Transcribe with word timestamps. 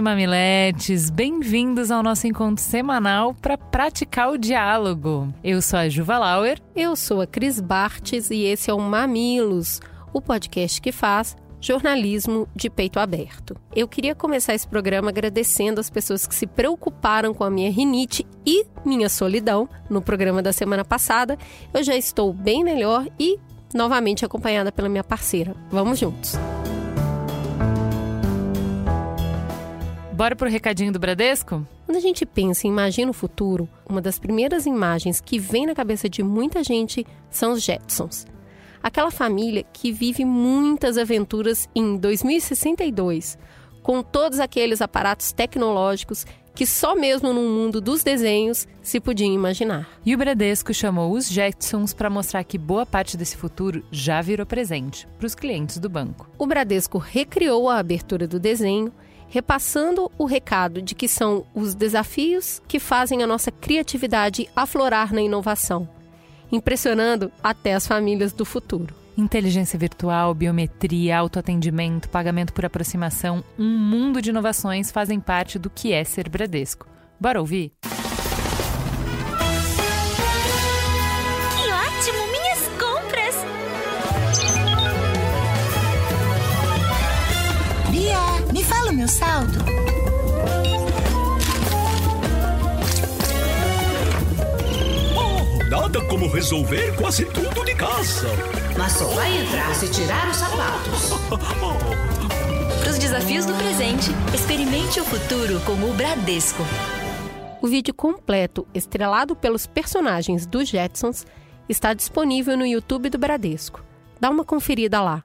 e 0.00 0.02
mamiletes, 0.02 1.10
bem-vindos 1.10 1.90
ao 1.90 2.02
nosso 2.02 2.26
encontro 2.26 2.64
semanal 2.64 3.34
para 3.34 3.58
praticar 3.58 4.30
o 4.30 4.38
diálogo. 4.38 5.32
Eu 5.44 5.60
sou 5.60 5.78
a 5.78 5.90
Juva 5.90 6.16
Lauer. 6.16 6.58
Eu 6.74 6.96
sou 6.96 7.20
a 7.20 7.26
Cris 7.26 7.60
Bartes 7.60 8.30
e 8.30 8.44
esse 8.44 8.70
é 8.70 8.74
o 8.74 8.80
Mamilos, 8.80 9.78
o 10.10 10.22
podcast 10.22 10.80
que 10.80 10.90
faz 10.90 11.36
jornalismo 11.60 12.48
de 12.56 12.70
peito 12.70 12.98
aberto. 12.98 13.54
Eu 13.76 13.86
queria 13.86 14.14
começar 14.14 14.54
esse 14.54 14.66
programa 14.66 15.10
agradecendo 15.10 15.80
as 15.80 15.90
pessoas 15.90 16.26
que 16.26 16.34
se 16.34 16.46
preocuparam 16.46 17.34
com 17.34 17.44
a 17.44 17.50
minha 17.50 17.70
rinite 17.70 18.26
e 18.46 18.64
minha 18.86 19.10
solidão 19.10 19.68
no 19.90 20.00
programa 20.00 20.40
da 20.40 20.52
semana 20.52 20.84
passada. 20.84 21.36
Eu 21.74 21.84
já 21.84 21.94
estou 21.94 22.32
bem 22.32 22.64
melhor 22.64 23.06
e 23.18 23.38
novamente 23.74 24.24
acompanhada 24.24 24.72
pela 24.72 24.88
minha 24.88 25.04
parceira. 25.04 25.54
Vamos 25.70 25.98
juntos! 25.98 26.38
Bora 30.20 30.36
pro 30.36 30.50
recadinho 30.50 30.92
do 30.92 30.98
Bradesco? 30.98 31.66
Quando 31.86 31.96
a 31.96 32.00
gente 32.00 32.26
pensa 32.26 32.66
em 32.66 32.70
Imagina 32.70 33.10
o 33.10 33.14
Futuro, 33.14 33.66
uma 33.88 34.02
das 34.02 34.18
primeiras 34.18 34.66
imagens 34.66 35.18
que 35.18 35.38
vem 35.38 35.64
na 35.64 35.74
cabeça 35.74 36.10
de 36.10 36.22
muita 36.22 36.62
gente 36.62 37.06
são 37.30 37.52
os 37.52 37.62
Jetsons. 37.62 38.26
Aquela 38.82 39.10
família 39.10 39.64
que 39.72 39.90
vive 39.90 40.26
muitas 40.26 40.98
aventuras 40.98 41.70
em 41.74 41.96
2062, 41.96 43.38
com 43.82 44.02
todos 44.02 44.40
aqueles 44.40 44.82
aparatos 44.82 45.32
tecnológicos 45.32 46.26
que 46.54 46.66
só 46.66 46.94
mesmo 46.94 47.32
no 47.32 47.40
mundo 47.40 47.80
dos 47.80 48.02
desenhos 48.02 48.68
se 48.82 49.00
podiam 49.00 49.32
imaginar. 49.32 49.88
E 50.04 50.14
o 50.14 50.18
Bradesco 50.18 50.74
chamou 50.74 51.12
os 51.12 51.30
Jetsons 51.30 51.94
para 51.94 52.10
mostrar 52.10 52.44
que 52.44 52.58
boa 52.58 52.84
parte 52.84 53.16
desse 53.16 53.38
futuro 53.38 53.82
já 53.90 54.20
virou 54.20 54.44
presente 54.44 55.08
para 55.16 55.26
os 55.26 55.34
clientes 55.34 55.78
do 55.78 55.88
banco. 55.88 56.28
O 56.36 56.46
Bradesco 56.46 56.98
recriou 56.98 57.70
a 57.70 57.78
abertura 57.78 58.28
do 58.28 58.38
desenho 58.38 58.92
repassando 59.30 60.10
o 60.18 60.26
recado 60.26 60.82
de 60.82 60.94
que 60.94 61.08
são 61.08 61.46
os 61.54 61.74
desafios 61.74 62.60
que 62.68 62.80
fazem 62.80 63.22
a 63.22 63.26
nossa 63.26 63.50
criatividade 63.50 64.48
aflorar 64.54 65.14
na 65.14 65.22
inovação, 65.22 65.88
impressionando 66.52 67.32
até 67.42 67.74
as 67.74 67.86
famílias 67.86 68.32
do 68.32 68.44
futuro. 68.44 68.94
Inteligência 69.16 69.78
virtual, 69.78 70.34
biometria, 70.34 71.16
autoatendimento, 71.16 72.08
pagamento 72.08 72.52
por 72.52 72.64
aproximação, 72.64 73.44
um 73.58 73.78
mundo 73.78 74.20
de 74.20 74.30
inovações 74.30 74.90
fazem 74.90 75.20
parte 75.20 75.58
do 75.58 75.70
que 75.70 75.92
é 75.92 76.02
ser 76.04 76.28
Bradesco. 76.28 76.86
Bora 77.18 77.40
ouvir? 77.40 77.72
Saldo? 89.10 89.58
Oh, 95.16 95.64
nada 95.68 96.00
como 96.02 96.28
resolver 96.28 96.94
quase 96.96 97.24
tudo 97.26 97.64
de 97.64 97.74
casa. 97.74 98.28
Mas 98.78 98.92
só 98.92 99.06
vai 99.06 99.36
entrar 99.38 99.74
se 99.74 99.88
tirar 99.90 100.28
os 100.28 100.36
sapatos. 100.36 101.10
Para 102.80 102.90
os 102.90 102.98
desafios 102.98 103.44
do 103.44 103.54
presente, 103.54 104.10
experimente 104.34 105.00
o 105.00 105.04
futuro 105.04 105.60
com 105.66 105.72
o 105.72 105.92
Bradesco. 105.92 106.62
O 107.60 107.66
vídeo 107.66 107.92
completo, 107.92 108.66
estrelado 108.72 109.34
pelos 109.36 109.66
personagens 109.66 110.46
dos 110.46 110.68
Jetsons, 110.68 111.26
está 111.68 111.92
disponível 111.92 112.56
no 112.56 112.64
YouTube 112.64 113.10
do 113.10 113.18
Bradesco. 113.18 113.84
Dá 114.18 114.30
uma 114.30 114.44
conferida 114.44 115.00
lá. 115.00 115.24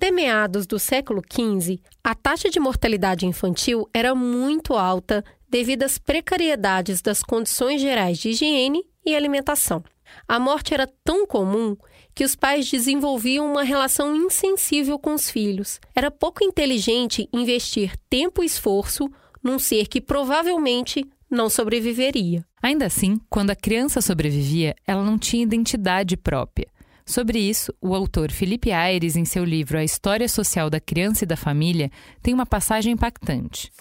Até 0.00 0.10
meados 0.10 0.66
do 0.66 0.78
século 0.78 1.20
XV, 1.30 1.78
a 2.02 2.14
taxa 2.14 2.48
de 2.48 2.58
mortalidade 2.58 3.26
infantil 3.26 3.86
era 3.92 4.14
muito 4.14 4.72
alta 4.72 5.22
devido 5.46 5.82
às 5.82 5.98
precariedades 5.98 7.02
das 7.02 7.22
condições 7.22 7.82
gerais 7.82 8.16
de 8.16 8.30
higiene 8.30 8.82
e 9.04 9.14
alimentação. 9.14 9.84
A 10.26 10.40
morte 10.40 10.72
era 10.72 10.88
tão 11.04 11.26
comum 11.26 11.76
que 12.14 12.24
os 12.24 12.34
pais 12.34 12.70
desenvolviam 12.70 13.46
uma 13.46 13.62
relação 13.62 14.16
insensível 14.16 14.98
com 14.98 15.12
os 15.12 15.28
filhos. 15.28 15.78
Era 15.94 16.10
pouco 16.10 16.42
inteligente 16.42 17.28
investir 17.30 17.94
tempo 18.08 18.42
e 18.42 18.46
esforço 18.46 19.06
num 19.42 19.58
ser 19.58 19.86
que 19.86 20.00
provavelmente 20.00 21.04
não 21.30 21.50
sobreviveria. 21.50 22.42
Ainda 22.62 22.86
assim, 22.86 23.20
quando 23.28 23.50
a 23.50 23.54
criança 23.54 24.00
sobrevivia, 24.00 24.74
ela 24.86 25.04
não 25.04 25.18
tinha 25.18 25.42
identidade 25.42 26.16
própria. 26.16 26.68
Sobre 27.10 27.40
isso, 27.40 27.74
o 27.80 27.92
autor 27.92 28.30
Felipe 28.30 28.70
Aires, 28.70 29.16
em 29.16 29.24
seu 29.24 29.44
livro 29.44 29.76
A 29.76 29.82
História 29.82 30.28
Social 30.28 30.70
da 30.70 30.78
Criança 30.78 31.24
e 31.24 31.26
da 31.26 31.36
Família, 31.36 31.90
tem 32.22 32.32
uma 32.32 32.46
passagem 32.46 32.92
impactante. 32.92 33.72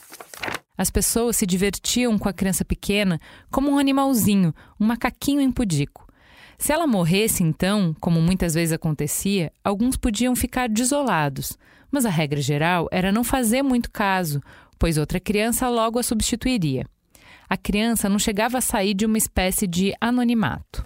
As 0.75 0.89
pessoas 0.89 1.35
se 1.35 1.45
divertiam 1.45 2.17
com 2.17 2.27
a 2.27 2.33
criança 2.33 2.65
pequena 2.65 3.19
como 3.51 3.69
um 3.69 3.77
animalzinho, 3.77 4.51
um 4.79 4.85
macaquinho 4.87 5.41
impudico. 5.41 6.07
Se 6.57 6.73
ela 6.73 6.87
morresse, 6.87 7.43
então, 7.43 7.95
como 8.01 8.19
muitas 8.19 8.55
vezes 8.55 8.73
acontecia, 8.73 9.51
alguns 9.63 9.95
podiam 9.95 10.35
ficar 10.35 10.67
desolados, 10.67 11.55
mas 11.91 12.07
a 12.07 12.09
regra 12.09 12.41
geral 12.41 12.87
era 12.91 13.11
não 13.11 13.23
fazer 13.23 13.61
muito 13.61 13.91
caso, 13.91 14.41
pois 14.79 14.97
outra 14.97 15.19
criança 15.19 15.69
logo 15.69 15.99
a 15.99 16.03
substituiria. 16.03 16.83
A 17.47 17.55
criança 17.55 18.09
não 18.09 18.17
chegava 18.17 18.57
a 18.57 18.61
sair 18.61 18.95
de 18.95 19.05
uma 19.05 19.19
espécie 19.19 19.67
de 19.67 19.93
anonimato. 20.01 20.83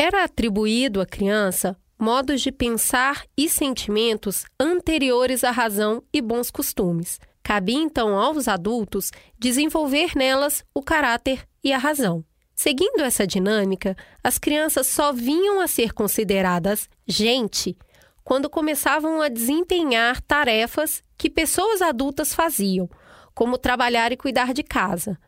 Era 0.00 0.22
atribuído 0.22 1.00
à 1.00 1.06
criança 1.06 1.76
modos 1.98 2.40
de 2.40 2.52
pensar 2.52 3.24
e 3.36 3.48
sentimentos 3.48 4.44
anteriores 4.60 5.42
à 5.42 5.50
razão 5.50 6.00
e 6.12 6.22
bons 6.22 6.52
costumes. 6.52 7.18
Cabia 7.42 7.78
então 7.78 8.16
aos 8.16 8.46
adultos 8.46 9.10
desenvolver 9.36 10.12
nelas 10.14 10.64
o 10.72 10.80
caráter 10.80 11.44
e 11.64 11.72
a 11.72 11.78
razão. 11.78 12.24
Seguindo 12.54 13.00
essa 13.00 13.26
dinâmica, 13.26 13.96
as 14.22 14.38
crianças 14.38 14.86
só 14.86 15.12
vinham 15.12 15.60
a 15.60 15.66
ser 15.66 15.92
consideradas 15.92 16.88
gente 17.04 17.76
quando 18.22 18.48
começavam 18.48 19.20
a 19.20 19.28
desempenhar 19.28 20.20
tarefas 20.20 21.02
que 21.16 21.28
pessoas 21.28 21.82
adultas 21.82 22.32
faziam, 22.32 22.88
como 23.34 23.58
trabalhar 23.58 24.12
e 24.12 24.16
cuidar 24.16 24.54
de 24.54 24.62
casa. 24.62 25.18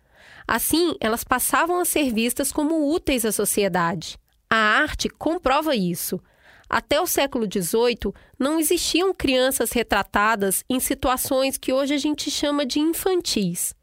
Assim, 0.46 0.94
elas 1.00 1.24
passavam 1.24 1.80
a 1.80 1.84
ser 1.84 2.12
vistas 2.12 2.52
como 2.52 2.88
úteis 2.88 3.24
à 3.24 3.32
sociedade. 3.32 4.16
A 4.50 4.56
arte 4.56 5.08
comprova 5.08 5.76
isso. 5.76 6.20
Até 6.68 7.00
o 7.00 7.06
século 7.06 7.46
XVIII, 7.46 8.12
não 8.38 8.58
existiam 8.58 9.14
crianças 9.14 9.72
retratadas 9.72 10.64
em 10.68 10.80
situações 10.80 11.56
que 11.56 11.72
hoje 11.72 11.94
a 11.94 11.98
gente 11.98 12.30
chama 12.30 12.66
de 12.66 12.80
infantis. 12.80 13.74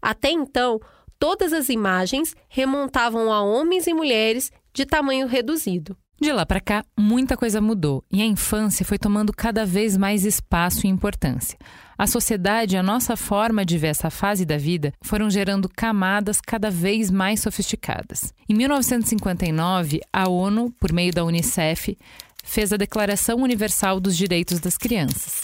Até 0.00 0.30
então, 0.30 0.80
todas 1.18 1.52
as 1.52 1.68
imagens 1.68 2.34
remontavam 2.48 3.32
a 3.32 3.42
homens 3.42 3.86
e 3.86 3.94
mulheres 3.94 4.50
de 4.72 4.84
tamanho 4.84 5.26
reduzido. 5.26 5.96
De 6.22 6.32
lá 6.32 6.46
para 6.46 6.60
cá, 6.60 6.84
muita 6.96 7.36
coisa 7.36 7.60
mudou 7.60 8.04
e 8.08 8.22
a 8.22 8.24
infância 8.24 8.86
foi 8.86 8.96
tomando 8.96 9.32
cada 9.32 9.66
vez 9.66 9.96
mais 9.96 10.24
espaço 10.24 10.86
e 10.86 10.88
importância. 10.88 11.58
A 11.98 12.06
sociedade 12.06 12.76
e 12.76 12.78
a 12.78 12.82
nossa 12.82 13.16
forma 13.16 13.64
de 13.64 13.76
ver 13.76 13.88
essa 13.88 14.08
fase 14.08 14.44
da 14.44 14.56
vida 14.56 14.94
foram 15.02 15.28
gerando 15.28 15.68
camadas 15.68 16.40
cada 16.40 16.70
vez 16.70 17.10
mais 17.10 17.40
sofisticadas. 17.40 18.32
Em 18.48 18.54
1959, 18.54 20.00
a 20.12 20.28
ONU, 20.28 20.72
por 20.78 20.92
meio 20.92 21.12
da 21.12 21.24
Unicef, 21.24 21.98
fez 22.44 22.72
a 22.72 22.76
Declaração 22.76 23.38
Universal 23.38 23.98
dos 23.98 24.16
Direitos 24.16 24.60
das 24.60 24.78
Crianças. 24.78 25.42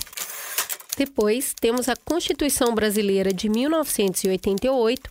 Depois, 0.96 1.54
temos 1.60 1.88
a 1.88 1.96
Constituição 1.96 2.72
Brasileira 2.72 3.32
de 3.32 3.48
1988, 3.48 5.10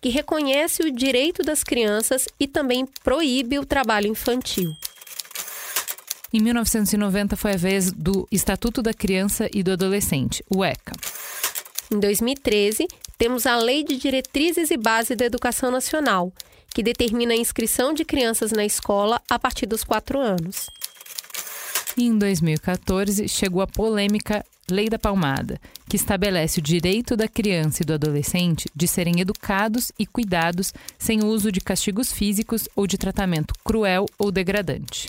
que 0.00 0.10
reconhece 0.10 0.84
o 0.84 0.92
direito 0.92 1.42
das 1.42 1.64
crianças 1.64 2.28
e 2.38 2.46
também 2.46 2.86
proíbe 3.02 3.58
o 3.58 3.66
trabalho 3.66 4.06
infantil. 4.06 4.76
Em 6.30 6.40
1990 6.42 7.36
foi 7.36 7.52
a 7.52 7.56
vez 7.56 7.90
do 7.90 8.28
Estatuto 8.30 8.82
da 8.82 8.92
Criança 8.92 9.48
e 9.50 9.62
do 9.62 9.72
Adolescente, 9.72 10.44
o 10.54 10.62
ECA. 10.62 10.92
Em 11.90 11.98
2013, 11.98 12.86
temos 13.16 13.46
a 13.46 13.56
Lei 13.56 13.82
de 13.82 13.96
Diretrizes 13.96 14.70
e 14.70 14.76
Base 14.76 15.16
da 15.16 15.24
Educação 15.24 15.70
Nacional, 15.70 16.30
que 16.74 16.82
determina 16.82 17.32
a 17.32 17.36
inscrição 17.36 17.94
de 17.94 18.04
crianças 18.04 18.52
na 18.52 18.62
escola 18.66 19.22
a 19.30 19.38
partir 19.38 19.64
dos 19.64 19.82
4 19.82 20.20
anos. 20.20 20.68
E 21.96 22.04
em 22.04 22.18
2014 22.18 23.26
chegou 23.26 23.62
a 23.62 23.66
polêmica 23.66 24.44
Lei 24.70 24.90
da 24.90 24.98
Palmada, 24.98 25.58
que 25.88 25.96
estabelece 25.96 26.58
o 26.58 26.62
direito 26.62 27.16
da 27.16 27.26
criança 27.26 27.82
e 27.82 27.86
do 27.86 27.94
adolescente 27.94 28.68
de 28.76 28.86
serem 28.86 29.18
educados 29.18 29.90
e 29.98 30.04
cuidados 30.04 30.74
sem 30.98 31.24
uso 31.24 31.50
de 31.50 31.62
castigos 31.62 32.12
físicos 32.12 32.68
ou 32.76 32.86
de 32.86 32.98
tratamento 32.98 33.54
cruel 33.64 34.04
ou 34.18 34.30
degradante. 34.30 35.08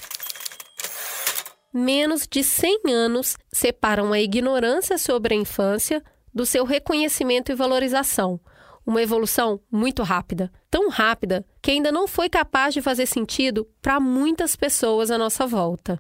Menos 1.72 2.28
de 2.28 2.44
100 2.44 2.82
anos 2.90 3.38
separam 3.54 4.12
a 4.12 4.20
ignorância 4.20 4.98
sobre 4.98 5.36
a 5.36 5.38
infância 5.38 6.04
do 6.34 6.44
seu 6.44 6.66
reconhecimento 6.66 7.52
e 7.52 7.56
valorização. 7.56 8.40
Uma 8.84 9.04
evolução 9.04 9.60
muito 9.72 10.02
rápida, 10.02 10.52
tão 10.72 10.90
rápida 10.90 11.46
que 11.62 11.70
ainda 11.70 11.92
não 11.92 12.08
foi 12.08 12.28
capaz 12.28 12.74
de 12.74 12.82
fazer 12.82 13.06
sentido 13.06 13.68
para 13.84 14.00
muitas 14.00 14.56
pessoas 14.56 15.12
à 15.12 15.18
nossa 15.18 15.46
volta. 15.46 16.00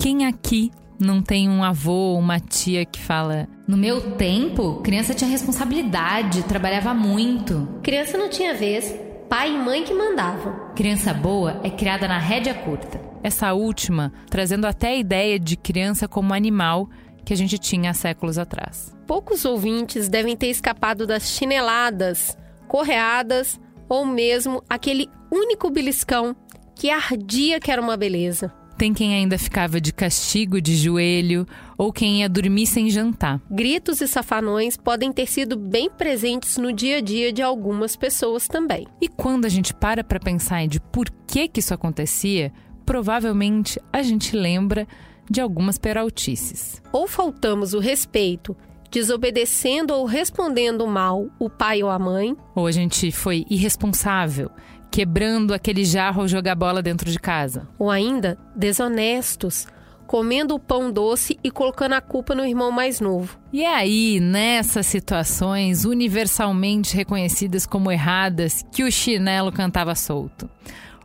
Quem 0.00 0.24
aqui 0.24 0.70
não 0.98 1.22
tem 1.22 1.48
um 1.48 1.62
avô 1.62 2.12
ou 2.12 2.18
uma 2.18 2.38
tia 2.40 2.84
que 2.84 3.00
fala: 3.00 3.48
No 3.66 3.76
meu 3.76 4.12
tempo, 4.12 4.80
criança 4.82 5.14
tinha 5.14 5.30
responsabilidade, 5.30 6.42
trabalhava 6.44 6.94
muito. 6.94 7.80
Criança 7.82 8.16
não 8.16 8.28
tinha 8.28 8.54
vez, 8.54 8.94
pai 9.28 9.54
e 9.54 9.58
mãe 9.58 9.84
que 9.84 9.94
mandavam. 9.94 10.72
Criança 10.74 11.12
boa 11.12 11.60
é 11.62 11.70
criada 11.70 12.06
na 12.06 12.18
rédea 12.18 12.54
curta. 12.54 13.00
Essa 13.22 13.52
última 13.52 14.12
trazendo 14.28 14.66
até 14.66 14.88
a 14.88 14.96
ideia 14.96 15.38
de 15.38 15.56
criança 15.56 16.06
como 16.06 16.34
animal 16.34 16.88
que 17.24 17.32
a 17.32 17.36
gente 17.36 17.58
tinha 17.58 17.90
há 17.90 17.94
séculos 17.94 18.38
atrás. 18.38 18.94
Poucos 19.06 19.44
ouvintes 19.44 20.08
devem 20.08 20.36
ter 20.36 20.48
escapado 20.48 21.06
das 21.06 21.30
chineladas, 21.30 22.36
correadas 22.68 23.58
ou 23.88 24.04
mesmo 24.04 24.62
aquele 24.68 25.08
único 25.30 25.70
beliscão 25.70 26.36
que 26.74 26.90
ardia 26.90 27.60
que 27.60 27.70
era 27.70 27.80
uma 27.80 27.96
beleza. 27.96 28.52
Tem 28.84 28.92
quem 28.92 29.14
ainda 29.14 29.38
ficava 29.38 29.80
de 29.80 29.94
castigo 29.94 30.60
de 30.60 30.76
joelho 30.76 31.46
ou 31.78 31.90
quem 31.90 32.20
ia 32.20 32.28
dormir 32.28 32.66
sem 32.66 32.90
jantar. 32.90 33.40
Gritos 33.50 34.02
e 34.02 34.06
safanões 34.06 34.76
podem 34.76 35.10
ter 35.10 35.26
sido 35.26 35.56
bem 35.56 35.88
presentes 35.88 36.58
no 36.58 36.70
dia 36.70 36.98
a 36.98 37.00
dia 37.00 37.32
de 37.32 37.40
algumas 37.40 37.96
pessoas 37.96 38.46
também. 38.46 38.86
E 39.00 39.08
quando 39.08 39.46
a 39.46 39.48
gente 39.48 39.72
para 39.72 40.04
para 40.04 40.20
pensar 40.20 40.68
de 40.68 40.80
por 40.80 41.08
que 41.26 41.48
que 41.48 41.60
isso 41.60 41.72
acontecia, 41.72 42.52
provavelmente 42.84 43.80
a 43.90 44.02
gente 44.02 44.36
lembra 44.36 44.86
de 45.30 45.40
algumas 45.40 45.78
peraltices. 45.78 46.82
Ou 46.92 47.08
faltamos 47.08 47.72
o 47.72 47.78
respeito, 47.78 48.54
desobedecendo 48.90 49.94
ou 49.94 50.04
respondendo 50.04 50.86
mal 50.86 51.26
o 51.38 51.48
pai 51.48 51.82
ou 51.82 51.88
a 51.88 51.98
mãe, 51.98 52.36
Ou 52.54 52.66
a 52.66 52.70
gente 52.70 53.10
foi 53.10 53.46
irresponsável, 53.48 54.50
quebrando 54.94 55.52
aquele 55.52 55.84
jarro 55.84 56.22
ao 56.22 56.28
jogar 56.28 56.54
bola 56.54 56.80
dentro 56.80 57.10
de 57.10 57.18
casa. 57.18 57.66
ou 57.76 57.90
ainda 57.90 58.38
desonestos, 58.54 59.66
comendo 60.06 60.54
o 60.54 60.60
pão 60.60 60.88
doce 60.92 61.36
e 61.42 61.50
colocando 61.50 61.94
a 61.94 62.00
culpa 62.00 62.32
no 62.32 62.46
irmão 62.46 62.70
mais 62.70 63.00
novo. 63.00 63.36
E 63.52 63.64
é 63.64 63.74
aí, 63.74 64.20
nessas 64.20 64.86
situações 64.86 65.84
universalmente 65.84 66.94
reconhecidas 66.94 67.66
como 67.66 67.90
erradas, 67.90 68.64
que 68.70 68.84
o 68.84 68.92
chinelo 68.92 69.50
cantava 69.50 69.96
solto. 69.96 70.48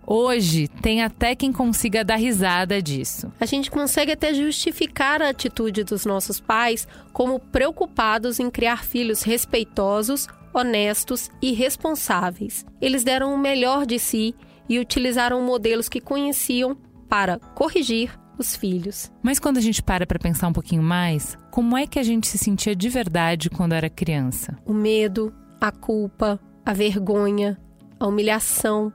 Hoje 0.06 0.68
tem 0.68 1.02
até 1.02 1.36
quem 1.36 1.52
consiga 1.52 2.04
dar 2.04 2.18
risada 2.18 2.80
disso. 2.80 3.32
A 3.40 3.46
gente 3.48 3.72
consegue 3.72 4.12
até 4.12 4.36
justificar 4.36 5.20
a 5.20 5.30
atitude 5.30 5.84
dos 5.84 6.06
nossos 6.06 6.40
pais 6.40 6.88
como 7.12 7.40
preocupados 7.40 8.40
em 8.40 8.52
criar 8.52 8.84
filhos 8.84 9.24
respeitosos, 9.24 10.28
honestos 10.54 11.30
e 11.42 11.54
responsáveis. 11.54 12.66
Eles 12.82 13.04
deram 13.04 13.34
o 13.34 13.38
melhor 13.38 13.86
de 13.86 14.00
si 14.00 14.36
e 14.68 14.80
utilizaram 14.80 15.42
modelos 15.42 15.90
que 15.90 16.00
conheciam 16.00 16.78
para 17.08 17.40
corrigir 17.40 18.12
os 18.38 18.56
filhos. 18.56 19.12
Mas 19.22 19.40
quando 19.40 19.58
a 19.58 19.62
gente 19.62 19.84
para 19.84 20.08
para 20.08 20.20
pensar 20.20 20.48
um 20.48 20.54
pouquinho 20.54 20.82
mais, 20.82 21.38
como 21.52 21.78
é 21.78 21.86
que 21.86 22.00
a 22.00 22.04
gente 22.04 22.28
se 22.28 22.38
sentia 22.38 22.76
de 22.76 22.88
verdade 22.88 23.50
quando 23.50 23.74
era 23.74 23.90
criança? 23.90 24.58
O 24.66 24.74
medo, 24.74 25.34
a 25.60 25.72
culpa, 25.72 26.40
a 26.66 26.72
vergonha, 26.72 27.60
a 28.00 28.08
humilhação, 28.08 28.94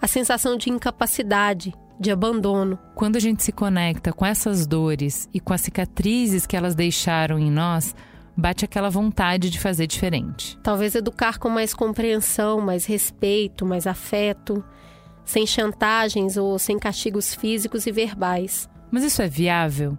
a 0.00 0.06
sensação 0.06 0.56
de 0.56 0.70
incapacidade, 0.70 1.74
de 2.00 2.10
abandono. 2.10 2.78
Quando 2.94 3.16
a 3.16 3.20
gente 3.20 3.42
se 3.42 3.52
conecta 3.52 4.12
com 4.12 4.24
essas 4.24 4.66
dores 4.66 5.28
e 5.34 5.38
com 5.38 5.52
as 5.52 5.60
cicatrizes 5.60 6.46
que 6.46 6.56
elas 6.56 6.74
deixaram 6.74 7.38
em 7.38 7.50
nós, 7.50 7.94
bate 8.36 8.64
aquela 8.64 8.90
vontade 8.90 9.50
de 9.50 9.58
fazer 9.58 9.86
diferente. 9.86 10.58
Talvez 10.62 10.94
educar 10.94 11.38
com 11.38 11.48
mais 11.48 11.74
compreensão, 11.74 12.60
mais 12.60 12.86
respeito, 12.86 13.66
mais 13.66 13.86
afeto, 13.86 14.64
sem 15.24 15.46
chantagens 15.46 16.36
ou 16.36 16.58
sem 16.58 16.78
castigos 16.78 17.34
físicos 17.34 17.86
e 17.86 17.92
verbais. 17.92 18.68
Mas 18.90 19.04
isso 19.04 19.22
é 19.22 19.28
viável? 19.28 19.96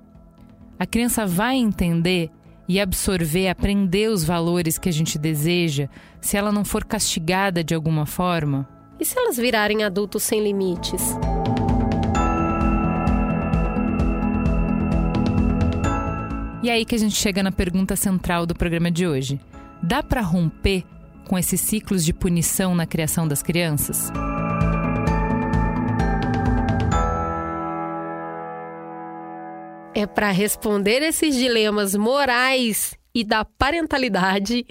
A 0.78 0.86
criança 0.86 1.26
vai 1.26 1.56
entender 1.56 2.30
e 2.68 2.80
absorver, 2.80 3.50
aprender 3.50 4.10
os 4.10 4.24
valores 4.24 4.78
que 4.78 4.90
a 4.90 4.94
gente 4.94 5.18
deseja 5.18 5.90
se 6.20 6.38
ela 6.38 6.52
não 6.52 6.64
for 6.64 6.84
castigada 6.84 7.64
de 7.64 7.76
alguma 7.76 8.06
forma? 8.06 8.68
E 9.00 9.06
se 9.06 9.18
elas 9.18 9.38
virarem 9.38 9.84
adultos 9.84 10.24
sem 10.24 10.44
limites? 10.44 11.16
E 16.64 16.70
é 16.70 16.74
aí 16.74 16.86
que 16.86 16.94
a 16.94 16.98
gente 16.98 17.16
chega 17.16 17.42
na 17.42 17.52
pergunta 17.52 17.96
central 17.96 18.46
do 18.46 18.54
programa 18.54 18.92
de 18.92 19.08
hoje. 19.08 19.40
Dá 19.82 20.04
para 20.04 20.22
romper 20.22 20.84
com 21.28 21.36
esses 21.36 21.60
ciclos 21.60 22.06
de 22.06 22.14
punição 22.14 22.76
na 22.76 22.86
criação 22.86 23.28
das 23.28 23.42
crianças? 23.42 24.12
É 29.96 30.06
para 30.06 30.30
responder 30.30 31.02
esses 31.02 31.36
dilemas 31.36 31.96
morais 31.96 32.96
e 33.14 33.24
da 33.24 33.44
parentalidade 33.44 34.64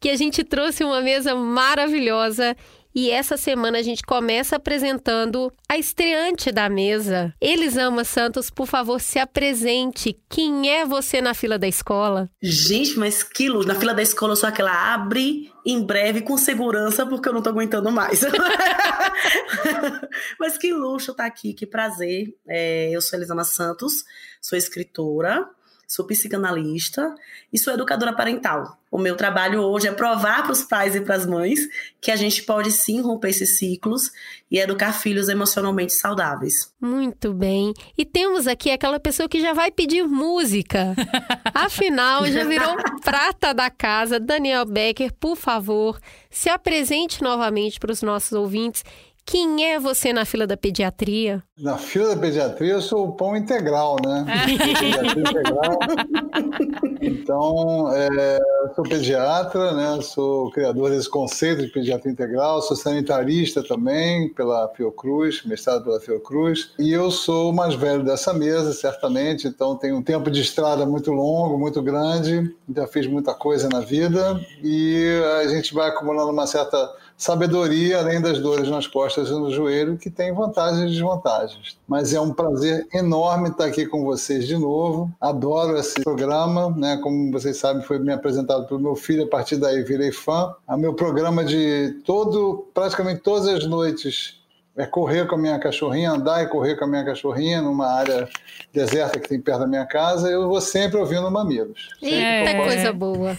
que 0.00 0.10
a 0.10 0.16
gente 0.16 0.42
trouxe 0.42 0.82
uma 0.82 1.00
mesa 1.00 1.34
maravilhosa 1.36 2.56
e 2.96 3.10
essa 3.10 3.36
semana 3.36 3.76
a 3.76 3.82
gente 3.82 4.02
começa 4.02 4.56
apresentando 4.56 5.52
a 5.68 5.76
estreante 5.76 6.50
da 6.50 6.66
mesa. 6.66 7.34
Elisama 7.38 8.04
Santos, 8.04 8.48
por 8.48 8.66
favor, 8.66 8.98
se 8.98 9.18
apresente. 9.18 10.18
Quem 10.30 10.70
é 10.70 10.86
você 10.86 11.20
na 11.20 11.34
fila 11.34 11.58
da 11.58 11.68
escola? 11.68 12.30
Gente, 12.40 12.98
mas 12.98 13.22
que 13.22 13.50
luxo. 13.50 13.68
Na 13.68 13.74
fila 13.74 13.92
da 13.92 14.00
escola 14.00 14.32
eu 14.32 14.36
sou 14.36 14.48
aquela 14.48 14.94
abre 14.94 15.52
em 15.66 15.84
breve 15.84 16.22
com 16.22 16.38
segurança 16.38 17.04
porque 17.04 17.28
eu 17.28 17.34
não 17.34 17.42
tô 17.42 17.50
aguentando 17.50 17.92
mais. 17.92 18.22
mas 20.40 20.56
que 20.56 20.72
luxo 20.72 21.10
estar 21.10 21.26
aqui, 21.26 21.52
que 21.52 21.66
prazer. 21.66 22.34
É, 22.48 22.88
eu 22.90 23.02
sou 23.02 23.18
Elisama 23.18 23.44
Santos, 23.44 24.04
sou 24.40 24.56
escritora, 24.56 25.46
sou 25.86 26.06
psicanalista 26.06 27.14
e 27.52 27.58
sou 27.58 27.72
educadora 27.72 28.12
parental. 28.12 28.78
O 28.90 28.98
meu 28.98 29.16
trabalho 29.16 29.60
hoje 29.60 29.88
é 29.88 29.92
provar 29.92 30.42
para 30.42 30.52
os 30.52 30.62
pais 30.62 30.94
e 30.94 31.00
para 31.00 31.16
as 31.16 31.26
mães 31.26 31.60
que 32.00 32.10
a 32.10 32.16
gente 32.16 32.42
pode 32.44 32.70
sim 32.70 33.00
romper 33.00 33.28
esses 33.28 33.58
ciclos 33.58 34.10
e 34.50 34.58
educar 34.58 34.92
filhos 34.92 35.28
emocionalmente 35.28 35.92
saudáveis. 35.92 36.72
Muito 36.80 37.32
bem. 37.32 37.74
E 37.98 38.04
temos 38.04 38.46
aqui 38.46 38.70
aquela 38.70 38.98
pessoa 38.98 39.28
que 39.28 39.40
já 39.40 39.52
vai 39.52 39.70
pedir 39.70 40.04
música. 40.04 40.94
Afinal, 41.52 42.26
já 42.26 42.44
virou 42.44 42.76
prata 43.02 43.52
da 43.52 43.68
casa. 43.70 44.20
Daniel 44.20 44.64
Becker, 44.64 45.12
por 45.12 45.36
favor, 45.36 45.98
se 46.30 46.48
apresente 46.48 47.22
novamente 47.22 47.78
para 47.78 47.92
os 47.92 48.02
nossos 48.02 48.32
ouvintes. 48.32 48.84
Quem 49.26 49.64
é 49.64 49.80
você 49.80 50.12
na 50.12 50.24
fila 50.24 50.46
da 50.46 50.56
pediatria? 50.56 51.42
Na 51.58 51.76
fila 51.76 52.14
da 52.14 52.20
pediatria 52.20 52.74
eu 52.74 52.80
sou 52.80 53.08
o 53.08 53.12
pão 53.16 53.36
integral, 53.36 53.96
né? 54.06 54.24
Integral. 55.16 55.78
Então, 57.00 57.92
é, 57.92 58.38
eu 58.62 58.74
sou 58.74 58.84
pediatra, 58.84 59.72
né? 59.72 60.00
Sou 60.02 60.50
criador 60.50 60.90
desse 60.90 61.08
conceito 61.08 61.62
de 61.62 61.68
pediatria 61.68 62.12
integral, 62.12 62.60
sou 62.62 62.76
sanitarista 62.76 63.62
também 63.62 64.28
pela 64.30 64.68
Fiocruz, 64.74 65.44
mestrado 65.44 65.84
pela 65.84 66.00
Fiocruz, 66.00 66.72
e 66.78 66.92
eu 66.92 67.10
sou 67.10 67.50
o 67.50 67.54
mais 67.54 67.74
velho 67.74 68.04
dessa 68.04 68.32
mesa, 68.34 68.72
certamente, 68.72 69.46
então 69.46 69.76
tenho 69.76 69.96
um 69.96 70.02
tempo 70.02 70.30
de 70.30 70.40
estrada 70.40 70.84
muito 70.84 71.12
longo, 71.12 71.58
muito 71.58 71.80
grande, 71.82 72.54
já 72.74 72.86
fiz 72.86 73.06
muita 73.06 73.34
coisa 73.34 73.68
na 73.68 73.80
vida 73.80 74.40
e 74.62 75.20
a 75.38 75.48
gente 75.48 75.72
vai 75.72 75.88
acumulando 75.88 76.32
uma 76.32 76.46
certa 76.46 76.76
sabedoria, 77.16 77.98
além 77.98 78.20
das 78.20 78.38
dores 78.38 78.68
nas 78.68 78.86
costas 78.86 79.28
e 79.28 79.32
no 79.32 79.50
joelho, 79.50 79.96
que 79.96 80.10
tem 80.10 80.34
vantagens 80.34 80.82
e 80.82 80.92
desvantagens. 80.92 81.78
Mas 81.88 82.12
é 82.12 82.20
um 82.20 82.32
prazer 82.32 82.86
enorme 82.92 83.48
estar 83.48 83.64
aqui 83.64 83.86
com 83.86 84.04
vocês 84.04 84.46
de 84.46 84.56
novo. 84.56 85.10
Adoro 85.20 85.76
esse 85.78 86.02
programa, 86.02 86.70
né? 86.76 86.98
Como 87.02 87.32
vocês 87.32 87.56
sabem, 87.56 87.82
foi 87.82 87.98
me 87.98 88.12
apresentado 88.12 88.66
pelo 88.66 88.80
meu 88.80 88.94
filho, 88.94 89.24
a 89.24 89.28
partir 89.28 89.56
daí 89.56 89.82
virei 89.82 90.12
fã. 90.12 90.54
O 90.68 90.76
meu 90.76 90.94
programa 90.94 91.44
de 91.44 92.00
todo, 92.04 92.66
praticamente 92.74 93.20
todas 93.20 93.48
as 93.48 93.66
noites 93.66 94.36
é 94.76 94.84
correr 94.84 95.26
com 95.26 95.36
a 95.36 95.38
minha 95.38 95.58
cachorrinha, 95.58 96.10
andar 96.10 96.42
e 96.42 96.48
correr 96.48 96.76
com 96.76 96.84
a 96.84 96.88
minha 96.88 97.04
cachorrinha 97.04 97.62
numa 97.62 97.86
área 97.86 98.28
deserta 98.72 99.18
que 99.18 99.26
tem 99.26 99.40
perto 99.40 99.60
da 99.60 99.66
minha 99.66 99.86
casa, 99.86 100.28
eu 100.28 100.46
vou 100.48 100.60
sempre 100.60 100.98
ouvindo 100.98 101.30
Mamilos. 101.30 101.88
Eita, 102.02 102.56
posso, 102.56 102.68
coisa 102.68 102.92
boa. 102.92 103.36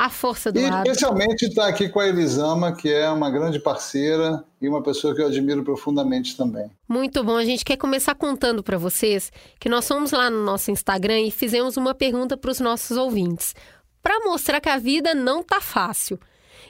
A 0.00 0.08
força 0.08 0.50
do 0.50 0.58
e 0.58 0.64
hábito. 0.64 0.92
especialmente 0.92 1.42
estar 1.44 1.68
aqui 1.68 1.86
com 1.86 2.00
a 2.00 2.08
Elisama, 2.08 2.74
que 2.74 2.90
é 2.90 3.10
uma 3.10 3.30
grande 3.30 3.60
parceira 3.60 4.42
e 4.58 4.66
uma 4.66 4.82
pessoa 4.82 5.14
que 5.14 5.20
eu 5.20 5.26
admiro 5.26 5.62
profundamente 5.62 6.38
também. 6.38 6.70
Muito 6.88 7.22
bom. 7.22 7.36
A 7.36 7.44
gente 7.44 7.62
quer 7.62 7.76
começar 7.76 8.14
contando 8.14 8.62
para 8.62 8.78
vocês 8.78 9.30
que 9.58 9.68
nós 9.68 9.86
fomos 9.86 10.10
lá 10.12 10.30
no 10.30 10.42
nosso 10.42 10.70
Instagram 10.70 11.20
e 11.20 11.30
fizemos 11.30 11.76
uma 11.76 11.94
pergunta 11.94 12.34
para 12.34 12.50
os 12.50 12.60
nossos 12.60 12.96
ouvintes, 12.96 13.54
para 14.02 14.18
mostrar 14.20 14.58
que 14.58 14.70
a 14.70 14.78
vida 14.78 15.14
não 15.14 15.42
tá 15.42 15.60
fácil. 15.60 16.18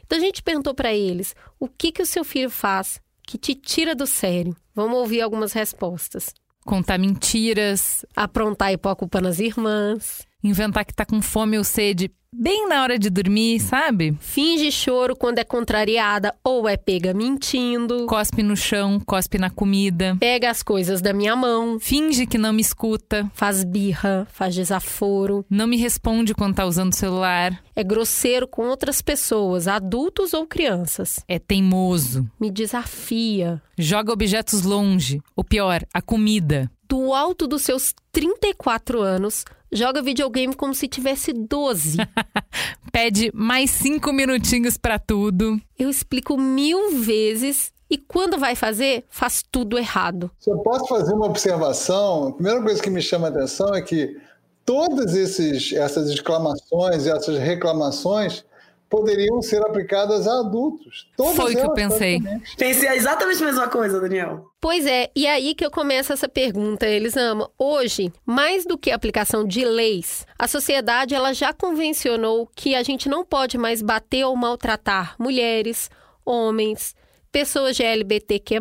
Então 0.04 0.18
a 0.18 0.20
gente 0.20 0.42
perguntou 0.42 0.74
para 0.74 0.92
eles: 0.92 1.32
o 1.60 1.68
que 1.68 1.92
que 1.92 2.02
o 2.02 2.06
seu 2.06 2.24
filho 2.24 2.50
faz 2.50 3.00
que 3.24 3.38
te 3.38 3.54
tira 3.54 3.94
do 3.94 4.08
sério? 4.08 4.56
Vamos 4.74 4.98
ouvir 4.98 5.20
algumas 5.20 5.52
respostas. 5.52 6.34
Contar 6.64 6.98
mentiras, 6.98 8.04
Aprontar 8.16 8.72
e 8.72 8.76
pôr 8.76 8.88
a 8.88 8.96
culpa 8.96 9.20
nas 9.20 9.38
irmãs. 9.38 10.28
Inventar 10.42 10.84
que 10.84 10.94
tá 10.94 11.04
com 11.04 11.20
fome 11.22 11.58
ou 11.58 11.64
sede 11.64 12.10
bem 12.32 12.68
na 12.68 12.82
hora 12.82 12.98
de 12.98 13.10
dormir, 13.10 13.60
sabe? 13.60 14.16
Finge 14.20 14.70
choro 14.70 15.16
quando 15.16 15.38
é 15.38 15.44
contrariada 15.44 16.34
ou 16.44 16.68
é 16.68 16.76
pega 16.76 17.12
mentindo. 17.12 18.06
Cospe 18.06 18.42
no 18.42 18.56
chão, 18.56 19.00
cospe 19.00 19.38
na 19.38 19.50
comida. 19.50 20.16
Pega 20.18 20.50
as 20.50 20.62
coisas 20.62 21.00
da 21.00 21.12
minha 21.12 21.34
mão. 21.34 21.78
Finge 21.80 22.26
que 22.26 22.38
não 22.38 22.52
me 22.52 22.62
escuta. 22.62 23.30
Faz 23.34 23.64
birra, 23.64 24.26
faz 24.32 24.54
desaforo. 24.54 25.44
Não 25.50 25.66
me 25.66 25.76
responde 25.76 26.34
quando 26.34 26.54
tá 26.54 26.64
usando 26.64 26.92
o 26.92 26.96
celular. 26.96 27.60
É 27.74 27.82
grosseiro 27.82 28.46
com 28.46 28.68
outras 28.68 29.02
pessoas, 29.02 29.66
adultos 29.66 30.32
ou 30.32 30.46
crianças. 30.46 31.20
É 31.26 31.38
teimoso. 31.38 32.30
Me 32.38 32.50
desafia. 32.50 33.60
Joga 33.76 34.12
objetos 34.12 34.62
longe. 34.62 35.20
O 35.34 35.42
pior, 35.42 35.84
a 35.92 36.02
comida. 36.02 36.70
Do 36.88 37.14
alto 37.14 37.46
dos 37.46 37.62
seus 37.62 37.94
34 38.12 39.00
anos, 39.00 39.44
joga 39.72 40.02
videogame 40.02 40.54
como 40.54 40.74
se 40.74 40.88
tivesse 40.88 41.32
12. 41.32 41.98
Pede 42.92 43.30
mais 43.34 43.70
cinco 43.70 44.12
minutinhos 44.12 44.76
pra 44.76 44.98
tudo. 44.98 45.60
Eu 45.78 45.88
explico 45.88 46.36
mil 46.36 46.98
vezes 46.98 47.72
e 47.88 47.98
quando 47.98 48.38
vai 48.38 48.54
fazer, 48.54 49.04
faz 49.08 49.42
tudo 49.50 49.76
errado. 49.76 50.30
Se 50.38 50.50
eu 50.50 50.58
posso 50.58 50.86
fazer 50.86 51.12
uma 51.12 51.26
observação, 51.26 52.28
a 52.28 52.32
primeira 52.32 52.62
coisa 52.62 52.80
que 52.80 52.90
me 52.90 53.02
chama 53.02 53.26
a 53.26 53.30
atenção 53.30 53.74
é 53.74 53.82
que 53.82 54.16
todas 54.64 55.14
esses, 55.14 55.72
essas 55.72 56.08
exclamações 56.08 57.06
e 57.06 57.10
essas 57.10 57.38
reclamações 57.38 58.44
poderiam 58.90 59.40
ser 59.40 59.62
aplicadas 59.62 60.26
a 60.26 60.40
adultos. 60.40 61.08
Todas 61.16 61.36
Foi 61.36 61.54
o 61.54 61.56
que 61.56 61.64
eu 61.64 61.72
pensei. 61.72 62.20
Pensei 62.58 62.88
exatamente 62.90 63.40
a 63.40 63.46
mesma 63.46 63.68
coisa, 63.68 64.00
Daniel. 64.00 64.50
Pois 64.60 64.84
é, 64.84 65.10
e 65.14 65.28
aí 65.28 65.54
que 65.54 65.64
eu 65.64 65.70
começo 65.70 66.12
essa 66.12 66.28
pergunta, 66.28 66.86
Elisama. 66.86 67.48
Hoje, 67.56 68.12
mais 68.26 68.66
do 68.66 68.76
que 68.76 68.90
a 68.90 68.96
aplicação 68.96 69.46
de 69.46 69.64
leis, 69.64 70.26
a 70.36 70.48
sociedade 70.48 71.14
ela 71.14 71.32
já 71.32 71.52
convencionou 71.52 72.50
que 72.54 72.74
a 72.74 72.82
gente 72.82 73.08
não 73.08 73.24
pode 73.24 73.56
mais 73.56 73.80
bater 73.80 74.24
ou 74.24 74.34
maltratar 74.34 75.14
mulheres, 75.18 75.88
homens, 76.26 76.94
pessoas 77.30 77.76
de 77.76 77.84
LGBTQ+, 77.84 78.58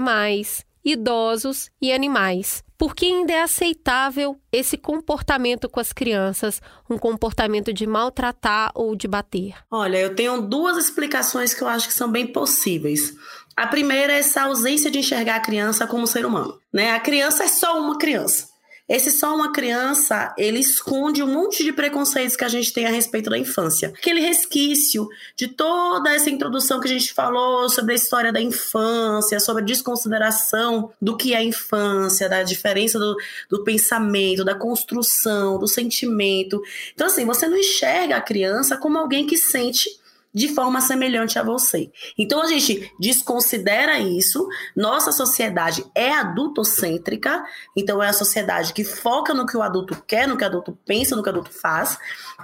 idosos 0.84 1.70
e 1.82 1.92
animais. 1.92 2.64
Porque 2.78 3.06
ainda 3.06 3.34
é 3.34 3.42
aceitável 3.42 4.40
esse 4.52 4.78
comportamento 4.78 5.68
com 5.68 5.80
as 5.80 5.92
crianças, 5.92 6.62
um 6.90 6.98
comportamento 6.98 7.74
de 7.74 7.86
maltratar 7.86 8.72
ou 8.74 8.96
de 8.96 9.08
bater. 9.08 9.56
Olha, 9.70 9.98
eu 9.98 10.16
tenho 10.16 10.42
duas 10.42 10.78
explicações 10.78 11.54
que 11.54 11.62
eu 11.62 11.68
acho 11.68 11.88
que 11.88 11.94
são 11.94 12.10
bem 12.10 12.28
possíveis. 12.28 13.14
A 13.56 13.68
primeira 13.68 14.14
é 14.14 14.20
essa 14.20 14.44
ausência 14.44 14.90
de 14.90 15.00
enxergar 15.00 15.36
a 15.36 15.42
criança 15.42 15.86
como 15.86 16.08
ser 16.08 16.26
humano, 16.26 16.58
né? 16.72 16.92
A 16.92 17.00
criança 17.00 17.44
é 17.44 17.48
só 17.48 17.78
uma 17.78 17.98
criança. 17.98 18.48
Esse 18.90 19.12
só 19.12 19.36
uma 19.36 19.52
criança, 19.52 20.34
ele 20.36 20.60
esconde 20.60 21.22
um 21.22 21.32
monte 21.32 21.64
de 21.64 21.72
preconceitos 21.72 22.36
que 22.36 22.44
a 22.44 22.50
gente 22.50 22.74
tem 22.74 22.88
a 22.88 22.90
respeito 22.90 23.30
da 23.30 23.38
infância. 23.38 23.90
Aquele 23.90 24.20
resquício 24.20 25.08
de 25.36 25.48
toda 25.48 26.12
essa 26.12 26.30
introdução 26.30 26.80
que 26.80 26.88
a 26.88 26.92
gente 26.92 27.14
falou 27.14 27.70
sobre 27.70 27.94
a 27.94 27.96
história 27.96 28.34
da 28.34 28.42
infância, 28.42 29.40
sobre 29.40 29.62
a 29.62 29.66
desconsideração 29.66 30.92
do 31.00 31.16
que 31.16 31.36
é 31.36 31.38
a 31.38 31.44
infância, 31.44 32.28
da 32.28 32.42
diferença 32.42 32.98
do, 32.98 33.16
do 33.48 33.64
pensamento, 33.64 34.44
da 34.44 34.56
construção, 34.56 35.60
do 35.60 35.68
sentimento. 35.68 36.60
Então, 36.96 37.06
assim, 37.06 37.26
você 37.26 37.48
não 37.48 37.58
enxerga 37.58 38.16
a 38.16 38.22
criança 38.22 38.76
como 38.76 38.98
alguém 38.98 39.28
que 39.28 39.38
sente 39.38 39.99
de 40.34 40.48
forma 40.50 40.80
semelhante 40.80 41.40
a 41.40 41.44
você. 41.44 41.92
Então 42.18 42.42
a 42.42 42.48
gente 42.48 42.92
desconsidera 43.00 44.00
isso. 44.00 44.48
Nossa 44.76 45.12
sociedade 45.12 45.84
é 45.96 46.12
adultocêntrica, 46.12 47.44
então 47.76 48.02
é 48.02 48.10
a 48.10 48.14
sociedade 48.14 48.74
que 48.74 48.84
foca 48.84 49.34
no 49.34 49.46
que 49.46 49.58
o 49.58 49.62
adulto 49.62 50.02
quer, 50.08 50.28
no 50.28 50.38
que 50.38 50.44
o 50.44 50.48
adulto 50.48 50.78
pensa, 50.86 51.16
no 51.16 51.24
que 51.24 51.30
o 51.30 51.32
adulto 51.32 51.52
faz, 51.52 51.98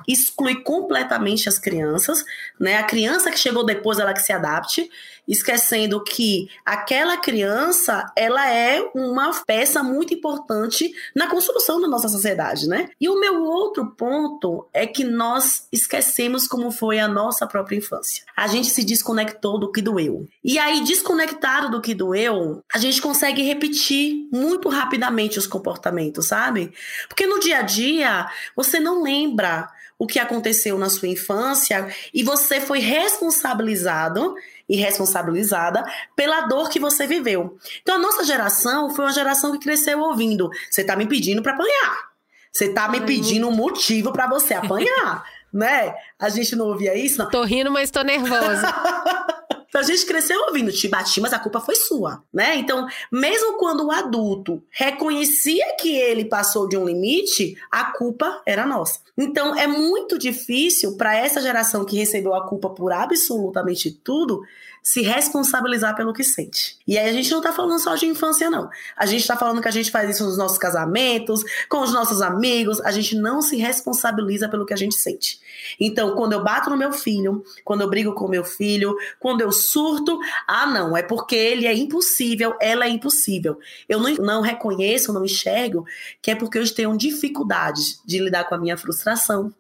exclui 0.08 0.64
completamente 0.64 1.48
as 1.48 1.60
crianças, 1.60 2.24
né? 2.60 2.78
A 2.78 2.84
criança 2.84 3.30
que 3.30 3.38
chegou 3.40 3.66
depois 3.66 4.00
ela 4.00 4.14
que 4.14 4.22
se 4.22 4.34
adapte, 4.34 4.90
esquecendo 5.28 6.04
que 6.04 6.50
aquela 6.66 7.18
criança, 7.18 8.12
ela 8.16 8.50
é 8.50 8.82
uma 8.94 9.32
peça 9.46 9.82
muito 9.84 10.14
importante 10.14 10.94
na 11.16 11.28
construção 11.28 11.82
da 11.82 11.88
nossa 11.88 12.08
sociedade, 12.08 12.68
né? 12.68 12.90
E 13.00 13.10
o 13.10 13.20
meu 13.20 13.44
outro 13.44 13.88
ponto 13.92 14.68
é 14.74 14.86
que 14.86 15.04
nós 15.04 15.68
esquecemos 15.72 16.48
como 16.48 16.72
foi 16.72 17.00
a 17.00 17.08
nossa 17.08 17.48
própria 17.48 17.78
infância. 17.78 18.24
A 18.36 18.48
gente 18.48 18.68
se 18.68 18.84
desconectou 18.84 19.60
do 19.60 19.72
que 19.72 19.82
doeu. 19.82 20.28
E 20.44 20.60
aí, 20.60 20.84
desconectado 20.84 21.70
do 21.70 21.82
que 21.82 21.94
doeu, 21.94 22.64
a 22.74 22.78
gente 22.78 23.02
consegue 23.02 23.42
repetir 23.42 24.28
muito 24.32 24.70
rapidamente 24.70 25.40
os 25.40 25.48
comportamentos, 25.48 26.28
sabe? 26.28 26.74
Porque 27.08 27.26
no 27.26 27.40
dia 27.40 27.60
a 27.60 27.62
dia, 27.62 28.28
você 28.56 28.80
não 28.80 29.02
lembra 29.02 29.70
o 29.98 30.06
que 30.06 30.20
aconteceu 30.20 30.78
na 30.78 30.90
sua 30.90 31.08
infância 31.08 31.88
e 32.14 32.22
você 32.24 32.60
foi 32.60 32.80
responsabilizado 32.80 34.36
e 34.68 34.76
responsabilizada 34.76 35.84
pela 36.16 36.42
dor 36.42 36.70
que 36.70 36.80
você 36.80 37.06
viveu. 37.06 37.58
Então 37.82 37.96
a 37.96 38.00
nossa 38.00 38.24
geração 38.24 38.90
foi 38.90 39.06
uma 39.06 39.14
geração 39.14 39.52
que 39.52 39.60
cresceu 39.60 40.00
ouvindo: 40.00 40.50
você 40.70 40.84
tá 40.84 40.96
me 40.96 41.08
pedindo 41.08 41.42
para 41.42 41.54
apanhar. 41.54 42.16
Você 42.52 42.70
tá 42.70 42.88
me 42.88 43.02
pedindo 43.02 43.50
um 43.50 43.52
motivo 43.52 44.14
para 44.14 44.28
você 44.28 44.54
apanhar, 44.54 45.26
né? 45.52 45.94
A 46.18 46.30
gente 46.30 46.56
não 46.56 46.68
ouvia 46.68 46.98
isso, 46.98 47.18
não. 47.18 47.30
Tô 47.30 47.44
rindo, 47.44 47.70
mas 47.70 47.92
tô 47.92 48.02
nervosa. 48.02 48.74
Então 49.76 49.84
a 49.84 49.88
gente 49.88 50.06
cresceu 50.06 50.40
ouvindo, 50.44 50.72
te 50.72 50.88
bati, 50.88 51.20
mas 51.20 51.34
a 51.34 51.40
culpa 51.40 51.60
foi 51.60 51.76
sua, 51.76 52.24
né? 52.34 52.56
Então, 52.56 52.88
mesmo 53.12 53.58
quando 53.58 53.86
o 53.86 53.92
adulto 53.92 54.64
reconhecia 54.70 55.76
que 55.78 55.94
ele 55.94 56.24
passou 56.24 56.66
de 56.66 56.78
um 56.78 56.86
limite, 56.86 57.58
a 57.70 57.92
culpa 57.92 58.42
era 58.46 58.66
nossa. 58.66 59.02
Então, 59.18 59.54
é 59.54 59.68
muito 59.68 60.18
difícil 60.18 60.96
para 60.96 61.18
essa 61.18 61.42
geração 61.42 61.84
que 61.84 61.98
recebeu 61.98 62.34
a 62.34 62.48
culpa 62.48 62.70
por 62.70 62.94
absolutamente 62.94 63.92
tudo 63.92 64.44
se 64.86 65.02
responsabilizar 65.02 65.96
pelo 65.96 66.14
que 66.14 66.24
sente. 66.24 66.78
E 66.88 66.96
aí 66.96 67.10
a 67.10 67.12
gente 67.12 67.32
não 67.32 67.42
tá 67.42 67.52
falando 67.52 67.80
só 67.80 67.96
de 67.96 68.06
infância, 68.06 68.52
não. 68.52 68.70
A 68.96 69.08
gente 69.08 69.26
tá 69.26 69.36
falando 69.36 69.60
que 69.60 69.68
a 69.68 69.72
gente 69.72 69.90
faz 69.90 70.12
isso 70.12 70.24
nos 70.24 70.38
nossos 70.38 70.60
casamentos, 70.60 71.44
com 71.68 71.82
os 71.82 71.92
nossos 71.92 72.22
amigos, 72.22 72.80
a 72.82 72.92
gente 72.92 73.16
não 73.16 73.42
se 73.42 73.58
responsabiliza 73.58 74.48
pelo 74.48 74.64
que 74.64 74.76
a 74.76 74.78
gente 74.78 74.94
sente. 74.94 75.40
Então, 75.80 76.14
quando 76.16 76.34
eu 76.34 76.44
bato 76.44 76.70
no 76.70 76.78
meu 76.78 76.92
filho, 76.92 77.44
quando 77.64 77.82
eu 77.82 77.90
brigo 77.90 78.14
com 78.14 78.28
meu 78.28 78.44
filho, 78.44 78.96
quando 79.20 79.42
eu 79.42 79.52
surto, 79.52 80.20
ah, 80.48 80.68
não, 80.68 80.96
é 80.96 81.02
porque 81.02 81.36
ele 81.36 81.66
é 81.66 81.74
impossível, 81.74 82.56
ela 82.62 82.86
é 82.86 82.90
impossível. 82.90 83.58
Eu 83.90 84.00
não, 84.00 84.14
não 84.18 84.42
reconheço, 84.42 85.12
não 85.12 85.26
enxergo 85.26 85.84
que 86.22 86.30
é 86.30 86.36
porque 86.36 86.60
eu 86.60 86.76
tenho 86.76 86.96
dificuldades 86.96 88.00
de 88.06 88.20
lidar 88.20 88.44
com 88.44 88.54
a 88.54 88.60
minha 88.60 88.78
frustração, 88.78 89.52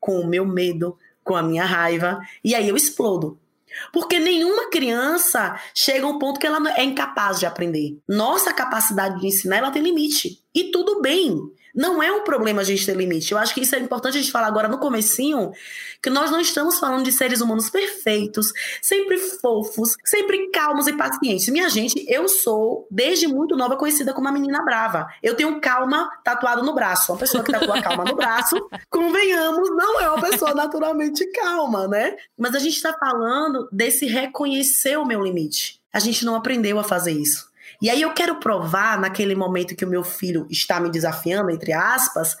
com 0.00 0.18
o 0.18 0.26
meu 0.26 0.44
medo, 0.44 0.98
com 1.22 1.36
a 1.36 1.42
minha 1.42 1.64
raiva, 1.64 2.20
e 2.42 2.52
aí 2.52 2.68
eu 2.68 2.76
explodo. 2.76 3.38
Porque 3.92 4.18
nenhuma 4.18 4.70
criança 4.70 5.60
chega 5.74 6.04
a 6.04 6.08
um 6.08 6.18
ponto 6.18 6.38
que 6.38 6.46
ela 6.46 6.58
é 6.76 6.84
incapaz 6.84 7.38
de 7.38 7.46
aprender. 7.46 7.98
Nossa 8.08 8.52
capacidade 8.52 9.20
de 9.20 9.26
ensinar, 9.26 9.58
ela 9.58 9.70
tem 9.70 9.82
limite. 9.82 10.42
E 10.54 10.70
tudo 10.70 11.00
bem. 11.00 11.50
Não 11.74 12.02
é 12.02 12.12
um 12.12 12.22
problema 12.22 12.60
a 12.60 12.64
gente 12.64 12.84
ter 12.84 12.96
limite. 12.96 13.32
Eu 13.32 13.38
acho 13.38 13.54
que 13.54 13.60
isso 13.60 13.74
é 13.74 13.78
importante 13.78 14.18
a 14.18 14.20
gente 14.20 14.32
falar 14.32 14.46
agora 14.46 14.68
no 14.68 14.78
comecinho, 14.78 15.52
que 16.02 16.10
nós 16.10 16.30
não 16.30 16.40
estamos 16.40 16.78
falando 16.78 17.04
de 17.04 17.12
seres 17.12 17.40
humanos 17.40 17.70
perfeitos, 17.70 18.52
sempre 18.80 19.18
fofos, 19.18 19.96
sempre 20.04 20.50
calmos 20.50 20.86
e 20.86 20.92
pacientes. 20.92 21.48
Minha 21.48 21.68
gente, 21.68 22.04
eu 22.08 22.28
sou, 22.28 22.86
desde 22.90 23.26
muito 23.26 23.56
nova, 23.56 23.76
conhecida 23.76 24.12
como 24.12 24.26
uma 24.26 24.32
menina 24.32 24.62
brava. 24.64 25.06
Eu 25.22 25.34
tenho 25.34 25.60
calma 25.60 26.10
tatuado 26.24 26.62
no 26.62 26.74
braço. 26.74 27.12
Uma 27.12 27.18
pessoa 27.18 27.42
que 27.42 27.52
tatua 27.52 27.80
calma 27.80 28.04
no 28.04 28.14
braço, 28.14 28.56
convenhamos, 28.90 29.70
não 29.70 30.00
é 30.00 30.10
uma 30.10 30.20
pessoa 30.20 30.54
naturalmente 30.54 31.24
calma, 31.32 31.88
né? 31.88 32.16
Mas 32.36 32.54
a 32.54 32.58
gente 32.58 32.76
está 32.76 32.92
falando 32.92 33.68
desse 33.72 34.06
reconhecer 34.06 34.98
o 34.98 35.06
meu 35.06 35.22
limite. 35.22 35.80
A 35.92 35.98
gente 35.98 36.24
não 36.24 36.34
aprendeu 36.34 36.78
a 36.78 36.84
fazer 36.84 37.12
isso. 37.12 37.51
E 37.82 37.90
aí 37.90 38.00
eu 38.00 38.14
quero 38.14 38.36
provar, 38.36 38.96
naquele 38.96 39.34
momento 39.34 39.74
que 39.74 39.84
o 39.84 39.88
meu 39.88 40.04
filho 40.04 40.46
está 40.48 40.78
me 40.78 40.88
desafiando, 40.88 41.50
entre 41.50 41.72
aspas, 41.72 42.38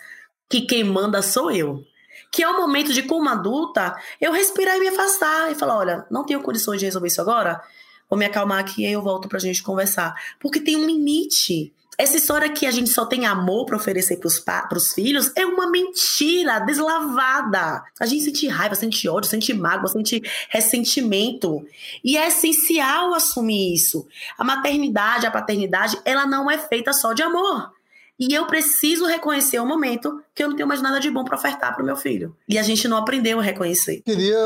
que 0.48 0.60
quem 0.60 0.84
manda 0.84 1.20
sou 1.20 1.50
eu. 1.50 1.84
Que 2.30 2.44
é 2.44 2.48
o 2.48 2.56
momento 2.56 2.92
de, 2.92 3.02
como 3.02 3.28
adulta, 3.28 3.96
eu 4.20 4.30
respirar 4.30 4.76
e 4.76 4.80
me 4.80 4.86
afastar 4.86 5.50
e 5.50 5.56
falar: 5.56 5.78
olha, 5.78 6.06
não 6.08 6.24
tenho 6.24 6.40
condições 6.40 6.78
de 6.78 6.84
resolver 6.84 7.08
isso 7.08 7.20
agora, 7.20 7.60
vou 8.08 8.16
me 8.16 8.24
acalmar 8.24 8.60
aqui 8.60 8.86
e 8.86 8.92
eu 8.92 9.02
volto 9.02 9.28
pra 9.28 9.40
gente 9.40 9.64
conversar. 9.64 10.14
Porque 10.38 10.60
tem 10.60 10.76
um 10.76 10.86
limite. 10.86 11.74
Essa 11.98 12.16
história 12.16 12.48
que 12.48 12.66
a 12.66 12.70
gente 12.70 12.90
só 12.90 13.04
tem 13.04 13.26
amor 13.26 13.66
para 13.66 13.76
oferecer 13.76 14.18
para 14.44 14.78
os 14.78 14.92
filhos 14.92 15.30
é 15.36 15.44
uma 15.44 15.70
mentira 15.70 16.58
deslavada. 16.60 17.82
A 18.00 18.06
gente 18.06 18.24
sente 18.24 18.48
raiva, 18.48 18.74
sente 18.74 19.08
ódio, 19.08 19.28
sente 19.28 19.52
mágoa, 19.52 19.88
sente 19.88 20.22
ressentimento. 20.48 21.64
E 22.02 22.16
é 22.16 22.28
essencial 22.28 23.14
assumir 23.14 23.74
isso. 23.74 24.06
A 24.38 24.44
maternidade, 24.44 25.26
a 25.26 25.30
paternidade, 25.30 25.98
ela 26.04 26.26
não 26.26 26.50
é 26.50 26.58
feita 26.58 26.92
só 26.92 27.12
de 27.12 27.22
amor. 27.22 27.70
E 28.18 28.32
eu 28.32 28.46
preciso 28.46 29.04
reconhecer 29.06 29.58
o 29.58 29.66
momento 29.66 30.22
que 30.34 30.44
eu 30.44 30.48
não 30.48 30.56
tenho 30.56 30.68
mais 30.68 30.80
nada 30.80 31.00
de 31.00 31.10
bom 31.10 31.24
para 31.24 31.36
ofertar 31.36 31.74
para 31.74 31.82
o 31.82 31.86
meu 31.86 31.96
filho. 31.96 32.36
E 32.48 32.58
a 32.58 32.62
gente 32.62 32.86
não 32.86 32.96
aprendeu 32.96 33.40
a 33.40 33.42
reconhecer. 33.42 34.00
Queria 34.02 34.38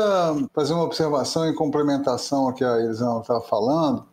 fazer 0.53 0.73
uma 0.73 0.83
observação 0.83 1.47
em 1.47 1.53
complementação 1.53 2.47
ao 2.47 2.53
que 2.53 2.63
a 2.63 2.79
Elisão 2.79 3.21
estava 3.21 3.41
falando 3.41 4.05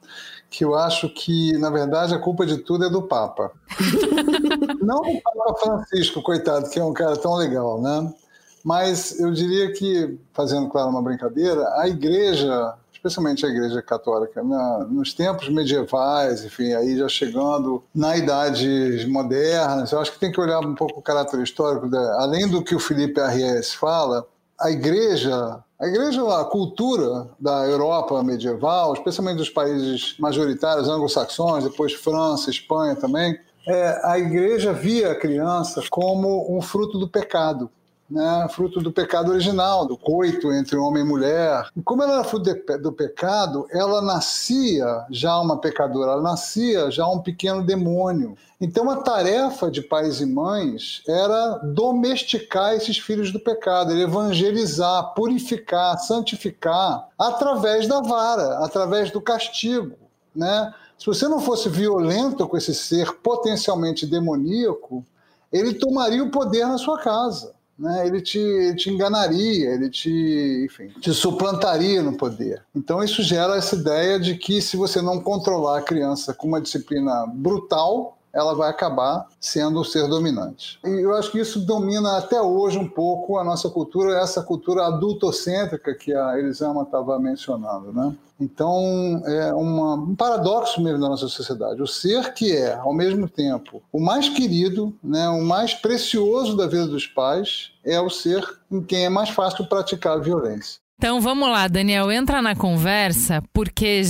que 0.56 0.64
eu 0.64 0.76
acho 0.76 1.08
que, 1.08 1.58
na 1.58 1.68
verdade, 1.68 2.14
a 2.14 2.18
culpa 2.18 2.46
de 2.46 2.58
tudo 2.58 2.84
é 2.84 2.88
do 2.88 3.02
Papa. 3.02 3.50
Não 4.80 5.00
do 5.00 5.20
Papa 5.20 5.60
Francisco, 5.60 6.22
coitado, 6.22 6.70
que 6.70 6.78
é 6.78 6.84
um 6.84 6.92
cara 6.92 7.16
tão 7.16 7.34
legal, 7.34 7.82
né? 7.82 8.14
Mas 8.62 9.18
eu 9.18 9.32
diria 9.32 9.72
que, 9.72 10.16
fazendo, 10.32 10.68
claro, 10.68 10.90
uma 10.90 11.02
brincadeira, 11.02 11.68
a 11.80 11.88
igreja, 11.88 12.72
especialmente 12.92 13.44
a 13.44 13.48
igreja 13.48 13.82
católica, 13.82 14.44
né, 14.44 14.86
nos 14.88 15.12
tempos 15.12 15.48
medievais, 15.48 16.44
enfim, 16.44 16.72
aí 16.72 16.96
já 16.96 17.08
chegando 17.08 17.82
na 17.92 18.16
idade 18.16 19.06
moderna, 19.10 19.84
eu 19.90 20.00
acho 20.00 20.12
que 20.12 20.20
tem 20.20 20.30
que 20.30 20.40
olhar 20.40 20.60
um 20.60 20.74
pouco 20.76 21.00
o 21.00 21.02
caráter 21.02 21.42
histórico, 21.42 21.94
além 22.18 22.48
do 22.48 22.62
que 22.62 22.76
o 22.76 22.80
Felipe 22.80 23.20
Arries 23.20 23.74
fala, 23.74 24.24
a 24.58 24.70
igreja 24.70 25.58
a 25.84 25.86
igreja, 25.86 26.22
a 26.40 26.44
cultura 26.46 27.28
da 27.38 27.66
Europa 27.66 28.22
medieval, 28.22 28.94
especialmente 28.94 29.36
dos 29.36 29.50
países 29.50 30.16
majoritários 30.18 30.88
anglo-saxões, 30.88 31.64
depois 31.64 31.92
França, 31.92 32.50
Espanha 32.50 32.96
também, 32.96 33.38
é, 33.68 34.00
a 34.02 34.18
igreja 34.18 34.72
via 34.72 35.12
a 35.12 35.14
criança 35.14 35.82
como 35.90 36.56
um 36.56 36.62
fruto 36.62 36.98
do 36.98 37.06
pecado 37.06 37.70
né, 38.10 38.46
fruto 38.50 38.80
do 38.80 38.92
pecado 38.92 39.30
original, 39.30 39.86
do 39.86 39.96
coito 39.96 40.52
entre 40.52 40.76
homem 40.76 41.02
e 41.02 41.06
mulher. 41.06 41.68
E 41.74 41.82
como 41.82 42.02
ela 42.02 42.14
era 42.14 42.24
fruto 42.24 42.44
de, 42.44 42.78
do 42.78 42.92
pecado, 42.92 43.66
ela 43.70 44.02
nascia 44.02 45.06
já 45.10 45.38
uma 45.40 45.58
pecadora, 45.58 46.12
ela 46.12 46.22
nascia 46.22 46.90
já 46.90 47.06
um 47.08 47.20
pequeno 47.20 47.64
demônio. 47.64 48.36
Então 48.60 48.90
a 48.90 48.96
tarefa 48.96 49.70
de 49.70 49.82
pais 49.82 50.20
e 50.20 50.26
mães 50.26 51.02
era 51.08 51.58
domesticar 51.58 52.74
esses 52.74 52.98
filhos 52.98 53.32
do 53.32 53.40
pecado, 53.40 53.92
evangelizar, 53.92 55.14
purificar, 55.14 55.98
santificar 55.98 57.08
através 57.18 57.88
da 57.88 58.00
vara, 58.00 58.58
através 58.64 59.10
do 59.10 59.20
castigo, 59.20 59.96
né? 60.34 60.72
Se 60.96 61.06
você 61.06 61.26
não 61.26 61.40
fosse 61.40 61.68
violento 61.68 62.46
com 62.46 62.56
esse 62.56 62.72
ser 62.72 63.12
potencialmente 63.14 64.06
demoníaco, 64.06 65.04
ele 65.52 65.74
tomaria 65.74 66.22
o 66.22 66.30
poder 66.30 66.66
na 66.66 66.78
sua 66.78 66.98
casa 67.00 67.53
né, 67.78 68.06
ele 68.06 68.20
te, 68.20 68.74
te 68.76 68.90
enganaria, 68.90 69.70
ele 69.70 69.90
te, 69.90 70.64
enfim, 70.64 70.88
te 71.00 71.12
suplantaria 71.12 72.02
no 72.02 72.16
poder. 72.16 72.62
Então 72.74 73.02
isso 73.02 73.22
gera 73.22 73.56
essa 73.56 73.74
ideia 73.74 74.18
de 74.18 74.36
que 74.36 74.62
se 74.62 74.76
você 74.76 75.02
não 75.02 75.20
controlar 75.20 75.78
a 75.78 75.82
criança 75.82 76.32
com 76.32 76.46
uma 76.48 76.60
disciplina 76.60 77.26
brutal, 77.26 78.18
ela 78.34 78.54
vai 78.54 78.68
acabar 78.68 79.26
sendo 79.40 79.80
o 79.80 79.84
ser 79.84 80.08
dominante. 80.08 80.78
E 80.84 80.88
eu 80.88 81.14
acho 81.14 81.30
que 81.30 81.38
isso 81.38 81.60
domina 81.60 82.18
até 82.18 82.40
hoje 82.40 82.76
um 82.76 82.88
pouco 82.88 83.38
a 83.38 83.44
nossa 83.44 83.70
cultura, 83.70 84.18
essa 84.18 84.42
cultura 84.42 84.86
adultocêntrica 84.86 85.94
que 85.94 86.12
a 86.12 86.38
Elisama 86.38 86.82
estava 86.82 87.18
mencionando, 87.18 87.92
né? 87.92 88.14
Então, 88.40 89.22
é 89.26 89.54
uma, 89.54 89.94
um 89.94 90.14
paradoxo 90.16 90.82
mesmo 90.82 91.00
da 91.00 91.08
nossa 91.08 91.28
sociedade. 91.28 91.80
O 91.80 91.86
ser 91.86 92.34
que 92.34 92.52
é, 92.52 92.74
ao 92.74 92.92
mesmo 92.92 93.28
tempo, 93.28 93.80
o 93.92 94.00
mais 94.00 94.28
querido, 94.28 94.92
né, 95.02 95.28
o 95.28 95.40
mais 95.40 95.72
precioso 95.72 96.56
da 96.56 96.66
vida 96.66 96.88
dos 96.88 97.06
pais, 97.06 97.70
é 97.84 98.00
o 98.00 98.10
ser 98.10 98.44
em 98.70 98.82
quem 98.82 99.04
é 99.04 99.08
mais 99.08 99.30
fácil 99.30 99.66
praticar 99.66 100.14
a 100.14 100.20
violência. 100.20 100.80
Então 100.98 101.20
vamos 101.20 101.48
lá, 101.48 101.68
Daniel, 101.68 102.10
entra 102.10 102.40
na 102.40 102.56
conversa, 102.56 103.42
porque 103.52 104.02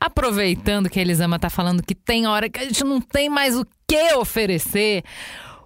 aproveitando 0.00 0.88
que 0.88 0.98
a 0.98 1.02
Elisama 1.02 1.36
está 1.36 1.50
falando 1.50 1.82
que 1.82 1.94
tem 1.94 2.26
hora 2.26 2.48
que 2.48 2.60
a 2.60 2.64
gente 2.64 2.84
não 2.84 3.00
tem 3.00 3.28
mais 3.28 3.56
o 3.56 3.66
que 3.88 4.14
oferecer, 4.14 5.02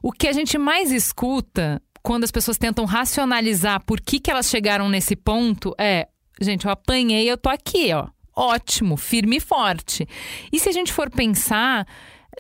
o 0.03 0.13
que 0.13 0.29
a 0.29 0.33
gente 0.33 0.57
mais 0.57 0.91
escuta 0.91 1.83
quando 2.03 2.25
as 2.25 2.31
pessoas 2.31 2.59
tentam 2.59 2.85
racionalizar 2.85 3.85
por 3.85 4.01
que, 4.01 4.19
que 4.19 4.31
elas 4.31 4.49
chegaram 4.49 4.89
nesse 4.89 5.15
ponto 5.15 5.75
é: 5.79 6.09
gente, 6.41 6.67
eu 6.67 6.73
apanhei, 6.73 7.31
eu 7.31 7.37
tô 7.37 7.49
aqui, 7.49 7.93
ó. 7.93 8.09
Ótimo, 8.35 8.97
firme 8.97 9.37
e 9.37 9.41
forte. 9.41 10.07
E 10.51 10.59
se 10.59 10.69
a 10.69 10.73
gente 10.73 10.93
for 10.93 11.11
pensar, 11.11 11.87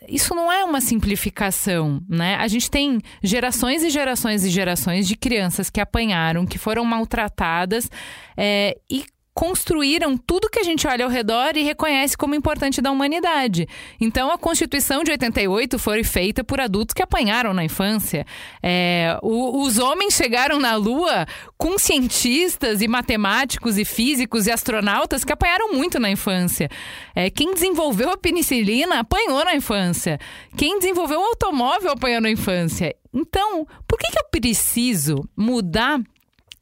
isso 0.08 0.34
não 0.34 0.50
é 0.50 0.64
uma 0.64 0.80
simplificação, 0.80 2.00
né? 2.08 2.36
A 2.36 2.48
gente 2.48 2.70
tem 2.70 3.00
gerações 3.22 3.82
e 3.82 3.90
gerações 3.90 4.44
e 4.44 4.50
gerações 4.50 5.06
de 5.06 5.16
crianças 5.16 5.68
que 5.68 5.80
apanharam, 5.80 6.46
que 6.46 6.56
foram 6.56 6.84
maltratadas 6.84 7.90
é, 8.36 8.78
e 8.88 9.04
construíram 9.40 10.18
tudo 10.18 10.50
que 10.50 10.58
a 10.58 10.62
gente 10.62 10.86
olha 10.86 11.02
ao 11.02 11.10
redor 11.10 11.56
e 11.56 11.62
reconhece 11.62 12.14
como 12.14 12.34
importante 12.34 12.82
da 12.82 12.90
humanidade. 12.90 13.66
Então, 13.98 14.30
a 14.30 14.36
Constituição 14.36 15.02
de 15.02 15.12
88 15.12 15.78
foi 15.78 16.04
feita 16.04 16.44
por 16.44 16.60
adultos 16.60 16.92
que 16.92 17.02
apanharam 17.02 17.54
na 17.54 17.64
infância. 17.64 18.26
É, 18.62 19.18
o, 19.22 19.62
os 19.62 19.78
homens 19.78 20.12
chegaram 20.12 20.60
na 20.60 20.74
Lua 20.76 21.24
com 21.56 21.78
cientistas 21.78 22.82
e 22.82 22.86
matemáticos 22.86 23.78
e 23.78 23.84
físicos 23.86 24.46
e 24.46 24.50
astronautas 24.50 25.24
que 25.24 25.32
apanharam 25.32 25.72
muito 25.72 25.98
na 25.98 26.10
infância. 26.10 26.68
É, 27.14 27.30
quem 27.30 27.54
desenvolveu 27.54 28.10
a 28.10 28.18
penicilina 28.18 29.00
apanhou 29.00 29.42
na 29.42 29.54
infância. 29.54 30.18
Quem 30.54 30.78
desenvolveu 30.78 31.18
o 31.18 31.24
automóvel 31.24 31.92
apanhou 31.92 32.20
na 32.20 32.30
infância. 32.30 32.94
Então, 33.10 33.66
por 33.88 33.98
que, 33.98 34.12
que 34.12 34.18
eu 34.18 34.28
preciso 34.30 35.26
mudar 35.34 35.98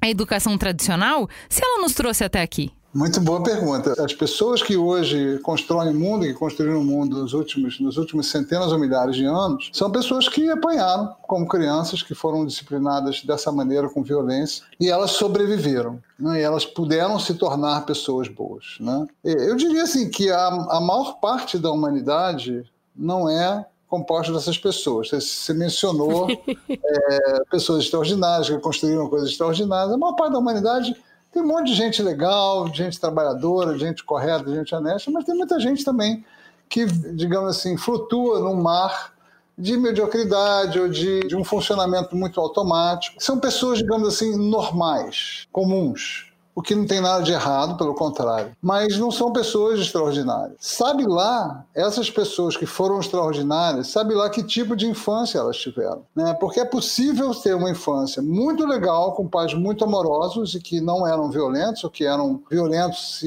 a 0.00 0.08
educação 0.08 0.56
tradicional 0.56 1.28
se 1.48 1.62
ela 1.62 1.82
nos 1.82 1.94
trouxe 1.94 2.24
até 2.24 2.40
aqui? 2.40 2.72
Muito 2.94 3.20
boa 3.20 3.42
pergunta. 3.42 3.94
As 4.02 4.14
pessoas 4.14 4.62
que 4.62 4.74
hoje 4.74 5.38
constroem 5.40 5.90
o 5.90 5.94
mundo 5.94 6.24
e 6.24 6.32
construíram 6.32 6.80
o 6.80 6.84
mundo 6.84 7.18
nos 7.18 7.34
últimos, 7.34 7.78
nos 7.78 7.98
últimos 7.98 8.30
centenas 8.30 8.72
ou 8.72 8.78
milhares 8.78 9.14
de 9.14 9.26
anos 9.26 9.70
são 9.74 9.90
pessoas 9.90 10.26
que 10.26 10.48
apanharam 10.50 11.14
como 11.22 11.46
crianças, 11.46 12.02
que 12.02 12.14
foram 12.14 12.46
disciplinadas 12.46 13.22
dessa 13.22 13.52
maneira, 13.52 13.90
com 13.90 14.02
violência, 14.02 14.64
e 14.80 14.88
elas 14.88 15.10
sobreviveram. 15.12 16.00
Né? 16.18 16.40
E 16.40 16.42
elas 16.42 16.64
puderam 16.64 17.18
se 17.18 17.34
tornar 17.34 17.84
pessoas 17.84 18.26
boas. 18.26 18.78
Né? 18.80 19.06
Eu 19.22 19.54
diria 19.54 19.82
assim 19.82 20.08
que 20.08 20.30
a, 20.30 20.46
a 20.46 20.80
maior 20.80 21.20
parte 21.20 21.58
da 21.58 21.70
humanidade 21.70 22.64
não 22.96 23.28
é 23.28 23.66
composta 23.88 24.32
dessas 24.32 24.58
pessoas. 24.58 25.10
Você 25.10 25.52
mencionou 25.54 26.28
é, 26.68 27.44
pessoas 27.50 27.84
extraordinárias 27.84 28.48
que 28.48 28.58
construíram 28.58 29.08
coisas 29.08 29.30
extraordinárias. 29.30 29.92
A 29.92 29.98
maior 29.98 30.14
parte 30.14 30.32
da 30.32 30.38
humanidade 30.38 30.94
tem 31.32 31.42
um 31.42 31.46
monte 31.46 31.68
de 31.68 31.74
gente 31.74 32.02
legal, 32.02 32.72
gente 32.72 33.00
trabalhadora, 33.00 33.78
gente 33.78 34.04
correta, 34.04 34.54
gente 34.54 34.74
honesta, 34.74 35.10
mas 35.10 35.24
tem 35.24 35.34
muita 35.34 35.58
gente 35.58 35.84
também 35.84 36.24
que, 36.68 36.86
digamos 36.86 37.56
assim, 37.56 37.76
flutua 37.76 38.40
num 38.40 38.54
mar 38.54 39.12
de 39.56 39.76
mediocridade 39.76 40.78
ou 40.78 40.88
de, 40.88 41.20
de 41.20 41.34
um 41.34 41.42
funcionamento 41.42 42.14
muito 42.14 42.40
automático. 42.40 43.16
São 43.18 43.40
pessoas, 43.40 43.78
digamos 43.78 44.06
assim, 44.08 44.36
normais, 44.36 45.48
comuns 45.50 46.27
o 46.58 46.60
que 46.60 46.74
não 46.74 46.84
tem 46.84 47.00
nada 47.00 47.22
de 47.22 47.30
errado, 47.30 47.76
pelo 47.76 47.94
contrário. 47.94 48.50
Mas 48.60 48.98
não 48.98 49.12
são 49.12 49.32
pessoas 49.32 49.78
extraordinárias. 49.78 50.56
Sabe 50.58 51.06
lá, 51.06 51.64
essas 51.72 52.10
pessoas 52.10 52.56
que 52.56 52.66
foram 52.66 52.98
extraordinárias, 52.98 53.86
sabe 53.86 54.12
lá 54.12 54.28
que 54.28 54.42
tipo 54.42 54.74
de 54.74 54.84
infância 54.84 55.38
elas 55.38 55.56
tiveram. 55.56 56.02
Né? 56.16 56.34
Porque 56.40 56.58
é 56.58 56.64
possível 56.64 57.32
ter 57.32 57.54
uma 57.54 57.70
infância 57.70 58.20
muito 58.20 58.66
legal, 58.66 59.12
com 59.12 59.28
pais 59.28 59.54
muito 59.54 59.84
amorosos 59.84 60.56
e 60.56 60.60
que 60.60 60.80
não 60.80 61.06
eram 61.06 61.30
violentos, 61.30 61.84
ou 61.84 61.90
que 61.90 62.04
eram 62.04 62.42
violentos 62.50 63.20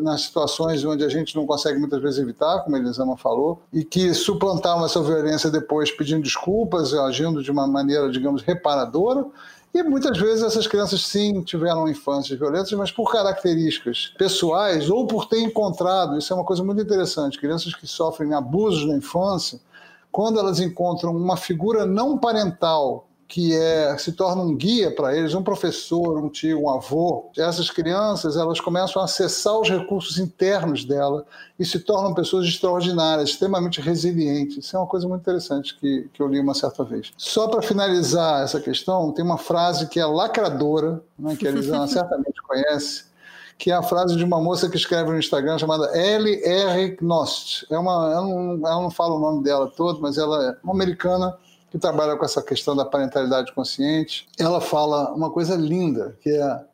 nas 0.00 0.20
situações 0.20 0.84
onde 0.84 1.02
a 1.02 1.08
gente 1.08 1.34
não 1.34 1.44
consegue 1.44 1.80
muitas 1.80 2.00
vezes 2.00 2.20
evitar, 2.20 2.60
como 2.60 2.76
a 2.76 2.78
Elisama 2.78 3.16
falou, 3.16 3.62
e 3.72 3.82
que 3.82 4.14
suplantavam 4.14 4.86
essa 4.86 5.02
violência 5.02 5.50
depois 5.50 5.90
pedindo 5.90 6.22
desculpas, 6.22 6.94
agindo 6.94 7.42
de 7.42 7.50
uma 7.50 7.66
maneira, 7.66 8.08
digamos, 8.12 8.42
reparadora 8.42 9.26
e 9.78 9.82
muitas 9.82 10.16
vezes 10.16 10.42
essas 10.42 10.66
crianças 10.66 11.06
sim 11.06 11.42
tiveram 11.42 11.86
infâncias 11.86 12.38
violentas, 12.38 12.72
mas 12.72 12.90
por 12.90 13.12
características 13.12 14.14
pessoais 14.16 14.88
ou 14.88 15.06
por 15.06 15.26
ter 15.26 15.40
encontrado, 15.40 16.16
isso 16.16 16.32
é 16.32 16.36
uma 16.36 16.44
coisa 16.44 16.64
muito 16.64 16.80
interessante, 16.80 17.38
crianças 17.38 17.74
que 17.74 17.86
sofrem 17.86 18.32
abusos 18.32 18.86
na 18.86 18.96
infância, 18.96 19.60
quando 20.10 20.38
elas 20.38 20.60
encontram 20.60 21.14
uma 21.14 21.36
figura 21.36 21.84
não 21.84 22.16
parental 22.16 23.05
que 23.28 23.56
é, 23.56 23.96
se 23.98 24.12
torna 24.12 24.42
um 24.42 24.54
guia 24.54 24.94
para 24.94 25.16
eles, 25.16 25.34
um 25.34 25.42
professor, 25.42 26.22
um 26.22 26.28
tio, 26.28 26.62
um 26.62 26.70
avô. 26.70 27.30
Essas 27.36 27.70
crianças 27.70 28.36
elas 28.36 28.60
começam 28.60 29.02
a 29.02 29.04
acessar 29.04 29.58
os 29.58 29.68
recursos 29.68 30.18
internos 30.18 30.84
dela 30.84 31.24
e 31.58 31.64
se 31.64 31.80
tornam 31.80 32.14
pessoas 32.14 32.46
extraordinárias, 32.46 33.30
extremamente 33.30 33.80
resilientes. 33.80 34.64
Isso 34.64 34.76
é 34.76 34.78
uma 34.78 34.86
coisa 34.86 35.08
muito 35.08 35.22
interessante 35.22 35.76
que, 35.76 36.08
que 36.12 36.22
eu 36.22 36.28
li 36.28 36.38
uma 36.38 36.54
certa 36.54 36.84
vez. 36.84 37.12
Só 37.16 37.48
para 37.48 37.62
finalizar 37.62 38.44
essa 38.44 38.60
questão, 38.60 39.10
tem 39.10 39.24
uma 39.24 39.38
frase 39.38 39.88
que 39.88 39.98
é 39.98 40.06
lacradora, 40.06 41.02
né, 41.18 41.34
que 41.34 41.48
a 41.48 41.50
Elisana 41.50 41.88
certamente 41.88 42.40
conhece, 42.42 43.06
que 43.58 43.72
é 43.72 43.74
a 43.74 43.82
frase 43.82 44.14
de 44.14 44.22
uma 44.22 44.40
moça 44.40 44.68
que 44.68 44.76
escreve 44.76 45.10
no 45.10 45.18
Instagram 45.18 45.58
chamada 45.58 45.86
L.R. 45.96 46.96
Knost. 46.96 47.66
É 47.70 47.78
uma, 47.78 48.12
ela 48.12 48.22
não, 48.22 48.52
ela 48.66 48.82
não 48.82 48.90
fala 48.90 49.14
o 49.14 49.18
nome 49.18 49.42
dela 49.42 49.66
todo, 49.74 50.00
mas 50.00 50.16
ela 50.16 50.50
é 50.50 50.56
uma 50.62 50.74
americana 50.74 51.36
que 51.76 51.80
trabalha 51.80 52.16
com 52.16 52.24
essa 52.24 52.42
questão 52.42 52.74
da 52.74 52.84
parentalidade 52.84 53.52
consciente. 53.52 54.26
Ela 54.38 54.60
fala 54.60 55.12
uma 55.12 55.30
coisa 55.30 55.54
linda, 55.54 56.16
que 56.22 56.30
é 56.30 56.64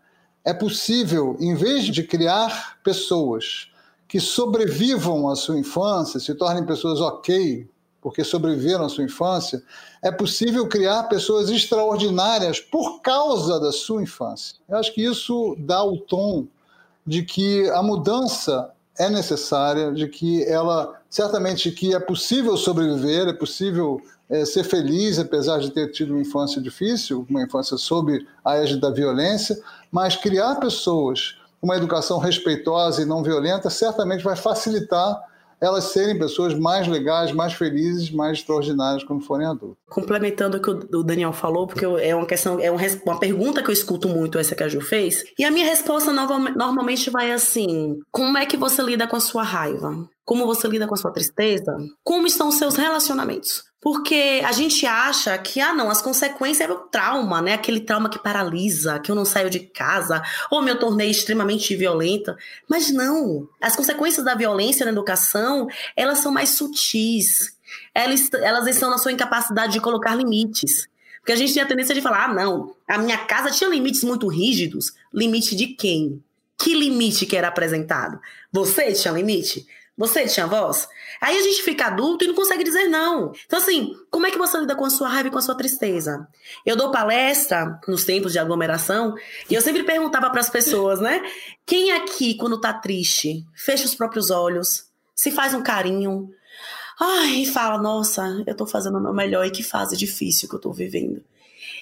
é 0.44 0.52
possível, 0.52 1.36
em 1.38 1.54
vez 1.54 1.84
de 1.84 2.02
criar 2.02 2.78
pessoas 2.82 3.68
que 4.08 4.20
sobrevivam 4.20 5.28
à 5.28 5.36
sua 5.36 5.58
infância, 5.58 6.18
se 6.18 6.34
tornem 6.34 6.66
pessoas 6.66 7.00
ok, 7.00 7.68
porque 8.00 8.24
sobreviveram 8.24 8.84
à 8.84 8.88
sua 8.88 9.04
infância, 9.04 9.62
é 10.02 10.10
possível 10.10 10.66
criar 10.66 11.04
pessoas 11.04 11.48
extraordinárias 11.48 12.58
por 12.58 13.00
causa 13.00 13.60
da 13.60 13.70
sua 13.70 14.02
infância. 14.02 14.56
Eu 14.68 14.76
acho 14.78 14.92
que 14.92 15.04
isso 15.04 15.56
dá 15.60 15.82
o 15.84 15.96
tom 15.96 16.46
de 17.06 17.22
que 17.22 17.70
a 17.70 17.82
mudança 17.82 18.70
é 18.98 19.08
necessária, 19.08 19.92
de 19.92 20.08
que 20.08 20.44
ela 20.44 21.00
certamente 21.08 21.70
que 21.70 21.94
é 21.94 22.00
possível 22.00 22.56
sobreviver, 22.56 23.28
é 23.28 23.32
possível 23.32 24.00
é, 24.32 24.46
ser 24.46 24.64
feliz 24.64 25.18
apesar 25.18 25.58
de 25.58 25.70
ter 25.70 25.90
tido 25.92 26.14
uma 26.14 26.22
infância 26.22 26.60
difícil, 26.60 27.26
uma 27.28 27.42
infância 27.42 27.76
sob 27.76 28.26
a 28.42 28.56
égide 28.56 28.80
da 28.80 28.90
violência, 28.90 29.56
mas 29.90 30.16
criar 30.16 30.56
pessoas 30.56 31.36
com 31.60 31.66
uma 31.66 31.76
educação 31.76 32.18
respeitosa 32.18 33.02
e 33.02 33.04
não 33.04 33.22
violenta 33.22 33.68
certamente 33.68 34.24
vai 34.24 34.34
facilitar 34.34 35.20
elas 35.60 35.84
serem 35.84 36.18
pessoas 36.18 36.58
mais 36.58 36.88
legais, 36.88 37.30
mais 37.30 37.52
felizes, 37.52 38.10
mais 38.10 38.38
extraordinárias 38.38 39.04
quando 39.04 39.24
forem 39.24 39.46
adultos. 39.46 39.78
Complementando 39.88 40.56
o 40.56 40.60
que 40.60 40.70
o 40.70 41.04
Daniel 41.04 41.32
falou, 41.32 41.68
porque 41.68 41.84
é 41.84 42.16
uma 42.16 42.26
questão, 42.26 42.58
é 42.58 42.68
uma 42.68 43.20
pergunta 43.20 43.62
que 43.62 43.70
eu 43.70 43.72
escuto 43.72 44.08
muito 44.08 44.40
essa 44.40 44.56
que 44.56 44.62
a 44.64 44.68
Ju 44.68 44.80
fez, 44.80 45.22
e 45.38 45.44
a 45.44 45.52
minha 45.52 45.64
resposta 45.64 46.12
normalmente 46.12 47.08
vai 47.10 47.30
assim: 47.30 47.96
como 48.10 48.36
é 48.36 48.44
que 48.44 48.56
você 48.56 48.82
lida 48.82 49.06
com 49.06 49.14
a 49.14 49.20
sua 49.20 49.44
raiva? 49.44 49.94
Como 50.24 50.46
você 50.46 50.66
lida 50.66 50.88
com 50.88 50.94
a 50.94 50.98
sua 50.98 51.12
tristeza? 51.12 51.72
Como 52.02 52.26
estão 52.26 52.48
os 52.48 52.56
seus 52.56 52.74
relacionamentos? 52.74 53.62
Porque 53.82 54.40
a 54.44 54.52
gente 54.52 54.86
acha 54.86 55.36
que, 55.38 55.60
ah, 55.60 55.74
não, 55.74 55.90
as 55.90 56.00
consequências 56.00 56.70
é 56.70 56.72
o 56.72 56.78
trauma, 56.78 57.42
né? 57.42 57.54
Aquele 57.54 57.80
trauma 57.80 58.08
que 58.08 58.16
paralisa, 58.16 59.00
que 59.00 59.10
eu 59.10 59.14
não 59.16 59.24
saio 59.24 59.50
de 59.50 59.58
casa, 59.58 60.22
ou 60.52 60.62
me 60.62 60.72
tornei 60.76 61.10
extremamente 61.10 61.74
violenta. 61.74 62.36
Mas 62.70 62.92
não. 62.92 63.48
As 63.60 63.74
consequências 63.74 64.24
da 64.24 64.36
violência 64.36 64.86
na 64.86 64.92
educação, 64.92 65.66
elas 65.96 66.18
são 66.18 66.30
mais 66.30 66.50
sutis. 66.50 67.56
Elas, 67.92 68.32
elas 68.34 68.68
estão 68.68 68.88
na 68.88 68.98
sua 68.98 69.10
incapacidade 69.10 69.72
de 69.72 69.80
colocar 69.80 70.14
limites. 70.14 70.88
Porque 71.18 71.32
a 71.32 71.36
gente 71.36 71.52
tem 71.52 71.62
a 71.62 71.66
tendência 71.66 71.94
de 71.94 72.00
falar, 72.00 72.26
ah, 72.26 72.34
não, 72.34 72.76
a 72.86 72.98
minha 72.98 73.18
casa 73.18 73.50
tinha 73.50 73.68
limites 73.68 74.04
muito 74.04 74.28
rígidos. 74.28 74.92
Limite 75.12 75.56
de 75.56 75.66
quem? 75.66 76.22
Que 76.56 76.72
limite 76.72 77.26
que 77.26 77.36
era 77.36 77.48
apresentado? 77.48 78.20
Você 78.52 78.92
tinha 78.92 79.12
limite? 79.12 79.66
Você 79.96 80.26
tinha 80.26 80.46
voz? 80.46 80.88
Aí 81.20 81.36
a 81.36 81.42
gente 81.42 81.62
fica 81.62 81.86
adulto 81.86 82.24
e 82.24 82.28
não 82.28 82.34
consegue 82.34 82.64
dizer 82.64 82.88
não. 82.88 83.32
Então, 83.44 83.58
assim, 83.58 83.94
como 84.10 84.26
é 84.26 84.30
que 84.30 84.38
você 84.38 84.58
lida 84.58 84.74
com 84.74 84.84
a 84.84 84.90
sua 84.90 85.08
raiva 85.08 85.28
e 85.28 85.30
com 85.30 85.38
a 85.38 85.42
sua 85.42 85.54
tristeza? 85.54 86.26
Eu 86.64 86.76
dou 86.76 86.90
palestra 86.90 87.78
nos 87.86 88.04
tempos 88.04 88.32
de 88.32 88.38
aglomeração 88.38 89.14
e 89.50 89.54
eu 89.54 89.60
sempre 89.60 89.82
perguntava 89.82 90.30
para 90.30 90.40
as 90.40 90.48
pessoas, 90.48 90.98
né? 90.98 91.22
Quem 91.66 91.92
aqui, 91.92 92.34
quando 92.36 92.60
tá 92.60 92.72
triste, 92.72 93.44
fecha 93.54 93.84
os 93.84 93.94
próprios 93.94 94.30
olhos, 94.30 94.86
se 95.14 95.30
faz 95.30 95.52
um 95.52 95.62
carinho, 95.62 96.30
ai, 96.98 97.42
e 97.42 97.46
fala: 97.46 97.80
Nossa, 97.80 98.42
eu 98.46 98.56
tô 98.56 98.66
fazendo 98.66 98.96
o 98.96 99.00
meu 99.00 99.12
melhor 99.12 99.44
e 99.46 99.50
que 99.50 99.62
fase 99.62 99.96
difícil 99.96 100.48
que 100.48 100.54
eu 100.54 100.60
tô 100.60 100.72
vivendo. 100.72 101.22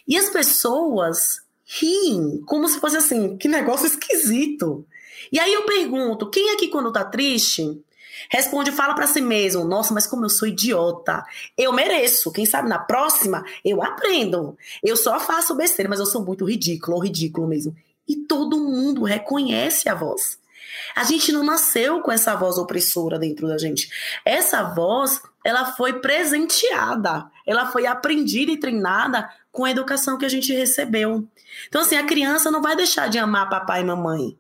E 0.07 0.17
as 0.17 0.29
pessoas 0.29 1.43
riem, 1.65 2.43
como 2.45 2.69
se 2.69 2.81
fosse 2.81 2.97
assim, 2.97 3.37
que 3.37 3.47
negócio 3.47 3.87
esquisito. 3.87 4.85
E 5.31 5.39
aí 5.39 5.53
eu 5.53 5.65
pergunto: 5.65 6.29
quem 6.29 6.51
aqui, 6.51 6.69
quando 6.69 6.93
tá 6.93 7.05
triste, 7.05 7.81
Responde, 8.29 8.73
fala 8.73 8.95
para 8.95 9.07
si 9.07 9.21
mesmo: 9.21 9.65
Nossa, 9.65 9.95
mas 9.95 10.07
como 10.07 10.25
eu 10.25 10.29
sou 10.29 10.49
idiota. 10.49 11.25
Eu 11.57 11.73
mereço. 11.73 12.33
Quem 12.33 12.45
sabe 12.45 12.69
na 12.69 12.79
próxima 12.79 13.45
eu 13.65 13.83
aprendo. 13.83 14.57
Eu 14.83 14.97
só 14.97 15.19
faço 15.21 15.55
besteira, 15.55 15.89
mas 15.89 16.01
eu 16.01 16.07
sou 16.07 16.25
muito 16.25 16.45
ridículo, 16.45 16.97
ou 16.97 17.03
ridículo 17.03 17.47
mesmo. 17.47 17.75
E 18.07 18.17
todo 18.17 18.59
mundo 18.59 19.05
reconhece 19.05 19.89
a 19.89 19.95
voz. 19.95 20.39
A 20.95 21.05
gente 21.05 21.33
não 21.33 21.45
nasceu 21.45 22.01
com 22.01 22.13
essa 22.13 22.35
voz 22.35 22.59
opressora 22.59 23.19
dentro 23.19 23.47
da 23.49 23.59
gente. 23.59 23.89
Essa 24.25 24.63
voz, 24.63 25.21
ela 25.45 25.73
foi 25.73 26.01
presenteada, 26.01 27.31
ela 27.47 27.67
foi 27.67 27.87
aprendida 27.87 28.53
e 28.53 28.59
treinada 28.59 29.29
com 29.53 29.65
a 29.65 29.71
educação 29.71 30.19
que 30.19 30.25
a 30.25 30.29
gente 30.29 30.53
recebeu. 30.53 31.27
Então, 31.69 31.83
assim, 31.83 31.97
a 31.97 32.07
criança 32.07 32.51
não 32.51 32.63
vai 32.63 32.77
deixar 32.77 33.09
de 33.09 33.19
amar 33.19 33.49
papai 33.49 33.81
e 33.81 33.85
mamãe. 33.85 34.39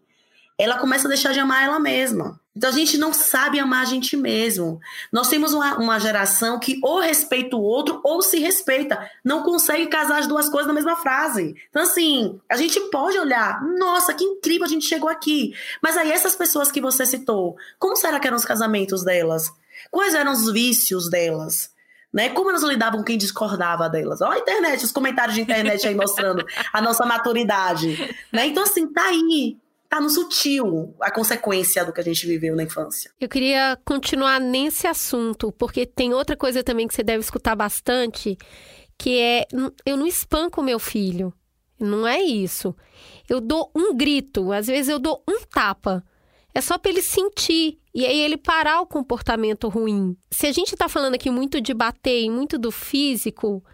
Ela 0.61 0.79
começa 0.79 1.07
a 1.07 1.09
deixar 1.09 1.33
de 1.33 1.41
amar 1.41 1.65
ela 1.65 1.81
mesma. 1.81 2.39
Então 2.55 2.69
a 2.69 2.73
gente 2.73 2.99
não 2.99 3.15
sabe 3.15 3.59
amar 3.59 3.81
a 3.83 3.87
gente 3.87 4.15
mesmo. 4.15 4.79
Nós 5.11 5.29
temos 5.29 5.55
uma, 5.55 5.79
uma, 5.79 5.99
geração 5.99 6.59
que 6.59 6.79
ou 6.83 6.99
respeita 6.99 7.57
o 7.57 7.63
outro 7.63 7.99
ou 8.05 8.21
se 8.21 8.39
respeita. 8.39 9.11
Não 9.25 9.43
consegue 9.43 9.87
casar 9.87 10.19
as 10.19 10.27
duas 10.27 10.51
coisas 10.51 10.67
na 10.67 10.75
mesma 10.75 10.97
frase. 10.97 11.55
Então, 11.71 11.83
assim, 11.83 12.39
a 12.47 12.57
gente 12.57 12.79
pode 12.91 13.19
olhar, 13.19 13.63
nossa, 13.79 14.13
que 14.13 14.23
incrível 14.23 14.67
a 14.67 14.69
gente 14.69 14.85
chegou 14.85 15.09
aqui. 15.09 15.55
Mas 15.83 15.97
aí 15.97 16.13
essas 16.13 16.37
pessoas 16.37 16.71
que 16.71 16.81
você 16.81 17.07
citou, 17.07 17.57
como 17.79 17.97
será 17.97 18.21
que 18.21 18.27
eram 18.27 18.37
os 18.37 18.45
casamentos 18.45 19.03
delas? 19.03 19.51
Quais 19.91 20.15
eram 20.15 20.33
os 20.33 20.53
vícios 20.53 21.09
delas? 21.09 21.71
Né? 22.13 22.29
Como 22.29 22.51
elas 22.51 22.65
lidavam 22.65 22.99
com 22.99 23.05
quem 23.05 23.17
discordava 23.17 23.89
delas? 23.89 24.21
Olha 24.21 24.35
a 24.35 24.41
internet, 24.41 24.85
os 24.85 24.93
comentários 24.93 25.37
de 25.37 25.41
internet 25.41 25.89
aí 25.89 25.95
mostrando 25.95 26.45
a 26.73 26.83
nossa 26.83 27.07
maturidade. 27.07 28.15
Né? 28.31 28.49
Então, 28.49 28.65
assim, 28.65 28.87
tá 28.93 29.05
aí 29.05 29.57
tá 29.91 30.01
no 30.01 30.09
sutil 30.09 30.95
a 31.01 31.11
consequência 31.11 31.85
do 31.85 31.93
que 31.93 32.01
a 32.01 32.05
gente 32.05 32.25
viveu 32.25 32.55
na 32.55 32.63
infância. 32.63 33.11
Eu 33.21 33.29
queria 33.29 33.77
continuar 33.85 34.41
nesse 34.41 34.87
assunto, 34.87 35.51
porque 35.51 35.85
tem 35.85 36.15
outra 36.15 36.37
coisa 36.37 36.63
também 36.63 36.87
que 36.87 36.95
você 36.95 37.03
deve 37.03 37.19
escutar 37.19 37.57
bastante, 37.57 38.39
que 38.97 39.19
é 39.19 39.47
eu 39.85 39.97
não 39.97 40.07
espanco 40.07 40.63
meu 40.63 40.79
filho. 40.79 41.35
Não 41.79 42.07
é 42.07 42.23
isso. 42.23 42.75
Eu 43.29 43.41
dou 43.41 43.69
um 43.75 43.97
grito, 43.97 44.53
às 44.53 44.69
vezes 44.69 44.89
eu 44.89 45.01
dou 45.01 45.25
um 45.29 45.41
tapa. 45.41 46.05
É 46.55 46.61
só 46.61 46.79
para 46.79 46.91
ele 46.93 47.03
sentir 47.03 47.79
e 47.93 48.07
aí 48.07 48.21
ele 48.21 48.37
parar 48.37 48.81
o 48.81 48.87
comportamento 48.87 49.69
ruim. 49.69 50.17
Se 50.31 50.47
a 50.47 50.53
gente 50.53 50.73
está 50.73 50.89
falando 50.89 51.15
aqui 51.15 51.31
muito 51.31 51.61
de 51.61 51.75
bater 51.75 52.23
e 52.23 52.31
muito 52.31 52.57
do 52.59 52.71
físico, 52.71 53.65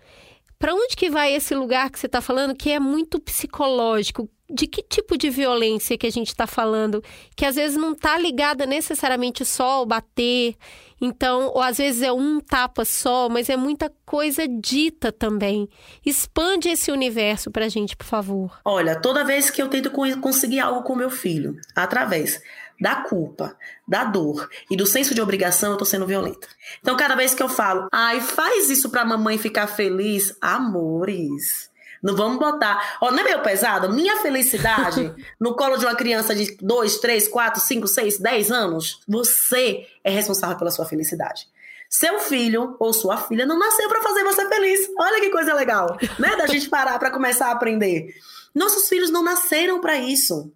para 0.59 0.75
onde 0.75 0.97
que 0.97 1.11
vai 1.11 1.35
esse 1.35 1.55
lugar 1.55 1.91
que 1.91 1.99
você 1.99 2.07
está 2.07 2.21
falando 2.21 2.55
que 2.55 2.71
é 2.71 2.81
muito 2.81 3.21
psicológico? 3.21 4.29
De 4.49 4.67
que 4.67 4.81
tipo 4.81 5.19
de 5.19 5.29
violência 5.29 5.99
que 5.99 6.07
a 6.07 6.11
gente 6.11 6.29
está 6.29 6.47
falando? 6.47 7.03
Que 7.35 7.45
às 7.45 7.57
vezes 7.57 7.77
não 7.77 7.93
está 7.93 8.17
ligada 8.17 8.65
necessariamente 8.65 9.45
só 9.45 9.65
ao 9.65 9.87
bater, 9.87 10.55
então, 11.01 11.51
ou 11.55 11.61
às 11.61 11.77
vezes 11.77 12.03
é 12.03 12.13
um 12.13 12.41
tapa 12.41 12.85
só, 12.85 13.29
mas 13.29 13.51
é 13.51 13.57
muita 13.57 13.93
coisa 14.05 14.49
dita 14.49 15.13
também. 15.13 15.69
Expande 16.05 16.69
esse 16.69 16.91
universo 16.91 17.51
para 17.51 17.67
a 17.67 17.69
gente, 17.69 17.97
por 17.97 18.07
favor. 18.07 18.59
Olha, 18.65 18.99
toda 18.99 19.25
vez 19.25 19.51
que 19.51 19.61
eu 19.61 19.69
tento 19.69 19.91
conseguir 19.91 20.61
algo 20.61 20.83
com 20.83 20.95
meu 20.95 21.11
filho, 21.11 21.59
através 21.75 22.41
da 22.81 22.97
culpa, 22.97 23.57
da 23.87 24.05
dor 24.05 24.49
e 24.71 24.77
do 24.77 24.87
senso 24.87 25.15
de 25.15 25.21
obrigação, 25.21 25.73
eu 25.73 25.79
tô 25.79 25.85
sendo 25.85 26.07
violenta. 26.07 26.47
Então, 26.81 26.97
cada 26.97 27.15
vez 27.15 27.35
que 27.35 27.43
eu 27.43 27.49
falo, 27.49 27.89
ai, 27.93 28.21
faz 28.21 28.71
isso 28.71 28.91
pra 28.91 29.05
mamãe 29.05 29.39
ficar 29.39 29.67
feliz, 29.67 30.37
amores. 30.41 31.71
Não 32.03 32.15
vamos 32.15 32.39
botar. 32.39 32.99
Ó, 33.01 33.11
não 33.11 33.19
é 33.19 33.25
meio 33.25 33.43
pesado? 33.43 33.93
Minha 33.93 34.19
felicidade 34.19 35.13
no 35.41 35.57
colo 35.57 35.77
de 35.77 35.87
uma 35.87 35.97
criança 35.97 36.35
de 36.35 36.57
2, 36.61 36.99
3, 36.99 37.29
4, 37.29 37.61
5, 37.61 37.89
6, 37.89 38.19
10 38.19 38.51
anos. 38.53 39.01
Você 39.09 39.87
é 40.05 40.11
responsável 40.11 40.57
pela 40.57 40.71
sua 40.71 40.85
felicidade. 40.85 41.49
Seu 41.89 42.19
filho 42.19 42.77
ou 42.79 42.93
sua 42.93 43.17
filha 43.17 43.47
não 43.47 43.59
nasceu 43.59 43.89
para 43.89 44.03
fazer 44.03 44.23
você 44.25 44.49
feliz. 44.49 44.89
Olha 44.99 45.21
que 45.21 45.31
coisa 45.31 45.55
legal, 45.55 45.97
né? 46.19 46.37
Da 46.37 46.47
gente 46.47 46.69
parar 46.69 46.99
para 46.99 47.11
começar 47.11 47.47
a 47.47 47.53
aprender. 47.53 48.15
Nossos 48.55 48.89
filhos 48.89 49.11
não 49.11 49.23
nasceram 49.23 49.81
para 49.81 49.97
isso. 49.97 50.53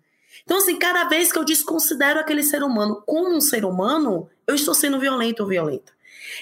Então, 0.51 0.59
assim, 0.59 0.77
cada 0.81 1.05
vez 1.05 1.31
que 1.31 1.39
eu 1.39 1.45
desconsidero 1.45 2.19
aquele 2.19 2.43
ser 2.43 2.65
humano 2.65 3.01
como 3.07 3.37
um 3.37 3.41
ser 3.41 3.65
humano, 3.65 4.29
eu 4.49 4.57
estou 4.57 4.75
sendo 4.75 4.99
violento 4.99 5.45
ou 5.45 5.49
violenta. 5.49 5.93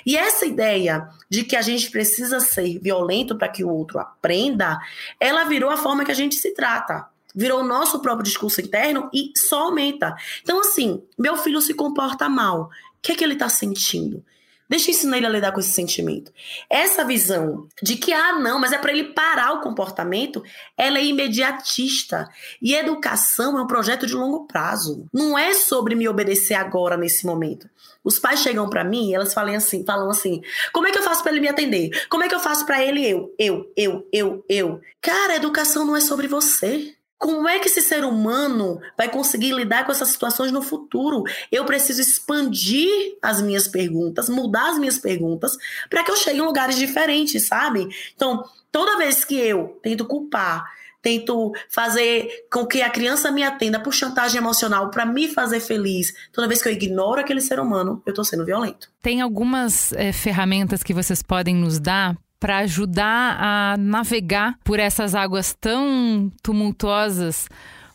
E 0.07 0.17
essa 0.17 0.47
ideia 0.47 1.11
de 1.29 1.45
que 1.45 1.55
a 1.55 1.61
gente 1.61 1.91
precisa 1.91 2.41
ser 2.41 2.79
violento 2.79 3.37
para 3.37 3.51
que 3.51 3.63
o 3.63 3.69
outro 3.69 3.99
aprenda, 3.99 4.79
ela 5.21 5.45
virou 5.45 5.69
a 5.69 5.77
forma 5.77 6.07
que 6.07 6.11
a 6.11 6.15
gente 6.15 6.37
se 6.37 6.55
trata. 6.55 7.07
Virou 7.35 7.61
o 7.61 7.67
nosso 7.67 8.01
próprio 8.01 8.25
discurso 8.25 8.63
interno 8.63 9.11
e 9.13 9.31
só 9.37 9.65
aumenta. 9.65 10.17
Então, 10.43 10.61
assim, 10.61 11.03
meu 11.19 11.37
filho 11.37 11.61
se 11.61 11.75
comporta 11.75 12.31
mal. 12.31 12.63
O 12.63 12.71
que 13.03 13.13
é 13.13 13.15
que 13.15 13.23
ele 13.23 13.35
está 13.35 13.51
sentindo? 13.51 14.25
Deixa 14.69 14.91
eu 14.91 14.95
ensinar 14.95 15.17
ele 15.17 15.27
a 15.27 15.31
lidar 15.31 15.53
com 15.53 15.61
esse 15.61 15.73
sentimento. 15.73 16.33
Essa 16.69 17.05
visão 17.05 17.67
de 17.83 17.97
que, 17.97 18.13
ah, 18.13 18.39
não, 18.39 18.59
mas 18.59 18.73
é 18.73 18.79
para 18.79 18.93
ele 18.93 19.13
parar 19.13 19.53
o 19.53 19.61
comportamento, 19.61 20.43
ela 20.77 20.99
é 20.99 21.05
imediatista. 21.05 22.29
E 22.61 22.75
educação 22.75 23.59
é 23.59 23.63
um 23.63 23.67
projeto 23.67 24.07
de 24.07 24.15
longo 24.15 24.47
prazo. 24.47 25.07
Não 25.13 25.39
é 25.39 25.55
sobre 25.55 25.95
me 25.95 26.09
obedecer 26.09 26.55
agora, 26.55 26.97
nesse 26.97 27.25
momento. 27.25 27.69
Os 28.05 28.19
pais 28.19 28.41
chegam 28.41 28.69
para 28.69 28.85
mim 28.85 29.11
e 29.11 29.15
elas 29.15 29.35
falam 29.35 29.55
assim, 29.55 29.85
falam 29.85 30.11
assim: 30.11 30.41
como 30.73 30.87
é 30.87 30.91
que 30.91 30.99
eu 30.99 31.03
faço 31.03 31.23
para 31.23 31.33
ele 31.33 31.41
me 31.41 31.49
atender? 31.49 31.91
Como 32.09 32.23
é 32.25 32.29
que 32.29 32.35
eu 32.35 32.41
faço 32.41 32.65
para 32.65 32.83
ele 32.83 33.07
eu? 33.07 33.35
Eu, 33.39 33.73
eu, 33.77 34.09
eu, 34.13 34.45
eu. 34.49 34.81
Cara, 35.01 35.37
educação 35.37 35.85
não 35.85 35.97
é 35.97 36.01
sobre 36.01 36.27
você. 36.27 36.95
Como 37.19 37.49
é 37.49 37.59
que 37.59 37.67
esse 37.67 37.83
ser 37.83 38.05
humano 38.05 38.81
vai 38.97 39.11
conseguir 39.11 39.53
lidar 39.53 39.85
com 39.85 39.91
essas 39.91 40.09
situações 40.09 40.53
no 40.53 40.63
futuro? 40.63 41.25
Eu 41.51 41.65
preciso 41.65 42.01
expandir 42.01 43.19
as 43.21 43.43
minhas 43.43 43.67
perguntas, 43.67 44.29
mudar 44.29 44.71
as 44.71 44.79
minhas 44.79 44.99
perguntas, 44.99 45.57
para 45.91 46.05
que 46.05 46.11
eu 46.11 46.17
chegue 46.17 46.39
em 46.39 46.43
lugares 46.43 46.77
diferentes, 46.77 47.47
sabe? 47.47 47.89
Então, 48.15 48.45
toda 48.71 48.97
vez 48.97 49.25
que 49.25 49.35
eu 49.35 49.79
tento 49.83 50.07
culpar, 50.07 50.65
tento 51.03 51.53
fazer 51.69 52.47
com 52.51 52.67
que 52.67 52.83
a 52.83 52.91
criança 52.91 53.31
me 53.31 53.43
atenda 53.43 53.81
por 53.81 53.93
chantagem 53.93 54.39
emocional 54.39 54.91
para 54.91 55.05
me 55.05 55.29
fazer 55.29 55.61
feliz, 55.61 56.15
toda 56.33 56.49
vez 56.49 56.63
que 56.63 56.69
eu 56.69 56.73
ignoro 56.73 57.21
aquele 57.21 57.41
ser 57.41 57.59
humano, 57.59 58.01
eu 58.07 58.11
estou 58.11 58.25
sendo 58.25 58.45
violento. 58.45 58.91
Tem 59.03 59.21
algumas 59.21 59.93
é, 59.93 60.13
ferramentas 60.13 60.83
que 60.83 60.95
vocês 60.95 61.23
podem 61.23 61.55
nos 61.55 61.81
dar 61.81 62.17
para 62.39 62.59
ajudar 62.59 63.37
a 63.41 63.77
navegar 63.79 64.59
por 64.65 64.79
essas 64.79 65.15
águas 65.15 65.57
tão 65.61 66.31
tumultuosas 66.43 67.49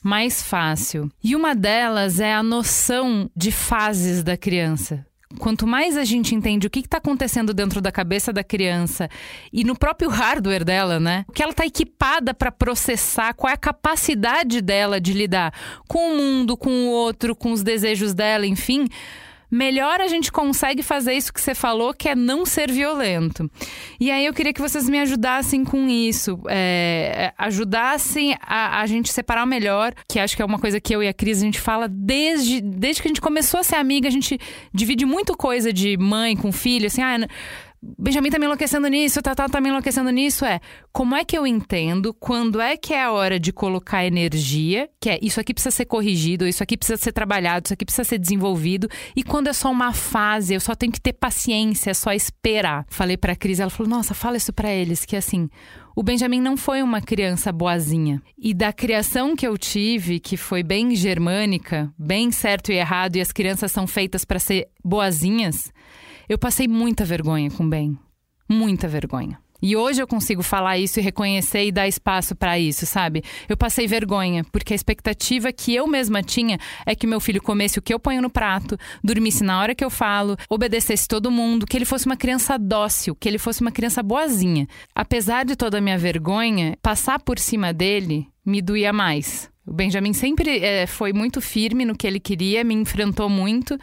mais 0.03 0.43
fácil. 0.43 1.09
E 1.23 1.35
uma 1.35 1.55
delas 1.55 2.19
é 2.19 2.33
a 2.33 2.43
noção 2.43 3.29
de 3.35 3.51
fases 3.51 4.21
da 4.21 4.35
criança. 4.35 5.05
Quanto 5.39 5.65
mais 5.65 5.97
a 5.97 6.03
gente 6.03 6.35
entende 6.35 6.67
o 6.67 6.69
que 6.69 6.79
está 6.79 6.97
acontecendo 6.97 7.53
dentro 7.53 7.81
da 7.81 7.91
cabeça 7.91 8.31
da 8.31 8.43
criança 8.43 9.09
e 9.51 9.63
no 9.63 9.75
próprio 9.75 10.09
hardware 10.09 10.63
dela, 10.63 10.99
né? 10.99 11.25
O 11.27 11.31
que 11.31 11.41
ela 11.41 11.51
está 11.51 11.65
equipada 11.65 12.33
para 12.33 12.51
processar, 12.51 13.33
qual 13.33 13.49
é 13.49 13.53
a 13.53 13.57
capacidade 13.57 14.61
dela 14.61 15.01
de 15.01 15.11
lidar 15.11 15.51
com 15.87 16.13
o 16.13 16.17
mundo, 16.17 16.55
com 16.55 16.69
o 16.69 16.89
outro, 16.91 17.35
com 17.35 17.51
os 17.51 17.63
desejos 17.63 18.13
dela, 18.13 18.45
enfim 18.45 18.87
melhor 19.53 20.01
a 20.01 20.07
gente 20.07 20.31
consegue 20.31 20.81
fazer 20.81 21.13
isso 21.13 21.31
que 21.31 21.39
você 21.39 21.53
falou, 21.53 21.93
que 21.93 22.09
é 22.09 22.15
não 22.15 22.43
ser 22.43 22.71
violento. 22.71 23.49
E 23.99 24.09
aí 24.09 24.25
eu 24.25 24.33
queria 24.33 24.51
que 24.51 24.59
vocês 24.59 24.89
me 24.89 24.99
ajudassem 24.99 25.63
com 25.63 25.87
isso, 25.87 26.39
é, 26.49 27.31
ajudassem 27.37 28.35
a, 28.41 28.81
a 28.81 28.87
gente 28.87 29.13
separar 29.13 29.45
melhor, 29.45 29.93
que 30.09 30.19
acho 30.19 30.35
que 30.35 30.41
é 30.41 30.45
uma 30.45 30.57
coisa 30.57 30.81
que 30.81 30.95
eu 30.95 31.03
e 31.03 31.07
a 31.07 31.13
Cris 31.13 31.37
a 31.37 31.45
gente 31.45 31.59
fala 31.59 31.87
desde, 31.87 32.61
desde 32.61 33.01
que 33.01 33.07
a 33.07 33.11
gente 33.11 33.21
começou 33.21 33.59
a 33.59 33.63
ser 33.63 33.75
amiga, 33.75 34.07
a 34.07 34.11
gente 34.11 34.39
divide 34.73 35.05
muito 35.05 35.37
coisa 35.37 35.71
de 35.71 35.97
mãe 35.97 36.35
com 36.35 36.51
filho, 36.51 36.87
assim, 36.87 37.03
ah, 37.03 37.27
Benjamin 37.99 38.29
tá 38.29 38.39
me 38.39 38.45
enlouquecendo 38.45 38.87
nisso, 38.87 39.21
Tatá 39.21 39.49
tá 39.49 39.59
me 39.59 39.67
enlouquecendo 39.67 40.09
nisso. 40.09 40.45
É 40.45 40.61
como 40.93 41.15
é 41.15 41.25
que 41.25 41.37
eu 41.37 41.45
entendo 41.45 42.13
quando 42.13 42.61
é 42.61 42.77
que 42.77 42.93
é 42.93 43.03
a 43.03 43.11
hora 43.11 43.37
de 43.37 43.51
colocar 43.51 44.05
energia, 44.05 44.89
que 45.01 45.09
é 45.09 45.19
isso 45.21 45.39
aqui 45.39 45.53
precisa 45.53 45.75
ser 45.75 45.85
corrigido, 45.85 46.47
isso 46.47 46.63
aqui 46.63 46.77
precisa 46.77 46.97
ser 46.97 47.11
trabalhado, 47.11 47.65
isso 47.65 47.73
aqui 47.73 47.83
precisa 47.83 48.05
ser 48.05 48.17
desenvolvido, 48.17 48.87
e 49.13 49.21
quando 49.21 49.47
é 49.47 49.53
só 49.53 49.69
uma 49.69 49.91
fase, 49.91 50.53
eu 50.53 50.61
só 50.61 50.75
tenho 50.75 50.93
que 50.93 51.01
ter 51.01 51.11
paciência, 51.11 51.91
é 51.91 51.93
só 51.93 52.13
esperar. 52.13 52.85
Falei 52.87 53.17
pra 53.17 53.35
Cris, 53.35 53.59
ela 53.59 53.69
falou: 53.69 53.89
Nossa, 53.89 54.13
fala 54.13 54.37
isso 54.37 54.53
para 54.53 54.71
eles, 54.71 55.03
que 55.03 55.17
assim. 55.17 55.49
O 55.95 56.01
Benjamin 56.01 56.41
não 56.41 56.57
foi 56.57 56.81
uma 56.81 57.01
criança 57.01 57.51
boazinha. 57.51 58.19
E 58.35 58.51
da 58.51 58.73
criação 58.73 59.35
que 59.35 59.45
eu 59.45 59.55
tive, 59.59 60.19
que 60.19 60.35
foi 60.35 60.63
bem 60.63 60.95
germânica, 60.95 61.93
bem 61.95 62.31
certo 62.31 62.71
e 62.71 62.75
errado, 62.75 63.15
e 63.15 63.21
as 63.21 63.31
crianças 63.31 63.71
são 63.71 63.85
feitas 63.85 64.25
para 64.25 64.39
ser 64.39 64.69
boazinhas, 64.83 65.71
eu 66.27 66.37
passei 66.37 66.67
muita 66.67 67.05
vergonha 67.05 67.49
com 67.51 67.63
o 67.63 67.69
Ben. 67.69 67.97
Muita 68.49 68.87
vergonha. 68.87 69.39
E 69.65 69.77
hoje 69.77 70.01
eu 70.01 70.07
consigo 70.07 70.43
falar 70.43 70.77
isso 70.77 70.99
e 70.99 71.01
reconhecer 71.01 71.65
e 71.65 71.71
dar 71.71 71.87
espaço 71.87 72.35
para 72.35 72.59
isso, 72.59 72.85
sabe? 72.85 73.23
Eu 73.47 73.55
passei 73.55 73.87
vergonha, 73.87 74.43
porque 74.51 74.73
a 74.73 74.75
expectativa 74.75 75.53
que 75.53 75.73
eu 75.73 75.87
mesma 75.87 76.21
tinha 76.21 76.59
é 76.85 76.93
que 76.93 77.07
meu 77.07 77.21
filho 77.21 77.41
comesse 77.41 77.79
o 77.79 77.81
que 77.81 77.93
eu 77.93 77.97
ponho 77.97 78.21
no 78.21 78.29
prato, 78.29 78.77
dormisse 79.01 79.41
na 79.41 79.61
hora 79.61 79.73
que 79.73 79.85
eu 79.85 79.89
falo, 79.89 80.35
obedecesse 80.49 81.07
todo 81.07 81.31
mundo, 81.31 81.65
que 81.65 81.77
ele 81.77 81.85
fosse 81.85 82.05
uma 82.05 82.17
criança 82.17 82.59
dócil, 82.59 83.15
que 83.15 83.29
ele 83.29 83.37
fosse 83.37 83.61
uma 83.61 83.71
criança 83.71 84.03
boazinha. 84.03 84.67
Apesar 84.93 85.45
de 85.45 85.55
toda 85.55 85.77
a 85.77 85.81
minha 85.81 85.97
vergonha, 85.97 86.77
passar 86.81 87.17
por 87.21 87.39
cima 87.39 87.73
dele 87.73 88.27
me 88.45 88.61
doía 88.61 88.91
mais. 88.91 89.49
O 89.65 89.71
Benjamin 89.71 90.11
sempre 90.11 90.59
é, 90.59 90.85
foi 90.85 91.13
muito 91.13 91.39
firme 91.39 91.85
no 91.85 91.95
que 91.95 92.05
ele 92.05 92.19
queria, 92.19 92.65
me 92.65 92.73
enfrentou 92.73 93.29
muito. 93.29 93.77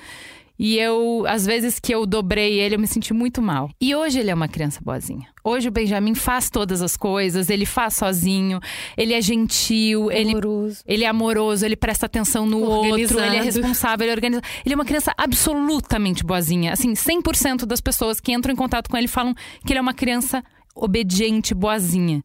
E 0.62 0.78
eu, 0.78 1.24
às 1.26 1.46
vezes 1.46 1.80
que 1.80 1.90
eu 1.90 2.04
dobrei 2.04 2.60
ele, 2.60 2.74
eu 2.74 2.78
me 2.78 2.86
senti 2.86 3.14
muito 3.14 3.40
mal. 3.40 3.70
E 3.80 3.94
hoje 3.94 4.20
ele 4.20 4.30
é 4.30 4.34
uma 4.34 4.46
criança 4.46 4.78
boazinha. 4.84 5.26
Hoje 5.42 5.68
o 5.68 5.70
Benjamin 5.70 6.14
faz 6.14 6.50
todas 6.50 6.82
as 6.82 6.98
coisas, 6.98 7.48
ele 7.48 7.64
faz 7.64 7.94
sozinho, 7.94 8.60
ele 8.94 9.14
é 9.14 9.22
gentil, 9.22 10.10
amoroso. 10.10 10.82
ele, 10.84 10.96
ele 10.96 11.04
é 11.04 11.08
amoroso, 11.08 11.64
ele 11.64 11.76
presta 11.76 12.04
atenção 12.04 12.44
no 12.44 12.60
outro, 12.60 13.18
ele 13.18 13.36
é 13.36 13.40
responsável, 13.40 14.04
ele 14.04 14.10
é 14.10 14.14
organiza. 14.14 14.42
Ele 14.62 14.74
é 14.74 14.76
uma 14.76 14.84
criança 14.84 15.14
absolutamente 15.16 16.22
boazinha. 16.22 16.74
Assim, 16.74 16.92
100% 16.92 17.64
das 17.64 17.80
pessoas 17.80 18.20
que 18.20 18.30
entram 18.30 18.52
em 18.52 18.56
contato 18.56 18.90
com 18.90 18.98
ele 18.98 19.08
falam 19.08 19.34
que 19.64 19.72
ele 19.72 19.78
é 19.78 19.82
uma 19.82 19.94
criança 19.94 20.44
obediente, 20.74 21.54
boazinha. 21.54 22.22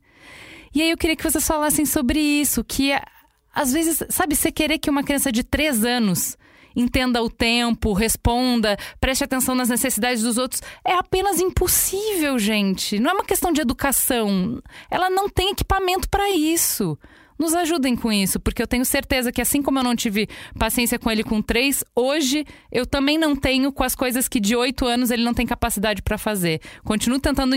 E 0.74 0.82
aí 0.82 0.89
eu 0.89 0.98
queria 0.98 1.15
que 1.15 1.24
vocês 1.24 1.48
falassem 1.48 1.86
sobre 1.86 2.19
isso, 2.19 2.65
que 2.65 2.91
às 3.54 3.71
vezes, 3.71 4.04
sabe, 4.10 4.36
você 4.36 4.52
querer 4.52 4.78
que 4.78 4.89
uma 4.89 5.04
criança 5.04 5.32
de 5.32 5.41
3 5.41 5.86
anos 5.86 6.38
entenda 6.76 7.22
o 7.22 7.30
tempo, 7.30 7.94
responda, 7.94 8.78
preste 9.00 9.24
atenção 9.24 9.56
nas 9.56 9.70
necessidades 9.70 10.24
dos 10.24 10.38
outros. 10.38 10.62
É 10.84 10.94
apenas 10.94 11.40
impossível, 11.40 12.38
gente. 12.38 13.00
Não 13.00 13.12
é 13.12 13.14
uma 13.14 13.26
questão 13.26 13.52
de 13.52 13.62
educação. 13.62 14.62
Ela 14.90 15.10
não 15.10 15.30
tem 15.30 15.52
equipamento 15.52 16.10
para 16.10 16.30
isso 16.30 16.98
nos 17.38 17.54
ajudem 17.54 17.96
com 17.96 18.12
isso, 18.12 18.40
porque 18.40 18.62
eu 18.62 18.68
tenho 18.68 18.86
certeza 18.86 19.32
que 19.32 19.42
assim 19.42 19.62
como 19.62 19.80
eu 19.80 19.84
não 19.84 19.96
tive 19.96 20.28
paciência 20.58 20.98
com 20.98 21.12
ele 21.12 21.24
com 21.24 21.42
três, 21.42 21.84
hoje 21.96 22.46
eu 22.72 22.86
também 22.86 23.18
não 23.18 23.36
tenho 23.36 23.72
com 23.72 23.84
as 23.84 23.96
coisas 23.96 24.28
que 24.28 24.40
de 24.40 24.56
oito 24.56 24.86
anos 24.86 25.12
ele 25.12 25.24
não 25.24 25.34
tem 25.34 25.46
capacidade 25.46 26.02
para 26.02 26.18
fazer. 26.18 26.62
Continuo 26.84 27.20
tentando 27.20 27.56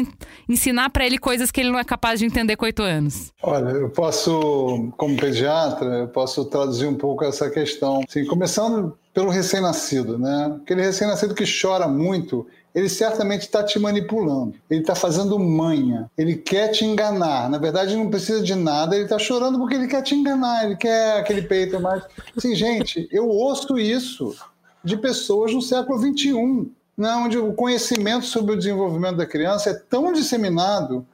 ensinar 0.48 0.90
para 0.90 1.06
ele 1.06 1.18
coisas 1.18 1.50
que 1.50 1.60
ele 1.60 1.70
não 1.70 1.78
é 1.78 1.84
capaz 1.84 2.18
de 2.18 2.26
entender 2.26 2.56
com 2.56 2.64
oito 2.64 2.82
anos. 2.82 3.32
Olha, 3.42 3.70
eu 3.70 3.90
posso, 3.90 4.92
como 4.96 5.16
pediatra, 5.16 5.88
eu 5.98 6.08
posso 6.08 6.44
traduzir 6.46 6.86
um 6.86 6.96
pouco 6.96 7.24
essa 7.24 7.48
questão. 7.50 8.02
Assim, 8.08 8.24
começando 8.26 8.96
pelo 9.18 9.30
recém-nascido, 9.30 10.16
né? 10.16 10.58
Aquele 10.62 10.80
recém-nascido 10.80 11.34
que 11.34 11.42
chora 11.44 11.88
muito, 11.88 12.46
ele 12.72 12.88
certamente 12.88 13.40
está 13.40 13.64
te 13.64 13.76
manipulando. 13.76 14.54
Ele 14.70 14.78
está 14.78 14.94
fazendo 14.94 15.36
manha. 15.40 16.08
Ele 16.16 16.36
quer 16.36 16.68
te 16.68 16.84
enganar. 16.84 17.50
Na 17.50 17.58
verdade, 17.58 17.96
não 17.96 18.08
precisa 18.08 18.40
de 18.40 18.54
nada. 18.54 18.94
Ele 18.94 19.06
está 19.06 19.18
chorando 19.18 19.58
porque 19.58 19.74
ele 19.74 19.88
quer 19.88 20.02
te 20.02 20.14
enganar. 20.14 20.66
Ele 20.66 20.76
quer 20.76 21.18
aquele 21.18 21.42
peito 21.42 21.80
mais. 21.80 22.04
Assim, 22.36 22.54
gente, 22.54 23.08
eu 23.10 23.28
ouço 23.28 23.76
isso 23.76 24.36
de 24.84 24.96
pessoas 24.96 25.52
no 25.52 25.60
século 25.60 25.98
XXI, 25.98 26.70
né, 26.96 27.12
onde 27.16 27.38
o 27.38 27.52
conhecimento 27.54 28.24
sobre 28.24 28.52
o 28.52 28.56
desenvolvimento 28.56 29.16
da 29.16 29.26
criança 29.26 29.70
é 29.70 29.74
tão 29.74 30.12
disseminado 30.12 31.04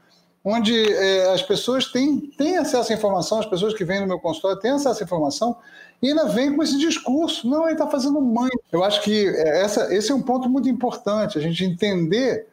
onde 0.45 0.79
é, 0.93 1.33
as 1.33 1.43
pessoas 1.43 1.87
têm, 1.87 2.21
têm 2.37 2.59
acesso 2.59 2.93
à 2.93 2.95
informação, 2.95 3.41
as 3.41 3.47
pessoas 3.47 3.73
que 3.73 3.83
vêm 3.83 4.01
no 4.01 4.07
meu 4.07 4.21
consultório 4.21 4.61
têm 4.61 4.73
acesso 4.73 5.03
à 5.03 5.05
informação, 5.05 5.57
e 6.05 6.09
ainda 6.09 6.27
vem 6.27 6.55
com 6.55 6.63
esse 6.63 6.79
discurso. 6.79 7.49
Não, 7.49 7.65
ele 7.65 7.73
está 7.73 7.87
fazendo 7.87 8.21
mãe. 8.21 8.51
Eu 8.71 8.85
acho 8.85 9.01
que 9.01 9.27
é, 9.27 9.63
essa, 9.63 9.93
esse 9.95 10.13
é 10.13 10.15
um 10.15 10.21
ponto 10.21 10.51
muito 10.51 10.69
importante, 10.69 11.39
a 11.39 11.41
gente 11.41 11.65
entender 11.65 12.47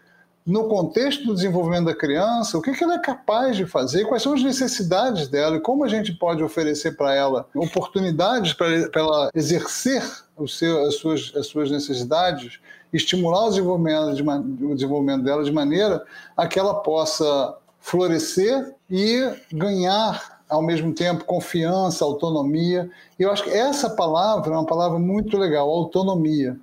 no 0.46 0.70
contexto 0.70 1.26
do 1.26 1.36
desenvolvimento 1.36 1.86
da 1.86 1.94
criança, 1.94 2.58
o 2.58 2.62
que, 2.62 2.72
que 2.72 2.84
ela 2.84 2.96
é 2.96 3.00
capaz 3.00 3.58
de 3.58 3.66
fazer, 3.66 4.06
quais 4.06 4.24
são 4.24 4.34
as 4.34 4.42
necessidades 4.42 5.28
dela 5.28 5.58
e 5.58 5.60
como 5.60 5.84
a 5.84 5.88
gente 5.90 6.14
pode 6.14 6.42
oferecer 6.42 6.96
para 6.96 7.14
ela 7.14 7.46
oportunidades 7.54 8.54
para 8.54 8.90
ela 8.96 9.30
exercer 9.36 10.02
seu, 10.48 10.88
as, 10.88 10.96
suas, 10.96 11.32
as 11.36 11.46
suas 11.46 11.70
necessidades, 11.70 12.60
estimular 12.92 13.46
o 13.46 13.50
desenvolvimento, 13.50 14.16
de, 14.16 14.66
o 14.66 14.74
desenvolvimento 14.74 15.24
dela 15.24 15.44
de 15.44 15.52
maneira 15.52 16.04
a 16.36 16.48
que 16.48 16.58
ela 16.58 16.76
possa 16.76 17.56
florescer 17.80 18.74
e 18.90 19.30
ganhar 19.52 20.41
ao 20.52 20.62
mesmo 20.62 20.94
tempo 20.94 21.24
confiança, 21.24 22.04
autonomia. 22.04 22.90
Eu 23.18 23.32
acho 23.32 23.46
que 23.46 23.50
essa 23.50 23.90
palavra 23.90 24.54
é 24.54 24.58
uma 24.58 24.66
palavra 24.66 25.00
muito 25.00 25.38
legal, 25.38 25.70
autonomia. 25.70 26.60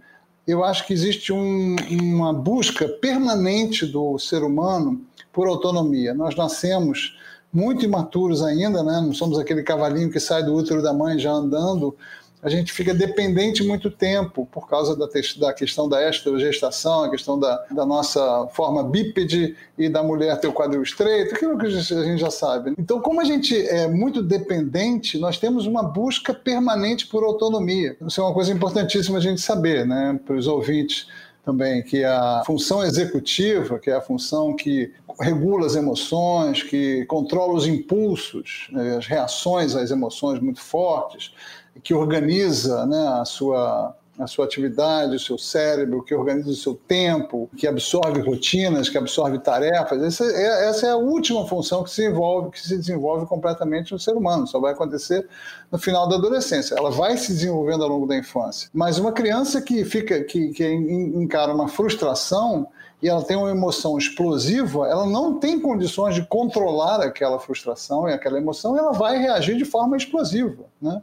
Eu 0.47 0.63
acho 0.63 0.87
que 0.87 0.93
existe 0.93 1.33
um, 1.33 1.75
uma 1.91 2.33
busca 2.33 2.87
permanente 2.87 3.87
do 3.87 4.19
ser 4.19 4.43
humano 4.43 5.01
por 5.33 5.49
autonomia. 5.49 6.13
Nós 6.13 6.37
nascemos 6.37 7.19
muito 7.51 7.83
imaturos 7.83 8.43
ainda, 8.43 8.83
né? 8.83 9.01
não 9.01 9.15
somos 9.15 9.39
aquele 9.39 9.63
cavalinho 9.63 10.11
que 10.11 10.21
sai 10.21 10.43
do 10.43 10.55
útero 10.55 10.83
da 10.83 10.93
mãe 10.93 11.19
já 11.19 11.33
andando, 11.33 11.97
a 12.43 12.49
gente 12.49 12.73
fica 12.73 12.95
dependente 12.95 13.63
muito 13.65 13.91
tempo 13.91 14.47
por 14.51 14.69
causa 14.69 14.97
da, 14.97 15.07
da 15.07 15.53
questão 15.53 15.89
da 15.89 16.09
estrogestação, 16.09 17.05
a 17.05 17.11
questão 17.11 17.39
da, 17.39 17.65
da, 17.71 17.85
nossa 17.85 18.47
forma 18.53 18.85
bípede 18.85 19.57
e 19.77 19.89
da 19.89 20.03
mulher 20.03 20.39
ter 20.41 20.47
o 20.47 20.53
quadril 20.53 20.83
estreito, 20.83 21.35
aquilo 21.35 21.59
que 21.59 21.67
a 21.67 21.71
gente 21.71 22.19
já 22.19 22.31
sabe. 22.31 22.75
Então, 22.79 23.01
como 23.01 23.21
a 23.21 23.25
gente 23.25 23.57
é 23.57 23.89
muito 23.89 24.23
dependente, 24.23 25.19
nós 25.19 25.39
temos 25.39 25.67
uma 25.67 25.83
busca 25.83 26.33
permanente 26.33 27.07
por 27.07 27.25
autonomia. 27.25 27.97
Isso 28.07 28.21
é 28.21 28.25
uma 28.25 28.35
coisa 28.35 28.53
importantíssima 28.53 29.19
a 29.19 29.23
gente 29.23 29.41
saber, 29.41 29.87
né, 29.87 30.19
para 30.25 30.37
os 30.37 30.47
ouvintes 30.47 31.09
também, 31.45 31.83
que 31.83 32.05
a 32.05 32.43
função 32.45 32.85
executiva, 32.85 33.79
que 33.79 33.91
é 33.91 33.95
a 33.95 34.03
função 34.03 34.55
que 34.55 34.93
regula 35.19 35.67
as 35.67 35.75
emoções, 35.75 36.63
que 36.63 37.05
controla 37.07 37.55
os 37.55 37.67
impulsos, 37.67 38.69
né, 38.71 38.97
as 38.99 39.07
reações 39.07 39.75
às 39.75 39.91
emoções 39.91 40.41
muito 40.41 40.61
fortes, 40.61 41.33
que 41.83 41.95
organiza 41.95 42.87
né, 42.87 43.09
a 43.21 43.25
sua 43.25 43.95
a 44.19 44.27
sua 44.27 44.45
atividade, 44.45 45.15
o 45.15 45.21
seu 45.21 45.39
cérebro, 45.39 46.03
que 46.03 46.13
organiza 46.13 46.51
o 46.51 46.55
seu 46.55 46.75
tempo, 46.75 47.49
que 47.57 47.69
absorve 47.69 48.21
rotinas, 48.21 48.89
que 48.89 48.99
absorve 48.99 49.39
tarefas. 49.39 50.03
Essa 50.03 50.25
é, 50.25 50.69
essa 50.69 50.87
é 50.89 50.91
a 50.91 50.97
última 50.97 51.47
função 51.47 51.85
que 51.85 51.91
se, 51.91 52.05
envolve, 52.05 52.51
que 52.51 52.61
se 52.61 52.77
desenvolve 52.77 53.27
completamente 53.27 53.93
no 53.93 53.99
ser 53.99 54.17
humano. 54.17 54.47
Só 54.47 54.59
vai 54.59 54.73
acontecer 54.73 55.29
no 55.71 55.79
final 55.79 56.09
da 56.09 56.17
adolescência. 56.17 56.75
Ela 56.75 56.91
vai 56.91 57.17
se 57.17 57.33
desenvolvendo 57.33 57.85
ao 57.85 57.89
longo 57.89 58.07
da 58.07 58.17
infância. 58.17 58.69
Mas 58.75 58.99
uma 58.99 59.13
criança 59.13 59.63
que 59.63 59.85
fica, 59.85 60.25
que, 60.25 60.49
que 60.49 60.67
encara 60.67 61.55
uma 61.55 61.69
frustração 61.69 62.67
e 63.01 63.09
ela 63.09 63.23
tem 63.23 63.37
uma 63.37 63.51
emoção 63.51 63.97
explosiva, 63.97 64.89
ela 64.89 65.07
não 65.07 65.39
tem 65.39 65.61
condições 65.61 66.17
de 66.17 66.27
controlar 66.27 67.01
aquela 67.01 67.39
frustração 67.39 68.09
e 68.09 68.13
aquela 68.13 68.39
emoção, 68.39 68.77
ela 68.77 68.91
vai 68.91 69.19
reagir 69.19 69.57
de 69.57 69.65
forma 69.65 69.97
explosiva, 69.97 70.65
né? 70.83 71.01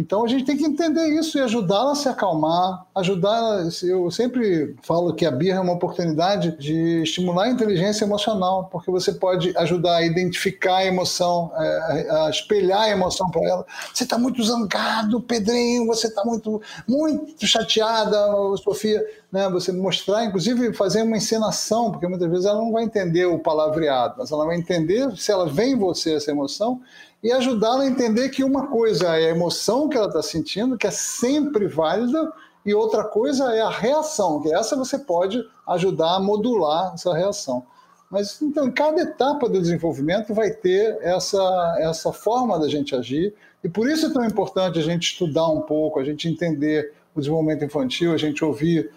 Então 0.00 0.24
a 0.24 0.28
gente 0.28 0.44
tem 0.44 0.56
que 0.56 0.64
entender 0.64 1.06
isso 1.08 1.36
e 1.36 1.42
ajudá-la 1.42 1.92
a 1.92 1.94
se 1.94 2.08
acalmar, 2.08 2.86
ajudar. 2.94 3.68
Eu 3.82 4.10
sempre 4.10 4.74
falo 4.82 5.14
que 5.14 5.26
a 5.26 5.30
birra 5.30 5.58
é 5.58 5.60
uma 5.60 5.74
oportunidade 5.74 6.56
de 6.58 7.02
estimular 7.02 7.44
a 7.44 7.50
inteligência 7.50 8.04
emocional, 8.06 8.68
porque 8.72 8.90
você 8.90 9.12
pode 9.12 9.56
ajudar 9.58 9.96
a 9.96 10.02
identificar 10.02 10.76
a 10.76 10.86
emoção, 10.86 11.52
é, 11.54 12.10
a 12.10 12.30
espelhar 12.30 12.80
a 12.80 12.88
emoção 12.88 13.30
para 13.30 13.46
ela. 13.46 13.66
Você 13.92 14.04
está 14.04 14.16
muito 14.16 14.42
zangado, 14.42 15.20
Pedrinho, 15.20 15.86
você 15.86 16.06
está 16.06 16.24
muito, 16.24 16.62
muito 16.88 17.46
chateada, 17.46 18.16
Sofia. 18.56 19.04
Né, 19.30 19.48
você 19.48 19.70
mostrar, 19.70 20.24
inclusive 20.24 20.72
fazer 20.72 21.02
uma 21.02 21.16
encenação, 21.16 21.92
porque 21.92 22.04
muitas 22.08 22.28
vezes 22.28 22.46
ela 22.46 22.58
não 22.58 22.72
vai 22.72 22.82
entender 22.82 23.26
o 23.26 23.38
palavreado, 23.38 24.16
mas 24.18 24.32
ela 24.32 24.44
vai 24.44 24.56
entender 24.56 25.16
se 25.16 25.30
ela 25.30 25.48
vem 25.48 25.74
em 25.74 25.78
você 25.78 26.14
essa 26.14 26.32
emoção 26.32 26.80
e 27.22 27.30
ajudá-la 27.32 27.82
a 27.82 27.86
entender 27.86 28.30
que 28.30 28.42
uma 28.42 28.68
coisa 28.68 29.16
é 29.16 29.26
a 29.26 29.30
emoção 29.30 29.88
que 29.88 29.96
ela 29.96 30.06
está 30.06 30.22
sentindo, 30.22 30.76
que 30.76 30.86
é 30.86 30.90
sempre 30.90 31.66
válida, 31.66 32.32
e 32.64 32.74
outra 32.74 33.04
coisa 33.04 33.54
é 33.54 33.60
a 33.60 33.70
reação, 33.70 34.40
que 34.40 34.52
essa 34.54 34.76
você 34.76 34.98
pode 34.98 35.42
ajudar 35.68 36.16
a 36.16 36.20
modular 36.20 36.92
essa 36.94 37.14
reação. 37.14 37.64
Mas 38.10 38.40
então, 38.42 38.66
em 38.66 38.72
cada 38.72 39.00
etapa 39.00 39.48
do 39.48 39.60
desenvolvimento 39.60 40.34
vai 40.34 40.50
ter 40.50 40.98
essa, 41.00 41.76
essa 41.78 42.12
forma 42.12 42.58
da 42.58 42.68
gente 42.68 42.94
agir, 42.94 43.34
e 43.62 43.68
por 43.68 43.88
isso 43.88 44.06
é 44.06 44.12
tão 44.12 44.24
importante 44.24 44.78
a 44.78 44.82
gente 44.82 45.12
estudar 45.12 45.48
um 45.48 45.60
pouco, 45.60 46.00
a 46.00 46.04
gente 46.04 46.28
entender 46.28 46.92
o 47.14 47.20
desenvolvimento 47.20 47.64
infantil, 47.64 48.12
a 48.12 48.16
gente 48.16 48.44
ouvir 48.44 48.90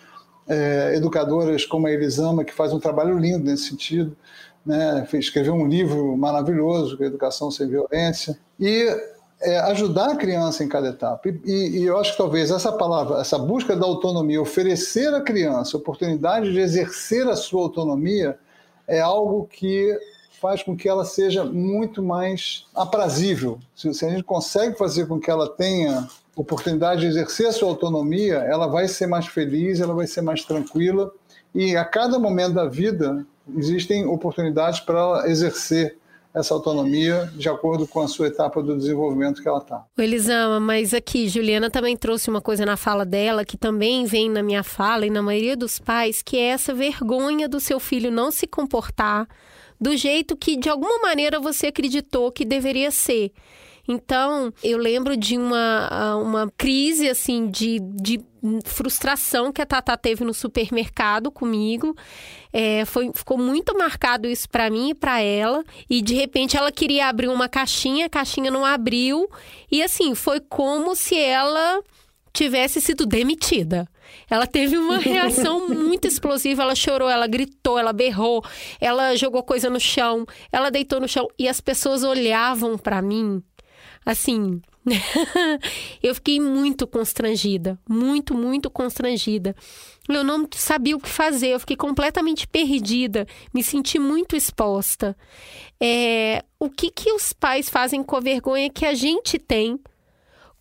é, 0.48 0.94
educadoras 0.96 1.66
como 1.66 1.88
a 1.88 1.92
Elisama, 1.92 2.44
que 2.44 2.54
faz 2.54 2.74
um 2.74 2.80
trabalho 2.80 3.18
lindo 3.18 3.46
nesse 3.46 3.70
sentido, 3.70 4.16
né, 4.66 5.08
escreveu 5.14 5.54
um 5.54 5.68
livro 5.68 6.16
maravilhoso, 6.18 6.98
é 7.02 7.06
Educação 7.06 7.52
Sem 7.52 7.68
Violência, 7.68 8.38
e 8.60 8.88
é, 9.42 9.60
ajudar 9.60 10.12
a 10.12 10.16
criança 10.16 10.64
em 10.64 10.70
cada 10.70 10.90
etapa. 10.90 11.28
E, 11.28 11.80
e, 11.80 11.84
eu 11.84 11.98
acho 12.00 12.14
que 12.14 12.18
talvez 12.18 12.50
essa 12.50 12.72
palavra, 12.72 13.20
essa 13.20 13.38
busca 13.38 13.76
da 13.76 13.86
autonomia, 13.86 14.42
oferecer 14.42 15.14
à 15.14 15.22
criança 15.22 15.76
a 15.76 15.80
oportunidade 15.80 16.52
de 16.52 16.60
exercer 16.60 17.28
a 17.28 17.36
sua 17.36 17.62
autonomia, 17.62 18.38
é 18.88 19.02
algo 19.02 19.48
que 19.52 19.98
faz 20.42 20.64
com 20.64 20.76
que 20.76 20.90
ela 20.90 21.06
seja 21.06 21.44
muito 21.46 22.02
mais 22.02 22.66
aprazível. 22.76 23.60
Se, 23.76 23.94
se 23.94 24.06
a 24.06 24.10
gente 24.10 24.24
consegue 24.24 24.78
fazer 24.78 25.08
com 25.08 25.20
que 25.20 25.32
ela 25.32 25.50
tenha 25.50 26.08
oportunidade 26.36 27.02
de 27.02 27.08
exercer 27.08 27.48
a 27.48 27.52
sua 27.52 27.70
autonomia, 27.70 28.36
ela 28.36 28.68
vai 28.68 28.88
ser 28.88 29.08
mais 29.08 29.28
feliz, 29.28 29.80
ela 29.80 29.94
vai 29.94 30.08
ser 30.08 30.22
mais 30.22 30.44
tranquila. 30.44 31.12
E 31.54 31.76
a 31.76 31.86
cada 31.86 32.18
momento 32.18 32.56
da 32.56 32.66
vida, 32.66 33.26
existem 33.58 34.06
oportunidades 34.06 34.80
para 34.80 35.00
ela 35.00 35.30
exercer 35.30 35.98
essa 36.34 36.54
autonomia 36.54 37.32
de 37.36 37.48
acordo 37.48 37.86
com 37.86 38.02
a 38.02 38.08
sua 38.08 38.28
etapa 38.28 38.62
do 38.62 38.76
desenvolvimento 38.76 39.42
que 39.42 39.48
ela 39.48 39.60
está. 39.60 39.86
Elisama, 39.98 40.60
mas 40.60 40.94
aqui, 40.94 41.30
Juliana 41.30 41.70
também 41.70 41.96
trouxe 41.96 42.30
uma 42.30 42.42
coisa 42.42 42.66
na 42.66 42.76
fala 42.76 43.06
dela 43.06 43.46
que 43.46 43.56
também 43.56 44.06
vem 44.06 44.30
na 44.30 44.42
minha 44.42 44.64
fala 44.64 45.06
e 45.06 45.12
na 45.12 45.22
maioria 45.22 45.56
dos 45.56 45.78
pais, 45.78 46.24
que 46.24 46.38
é 46.38 46.48
essa 46.48 46.74
vergonha 46.74 47.48
do 47.48 47.60
seu 47.60 47.80
filho 47.80 48.12
não 48.12 48.32
se 48.32 48.48
comportar 48.48 49.28
do 49.80 49.96
jeito 49.96 50.36
que 50.36 50.56
de 50.56 50.70
alguma 50.70 50.98
maneira 51.00 51.40
você 51.40 51.68
acreditou 51.68 52.32
que 52.32 52.46
deveria 52.46 52.90
ser. 52.90 53.32
Então, 53.88 54.54
eu 54.64 54.78
lembro 54.78 55.18
de 55.18 55.38
uma, 55.38 56.16
uma 56.16 56.52
crise, 56.58 57.10
assim, 57.10 57.50
de, 57.50 57.80
de 57.80 58.20
frustração 58.66 59.52
que 59.52 59.62
a 59.62 59.66
Tata 59.66 59.98
teve 59.98 60.24
no 60.24 60.34
supermercado 60.34 61.30
comigo. 61.30 61.96
É, 62.52 62.86
foi, 62.86 63.12
ficou 63.14 63.38
muito 63.38 63.78
marcado 63.78 64.28
isso 64.28 64.50
para 64.50 64.70
mim 64.70 64.90
e 64.90 64.96
para 64.96 65.20
ela. 65.20 65.64
E 65.90 66.02
de 66.02 66.14
repente 66.14 66.56
ela 66.56 66.72
queria 66.72 67.08
abrir 67.08 67.28
uma 67.28 67.50
caixinha, 67.50 68.06
a 68.06 68.10
caixinha 68.10 68.52
não 68.52 68.66
abriu. 68.66 69.30
E 69.72 69.84
assim, 69.84 70.16
foi 70.16 70.40
como 70.40 70.96
se 70.96 71.18
ela 71.18 71.82
tivesse 72.34 72.82
sido 72.82 73.06
demitida. 73.06 73.88
Ela 74.30 74.48
teve 74.48 74.78
uma 74.78 74.98
reação 75.00 75.68
muito 75.68 76.08
explosiva, 76.08 76.64
ela 76.64 76.76
chorou, 76.76 77.10
ela 77.10 77.28
gritou, 77.28 77.78
ela 77.78 77.94
berrou, 77.94 78.44
ela 78.80 79.16
jogou 79.16 79.44
coisa 79.44 79.70
no 79.70 79.80
chão, 79.80 80.26
ela 80.52 80.70
deitou 80.70 81.00
no 81.00 81.08
chão 81.08 81.28
e 81.38 81.48
as 81.48 81.62
pessoas 81.62 82.04
olhavam 82.04 82.78
para 82.78 83.02
mim 83.02 83.44
assim, 84.06 84.62
eu 86.02 86.14
fiquei 86.16 86.40
muito 86.40 86.86
constrangida, 86.86 87.80
muito, 87.88 88.36
muito 88.36 88.70
constrangida. 88.70 89.56
Eu 90.08 90.24
não 90.24 90.48
sabia 90.54 90.96
o 90.96 91.00
que 91.00 91.10
fazer, 91.10 91.50
eu 91.50 91.60
fiquei 91.60 91.78
completamente 91.78 92.48
perdida, 92.48 93.26
me 93.54 93.64
senti 93.64 93.98
muito 93.98 94.36
exposta. 94.36 95.16
É, 95.80 96.44
o 96.60 96.70
que, 96.70 96.90
que 96.92 97.12
os 97.12 97.34
pais 97.34 97.70
fazem 97.70 98.04
com 98.04 98.16
a 98.16 98.22
vergonha 98.22 98.70
que 98.70 98.86
a 98.86 98.94
gente 98.94 99.40
tem 99.40 99.80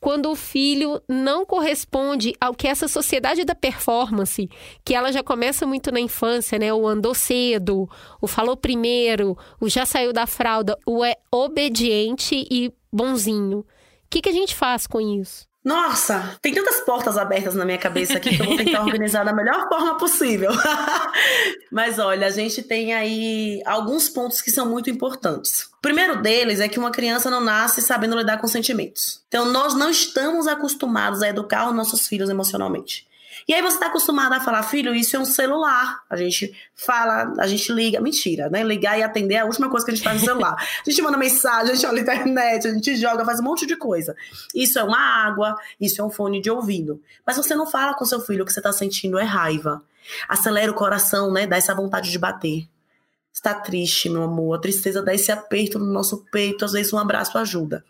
quando 0.02 0.32
o 0.32 0.34
filho 0.34 1.00
não 1.08 1.46
corresponde 1.46 2.34
ao 2.40 2.54
que 2.54 2.66
essa 2.66 2.88
sociedade 2.88 3.44
da 3.44 3.54
performance, 3.54 4.50
que 4.84 4.96
ela 4.96 5.12
já 5.12 5.22
começa 5.22 5.64
muito 5.64 5.92
na 5.92 6.00
infância, 6.00 6.58
né? 6.58 6.74
O 6.74 6.88
andou 6.88 7.14
cedo, 7.14 7.88
o 8.20 8.26
falou 8.26 8.56
primeiro, 8.56 9.38
o 9.60 9.68
já 9.68 9.86
saiu 9.86 10.12
da 10.12 10.26
fralda, 10.26 10.76
o 10.84 11.04
é 11.04 11.14
obediente 11.30 12.44
e 12.50 12.72
bonzinho. 12.92 13.60
O 13.60 13.64
que, 14.10 14.20
que 14.20 14.28
a 14.28 14.32
gente 14.32 14.56
faz 14.56 14.88
com 14.88 15.00
isso? 15.00 15.51
Nossa, 15.64 16.37
tem 16.42 16.53
tantas 16.53 16.81
portas 16.81 17.16
abertas 17.16 17.55
na 17.55 17.64
minha 17.64 17.79
cabeça 17.79 18.14
aqui 18.18 18.37
que 18.37 18.42
eu 18.42 18.46
vou 18.46 18.57
tentar 18.57 18.83
organizar 18.85 19.25
da 19.25 19.33
melhor 19.33 19.68
forma 19.68 19.96
possível. 19.96 20.51
Mas 21.70 22.01
olha, 22.01 22.27
a 22.27 22.31
gente 22.31 22.62
tem 22.62 22.92
aí 22.92 23.62
alguns 23.64 24.09
pontos 24.09 24.40
que 24.40 24.51
são 24.51 24.68
muito 24.68 24.90
importantes. 24.90 25.68
O 25.79 25.81
primeiro 25.81 26.20
deles 26.20 26.59
é 26.59 26.68
que 26.68 26.81
uma 26.81 26.90
criança 26.90 27.31
não 27.31 27.40
nasce 27.40 27.81
sabendo 27.81 28.16
lidar 28.16 28.38
com 28.38 28.48
sentimentos. 28.48 29.22
Então, 29.29 29.46
nós 29.46 29.75
não 29.75 29.88
estamos 29.88 30.48
acostumados 30.48 31.22
a 31.22 31.29
educar 31.29 31.68
os 31.68 31.75
nossos 31.75 32.09
filhos 32.09 32.29
emocionalmente. 32.29 33.07
E 33.48 33.55
aí 33.55 33.61
você 33.61 33.74
está 33.74 33.87
acostumado 33.87 34.33
a 34.33 34.40
falar, 34.40 34.62
filho, 34.62 34.94
isso 34.94 35.16
é 35.16 35.18
um 35.18 35.24
celular. 35.24 36.02
A 36.09 36.16
gente 36.16 36.55
fala, 36.74 37.33
a 37.38 37.46
gente 37.46 37.72
liga. 37.72 38.00
Mentira, 38.00 38.48
né? 38.48 38.62
Ligar 38.62 38.98
e 38.98 39.02
atender 39.02 39.35
é 39.35 39.38
a 39.40 39.44
última 39.44 39.68
coisa 39.68 39.85
que 39.85 39.92
a 39.92 39.94
gente 39.94 40.05
faz 40.05 40.20
no 40.20 40.26
celular. 40.26 40.57
A 40.87 40.90
gente 40.90 41.02
manda 41.02 41.16
mensagem, 41.16 41.72
a 41.72 41.74
gente 41.74 41.87
olha 41.87 41.96
na 41.96 42.00
internet, 42.00 42.66
a 42.66 42.72
gente 42.72 42.96
joga, 42.96 43.24
faz 43.24 43.40
um 43.40 43.44
monte 43.44 43.66
de 43.66 43.76
coisa. 43.76 44.14
Isso 44.55 44.78
é 44.78 44.85
uma 44.85 44.98
água, 44.98 45.57
isso 45.81 46.00
é 46.00 46.05
um 46.05 46.11
fone 46.11 46.40
de 46.40 46.50
ouvido. 46.50 47.00
Mas 47.26 47.37
você 47.37 47.55
não 47.55 47.66
fala 47.66 47.94
com 47.94 48.05
seu 48.05 48.20
filho 48.20 48.42
o 48.42 48.46
que 48.46 48.52
você 48.52 48.61
está 48.61 48.72
sentindo 48.72 49.18
é 49.18 49.24
raiva. 49.24 49.83
Acelera 50.28 50.70
o 50.70 50.74
coração, 50.74 51.33
né? 51.33 51.46
Dá 51.46 51.57
essa 51.57 51.74
vontade 51.74 52.11
de 52.11 52.18
bater 52.18 52.68
está 53.33 53.55
triste, 53.55 54.09
meu 54.09 54.24
amor. 54.24 54.57
A 54.57 54.61
tristeza 54.61 55.02
dá 55.02 55.14
esse 55.14 55.33
aperto 55.33 55.78
no 55.78 55.87
nosso 55.87 56.24
peito, 56.31 56.64
às 56.64 56.72
vezes 56.72 56.92
um 56.92 56.98
abraço 56.98 57.37
ajuda. 57.38 57.85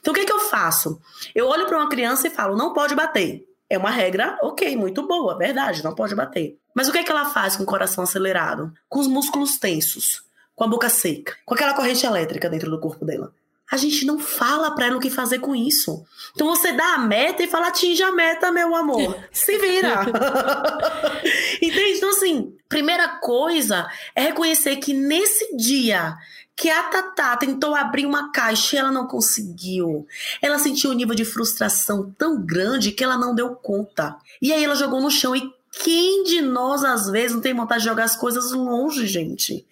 Então 0.00 0.12
o 0.12 0.16
que, 0.16 0.24
que 0.24 0.32
eu 0.32 0.40
faço? 0.40 1.00
Eu 1.34 1.46
olho 1.46 1.66
para 1.66 1.76
uma 1.76 1.88
criança 1.88 2.26
e 2.26 2.30
falo: 2.30 2.56
não 2.56 2.72
pode 2.72 2.94
bater. 2.94 3.46
É 3.68 3.76
uma 3.76 3.90
regra, 3.90 4.38
ok, 4.42 4.76
muito 4.76 5.06
boa, 5.06 5.36
verdade, 5.36 5.82
não 5.82 5.94
pode 5.94 6.14
bater. 6.14 6.56
Mas 6.74 6.88
o 6.88 6.92
que, 6.92 6.98
é 6.98 7.02
que 7.02 7.10
ela 7.10 7.26
faz 7.26 7.56
com 7.56 7.64
o 7.64 7.66
coração 7.66 8.04
acelerado? 8.04 8.72
Com 8.88 9.00
os 9.00 9.08
músculos 9.08 9.58
tensos, 9.58 10.22
com 10.54 10.64
a 10.64 10.68
boca 10.68 10.88
seca, 10.88 11.36
com 11.44 11.54
aquela 11.54 11.74
corrente 11.74 12.06
elétrica 12.06 12.48
dentro 12.48 12.70
do 12.70 12.78
corpo 12.78 13.04
dela. 13.04 13.32
A 13.70 13.76
gente 13.76 14.06
não 14.06 14.18
fala 14.18 14.70
para 14.70 14.86
ela 14.86 14.96
o 14.96 15.00
que 15.00 15.10
fazer 15.10 15.40
com 15.40 15.54
isso. 15.54 16.04
Então 16.34 16.46
você 16.46 16.70
dá 16.70 16.94
a 16.94 16.98
meta 16.98 17.42
e 17.42 17.48
fala: 17.48 17.66
atinja 17.66 18.06
a 18.06 18.12
meta, 18.12 18.52
meu 18.52 18.74
amor. 18.76 19.18
Se 19.32 19.58
vira. 19.58 20.02
Entende? 21.60 21.96
Então, 21.96 22.10
assim, 22.10 22.56
primeira 22.68 23.08
coisa 23.18 23.90
é 24.14 24.22
reconhecer 24.22 24.76
que 24.76 24.94
nesse 24.94 25.56
dia 25.56 26.16
que 26.56 26.70
a 26.70 26.84
Tatá 26.84 27.36
tentou 27.36 27.74
abrir 27.74 28.06
uma 28.06 28.32
caixa 28.32 28.76
e 28.76 28.78
ela 28.78 28.90
não 28.90 29.06
conseguiu. 29.06 30.06
Ela 30.40 30.58
sentiu 30.58 30.90
um 30.90 30.94
nível 30.94 31.14
de 31.14 31.24
frustração 31.24 32.14
tão 32.16 32.40
grande 32.40 32.92
que 32.92 33.04
ela 33.04 33.18
não 33.18 33.34
deu 33.34 33.54
conta. 33.54 34.16
E 34.40 34.52
aí 34.52 34.64
ela 34.64 34.74
jogou 34.74 35.00
no 35.00 35.10
chão. 35.10 35.36
E 35.36 35.52
quem 35.70 36.24
de 36.24 36.40
nós, 36.40 36.82
às 36.82 37.10
vezes, 37.10 37.34
não 37.34 37.42
tem 37.42 37.52
vontade 37.52 37.82
de 37.82 37.88
jogar 37.88 38.04
as 38.04 38.16
coisas 38.16 38.52
longe, 38.52 39.06
gente? 39.06 39.66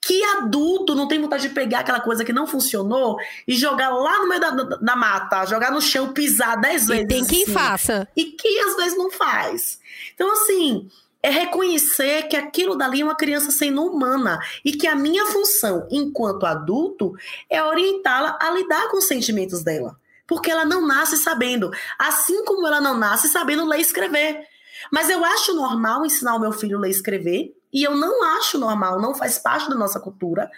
Que 0.00 0.22
adulto 0.24 0.94
não 0.94 1.06
tem 1.06 1.20
vontade 1.20 1.48
de 1.48 1.54
pegar 1.54 1.80
aquela 1.80 2.00
coisa 2.00 2.24
que 2.24 2.32
não 2.32 2.48
funcionou 2.48 3.16
e 3.46 3.54
jogar 3.54 3.90
lá 3.90 4.18
no 4.18 4.28
meio 4.28 4.40
da, 4.40 4.50
da, 4.50 4.76
da 4.76 4.96
mata, 4.96 5.46
jogar 5.46 5.70
no 5.70 5.80
chão, 5.80 6.12
pisar 6.12 6.60
dez 6.60 6.86
vezes? 6.86 7.04
E 7.04 7.06
tem 7.06 7.24
quem 7.24 7.44
assim. 7.44 7.52
faça. 7.52 8.08
E 8.16 8.24
que 8.24 8.60
às 8.60 8.76
vezes 8.76 8.98
não 8.98 9.10
faz. 9.10 9.78
Então, 10.14 10.30
assim, 10.32 10.90
é 11.24 11.30
reconhecer 11.30 12.28
que 12.28 12.36
aquilo 12.36 12.76
dali 12.76 13.00
é 13.00 13.04
uma 13.04 13.16
criança 13.16 13.50
sendo 13.50 13.82
humana 13.82 14.38
e 14.62 14.72
que 14.72 14.86
a 14.86 14.94
minha 14.94 15.24
função 15.24 15.88
enquanto 15.90 16.44
adulto 16.44 17.14
é 17.48 17.62
orientá-la 17.62 18.38
a 18.38 18.50
lidar 18.50 18.90
com 18.90 18.98
os 18.98 19.06
sentimentos 19.06 19.64
dela. 19.64 19.98
Porque 20.26 20.50
ela 20.50 20.66
não 20.66 20.86
nasce 20.86 21.16
sabendo. 21.16 21.70
Assim 21.98 22.44
como 22.44 22.66
ela 22.66 22.78
não 22.78 22.98
nasce 22.98 23.28
sabendo 23.28 23.64
ler 23.64 23.78
e 23.78 23.80
escrever. 23.80 24.46
Mas 24.92 25.08
eu 25.08 25.24
acho 25.24 25.54
normal 25.54 26.04
ensinar 26.04 26.34
o 26.34 26.40
meu 26.40 26.52
filho 26.52 26.76
a 26.76 26.80
ler 26.82 26.88
e 26.88 26.90
escrever. 26.90 27.56
E 27.72 27.82
eu 27.82 27.96
não 27.96 28.22
acho 28.36 28.58
normal, 28.58 29.00
não 29.00 29.14
faz 29.14 29.38
parte 29.38 29.68
da 29.68 29.74
nossa 29.74 29.98
cultura, 29.98 30.48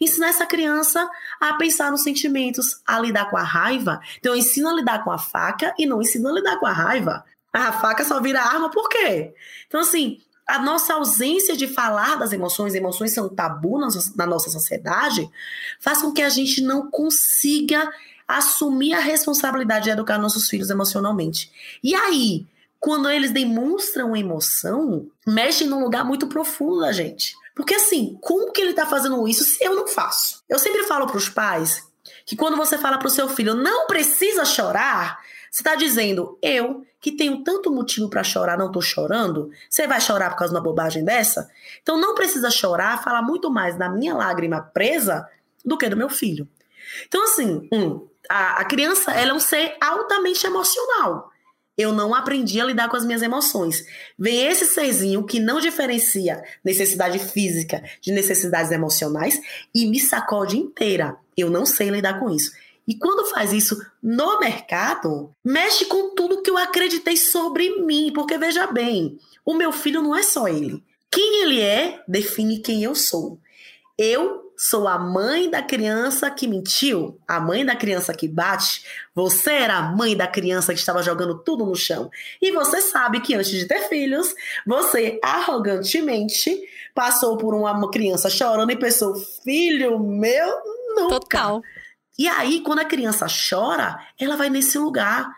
ensinar 0.00 0.28
essa 0.28 0.44
criança 0.44 1.08
a 1.40 1.54
pensar 1.54 1.90
nos 1.90 2.02
sentimentos, 2.02 2.82
a 2.84 2.98
lidar 2.98 3.30
com 3.30 3.36
a 3.36 3.42
raiva. 3.42 4.00
Então, 4.18 4.32
eu 4.32 4.38
ensino 4.38 4.68
a 4.68 4.74
lidar 4.74 5.02
com 5.04 5.10
a 5.10 5.18
faca 5.18 5.72
e 5.78 5.86
não 5.86 6.02
ensino 6.02 6.28
a 6.28 6.32
lidar 6.32 6.58
com 6.58 6.66
a 6.66 6.72
raiva. 6.72 7.24
A 7.56 7.72
faca 7.72 8.04
só 8.04 8.20
vira 8.20 8.42
arma 8.42 8.70
por 8.70 8.86
quê? 8.88 9.32
Então, 9.66 9.80
assim, 9.80 10.20
a 10.46 10.58
nossa 10.58 10.92
ausência 10.92 11.56
de 11.56 11.66
falar 11.66 12.16
das 12.16 12.32
emoções, 12.32 12.74
emoções 12.74 13.12
são 13.12 13.30
tabu 13.30 13.78
na 14.14 14.26
nossa 14.26 14.50
sociedade, 14.50 15.28
faz 15.80 16.02
com 16.02 16.12
que 16.12 16.20
a 16.20 16.28
gente 16.28 16.60
não 16.60 16.90
consiga 16.90 17.90
assumir 18.28 18.92
a 18.92 19.00
responsabilidade 19.00 19.84
de 19.84 19.90
educar 19.90 20.18
nossos 20.18 20.50
filhos 20.50 20.68
emocionalmente. 20.68 21.50
E 21.82 21.94
aí, 21.94 22.46
quando 22.78 23.08
eles 23.08 23.30
demonstram 23.30 24.14
emoção, 24.14 25.06
mexem 25.26 25.66
num 25.66 25.82
lugar 25.82 26.04
muito 26.04 26.26
profundo 26.26 26.80
da 26.80 26.92
gente. 26.92 27.34
Porque 27.54 27.74
assim, 27.74 28.18
como 28.20 28.52
que 28.52 28.60
ele 28.60 28.74
tá 28.74 28.84
fazendo 28.84 29.26
isso 29.26 29.44
se 29.44 29.64
eu 29.64 29.74
não 29.74 29.86
faço? 29.86 30.44
Eu 30.46 30.58
sempre 30.58 30.82
falo 30.82 31.06
para 31.06 31.16
os 31.16 31.30
pais 31.30 31.86
que 32.26 32.36
quando 32.36 32.56
você 32.56 32.76
fala 32.76 32.98
para 32.98 33.08
o 33.08 33.10
seu 33.10 33.28
filho, 33.30 33.54
não 33.54 33.86
precisa 33.86 34.44
chorar, 34.44 35.18
você 35.50 35.62
está 35.62 35.74
dizendo, 35.74 36.38
eu 36.42 36.85
que 37.00 37.12
tenho 37.12 37.44
tanto 37.44 37.70
motivo 37.70 38.08
para 38.08 38.24
chorar, 38.24 38.58
não 38.58 38.66
estou 38.66 38.82
chorando, 38.82 39.50
você 39.68 39.86
vai 39.86 40.00
chorar 40.00 40.30
por 40.30 40.38
causa 40.38 40.52
de 40.52 40.58
uma 40.58 40.64
bobagem 40.64 41.04
dessa? 41.04 41.48
Então 41.82 42.00
não 42.00 42.14
precisa 42.14 42.50
chorar, 42.50 43.02
fala 43.02 43.22
muito 43.22 43.50
mais 43.50 43.76
da 43.76 43.88
minha 43.88 44.14
lágrima 44.14 44.60
presa 44.60 45.28
do 45.64 45.76
que 45.76 45.88
do 45.88 45.96
meu 45.96 46.08
filho. 46.08 46.48
Então, 47.06 47.24
assim, 47.24 47.68
um, 47.72 48.06
a, 48.28 48.60
a 48.60 48.64
criança 48.64 49.12
ela 49.12 49.30
é 49.30 49.34
um 49.34 49.40
ser 49.40 49.76
altamente 49.80 50.46
emocional 50.46 51.32
eu 51.76 51.92
não 51.92 52.14
aprendi 52.14 52.60
a 52.60 52.64
lidar 52.64 52.88
com 52.88 52.96
as 52.96 53.04
minhas 53.04 53.22
emoções. 53.22 53.84
Vem 54.18 54.46
esse 54.46 54.64
serzinho 54.64 55.24
que 55.24 55.38
não 55.38 55.60
diferencia 55.60 56.42
necessidade 56.64 57.18
física 57.18 57.82
de 58.00 58.12
necessidades 58.12 58.72
emocionais 58.72 59.38
e 59.74 59.86
me 59.86 60.00
sacode 60.00 60.56
inteira. 60.56 61.16
Eu 61.36 61.50
não 61.50 61.66
sei 61.66 61.90
lidar 61.90 62.18
com 62.18 62.30
isso. 62.30 62.50
E 62.86 62.96
quando 62.96 63.28
faz 63.30 63.52
isso 63.52 63.76
no 64.02 64.38
mercado, 64.38 65.34
mexe 65.44 65.86
com 65.86 66.14
tudo 66.14 66.42
que 66.42 66.50
eu 66.50 66.56
acreditei 66.56 67.16
sobre 67.16 67.80
mim, 67.84 68.12
porque 68.14 68.38
veja 68.38 68.66
bem, 68.66 69.18
o 69.44 69.54
meu 69.54 69.72
filho 69.72 70.02
não 70.02 70.14
é 70.14 70.22
só 70.22 70.46
ele. 70.46 70.84
Quem 71.10 71.42
ele 71.42 71.60
é 71.60 72.02
define 72.06 72.58
quem 72.58 72.84
eu 72.84 72.94
sou. 72.94 73.40
Eu 73.98 74.52
sou 74.56 74.88
a 74.88 74.98
mãe 74.98 75.50
da 75.50 75.62
criança 75.62 76.30
que 76.30 76.48
mentiu, 76.48 77.20
a 77.28 77.38
mãe 77.38 77.64
da 77.64 77.76
criança 77.76 78.14
que 78.14 78.26
bate. 78.26 78.84
Você 79.14 79.50
era 79.50 79.76
a 79.76 79.82
mãe 79.82 80.16
da 80.16 80.26
criança 80.26 80.72
que 80.72 80.78
estava 80.78 81.02
jogando 81.02 81.38
tudo 81.38 81.66
no 81.66 81.74
chão. 81.74 82.10
E 82.40 82.50
você 82.52 82.80
sabe 82.80 83.20
que 83.20 83.34
antes 83.34 83.50
de 83.50 83.66
ter 83.66 83.88
filhos, 83.88 84.34
você 84.66 85.18
arrogantemente 85.22 86.58
passou 86.94 87.36
por 87.36 87.54
uma 87.54 87.90
criança 87.90 88.30
chorando 88.30 88.70
e 88.70 88.76
pensou: 88.76 89.14
filho 89.14 89.98
meu, 89.98 90.48
nunca. 90.94 91.20
Total. 91.20 91.62
E 92.18 92.28
aí, 92.28 92.60
quando 92.60 92.80
a 92.80 92.84
criança 92.84 93.26
chora, 93.26 93.98
ela 94.18 94.36
vai 94.36 94.50
nesse 94.50 94.78
lugar 94.78 95.30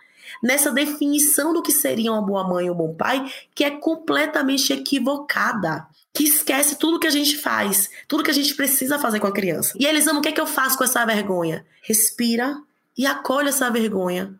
nessa 0.42 0.70
definição 0.70 1.52
do 1.52 1.62
que 1.62 1.72
seria 1.72 2.12
uma 2.12 2.22
boa 2.22 2.46
mãe 2.46 2.68
ou 2.68 2.74
um 2.74 2.78
bom 2.78 2.94
pai, 2.94 3.32
que 3.54 3.64
é 3.64 3.70
completamente 3.70 4.72
equivocada 4.72 5.86
que 6.12 6.24
esquece 6.24 6.76
tudo 6.76 6.98
que 6.98 7.06
a 7.06 7.10
gente 7.10 7.36
faz, 7.36 7.88
tudo 8.08 8.24
que 8.24 8.30
a 8.30 8.34
gente 8.34 8.54
precisa 8.54 8.98
fazer 8.98 9.20
com 9.20 9.28
a 9.28 9.32
criança. 9.32 9.72
E 9.78 9.86
eles 9.86 10.04
amam, 10.06 10.18
o 10.18 10.22
que 10.22 10.28
é 10.28 10.32
que 10.32 10.40
eu 10.40 10.46
faço 10.48 10.76
com 10.76 10.82
essa 10.82 11.06
vergonha? 11.06 11.64
Respira 11.80 12.60
e 12.96 13.06
acolhe 13.06 13.50
essa 13.50 13.70
vergonha. 13.70 14.34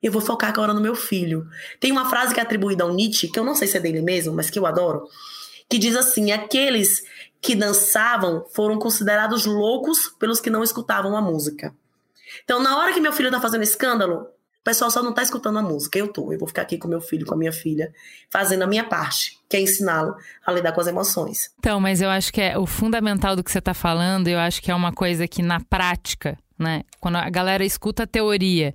Eu 0.00 0.12
vou 0.12 0.22
focar 0.22 0.50
agora 0.50 0.72
no 0.72 0.80
meu 0.80 0.94
filho. 0.94 1.48
Tem 1.80 1.90
uma 1.90 2.08
frase 2.08 2.32
que 2.32 2.40
é 2.40 2.42
atribuída 2.42 2.84
ao 2.84 2.94
Nietzsche, 2.94 3.28
que 3.28 3.38
eu 3.38 3.44
não 3.44 3.54
sei 3.54 3.66
se 3.66 3.76
é 3.76 3.80
dele 3.80 4.00
mesmo, 4.00 4.32
mas 4.32 4.48
que 4.48 4.58
eu 4.58 4.66
adoro, 4.66 5.08
que 5.68 5.78
diz 5.78 5.94
assim: 5.96 6.32
aqueles 6.32 7.02
que 7.40 7.54
dançavam 7.54 8.44
foram 8.52 8.78
considerados 8.78 9.46
loucos 9.46 10.08
pelos 10.18 10.40
que 10.40 10.50
não 10.50 10.62
escutavam 10.62 11.16
a 11.16 11.20
música. 11.20 11.74
Então, 12.44 12.62
na 12.62 12.76
hora 12.78 12.92
que 12.92 13.00
meu 13.00 13.12
filho 13.12 13.30
tá 13.30 13.40
fazendo 13.40 13.62
escândalo, 13.62 14.28
o 14.60 14.64
pessoal 14.64 14.90
só 14.90 15.02
não 15.02 15.14
tá 15.14 15.22
escutando 15.22 15.58
a 15.58 15.62
música, 15.62 15.98
eu 15.98 16.08
tô. 16.08 16.32
Eu 16.32 16.38
vou 16.38 16.46
ficar 16.46 16.62
aqui 16.62 16.76
com 16.76 16.86
meu 16.86 17.00
filho, 17.00 17.24
com 17.24 17.34
a 17.34 17.36
minha 17.36 17.52
filha, 17.52 17.92
fazendo 18.28 18.62
a 18.62 18.66
minha 18.66 18.84
parte, 18.84 19.38
que 19.48 19.56
é 19.56 19.60
ensiná-lo 19.60 20.14
a 20.44 20.52
lidar 20.52 20.72
com 20.72 20.80
as 20.80 20.86
emoções. 20.86 21.50
Então, 21.58 21.80
mas 21.80 22.02
eu 22.02 22.10
acho 22.10 22.30
que 22.32 22.42
é 22.42 22.58
o 22.58 22.66
fundamental 22.66 23.34
do 23.34 23.42
que 23.42 23.50
você 23.50 23.60
tá 23.60 23.72
falando, 23.72 24.28
eu 24.28 24.38
acho 24.38 24.60
que 24.60 24.70
é 24.70 24.74
uma 24.74 24.92
coisa 24.92 25.26
que 25.26 25.42
na 25.42 25.60
prática, 25.60 26.38
né? 26.58 26.82
Quando 27.00 27.16
a 27.16 27.30
galera 27.30 27.64
escuta 27.64 28.02
a 28.02 28.06
teoria, 28.06 28.74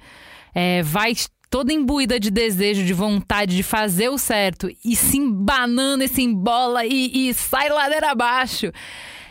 é, 0.56 0.82
vai 0.82 1.14
toda 1.56 1.72
imbuída 1.72 2.20
de 2.20 2.30
desejo, 2.30 2.84
de 2.84 2.92
vontade 2.92 3.56
de 3.56 3.64
fazer 3.64 4.10
o 4.10 4.18
certo 4.18 4.70
e 4.84 4.94
se 4.94 5.18
embanando 5.18 6.04
e 6.04 6.08
se 6.10 6.22
embola 6.22 6.86
e, 6.86 7.30
e 7.30 7.34
sai 7.34 7.70
ladeira 7.70 8.12
abaixo. 8.12 8.74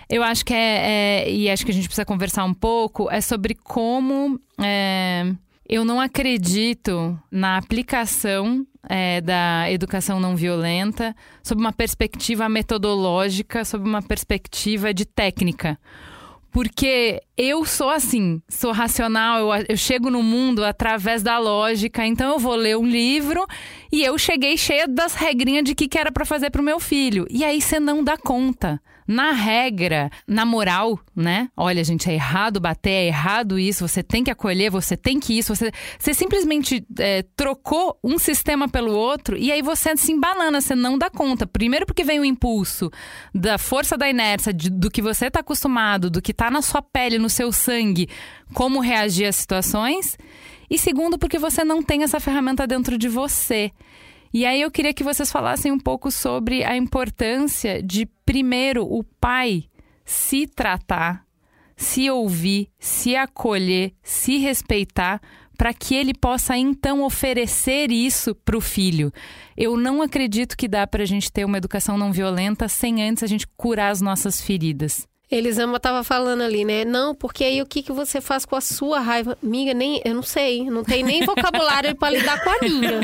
Eu 0.08 0.22
acho 0.22 0.42
que 0.42 0.54
é, 0.54 1.26
é, 1.26 1.30
E 1.30 1.50
acho 1.50 1.66
que 1.66 1.70
a 1.70 1.74
gente 1.74 1.86
precisa 1.86 2.06
conversar 2.06 2.46
um 2.46 2.54
pouco. 2.54 3.10
É 3.10 3.20
sobre 3.20 3.54
como. 3.54 4.40
É, 4.58 5.30
eu 5.68 5.84
não 5.84 6.00
acredito 6.00 7.14
na 7.30 7.58
aplicação 7.58 8.66
é, 8.88 9.20
da 9.20 9.70
educação 9.70 10.18
não 10.18 10.34
violenta 10.34 11.14
sob 11.42 11.60
uma 11.60 11.74
perspectiva 11.74 12.48
metodológica, 12.48 13.66
sob 13.66 13.86
uma 13.86 14.00
perspectiva 14.00 14.94
de 14.94 15.04
técnica. 15.04 15.78
Porque 16.54 17.20
eu 17.36 17.64
sou 17.64 17.90
assim, 17.90 18.40
sou 18.48 18.70
racional, 18.70 19.40
eu, 19.40 19.64
eu, 19.70 19.76
chego 19.76 20.08
no 20.08 20.22
mundo 20.22 20.64
através 20.64 21.20
da 21.20 21.36
lógica, 21.36 22.06
então 22.06 22.34
eu 22.34 22.38
vou 22.38 22.54
ler 22.54 22.76
um 22.76 22.86
livro 22.86 23.44
e 23.90 24.04
eu 24.04 24.16
cheguei 24.16 24.56
cheia 24.56 24.86
das 24.86 25.16
regrinhas 25.16 25.64
de 25.64 25.74
que, 25.74 25.88
que 25.88 25.98
era 25.98 26.12
para 26.12 26.24
fazer 26.24 26.50
para 26.50 26.62
o 26.62 26.64
meu 26.64 26.78
filho. 26.78 27.26
E 27.28 27.44
aí 27.44 27.60
você 27.60 27.80
não 27.80 28.04
dá 28.04 28.16
conta 28.16 28.80
na 29.06 29.32
regra, 29.32 30.10
na 30.26 30.44
moral, 30.44 30.98
né? 31.14 31.48
Olha, 31.56 31.84
gente, 31.84 32.08
é 32.10 32.14
errado 32.14 32.60
bater, 32.60 32.90
é 32.90 33.06
errado 33.06 33.58
isso, 33.58 33.86
você 33.86 34.02
tem 34.02 34.24
que 34.24 34.30
acolher, 34.30 34.70
você 34.70 34.96
tem 34.96 35.20
que 35.20 35.38
isso. 35.38 35.54
Você, 35.54 35.70
você 35.98 36.14
simplesmente 36.14 36.84
é, 36.98 37.22
trocou 37.36 37.98
um 38.02 38.18
sistema 38.18 38.68
pelo 38.68 38.92
outro 38.92 39.36
e 39.36 39.52
aí 39.52 39.62
você 39.62 39.96
se 39.96 40.12
embanana, 40.12 40.60
você 40.60 40.74
não 40.74 40.96
dá 40.96 41.10
conta. 41.10 41.46
Primeiro, 41.46 41.86
porque 41.86 42.04
vem 42.04 42.20
o 42.20 42.24
impulso 42.24 42.90
da 43.34 43.58
força 43.58 43.96
da 43.96 44.08
inércia, 44.08 44.52
de, 44.52 44.70
do 44.70 44.90
que 44.90 45.02
você 45.02 45.26
está 45.26 45.40
acostumado, 45.40 46.08
do 46.10 46.22
que 46.22 46.30
está 46.30 46.50
na 46.50 46.62
sua 46.62 46.80
pele, 46.80 47.18
no 47.18 47.28
seu 47.28 47.52
sangue, 47.52 48.08
como 48.52 48.80
reagir 48.80 49.26
às 49.26 49.36
situações. 49.36 50.16
E 50.70 50.78
segundo, 50.78 51.18
porque 51.18 51.38
você 51.38 51.62
não 51.62 51.82
tem 51.82 52.02
essa 52.02 52.18
ferramenta 52.18 52.66
dentro 52.66 52.96
de 52.96 53.08
você. 53.08 53.70
E 54.34 54.44
aí 54.44 54.62
eu 54.62 54.70
queria 54.70 54.92
que 54.92 55.04
vocês 55.04 55.30
falassem 55.30 55.70
um 55.70 55.78
pouco 55.78 56.10
sobre 56.10 56.64
a 56.64 56.76
importância 56.76 57.80
de, 57.80 58.04
primeiro, 58.26 58.84
o 58.84 59.04
pai 59.04 59.66
se 60.04 60.48
tratar, 60.48 61.24
se 61.76 62.10
ouvir, 62.10 62.68
se 62.76 63.14
acolher, 63.14 63.92
se 64.02 64.38
respeitar, 64.38 65.20
para 65.56 65.72
que 65.72 65.94
ele 65.94 66.12
possa 66.12 66.56
então 66.56 67.04
oferecer 67.04 67.92
isso 67.92 68.34
para 68.34 68.56
o 68.56 68.60
filho. 68.60 69.12
Eu 69.56 69.76
não 69.76 70.02
acredito 70.02 70.56
que 70.56 70.66
dá 70.66 70.84
para 70.84 71.04
a 71.04 71.06
gente 71.06 71.30
ter 71.30 71.44
uma 71.44 71.58
educação 71.58 71.96
não 71.96 72.10
violenta 72.10 72.66
sem 72.66 73.08
antes 73.08 73.22
a 73.22 73.28
gente 73.28 73.46
curar 73.56 73.90
as 73.90 74.00
nossas 74.00 74.40
feridas. 74.40 75.06
Elisama 75.36 75.76
estava 75.76 76.04
falando 76.04 76.42
ali, 76.42 76.64
né? 76.64 76.84
Não, 76.84 77.14
porque 77.14 77.44
aí 77.44 77.60
o 77.60 77.66
que, 77.66 77.82
que 77.82 77.92
você 77.92 78.20
faz 78.20 78.44
com 78.44 78.54
a 78.56 78.60
sua 78.60 79.00
raiva? 79.00 79.36
Miga, 79.42 79.74
nem, 79.74 80.00
eu 80.04 80.14
não 80.14 80.22
sei, 80.22 80.68
não 80.70 80.84
tem 80.84 81.02
nem 81.02 81.24
vocabulário 81.26 81.96
para 81.96 82.16
lidar 82.16 82.42
com 82.42 82.50
a 82.50 82.58
minha. 82.62 83.00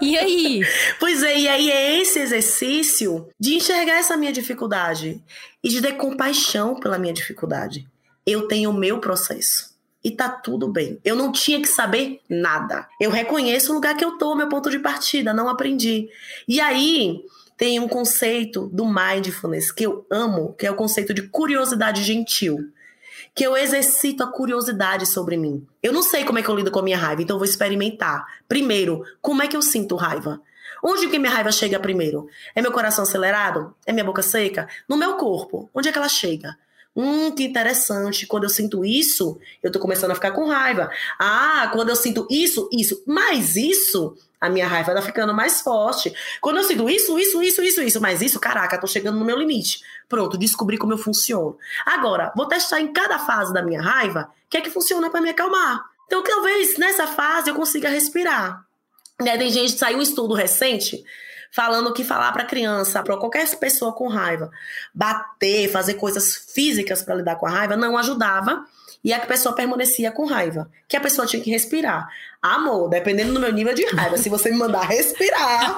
E 0.00 0.16
aí? 0.16 0.62
Pois 0.98 1.22
é, 1.22 1.38
e 1.38 1.48
aí 1.48 1.70
é 1.70 2.00
esse 2.00 2.18
exercício 2.18 3.28
de 3.38 3.54
enxergar 3.54 3.98
essa 3.98 4.16
minha 4.16 4.32
dificuldade 4.32 5.22
e 5.62 5.68
de 5.68 5.82
ter 5.82 5.92
compaixão 5.92 6.78
pela 6.78 6.98
minha 6.98 7.12
dificuldade. 7.12 7.86
Eu 8.26 8.48
tenho 8.48 8.70
o 8.70 8.74
meu 8.74 8.98
processo. 8.98 9.76
E 10.02 10.12
tá 10.12 10.28
tudo 10.28 10.68
bem. 10.68 10.98
Eu 11.04 11.16
não 11.16 11.32
tinha 11.32 11.60
que 11.60 11.68
saber 11.68 12.20
nada. 12.28 12.88
Eu 13.00 13.10
reconheço 13.10 13.72
o 13.72 13.74
lugar 13.74 13.96
que 13.96 14.04
eu 14.04 14.16
tô, 14.16 14.34
meu 14.34 14.48
ponto 14.48 14.70
de 14.70 14.78
partida, 14.78 15.34
não 15.34 15.48
aprendi. 15.48 16.08
E 16.46 16.60
aí, 16.60 17.24
tem 17.58 17.80
um 17.80 17.88
conceito 17.88 18.70
do 18.72 18.86
mindfulness 18.86 19.72
que 19.72 19.84
eu 19.84 20.06
amo, 20.08 20.54
que 20.56 20.64
é 20.64 20.70
o 20.70 20.76
conceito 20.76 21.12
de 21.12 21.22
curiosidade 21.22 22.04
gentil. 22.04 22.70
Que 23.34 23.44
eu 23.44 23.56
exercito 23.56 24.22
a 24.22 24.28
curiosidade 24.28 25.04
sobre 25.04 25.36
mim. 25.36 25.66
Eu 25.82 25.92
não 25.92 26.02
sei 26.02 26.24
como 26.24 26.38
é 26.38 26.42
que 26.42 26.48
eu 26.48 26.54
lido 26.54 26.70
com 26.70 26.78
a 26.78 26.82
minha 26.82 26.96
raiva, 26.96 27.20
então 27.20 27.34
eu 27.34 27.38
vou 27.38 27.48
experimentar. 27.48 28.24
Primeiro, 28.48 29.02
como 29.20 29.42
é 29.42 29.48
que 29.48 29.56
eu 29.56 29.62
sinto 29.62 29.96
raiva? 29.96 30.40
Onde 30.82 31.08
que 31.08 31.18
minha 31.18 31.32
raiva 31.32 31.50
chega 31.50 31.80
primeiro? 31.80 32.28
É 32.54 32.62
meu 32.62 32.70
coração 32.70 33.02
acelerado? 33.02 33.74
É 33.84 33.92
minha 33.92 34.04
boca 34.04 34.22
seca? 34.22 34.68
No 34.88 34.96
meu 34.96 35.16
corpo, 35.16 35.68
onde 35.74 35.88
é 35.88 35.92
que 35.92 35.98
ela 35.98 36.08
chega? 36.08 36.56
Hum, 36.94 37.32
que 37.32 37.42
interessante. 37.42 38.24
Quando 38.24 38.44
eu 38.44 38.50
sinto 38.50 38.84
isso, 38.84 39.38
eu 39.62 39.72
tô 39.72 39.80
começando 39.80 40.12
a 40.12 40.14
ficar 40.14 40.30
com 40.30 40.46
raiva. 40.46 40.90
Ah, 41.18 41.70
quando 41.72 41.88
eu 41.88 41.96
sinto 41.96 42.24
isso, 42.30 42.68
isso. 42.72 43.02
Mas 43.04 43.56
isso 43.56 44.16
A 44.40 44.48
minha 44.48 44.66
raiva 44.66 44.94
tá 44.94 45.02
ficando 45.02 45.34
mais 45.34 45.60
forte. 45.60 46.14
Quando 46.40 46.58
eu 46.58 46.64
sinto 46.64 46.88
isso, 46.88 47.18
isso, 47.18 47.42
isso, 47.42 47.62
isso, 47.62 47.82
isso, 47.82 48.00
mas 48.00 48.22
isso, 48.22 48.38
caraca, 48.38 48.78
tô 48.78 48.86
chegando 48.86 49.18
no 49.18 49.24
meu 49.24 49.36
limite. 49.36 49.82
Pronto, 50.08 50.38
descobri 50.38 50.78
como 50.78 50.92
eu 50.92 50.98
funciono. 50.98 51.56
Agora, 51.84 52.32
vou 52.36 52.46
testar 52.46 52.80
em 52.80 52.92
cada 52.92 53.18
fase 53.18 53.52
da 53.52 53.62
minha 53.62 53.82
raiva 53.82 54.30
o 54.46 54.50
que 54.50 54.56
é 54.56 54.60
que 54.60 54.70
funciona 54.70 55.10
para 55.10 55.20
me 55.20 55.30
acalmar. 55.30 55.84
Então, 56.06 56.22
talvez 56.22 56.78
nessa 56.78 57.06
fase 57.06 57.50
eu 57.50 57.54
consiga 57.54 57.88
respirar. 57.88 58.64
Né? 59.20 59.36
Tem 59.36 59.50
gente, 59.50 59.72
saiu 59.72 59.98
um 59.98 60.02
estudo 60.02 60.34
recente 60.34 61.04
falando 61.50 61.92
que 61.92 62.04
falar 62.04 62.32
para 62.32 62.44
criança, 62.44 63.02
para 63.02 63.16
qualquer 63.16 63.48
pessoa 63.56 63.92
com 63.92 64.08
raiva, 64.08 64.50
bater, 64.94 65.70
fazer 65.70 65.94
coisas 65.94 66.36
físicas 66.36 67.02
para 67.02 67.16
lidar 67.16 67.36
com 67.36 67.46
a 67.46 67.50
raiva 67.50 67.76
não 67.76 67.96
ajudava 67.98 68.64
e 69.02 69.12
a 69.12 69.20
pessoa 69.20 69.54
permanecia 69.54 70.10
com 70.10 70.26
raiva, 70.26 70.70
que 70.86 70.96
a 70.96 71.00
pessoa 71.00 71.26
tinha 71.26 71.42
que 71.42 71.50
respirar. 71.50 72.08
Amor, 72.40 72.88
dependendo 72.88 73.32
do 73.32 73.40
meu 73.40 73.52
nível 73.52 73.74
de 73.74 73.84
raiva, 73.86 74.16
se 74.16 74.28
você 74.28 74.50
me 74.50 74.56
mandar 74.56 74.82
respirar, 74.82 75.76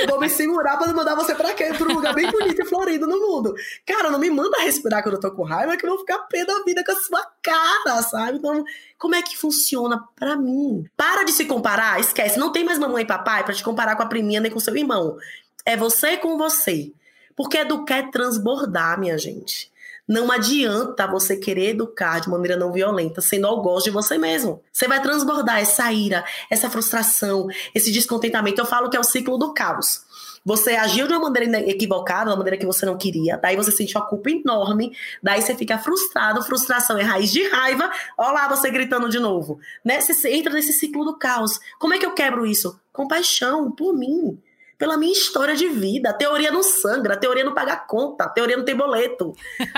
eu 0.00 0.06
vou 0.08 0.20
me 0.20 0.28
segurar 0.28 0.76
para 0.76 0.88
não 0.88 0.94
mandar 0.94 1.14
você 1.14 1.34
para 1.34 1.54
quê? 1.54 1.72
Para 1.76 1.88
um 1.88 1.94
lugar 1.94 2.14
bem 2.14 2.30
bonito 2.30 2.60
e 2.60 2.66
florido 2.66 3.06
no 3.06 3.18
mundo. 3.18 3.54
Cara, 3.86 4.10
não 4.10 4.18
me 4.18 4.28
manda 4.28 4.60
respirar 4.60 5.02
quando 5.02 5.14
eu 5.14 5.20
tô 5.20 5.30
com 5.30 5.42
raiva, 5.42 5.76
que 5.76 5.86
eu 5.86 5.90
vou 5.90 6.00
ficar 6.00 6.18
pé 6.28 6.44
da 6.44 6.62
vida 6.64 6.84
com 6.84 6.92
a 6.92 6.96
sua 6.96 7.26
cara, 7.42 8.02
sabe? 8.02 8.38
Então, 8.38 8.62
como 8.98 9.14
é 9.14 9.22
que 9.22 9.38
funciona 9.38 10.04
para 10.14 10.36
mim? 10.36 10.84
Para 10.96 11.24
de 11.24 11.32
se 11.32 11.46
comparar, 11.46 11.98
esquece, 11.98 12.38
não 12.38 12.52
tem 12.52 12.62
mais 12.62 12.78
mamãe 12.78 13.04
e 13.04 13.06
papai 13.06 13.42
para 13.42 13.54
te 13.54 13.64
comparar 13.64 13.96
com 13.96 14.02
a 14.02 14.06
priminha 14.06 14.40
nem 14.40 14.50
com 14.50 14.60
seu 14.60 14.76
irmão. 14.76 15.16
É 15.64 15.76
você 15.76 16.18
com 16.18 16.36
você. 16.36 16.92
Porque 17.34 17.56
educar 17.56 17.96
é 17.96 18.10
transbordar, 18.10 19.00
minha 19.00 19.16
gente. 19.16 19.71
Não 20.08 20.32
adianta 20.32 21.06
você 21.06 21.36
querer 21.36 21.70
educar 21.70 22.20
de 22.20 22.28
maneira 22.28 22.56
não 22.56 22.72
violenta, 22.72 23.20
sendo 23.20 23.46
algoz 23.46 23.84
de 23.84 23.90
você 23.90 24.18
mesmo. 24.18 24.60
Você 24.72 24.88
vai 24.88 25.00
transbordar 25.00 25.60
essa 25.60 25.92
ira, 25.92 26.24
essa 26.50 26.68
frustração, 26.68 27.46
esse 27.74 27.92
descontentamento. 27.92 28.60
Eu 28.60 28.66
falo 28.66 28.90
que 28.90 28.96
é 28.96 29.00
o 29.00 29.04
ciclo 29.04 29.38
do 29.38 29.54
caos. 29.54 30.04
Você 30.44 30.72
agiu 30.72 31.06
de 31.06 31.14
uma 31.14 31.30
maneira 31.30 31.70
equivocada, 31.70 32.24
de 32.24 32.30
uma 32.30 32.36
maneira 32.36 32.56
que 32.56 32.66
você 32.66 32.84
não 32.84 32.98
queria, 32.98 33.36
daí 33.36 33.54
você 33.54 33.70
sente 33.70 33.96
uma 33.96 34.04
culpa 34.04 34.28
enorme, 34.28 34.92
daí 35.22 35.40
você 35.40 35.54
fica 35.54 35.78
frustrado, 35.78 36.42
frustração 36.42 36.98
é 36.98 37.02
raiz 37.02 37.30
de 37.30 37.48
raiva, 37.48 37.88
olha 38.18 38.32
lá 38.32 38.48
você 38.48 38.68
gritando 38.68 39.08
de 39.08 39.20
novo. 39.20 39.60
Né? 39.84 40.00
Você 40.00 40.28
entra 40.32 40.52
nesse 40.52 40.72
ciclo 40.72 41.04
do 41.04 41.16
caos. 41.16 41.60
Como 41.78 41.94
é 41.94 41.98
que 41.98 42.04
eu 42.04 42.12
quebro 42.12 42.44
isso? 42.44 42.76
Compaixão 42.92 43.70
por 43.70 43.94
mim 43.94 44.36
pela 44.82 44.96
minha 44.96 45.12
história 45.12 45.54
de 45.54 45.68
vida. 45.68 46.10
A 46.10 46.12
teoria 46.12 46.50
não 46.50 46.60
sangra, 46.60 47.14
a 47.14 47.16
teoria 47.16 47.44
não 47.44 47.54
paga 47.54 47.76
conta, 47.76 48.24
a 48.24 48.28
teoria 48.28 48.56
não 48.56 48.64
tem 48.64 48.74
boleto. 48.74 49.32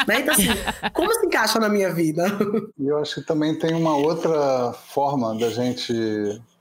Né? 0.08 0.20
Então, 0.20 0.32
assim, 0.32 0.48
como 0.94 1.12
se 1.12 1.26
encaixa 1.26 1.58
na 1.58 1.68
minha 1.68 1.92
vida? 1.92 2.24
E 2.80 2.88
eu 2.88 2.96
acho 2.96 3.16
que 3.16 3.26
também 3.26 3.54
tem 3.58 3.74
uma 3.74 3.94
outra 3.94 4.72
forma 4.72 5.38
da 5.38 5.50
gente 5.50 5.92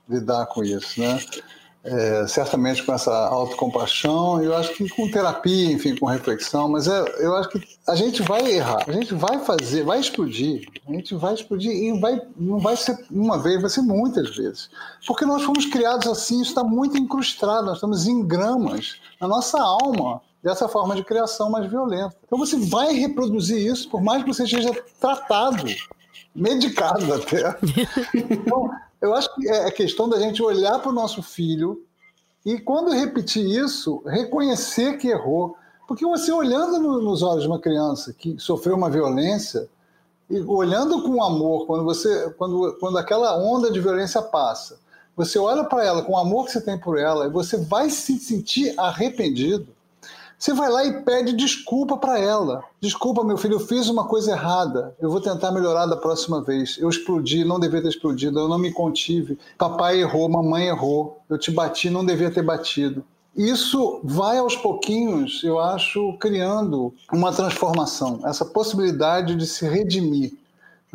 lidar 0.06 0.44
com 0.44 0.62
isso, 0.62 1.00
né? 1.00 1.18
É, 1.86 2.26
certamente 2.26 2.82
com 2.82 2.94
essa 2.94 3.12
autocompaixão, 3.28 4.42
eu 4.42 4.56
acho 4.56 4.72
que 4.72 4.88
com 4.88 5.10
terapia, 5.10 5.70
enfim, 5.70 5.94
com 5.94 6.06
reflexão, 6.06 6.66
mas 6.66 6.88
é, 6.88 7.04
eu 7.18 7.36
acho 7.36 7.50
que 7.50 7.62
a 7.86 7.94
gente 7.94 8.22
vai 8.22 8.52
errar, 8.52 8.82
a 8.88 8.92
gente 8.92 9.12
vai 9.12 9.38
fazer, 9.40 9.84
vai 9.84 10.00
explodir, 10.00 10.66
a 10.88 10.92
gente 10.92 11.14
vai 11.14 11.34
explodir 11.34 11.70
e 11.70 12.00
vai, 12.00 12.18
não 12.38 12.58
vai 12.58 12.74
ser 12.74 12.98
uma 13.10 13.38
vez, 13.38 13.60
vai 13.60 13.68
ser 13.68 13.82
muitas 13.82 14.34
vezes. 14.34 14.70
Porque 15.06 15.26
nós 15.26 15.42
fomos 15.42 15.66
criados 15.66 16.06
assim, 16.06 16.40
isso 16.40 16.52
está 16.52 16.64
muito 16.64 16.96
incrustado, 16.96 17.66
nós 17.66 17.76
estamos 17.76 18.06
em 18.06 18.26
gramas 18.26 18.96
na 19.20 19.28
nossa 19.28 19.60
alma 19.60 20.22
dessa 20.42 20.66
forma 20.68 20.96
de 20.96 21.04
criação 21.04 21.50
mais 21.50 21.70
violenta. 21.70 22.16
Então 22.26 22.38
você 22.38 22.56
vai 22.56 22.94
reproduzir 22.94 23.58
isso, 23.58 23.90
por 23.90 24.02
mais 24.02 24.22
que 24.22 24.32
você 24.32 24.44
esteja 24.44 24.72
tratado, 24.98 25.64
medicado 26.34 27.12
até. 27.12 27.56
Então, 28.14 28.70
eu 29.04 29.14
acho 29.14 29.34
que 29.34 29.48
é 29.48 29.70
questão 29.70 30.08
da 30.08 30.18
gente 30.18 30.42
olhar 30.42 30.78
para 30.80 30.90
o 30.90 30.94
nosso 30.94 31.22
filho 31.22 31.82
e, 32.44 32.58
quando 32.58 32.90
repetir 32.90 33.44
isso, 33.44 34.02
reconhecer 34.06 34.98
que 34.98 35.08
errou. 35.08 35.56
Porque 35.86 36.04
você 36.04 36.32
olhando 36.32 36.78
no, 36.78 37.00
nos 37.00 37.22
olhos 37.22 37.42
de 37.42 37.48
uma 37.48 37.58
criança 37.58 38.12
que 38.12 38.38
sofreu 38.38 38.74
uma 38.76 38.90
violência, 38.90 39.68
e 40.30 40.40
olhando 40.40 41.02
com 41.02 41.22
amor, 41.22 41.66
quando, 41.66 41.84
você, 41.84 42.30
quando, 42.38 42.76
quando 42.80 42.96
aquela 42.96 43.36
onda 43.36 43.70
de 43.70 43.80
violência 43.80 44.22
passa, 44.22 44.78
você 45.14 45.38
olha 45.38 45.64
para 45.64 45.84
ela 45.84 46.02
com 46.02 46.12
o 46.12 46.18
amor 46.18 46.46
que 46.46 46.52
você 46.52 46.60
tem 46.60 46.78
por 46.78 46.98
ela 46.98 47.26
e 47.26 47.30
você 47.30 47.58
vai 47.58 47.90
se 47.90 48.18
sentir 48.18 48.74
arrependido 48.78 49.68
você 50.44 50.52
vai 50.52 50.70
lá 50.70 50.84
e 50.84 51.00
pede 51.00 51.32
desculpa 51.32 51.96
para 51.96 52.18
ela. 52.18 52.62
Desculpa, 52.78 53.24
meu 53.24 53.38
filho, 53.38 53.54
eu 53.54 53.60
fiz 53.60 53.88
uma 53.88 54.04
coisa 54.04 54.32
errada. 54.32 54.94
Eu 55.00 55.08
vou 55.10 55.18
tentar 55.18 55.50
melhorar 55.50 55.86
da 55.86 55.96
próxima 55.96 56.42
vez. 56.42 56.76
Eu 56.78 56.90
explodi, 56.90 57.46
não 57.46 57.58
devia 57.58 57.80
ter 57.80 57.88
explodido. 57.88 58.38
Eu 58.38 58.46
não 58.46 58.58
me 58.58 58.70
contive. 58.70 59.38
Papai 59.56 60.02
errou, 60.02 60.28
mamãe 60.28 60.66
errou. 60.66 61.18
Eu 61.30 61.38
te 61.38 61.50
bati, 61.50 61.88
não 61.88 62.04
devia 62.04 62.30
ter 62.30 62.42
batido. 62.42 63.02
Isso 63.34 64.00
vai 64.04 64.36
aos 64.36 64.54
pouquinhos, 64.54 65.42
eu 65.42 65.58
acho, 65.58 66.12
criando 66.18 66.92
uma 67.10 67.32
transformação, 67.32 68.20
essa 68.24 68.44
possibilidade 68.44 69.34
de 69.34 69.46
se 69.46 69.66
redimir 69.66 70.34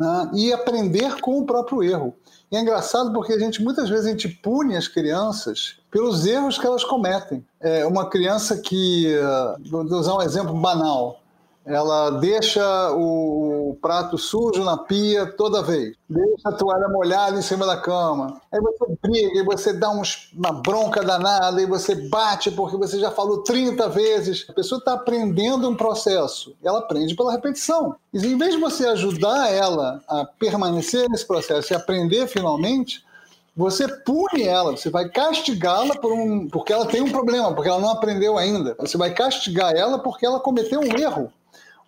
né? 0.00 0.30
e 0.34 0.52
aprender 0.52 1.20
com 1.20 1.38
o 1.38 1.44
próprio 1.44 1.82
erro. 1.82 2.14
E 2.50 2.56
é 2.56 2.60
engraçado 2.60 3.12
porque 3.12 3.34
a 3.34 3.38
gente 3.38 3.62
muitas 3.62 3.90
vezes 3.90 4.06
a 4.06 4.10
gente 4.10 4.28
pune 4.28 4.74
as 4.74 4.88
crianças 4.88 5.76
pelos 5.90 6.24
erros 6.24 6.56
que 6.56 6.66
elas 6.66 6.82
cometem. 6.82 7.44
É 7.60 7.86
uma 7.86 8.08
criança 8.08 8.56
que, 8.56 9.14
eh, 9.14 9.56
vou 9.70 9.82
usar 9.82 10.14
um 10.14 10.22
exemplo 10.22 10.54
banal, 10.54 11.20
ela 11.64 12.10
deixa 12.10 12.90
o 12.92 13.76
prato 13.80 14.16
sujo 14.16 14.64
na 14.64 14.76
pia 14.76 15.26
toda 15.26 15.62
vez, 15.62 15.94
deixa 16.08 16.48
a 16.48 16.52
toalha 16.52 16.88
molhada 16.88 17.38
em 17.38 17.42
cima 17.42 17.66
da 17.66 17.76
cama. 17.76 18.40
Aí 18.52 18.60
você 18.60 18.96
briga, 19.02 19.38
e 19.38 19.44
você 19.44 19.72
dá 19.72 19.90
uns, 19.90 20.30
uma 20.34 20.52
bronca 20.52 21.02
danada, 21.02 21.60
e 21.60 21.66
você 21.66 21.94
bate 21.94 22.50
porque 22.50 22.76
você 22.76 22.98
já 22.98 23.10
falou 23.10 23.42
30 23.42 23.88
vezes. 23.88 24.46
A 24.48 24.52
pessoa 24.52 24.78
está 24.78 24.94
aprendendo 24.94 25.68
um 25.68 25.76
processo, 25.76 26.54
ela 26.64 26.78
aprende 26.78 27.14
pela 27.14 27.32
repetição. 27.32 27.94
E 28.12 28.18
em 28.18 28.38
vez 28.38 28.54
de 28.54 28.60
você 28.60 28.86
ajudar 28.88 29.52
ela 29.52 30.00
a 30.08 30.24
permanecer 30.24 31.08
nesse 31.08 31.26
processo 31.26 31.72
e 31.72 31.76
aprender 31.76 32.26
finalmente, 32.26 33.04
você 33.56 33.86
pune 33.86 34.42
ela, 34.44 34.76
você 34.76 34.88
vai 34.88 35.08
castigá-la 35.08 35.94
por 35.96 36.12
um, 36.12 36.48
porque 36.48 36.72
ela 36.72 36.86
tem 36.86 37.02
um 37.02 37.10
problema, 37.10 37.52
porque 37.52 37.68
ela 37.68 37.80
não 37.80 37.90
aprendeu 37.90 38.38
ainda. 38.38 38.74
Você 38.78 38.96
vai 38.96 39.12
castigar 39.12 39.74
ela 39.76 39.98
porque 39.98 40.24
ela 40.24 40.40
cometeu 40.40 40.80
um 40.80 40.98
erro. 40.98 41.30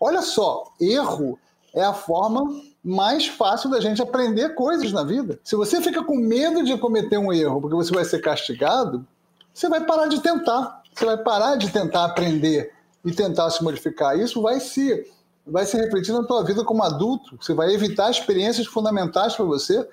Olha 0.05 0.21
só, 0.21 0.65
erro 0.81 1.39
é 1.73 1.85
a 1.85 1.93
forma 1.93 2.43
mais 2.83 3.29
fácil 3.29 3.71
da 3.71 3.81
gente 3.81 4.03
aprender 4.03 4.57
coisas 4.57 4.91
na 4.91 5.05
vida. 5.05 5.39
Se 5.45 5.55
você 5.55 5.81
fica 5.81 6.03
com 6.03 6.17
medo 6.17 6.65
de 6.65 6.77
cometer 6.77 7.19
um 7.19 7.33
erro 7.33 7.61
porque 7.61 7.77
você 7.77 7.95
vai 7.95 8.05
ser 8.05 8.21
castigado, 8.21 9.07
você 9.55 9.69
vai 9.69 9.87
parar 9.87 10.09
de 10.09 10.21
tentar. 10.21 10.83
Você 10.93 11.05
vai 11.05 11.17
parar 11.19 11.55
de 11.55 11.71
tentar 11.71 12.07
aprender 12.07 12.73
e 13.05 13.13
tentar 13.13 13.49
se 13.51 13.63
modificar. 13.63 14.19
Isso 14.19 14.43
vai 14.43 14.59
se 14.59 15.07
vai 15.47 15.65
se 15.65 15.77
refletir 15.77 16.13
na 16.13 16.25
tua 16.25 16.43
vida 16.43 16.65
como 16.65 16.83
adulto. 16.83 17.39
Você 17.41 17.55
vai 17.55 17.73
evitar 17.73 18.11
experiências 18.11 18.67
fundamentais 18.67 19.37
para 19.37 19.45
você 19.45 19.89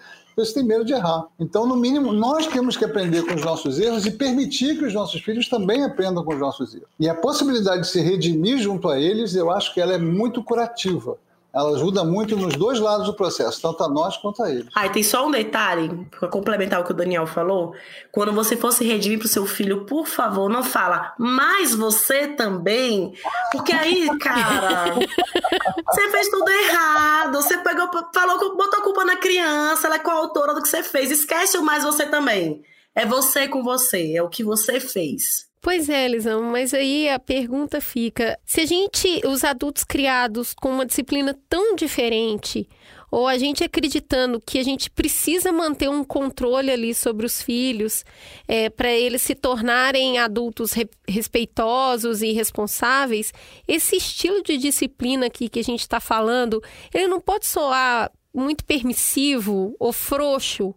você 0.46 0.54
tem 0.54 0.64
medo 0.64 0.86
de 0.86 0.94
errar. 0.94 1.26
Então, 1.40 1.66
no 1.66 1.76
mínimo, 1.76 2.12
nós 2.12 2.48
temos 2.48 2.78
que 2.78 2.86
aprender 2.86 3.26
com 3.26 3.36
os 3.36 3.44
nossos 3.44 3.80
erros 3.80 4.06
e 4.06 4.12
permitir 4.12 4.78
que 4.78 4.86
os 4.86 4.94
nossos 4.94 5.22
filhos 5.22 5.48
também 5.48 5.84
aprendam 5.84 6.24
com 6.24 6.34
os 6.34 6.40
nossos 6.40 6.74
erros. 6.74 6.88
E 7.00 7.08
a 7.10 7.16
possibilidade 7.16 7.82
de 7.82 7.88
se 7.88 8.02
redimir 8.02 8.58
junto 8.58 8.90
a 8.90 9.00
eles, 9.00 9.36
eu 9.36 9.52
acho 9.52 9.74
que 9.74 9.82
ela 9.82 9.94
é 9.94 9.98
muito 9.98 10.44
curativa 10.44 11.18
ela 11.54 11.76
ajuda 11.76 12.04
muito 12.04 12.38
nos 12.38 12.56
dois 12.56 12.80
lados 12.80 13.08
do 13.08 13.14
processo, 13.14 13.60
tanto 13.62 13.84
a 13.84 13.90
nós 13.90 14.16
quanto 14.18 14.44
a 14.44 14.52
eles. 14.52 14.68
Ah, 14.76 14.86
e 14.86 14.90
tem 14.92 15.02
só 15.02 15.26
um 15.26 15.32
detalhe, 15.32 15.90
para 16.12 16.30
complementar 16.30 16.80
o 16.80 16.84
que 16.84 16.92
o 16.92 16.96
Daniel 16.96 17.26
falou. 17.26 17.74
Quando 18.12 18.32
você 18.32 18.56
for 18.56 18.72
se 18.72 18.86
redimir 18.86 19.18
para 19.18 19.26
o 19.26 19.30
seu 19.30 19.48
filho, 19.48 19.86
por 19.86 20.06
favor, 20.06 20.48
não 20.48 20.62
fala, 20.62 21.14
mas 21.18 21.74
você 21.74 22.28
também. 22.28 23.14
Porque 23.52 23.74
aí, 23.74 24.08
cara, 24.20 24.94
você 25.90 26.10
fez 26.12 26.30
tudo 26.30 26.50
errado. 26.50 27.42
Você 27.42 27.58
pegou, 27.58 27.90
falou, 28.14 28.56
botou 28.56 28.80
a 28.80 28.84
culpa 28.84 29.04
na 29.04 29.16
criança, 29.16 29.88
ela 29.88 29.96
é 29.96 30.00
coautora 30.00 30.54
do 30.54 30.62
que 30.62 30.70
você 30.70 30.84
fez. 30.84 31.10
Esquece 31.10 31.58
o 31.58 31.64
mais 31.64 31.84
você 31.84 32.06
também. 32.06 32.62
É 32.94 33.06
você 33.06 33.48
com 33.48 33.64
você, 33.64 34.16
é 34.16 34.22
o 34.22 34.30
que 34.30 34.44
você 34.44 34.80
fez. 34.80 35.49
Pois 35.62 35.90
é, 35.90 36.08
Lisão, 36.08 36.44
mas 36.44 36.74
aí 36.74 37.10
a 37.10 37.20
pergunta 37.20 37.82
fica: 37.82 38.40
se 38.46 38.62
a 38.62 38.66
gente, 38.66 39.22
os 39.28 39.44
adultos 39.44 39.84
criados 39.84 40.54
com 40.54 40.70
uma 40.70 40.86
disciplina 40.86 41.38
tão 41.50 41.76
diferente, 41.76 42.68
ou 43.12 43.28
a 43.28 43.38
gente 43.38 43.64
acreditando 43.64 44.40
que 44.40 44.58
a 44.58 44.64
gente 44.64 44.90
precisa 44.90 45.52
manter 45.52 45.90
um 45.90 46.04
controle 46.04 46.72
ali 46.72 46.94
sobre 46.94 47.26
os 47.26 47.42
filhos, 47.42 48.06
é, 48.48 48.70
para 48.70 48.90
eles 48.90 49.22
se 49.22 49.36
tornarem 49.36 50.18
adultos 50.18 50.72
re 50.72 50.88
respeitosos 51.06 52.22
e 52.22 52.32
responsáveis, 52.32 53.34
esse 53.68 53.98
estilo 53.98 54.42
de 54.42 54.58
disciplina 54.58 55.26
aqui 55.26 55.50
que 55.50 55.60
a 55.60 55.64
gente 55.64 55.82
está 55.82 56.00
falando, 56.00 56.64
ele 56.94 57.08
não 57.08 57.20
pode 57.20 57.46
soar 57.46 58.10
muito 58.34 58.64
permissivo 58.64 59.76
ou 59.78 59.92
frouxo. 59.92 60.74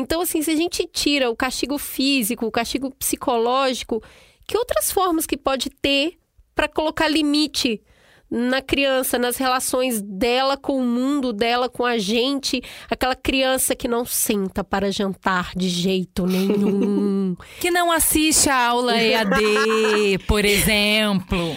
Então, 0.00 0.22
assim, 0.22 0.42
se 0.42 0.50
a 0.50 0.56
gente 0.56 0.86
tira 0.86 1.30
o 1.30 1.36
castigo 1.36 1.76
físico, 1.76 2.46
o 2.46 2.50
castigo 2.50 2.90
psicológico, 2.94 4.02
que 4.46 4.56
outras 4.56 4.90
formas 4.90 5.26
que 5.26 5.36
pode 5.36 5.68
ter 5.68 6.14
para 6.54 6.66
colocar 6.66 7.06
limite 7.06 7.82
na 8.30 8.62
criança, 8.62 9.18
nas 9.18 9.36
relações 9.36 10.00
dela 10.00 10.56
com 10.56 10.78
o 10.78 10.84
mundo, 10.84 11.32
dela 11.32 11.68
com 11.68 11.84
a 11.84 11.98
gente, 11.98 12.62
aquela 12.88 13.16
criança 13.16 13.74
que 13.74 13.88
não 13.88 14.04
senta 14.04 14.62
para 14.62 14.92
jantar 14.92 15.50
de 15.56 15.68
jeito 15.68 16.26
nenhum, 16.26 17.36
que 17.60 17.70
não 17.70 17.90
assiste 17.90 18.48
a 18.48 18.68
aula 18.68 18.96
EAD, 18.96 20.18
por 20.28 20.44
exemplo. 20.44 21.56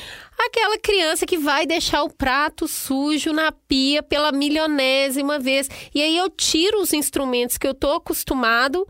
Aquela 0.55 0.77
criança 0.77 1.25
que 1.25 1.35
vai 1.35 1.65
deixar 1.65 2.03
o 2.03 2.13
prato 2.13 2.67
sujo 2.67 3.33
na 3.33 3.51
pia 3.51 4.03
pela 4.03 4.31
milionésima 4.31 5.39
vez. 5.39 5.67
E 5.95 5.99
aí 5.99 6.15
eu 6.15 6.29
tiro 6.29 6.79
os 6.79 6.93
instrumentos 6.93 7.57
que 7.57 7.67
eu 7.67 7.73
tô 7.73 7.91
acostumado 7.93 8.87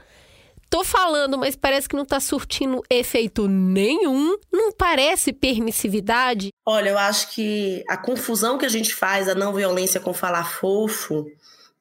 tô 0.70 0.84
falando, 0.84 1.38
mas 1.38 1.56
parece 1.56 1.88
que 1.88 1.96
não 1.96 2.04
tá 2.04 2.20
surtindo 2.20 2.82
efeito 2.90 3.48
nenhum. 3.48 4.36
Não 4.52 4.72
parece 4.72 5.32
permissividade? 5.32 6.50
Olha, 6.66 6.90
eu 6.90 6.98
acho 6.98 7.30
que 7.30 7.84
a 7.88 7.96
confusão 7.96 8.58
que 8.58 8.66
a 8.66 8.70
gente 8.70 8.94
faz, 8.94 9.30
a 9.30 9.36
não 9.36 9.54
violência 9.54 10.02
com 10.02 10.14
falar 10.14 10.46
fofo, 10.46 11.28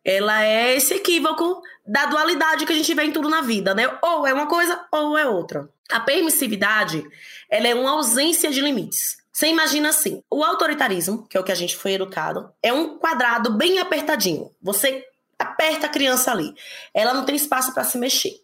ela 0.05 0.45
é 0.45 0.77
esse 0.77 0.93
equívoco 0.93 1.63
da 1.87 2.05
dualidade 2.05 2.67
que 2.67 2.73
a 2.73 2.77
gente 2.77 2.93
vê 2.93 3.05
em 3.05 3.13
tudo 3.13 3.31
na 3.31 3.41
vida, 3.41 3.75
né? 3.75 3.91
Ou 4.03 4.27
é 4.27 4.35
uma 4.35 4.47
coisa 4.47 4.79
ou 4.93 5.17
é 5.17 5.27
outra. 5.27 5.69
A 5.91 5.99
permissividade, 5.99 7.03
ela 7.51 7.67
é 7.67 7.75
uma 7.75 7.93
ausência 7.93 8.51
de 8.51 8.61
limites. 8.61 9.22
Você 9.33 9.47
imagina 9.47 9.89
assim, 9.89 10.23
o 10.31 10.45
autoritarismo, 10.45 11.27
que 11.27 11.37
é 11.37 11.41
o 11.41 11.45
que 11.45 11.53
a 11.53 11.57
gente 11.57 11.75
foi 11.75 11.93
educado, 11.93 12.51
é 12.63 12.73
um 12.73 12.99
quadrado 12.99 13.57
bem 13.57 13.79
apertadinho. 13.79 14.51
Você 14.61 15.05
aperta 15.39 15.87
a 15.87 15.89
criança 15.89 16.31
ali. 16.31 16.55
Ela 16.93 17.15
não 17.15 17.25
tem 17.25 17.35
espaço 17.35 17.73
para 17.73 17.85
se 17.85 17.97
mexer. 17.97 18.43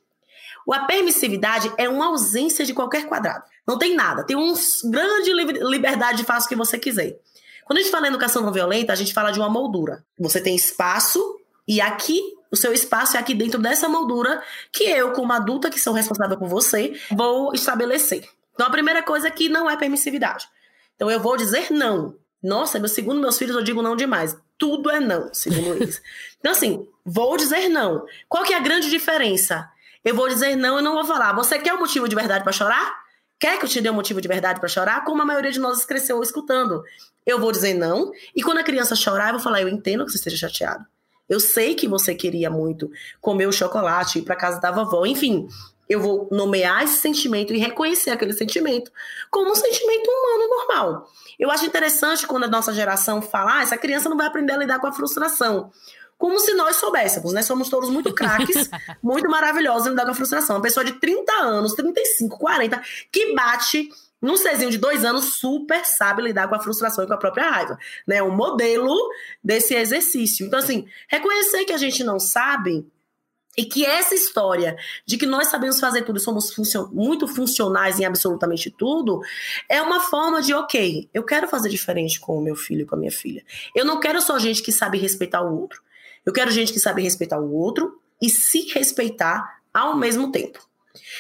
A 0.71 0.81
permissividade 0.81 1.73
é 1.79 1.89
uma 1.89 2.07
ausência 2.07 2.65
de 2.65 2.75
qualquer 2.75 3.07
quadrado. 3.07 3.45
Não 3.67 3.79
tem 3.79 3.95
nada. 3.95 4.25
Tem 4.25 4.37
uma 4.37 4.55
grande 4.85 5.33
liberdade 5.33 6.19
de 6.19 6.25
fazer 6.25 6.47
o 6.47 6.49
que 6.49 6.57
você 6.57 6.79
quiser. 6.79 7.19
Quando 7.65 7.79
a 7.79 7.83
gente 7.83 7.91
fala 7.91 8.07
em 8.07 8.11
educação 8.11 8.43
não 8.43 8.53
violenta, 8.53 8.93
a 8.93 8.97
gente 8.97 9.13
fala 9.13 9.31
de 9.31 9.39
uma 9.39 9.49
moldura. 9.49 10.05
Você 10.19 10.41
tem 10.41 10.57
espaço 10.57 11.39
e 11.67 11.81
aqui 11.81 12.21
o 12.51 12.57
seu 12.57 12.73
espaço 12.73 13.17
é 13.17 13.21
aqui 13.21 13.35
dentro 13.35 13.61
dessa 13.61 13.89
moldura 13.89 14.43
que 14.73 14.85
eu, 14.85 15.13
como 15.13 15.33
adulta 15.33 15.71
que 15.71 15.79
sou 15.79 15.93
responsável 15.93 16.39
por 16.39 16.49
você, 16.49 16.99
vou 17.11 17.53
estabelecer. 17.55 18.27
Então 18.55 18.67
a 18.67 18.71
primeira 18.71 19.03
coisa 19.03 19.29
é 19.29 19.31
que 19.31 19.49
não 19.49 19.71
é 19.71 19.77
permissividade. 19.77 20.49
Então 20.99 21.09
eu 21.09 21.21
vou 21.21 21.37
dizer 21.37 21.71
não. 21.71 22.17
Nossa, 22.43 22.81
meu 22.81 22.89
segundo 22.89 23.21
meus 23.21 23.39
filhos 23.39 23.55
eu 23.55 23.63
digo 23.63 23.81
não 23.81 23.95
demais. 23.95 24.37
Tudo 24.59 24.91
é 24.91 24.99
não, 24.99 25.33
segundo 25.33 25.75
eles. 25.81 26.03
Então 26.41 26.51
assim, 26.51 26.85
vou 27.05 27.37
dizer 27.37 27.69
não. 27.69 28.05
Qual 28.29 28.43
que 28.43 28.53
é 28.53 28.57
a 28.57 28.61
grande 28.61 28.91
diferença? 28.91 29.71
Eu 30.05 30.17
vou 30.17 30.29
dizer 30.29 30.57
não 30.57 30.81
e 30.81 30.83
não 30.83 30.95
vou 30.95 31.05
falar. 31.05 31.33
Você 31.35 31.57
quer 31.61 31.73
um 31.73 31.79
motivo 31.79 32.09
de 32.09 32.17
verdade 32.17 32.43
para 32.43 32.53
chorar? 32.53 32.99
Quer 33.39 33.61
que 33.61 33.65
eu 33.65 33.69
te 33.69 33.81
dê 33.81 33.89
um 33.89 33.95
motivo 33.95 34.21
de 34.21 34.27
verdade 34.27 34.59
para 34.59 34.69
chorar? 34.69 35.05
Como 35.05 35.23
a 35.23 35.25
maioria 35.25 35.53
de 35.53 35.61
nós 35.61 35.85
cresceu 35.85 36.21
escutando. 36.21 36.83
Eu 37.25 37.39
vou 37.39 37.53
dizer 37.53 37.75
não, 37.75 38.11
e 38.35 38.43
quando 38.43 38.59
a 38.59 38.65
criança 38.65 38.97
chorar, 38.97 39.29
eu 39.29 39.35
vou 39.35 39.41
falar: 39.41 39.63
Eu 39.63 39.69
entendo 39.69 40.05
que 40.05 40.11
você 40.11 40.17
esteja 40.17 40.49
chateado. 40.49 40.85
Eu 41.29 41.39
sei 41.39 41.75
que 41.75 41.87
você 41.87 42.15
queria 42.15 42.51
muito 42.51 42.91
comer 43.21 43.47
o 43.47 43.53
chocolate, 43.53 44.19
ir 44.19 44.23
para 44.23 44.35
casa 44.35 44.61
da 44.61 44.73
vovó, 44.73 45.07
enfim. 45.07 45.47
Eu 45.89 46.01
vou 46.01 46.29
nomear 46.31 46.85
esse 46.85 47.01
sentimento 47.01 47.53
e 47.53 47.59
reconhecer 47.59 48.11
aquele 48.11 48.33
sentimento 48.33 48.91
como 49.31 49.51
um 49.51 49.55
sentimento 49.55 50.09
humano 50.09 50.49
normal. 50.49 51.11
Eu 51.39 51.51
acho 51.51 51.65
interessante 51.65 52.27
quando 52.27 52.45
a 52.45 52.49
nossa 52.49 52.73
geração 52.73 53.23
fala: 53.23 53.59
ah, 53.59 53.63
essa 53.63 53.77
criança 53.77 54.09
não 54.09 54.17
vai 54.17 54.27
aprender 54.27 54.53
a 54.53 54.59
lidar 54.59 54.79
com 54.79 54.87
a 54.87 54.93
frustração 54.93 55.71
como 56.19 56.41
se 56.41 56.53
nós 56.53 56.77
soubéssemos, 56.77 57.33
né? 57.33 57.43
Somos 57.43 57.69
todos 57.69 57.89
muito 57.89 58.13
craques, 58.13 58.69
muito 59.01 59.31
maravilhosos 59.31 59.87
em 59.87 59.91
lidar 59.91 60.05
com 60.05 60.11
a 60.11 60.15
frustração. 60.15 60.57
Uma 60.57 60.63
pessoa 60.63 60.85
de 60.85 60.95
30 60.95 61.33
anos, 61.33 61.75
35, 61.75 62.37
40, 62.37 62.83
que 63.13 63.35
bate 63.35 63.89
num 64.21 64.37
Cezinho 64.37 64.71
de 64.71 64.79
dois 64.79 65.05
anos, 65.05 65.37
super 65.37 65.85
sabe 65.85 66.23
lidar 66.23 66.49
com 66.49 66.57
a 66.57 66.61
frustração 66.61 67.05
e 67.05 67.07
com 67.07 67.15
a 67.15 67.19
própria 67.19 67.49
raiva. 67.49 67.79
Né? 68.05 68.21
Um 68.21 68.35
modelo 68.35 68.93
desse 69.43 69.75
exercício. 69.75 70.45
Então, 70.45 70.59
assim, 70.59 70.89
reconhecer 71.09 71.65
que 71.65 71.73
a 71.73 71.79
gente 71.79 72.03
não 72.03 72.19
sabe 72.19 72.85
e 73.59 73.65
que 73.65 73.85
essa 73.85 74.15
história 74.15 74.79
de 75.05 75.17
que 75.19 75.27
nós 75.27 75.49
sabemos 75.49 75.81
fazer 75.81 76.03
tudo 76.03 76.19
e 76.19 76.23
somos 76.23 76.55
funcion 76.55 76.87
muito 76.93 77.27
funcionais 77.27 77.99
em 77.99 78.05
absolutamente 78.05 78.71
tudo 78.71 79.21
é 79.69 79.83
uma 79.83 79.99
forma 79.99 80.41
de, 80.41 80.55
ok, 80.55 81.11
eu 81.13 81.25
quero 81.25 81.49
fazer 81.49 81.69
diferente 81.69 82.21
com 82.21 82.39
o 82.39 82.41
meu 82.41 82.55
filho 82.55 82.83
e 82.83 82.87
com 82.87 82.95
a 82.95 82.99
minha 82.99 83.11
filha. 83.11 83.45
Eu 83.75 83.85
não 83.85 83.99
quero 83.99 84.23
só 84.23 84.39
gente 84.39 84.63
que 84.63 84.71
sabe 84.71 84.97
respeitar 84.97 85.43
o 85.43 85.61
outro. 85.61 85.83
Eu 86.25 86.33
quero 86.33 86.53
gente 86.53 86.73
que 86.73 86.79
sabe 86.79 87.03
respeitar 87.03 87.41
o 87.41 87.53
outro 87.53 88.01
e 88.23 88.31
se 88.31 88.69
respeitar 88.73 89.59
ao 89.75 89.97
mesmo 89.97 90.31
tempo. 90.31 90.61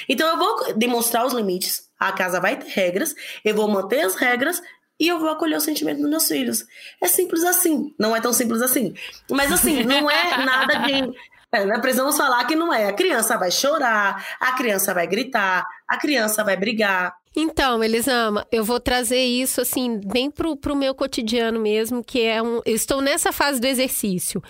Então 0.08 0.28
eu 0.28 0.38
vou 0.38 0.74
demonstrar 0.74 1.26
os 1.26 1.32
limites, 1.32 1.90
a 1.98 2.12
casa 2.12 2.40
vai 2.40 2.56
ter 2.56 2.68
regras, 2.68 3.16
eu 3.44 3.52
vou 3.52 3.66
manter 3.66 4.02
as 4.02 4.14
regras 4.14 4.62
e 5.00 5.08
eu 5.08 5.18
vou 5.18 5.28
acolher 5.28 5.56
o 5.56 5.60
sentimento 5.60 6.00
dos 6.00 6.08
meus 6.08 6.28
filhos. 6.28 6.64
É 7.02 7.08
simples 7.08 7.42
assim. 7.42 7.92
Não 7.98 8.14
é 8.14 8.20
tão 8.20 8.32
simples 8.32 8.62
assim. 8.62 8.94
Mas 9.28 9.50
assim, 9.50 9.82
não 9.82 10.08
é 10.08 10.38
nada 10.44 10.74
de. 10.86 11.12
É, 11.52 11.64
né? 11.64 11.78
Precisamos 11.78 12.16
falar 12.16 12.44
que 12.44 12.54
não 12.54 12.72
é. 12.72 12.88
A 12.88 12.92
criança 12.92 13.38
vai 13.38 13.50
chorar, 13.50 14.36
a 14.38 14.52
criança 14.52 14.92
vai 14.92 15.06
gritar, 15.06 15.64
a 15.88 15.96
criança 15.96 16.44
vai 16.44 16.56
brigar. 16.56 17.14
Então, 17.34 17.82
Elisama, 17.82 18.46
eu 18.52 18.64
vou 18.64 18.78
trazer 18.80 19.22
isso 19.22 19.60
assim, 19.60 20.00
bem 20.04 20.30
pro, 20.30 20.56
pro 20.56 20.76
meu 20.76 20.94
cotidiano 20.94 21.58
mesmo, 21.58 22.04
que 22.04 22.22
é 22.22 22.42
um. 22.42 22.60
Eu 22.66 22.74
estou 22.74 23.00
nessa 23.00 23.32
fase 23.32 23.60
do 23.60 23.66
exercício 23.66 24.42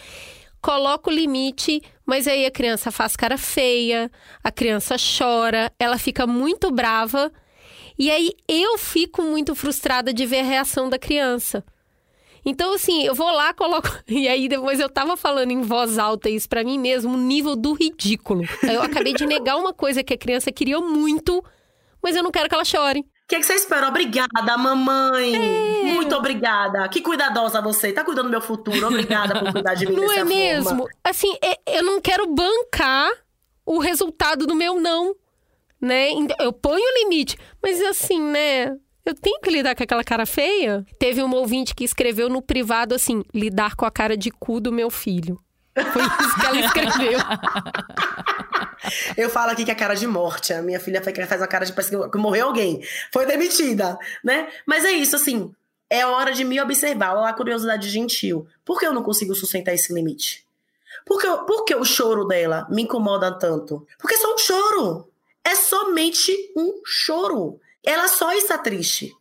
coloca 0.61 1.11
o 1.11 1.13
limite, 1.13 1.83
mas 2.05 2.27
aí 2.27 2.45
a 2.45 2.51
criança 2.51 2.91
faz 2.91 3.17
cara 3.17 3.39
feia, 3.39 4.11
a 4.43 4.51
criança 4.51 4.97
chora, 4.99 5.73
ela 5.79 5.99
fica 5.99 6.27
muito 6.27 6.71
brava. 6.71 7.33
E 7.99 8.11
aí 8.11 8.31
eu 8.47 8.79
fico 8.79 9.23
muito 9.23 9.55
frustrada 9.55 10.13
de 10.13 10.25
ver 10.25 10.41
a 10.41 10.45
reação 10.45 10.89
da 10.89 10.99
criança. 10.99 11.65
Então, 12.49 12.73
assim, 12.73 13.05
eu 13.05 13.15
vou 13.15 13.31
lá, 13.31 13.53
coloco. 13.53 13.89
E 14.09 14.27
aí, 14.27 14.49
depois 14.49 14.81
eu 14.81 14.89
tava 14.89 15.17
falando 15.17 15.51
em 15.51 15.61
voz 15.61 15.99
alta 15.99 16.31
isso 16.31 16.49
para 16.49 16.65
mim 16.65 16.79
mesmo, 16.79 17.15
o 17.15 17.17
nível 17.19 17.55
do 17.55 17.75
ridículo. 17.75 18.43
Eu 18.63 18.83
acabei 18.83 19.13
de 19.13 19.27
negar 19.27 19.57
uma 19.57 19.73
coisa 19.73 20.03
que 20.03 20.15
a 20.15 20.19
criança 20.19 20.51
queria 20.51 20.81
muito, 20.81 21.45
mas 22.03 22.17
eu 22.17 22.23
não 22.23 22.31
quero 22.31 22.49
que 22.49 22.55
ela 22.55 22.65
chore. 22.65 23.01
O 23.01 23.29
que, 23.29 23.37
é 23.37 23.41
que 23.41 23.45
você 23.45 23.53
espera? 23.55 23.89
Obrigada, 23.89 24.57
mamãe. 24.57 25.37
É. 25.37 25.93
Muito 25.93 26.17
obrigada. 26.17 26.89
Que 26.89 27.03
cuidadosa 27.03 27.61
você. 27.61 27.93
Tá 27.93 28.03
cuidando 28.03 28.25
do 28.25 28.31
meu 28.31 28.41
futuro. 28.41 28.87
Obrigada 28.87 29.39
por 29.39 29.53
cuidar 29.53 29.75
de 29.75 29.87
mim 29.87 29.97
Não 29.97 30.11
é 30.11 30.17
forma. 30.17 30.31
mesmo? 30.31 30.89
Assim, 31.05 31.37
é, 31.45 31.77
eu 31.79 31.83
não 31.83 32.01
quero 32.01 32.27
bancar 32.27 33.11
o 33.67 33.79
resultado 33.79 34.47
do 34.47 34.55
meu 34.55 34.81
não. 34.81 35.15
Né? 35.79 36.09
Eu 36.41 36.55
ponho 36.55 36.83
o 36.83 36.99
limite. 37.05 37.37
Mas 37.63 37.83
assim, 37.83 38.19
né? 38.19 38.75
Eu 39.09 39.15
tenho 39.15 39.41
que 39.41 39.49
lidar 39.51 39.75
com 39.75 39.83
aquela 39.83 40.05
cara 40.05 40.27
feia. 40.27 40.85
Teve 40.99 41.23
um 41.23 41.35
ouvinte 41.35 41.75
que 41.75 41.83
escreveu 41.83 42.29
no 42.29 42.43
privado 42.43 42.95
assim: 42.95 43.25
lidar 43.35 43.75
com 43.75 43.87
a 43.87 43.91
cara 43.91 44.15
de 44.15 44.31
cu 44.31 44.61
do 44.61 44.71
meu 44.71 44.91
filho. 44.91 45.41
Foi 45.75 46.03
isso 46.03 46.41
que 46.41 46.47
ela 46.47 46.61
escreveu. 46.61 47.19
Eu 49.17 49.31
falo 49.31 49.53
aqui 49.53 49.65
que 49.65 49.71
é 49.71 49.75
cara 49.75 49.95
de 49.95 50.07
morte. 50.07 50.53
A 50.53 50.61
minha 50.61 50.79
filha 50.79 51.03
faz 51.03 51.41
uma 51.41 51.47
cara 51.47 51.65
de 51.65 51.73
parece 51.73 51.91
que 51.91 52.19
morreu 52.19 52.49
alguém. 52.49 52.83
Foi 53.11 53.25
demitida, 53.25 53.99
né? 54.23 54.49
Mas 54.67 54.85
é 54.85 54.93
isso, 54.93 55.17
assim. 55.17 55.53
É 55.89 56.05
hora 56.05 56.33
de 56.33 56.45
me 56.45 56.61
observar. 56.61 57.17
Olha 57.17 57.31
a 57.31 57.33
curiosidade 57.33 57.89
gentil. 57.89 58.47
Por 58.63 58.79
que 58.79 58.87
eu 58.87 58.93
não 58.93 59.03
consigo 59.03 59.35
sustentar 59.35 59.73
esse 59.73 59.93
limite? 59.93 60.47
Por 61.07 61.19
que, 61.19 61.27
por 61.47 61.65
que 61.65 61.75
o 61.75 61.85
choro 61.85 62.27
dela 62.27 62.67
me 62.71 62.83
incomoda 62.83 63.33
tanto? 63.33 63.87
Porque 63.99 64.15
é 64.15 64.19
só 64.19 64.35
um 64.35 64.39
choro. 64.39 65.09
É 65.43 65.55
somente 65.55 66.53
um 66.55 66.83
choro. 66.85 67.59
Ela 67.89 68.07
só 68.07 68.35
está 68.35 68.59
triste. 68.59 69.17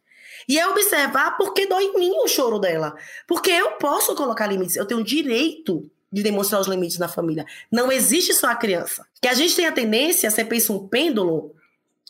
E 0.46 0.60
é 0.60 0.68
observar 0.68 1.38
por 1.38 1.54
que 1.54 1.66
dói 1.66 1.86
em 1.86 1.98
mim 1.98 2.12
o 2.22 2.28
choro 2.28 2.60
dela. 2.60 2.98
Porque 3.26 3.50
eu 3.50 3.72
posso 3.74 4.14
colocar 4.14 4.46
limites. 4.46 4.76
Eu 4.76 4.86
tenho 4.86 5.02
direito 5.02 5.90
de 6.12 6.22
demonstrar 6.22 6.60
os 6.60 6.68
limites 6.68 6.98
na 6.98 7.08
família. 7.08 7.46
Não 7.72 7.90
existe 7.90 8.34
só 8.34 8.48
a 8.48 8.56
criança. 8.56 9.08
Que 9.22 9.30
a 9.30 9.34
gente 9.34 9.56
tem 9.56 9.66
a 9.66 9.72
tendência, 9.72 10.30
você 10.30 10.44
pensa 10.44 10.74
um 10.74 10.86
pêndulo, 10.86 11.56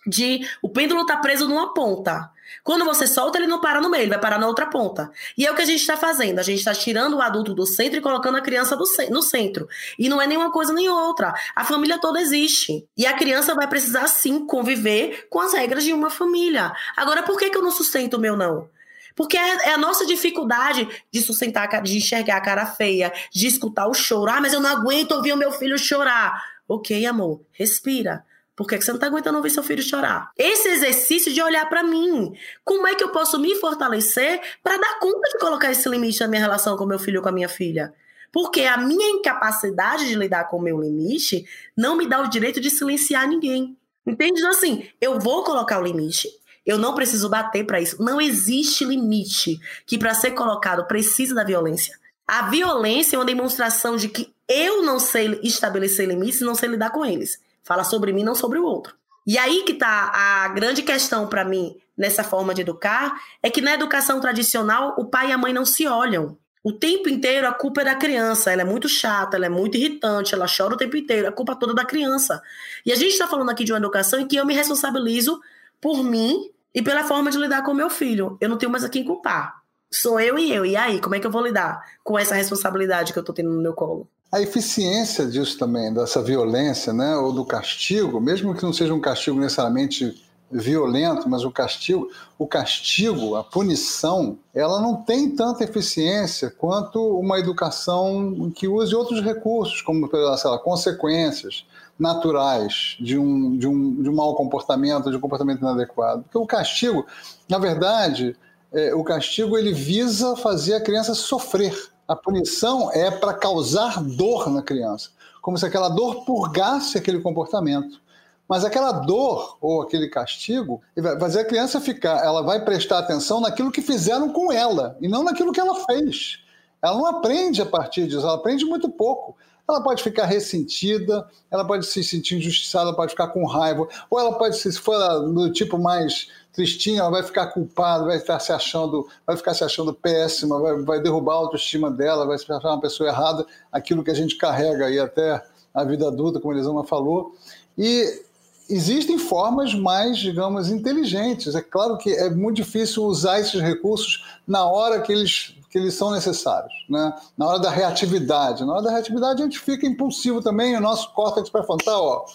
de 0.07 0.47
o 0.59 0.67
pêndulo 0.67 1.05
tá 1.05 1.17
preso 1.17 1.47
numa 1.47 1.75
ponta. 1.75 2.27
Quando 2.63 2.85
você 2.85 3.07
solta, 3.07 3.37
ele 3.37 3.47
não 3.47 3.61
para 3.61 3.81
no 3.81 3.89
meio, 3.89 4.03
ele 4.03 4.09
vai 4.09 4.19
parar 4.19 4.39
na 4.39 4.47
outra 4.47 4.65
ponta. 4.67 5.11
E 5.37 5.45
é 5.45 5.51
o 5.51 5.55
que 5.55 5.61
a 5.61 5.65
gente 5.65 5.79
está 5.79 5.95
fazendo. 5.95 6.39
A 6.39 6.43
gente 6.43 6.59
está 6.59 6.73
tirando 6.73 7.15
o 7.15 7.21
adulto 7.21 7.53
do 7.53 7.65
centro 7.65 7.97
e 7.97 8.01
colocando 8.01 8.37
a 8.37 8.41
criança 8.41 8.77
no 9.09 9.21
centro. 9.21 9.67
E 9.97 10.09
não 10.09 10.21
é 10.21 10.27
nenhuma 10.27 10.51
coisa 10.51 10.73
nem 10.73 10.89
outra. 10.89 11.33
A 11.55 11.63
família 11.63 11.97
toda 11.99 12.21
existe. 12.21 12.87
E 12.97 13.05
a 13.05 13.13
criança 13.13 13.55
vai 13.55 13.67
precisar, 13.67 14.07
sim, 14.07 14.45
conviver 14.45 15.27
com 15.29 15.39
as 15.39 15.53
regras 15.53 15.83
de 15.83 15.93
uma 15.93 16.09
família. 16.09 16.73
Agora, 16.95 17.23
por 17.23 17.37
que, 17.37 17.49
que 17.49 17.57
eu 17.57 17.63
não 17.63 17.71
sustento 17.71 18.15
o 18.15 18.19
meu 18.19 18.35
não? 18.35 18.69
Porque 19.15 19.35
é, 19.35 19.69
é, 19.69 19.73
a 19.73 19.77
nossa 19.77 20.05
dificuldade 20.05 20.87
de 21.11 21.21
sustentar, 21.21 21.67
de 21.81 21.97
enxergar 21.97 22.37
a 22.37 22.41
cara 22.41 22.65
feia, 22.67 23.11
de 23.33 23.47
escutar 23.47 23.87
o 23.87 23.93
choro. 23.93 24.29
Ah, 24.29 24.39
mas 24.39 24.53
eu 24.53 24.59
não 24.59 24.69
aguento 24.69 25.13
ouvir 25.13 25.33
o 25.33 25.37
meu 25.37 25.51
filho 25.51 25.77
chorar. 25.77 26.39
Ok, 26.67 27.03
amor, 27.05 27.41
respira. 27.51 28.23
Por 28.57 28.67
que 28.67 28.81
você 28.81 28.91
não 28.91 28.99
tá 28.99 29.05
aguentando 29.05 29.37
ouvir 29.37 29.51
seu 29.51 29.61
filho 29.61 29.83
chorar? 29.83 30.31
Esse 30.35 30.67
exercício 30.69 31.31
de 31.31 31.39
olhar 31.39 31.69
para 31.69 31.83
mim. 31.83 32.33
Como 32.65 32.87
é 32.87 32.95
que 32.95 33.03
eu 33.03 33.09
posso 33.09 33.37
me 33.39 33.53
fortalecer 33.53 34.41
para 34.63 34.77
dar 34.77 34.97
conta 34.99 35.29
de 35.29 35.37
colocar 35.37 35.71
esse 35.71 35.87
limite 35.87 36.19
na 36.21 36.27
minha 36.27 36.41
relação 36.41 36.75
com 36.75 36.83
meu 36.83 36.97
filho 36.97 37.17
ou 37.17 37.23
com 37.23 37.29
a 37.29 37.31
minha 37.31 37.47
filha? 37.47 37.93
Porque 38.33 38.63
a 38.63 38.75
minha 38.75 39.11
incapacidade 39.11 40.07
de 40.07 40.15
lidar 40.15 40.45
com 40.45 40.57
o 40.57 40.61
meu 40.61 40.81
limite 40.81 41.45
não 41.77 41.95
me 41.95 42.09
dá 42.09 42.19
o 42.19 42.27
direito 42.27 42.59
de 42.59 42.71
silenciar 42.71 43.27
ninguém. 43.27 43.77
Entende? 44.07 44.39
Então, 44.39 44.49
assim, 44.49 44.89
eu 44.99 45.19
vou 45.19 45.43
colocar 45.43 45.79
o 45.79 45.83
limite, 45.83 46.27
Eu 46.65 46.79
não 46.79 46.95
preciso 46.95 47.29
bater 47.29 47.63
para 47.63 47.79
isso. 47.79 48.01
Não 48.03 48.19
existe 48.19 48.83
limite 48.83 49.59
que 49.85 49.99
para 49.99 50.15
ser 50.15 50.31
colocado 50.31 50.85
precisa 50.85 51.33
da 51.33 51.43
violência. 51.43 51.97
A 52.27 52.49
violência 52.49 53.15
é 53.15 53.19
uma 53.19 53.23
demonstração 53.23 53.95
de 53.95 54.09
que 54.09 54.33
eu 54.49 54.81
não 54.81 54.99
sei 54.99 55.39
estabelecer 55.43 56.07
limites 56.07 56.41
e 56.41 56.43
não 56.43 56.55
sei 56.55 56.69
lidar 56.69 56.89
com 56.89 57.05
eles. 57.05 57.39
Fala 57.67 57.83
sobre 57.83 58.13
mim, 58.13 58.23
não 58.23 58.33
sobre 58.33 58.57
o 58.57 58.63
outro. 58.63 58.95
E 59.25 59.37
aí 59.37 59.63
que 59.63 59.73
tá 59.73 60.09
a 60.13 60.47
grande 60.47 60.81
questão 60.81 61.27
para 61.27 61.43
mim 61.43 61.75
nessa 61.97 62.23
forma 62.23 62.53
de 62.53 62.61
educar, 62.61 63.13
é 63.43 63.49
que 63.49 63.59
na 63.59 63.73
educação 63.73 64.21
tradicional 64.21 64.95
o 64.97 65.03
pai 65.03 65.29
e 65.29 65.31
a 65.33 65.37
mãe 65.37 65.51
não 65.51 65.65
se 65.65 65.85
olham. 65.85 66.37
O 66.63 66.71
tempo 66.71 67.09
inteiro 67.09 67.45
a 67.45 67.51
culpa 67.51 67.81
é 67.81 67.83
da 67.83 67.95
criança, 67.95 68.53
ela 68.53 68.61
é 68.61 68.65
muito 68.65 68.87
chata, 68.87 69.35
ela 69.35 69.47
é 69.47 69.49
muito 69.49 69.75
irritante, 69.75 70.33
ela 70.33 70.45
chora 70.47 70.75
o 70.75 70.77
tempo 70.77 70.95
inteiro, 70.95 71.27
a 71.27 71.31
culpa 71.31 71.57
toda 71.57 71.73
é 71.73 71.75
da 71.75 71.83
criança. 71.83 72.41
E 72.85 72.91
a 72.93 72.95
gente 72.95 73.11
está 73.11 73.27
falando 73.27 73.49
aqui 73.49 73.65
de 73.65 73.73
uma 73.73 73.79
educação 73.79 74.17
em 74.17 74.27
que 74.27 74.37
eu 74.37 74.45
me 74.45 74.53
responsabilizo 74.53 75.37
por 75.81 76.01
mim 76.01 76.49
e 76.73 76.81
pela 76.81 77.03
forma 77.03 77.29
de 77.29 77.37
lidar 77.37 77.63
com 77.63 77.73
meu 77.73 77.89
filho. 77.89 78.37
Eu 78.39 78.47
não 78.47 78.57
tenho 78.57 78.71
mais 78.71 78.85
a 78.85 78.89
quem 78.89 79.03
culpar. 79.03 79.61
Sou 79.91 80.21
eu 80.21 80.39
e 80.39 80.53
eu. 80.53 80.65
E 80.65 80.77
aí, 80.77 81.01
como 81.01 81.15
é 81.15 81.19
que 81.19 81.27
eu 81.27 81.31
vou 81.31 81.41
lidar 81.41 81.83
com 82.01 82.17
essa 82.17 82.35
responsabilidade 82.35 83.11
que 83.11 83.19
eu 83.19 83.21
estou 83.21 83.35
tendo 83.35 83.49
no 83.49 83.61
meu 83.61 83.73
colo? 83.73 84.09
A 84.31 84.41
eficiência 84.41 85.25
disso 85.25 85.57
também, 85.57 85.93
dessa 85.93 86.21
violência, 86.21 86.91
né, 86.91 87.15
ou 87.15 87.31
do 87.31 87.45
castigo, 87.45 88.19
mesmo 88.19 88.53
que 88.53 88.63
não 88.63 88.73
seja 88.73 88.93
um 88.93 88.99
castigo 88.99 89.39
necessariamente 89.39 90.21
violento, 90.51 91.29
mas 91.29 91.43
o 91.43 91.51
castigo, 91.51 92.09
o 92.37 92.47
castigo, 92.47 93.35
a 93.35 93.43
punição, 93.43 94.37
ela 94.53 94.81
não 94.81 94.97
tem 94.97 95.29
tanta 95.29 95.63
eficiência 95.63 96.49
quanto 96.49 96.99
uma 97.19 97.39
educação 97.39 98.51
que 98.55 98.67
use 98.67 98.95
outros 98.95 99.21
recursos, 99.21 99.81
como 99.81 100.09
sei 100.09 100.49
lá, 100.49 100.59
consequências 100.59 101.65
naturais 101.99 102.95
de 102.99 103.17
um, 103.17 103.57
de, 103.57 103.67
um, 103.67 104.01
de 104.01 104.09
um 104.09 104.15
mau 104.15 104.35
comportamento, 104.35 105.09
de 105.09 105.17
um 105.17 105.21
comportamento 105.21 105.61
inadequado. 105.61 106.23
Porque 106.23 106.37
o 106.37 106.45
castigo, 106.45 107.05
na 107.49 107.57
verdade, 107.57 108.35
é, 108.71 108.93
o 108.93 109.03
castigo 109.03 109.57
ele 109.57 109.73
visa 109.73 110.35
fazer 110.35 110.75
a 110.75 110.81
criança 110.81 111.13
sofrer. 111.13 111.75
A 112.07 112.15
punição 112.15 112.89
é 112.93 113.11
para 113.11 113.33
causar 113.33 114.01
dor 114.01 114.49
na 114.49 114.61
criança, 114.61 115.09
como 115.41 115.57
se 115.57 115.65
aquela 115.65 115.89
dor 115.89 116.23
purgasse 116.23 116.97
aquele 116.97 117.19
comportamento. 117.19 117.99
Mas 118.47 118.63
aquela 118.63 118.93
dor 118.93 119.57
ou 119.59 119.81
aquele 119.81 120.07
castigo 120.07 120.81
vai 120.95 121.19
fazer 121.19 121.41
a 121.41 121.45
criança 121.45 121.81
ficar, 121.81 122.23
ela 122.23 122.41
vai 122.41 122.63
prestar 122.63 122.99
atenção 122.99 123.41
naquilo 123.41 123.71
que 123.71 123.81
fizeram 123.81 124.31
com 124.31 124.53
ela 124.53 124.97
e 125.01 125.07
não 125.09 125.21
naquilo 125.21 125.51
que 125.51 125.59
ela 125.59 125.75
fez. 125.85 126.39
Ela 126.81 126.97
não 126.97 127.05
aprende 127.05 127.61
a 127.61 127.65
partir 127.65 128.07
disso, 128.07 128.25
ela 128.25 128.35
aprende 128.35 128.63
muito 128.63 128.87
pouco. 128.87 129.35
Ela 129.69 129.83
pode 129.83 130.01
ficar 130.01 130.25
ressentida, 130.25 131.27
ela 131.51 131.67
pode 131.67 131.85
se 131.85 132.01
sentir 132.01 132.37
injustiçada, 132.37 132.85
ela 132.85 132.95
pode 132.95 133.11
ficar 133.11 133.27
com 133.27 133.45
raiva, 133.45 133.85
ou 134.09 134.17
ela 134.17 134.37
pode, 134.37 134.55
se 134.55 134.71
for 134.79 134.97
do 135.33 135.51
tipo 135.51 135.77
mais 135.77 136.29
tristinha, 136.57 137.01
ela 137.01 137.11
vai 137.11 137.21
ficar 137.21 137.47
culpada, 137.47 138.03
vai 138.03 138.19
ficar 138.19 138.39
se 138.39 138.51
achando, 138.51 139.07
vai 139.27 139.37
ficar 139.37 139.53
se 139.53 139.63
achando 139.63 139.93
péssima, 139.93 140.59
vai, 140.59 140.81
vai 140.81 140.99
derrubar 140.99 141.33
a 141.33 141.37
autoestima 141.37 141.91
dela, 141.91 142.25
vai 142.25 142.35
se 142.35 142.51
achar 142.51 142.69
uma 142.69 142.81
pessoa 142.81 143.07
errada, 143.07 143.45
aquilo 143.71 144.03
que 144.03 144.09
a 144.09 144.15
gente 144.15 144.35
carrega 144.35 144.87
aí 144.87 144.97
até 144.97 145.45
a 145.71 145.83
vida 145.83 146.07
adulta, 146.07 146.39
como 146.39 146.51
a 146.51 146.55
Elisama 146.55 146.83
falou. 146.83 147.35
E 147.77 148.23
existem 148.67 149.19
formas 149.19 149.75
mais, 149.75 150.17
digamos, 150.17 150.69
inteligentes. 150.69 151.53
É 151.53 151.61
claro 151.61 151.95
que 151.95 152.09
é 152.09 152.27
muito 152.27 152.55
difícil 152.55 153.03
usar 153.03 153.39
esses 153.39 153.61
recursos 153.61 154.25
na 154.47 154.65
hora 154.65 154.99
que 154.99 155.11
eles, 155.11 155.53
que 155.69 155.77
eles 155.77 155.93
são 155.93 156.09
necessários, 156.09 156.73
né? 156.89 157.13
na 157.37 157.47
hora 157.47 157.59
da 157.59 157.69
reatividade. 157.69 158.65
Na 158.65 158.73
hora 158.73 158.81
da 158.81 158.91
reatividade 158.91 159.43
a 159.43 159.45
gente 159.45 159.59
fica 159.59 159.85
impulsivo 159.85 160.41
também, 160.41 160.75
o 160.75 160.81
nosso 160.81 161.13
córtex 161.13 161.51
pré-frontal 161.51 162.03
ó, 162.03 162.25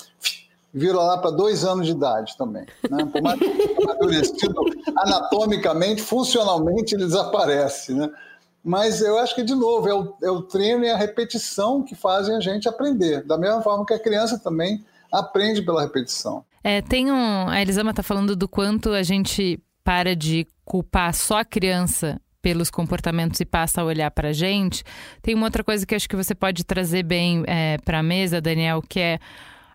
vira 0.73 0.97
lá 0.97 1.19
para 1.19 1.31
dois 1.31 1.65
anos 1.65 1.87
de 1.87 1.93
idade 1.93 2.37
também. 2.37 2.67
Né? 2.89 3.05
Por 3.05 3.23
mais 3.23 3.39
amadurecido 3.83 4.55
anatomicamente, 4.97 6.03
funcionalmente 6.03 6.95
ele 6.95 7.05
desaparece. 7.05 7.93
Né? 7.93 8.11
Mas 8.65 9.01
eu 9.01 9.19
acho 9.19 9.35
que, 9.35 9.43
de 9.43 9.55
novo, 9.55 9.89
é 9.89 9.95
o, 9.95 10.15
é 10.23 10.31
o 10.31 10.43
treino 10.43 10.85
e 10.85 10.91
a 10.91 10.97
repetição 10.97 11.83
que 11.83 11.95
fazem 11.95 12.37
a 12.37 12.41
gente 12.41 12.69
aprender. 12.69 13.23
Da 13.25 13.37
mesma 13.37 13.61
forma 13.61 13.85
que 13.85 13.95
a 13.95 13.99
criança 13.99 14.39
também 14.39 14.85
aprende 15.13 15.61
pela 15.63 15.83
repetição. 15.83 16.45
É, 16.65 16.81
tem 16.81 17.11
um. 17.11 17.49
A 17.49 17.61
Elisama 17.61 17.91
está 17.91 18.03
falando 18.03 18.37
do 18.37 18.49
quanto 18.49 18.91
a 18.91 19.03
gente 19.03 19.61
para 19.85 20.15
de 20.15 20.47
culpar 20.65 21.13
só 21.13 21.41
a 21.41 21.45
criança 21.45 22.21
pelos 22.41 22.71
comportamentos 22.71 23.41
e 23.41 23.45
passa 23.45 23.81
a 23.81 23.85
olhar 23.85 24.11
para 24.11 24.29
a 24.29 24.33
gente. 24.33 24.85
Tem 25.21 25.35
uma 25.35 25.47
outra 25.47 25.63
coisa 25.63 25.85
que 25.85 25.95
acho 25.95 26.09
que 26.09 26.17
você 26.17 26.35
pode 26.35 26.65
trazer 26.65 27.03
bem 27.03 27.45
é, 27.47 27.79
para 27.85 27.99
a 27.99 28.03
mesa, 28.03 28.41
Daniel, 28.41 28.83
que 28.89 29.01
é 29.01 29.19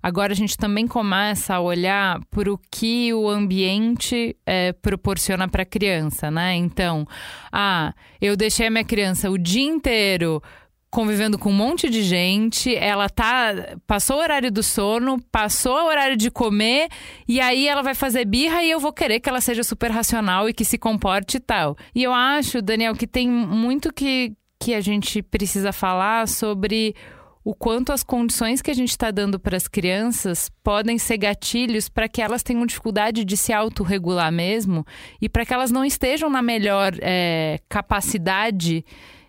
agora 0.08 0.32
a 0.32 0.36
gente 0.36 0.58
também 0.58 0.88
começa 0.88 1.56
a 1.56 1.60
olhar 1.60 2.22
para 2.32 2.50
o 2.50 2.58
que 2.72 3.14
o 3.14 3.28
ambiente 3.28 4.38
é, 4.46 4.72
proporciona 4.72 5.50
para 5.50 5.64
a 5.64 5.66
criança, 5.66 6.32
né? 6.32 6.56
Então, 6.56 7.06
ah, 7.52 7.94
eu 8.22 8.38
deixei 8.38 8.68
a 8.68 8.72
minha 8.72 8.86
criança 8.86 9.30
o 9.30 9.38
dia 9.38 9.68
inteiro 9.68 10.42
convivendo 10.90 11.38
com 11.38 11.50
um 11.50 11.54
monte 11.54 11.90
de 11.90 12.02
gente, 12.02 12.74
ela 12.74 13.10
tá 13.10 13.78
passou 13.86 14.16
o 14.16 14.20
horário 14.22 14.50
do 14.50 14.64
sono, 14.64 15.22
passou 15.30 15.76
o 15.76 15.88
horário 15.88 16.16
de 16.16 16.32
comer 16.32 16.88
e 17.28 17.42
aí 17.42 17.68
ela 17.68 17.84
vai 17.84 17.94
fazer 17.94 18.24
birra 18.24 18.64
e 18.64 18.72
eu 18.72 18.80
vou 18.80 18.94
querer 18.94 19.20
que 19.20 19.28
ela 19.28 19.42
seja 19.42 19.62
super 19.62 19.92
racional 19.92 20.48
e 20.48 20.54
que 20.54 20.64
se 20.64 20.78
comporte 20.78 21.36
e 21.36 21.40
tal. 21.42 21.76
E 21.94 22.02
eu 22.02 22.14
acho, 22.14 22.62
Daniel, 22.62 22.96
que 22.96 23.06
tem 23.06 23.30
muito 23.30 23.94
que 23.94 24.34
que 24.60 24.74
a 24.74 24.82
gente 24.82 25.22
precisa 25.22 25.72
falar 25.72 26.28
sobre 26.28 26.96
o 27.48 27.56
quanto 27.56 27.94
as 27.94 28.04
condições 28.04 28.62
que 28.62 28.70
a 28.70 28.74
gente 28.74 28.90
está 28.90 29.10
dando 29.10 29.40
para 29.40 29.56
as 29.56 29.70
crianças 29.70 30.52
podem 30.62 30.98
ser 30.98 31.18
gatilhos 31.18 31.88
para 31.88 32.10
que 32.10 32.22
elas 32.22 32.44
tenham 32.44 32.66
dificuldade 32.66 33.24
de 33.24 33.38
se 33.38 33.54
autorregular 33.54 34.30
mesmo 34.34 34.86
e 35.22 35.30
para 35.30 35.46
que 35.46 35.54
elas 35.54 35.72
não 35.72 35.86
estejam 35.86 36.30
na 36.30 36.42
melhor 36.42 36.92
é, 37.00 37.62
capacidade 37.70 38.84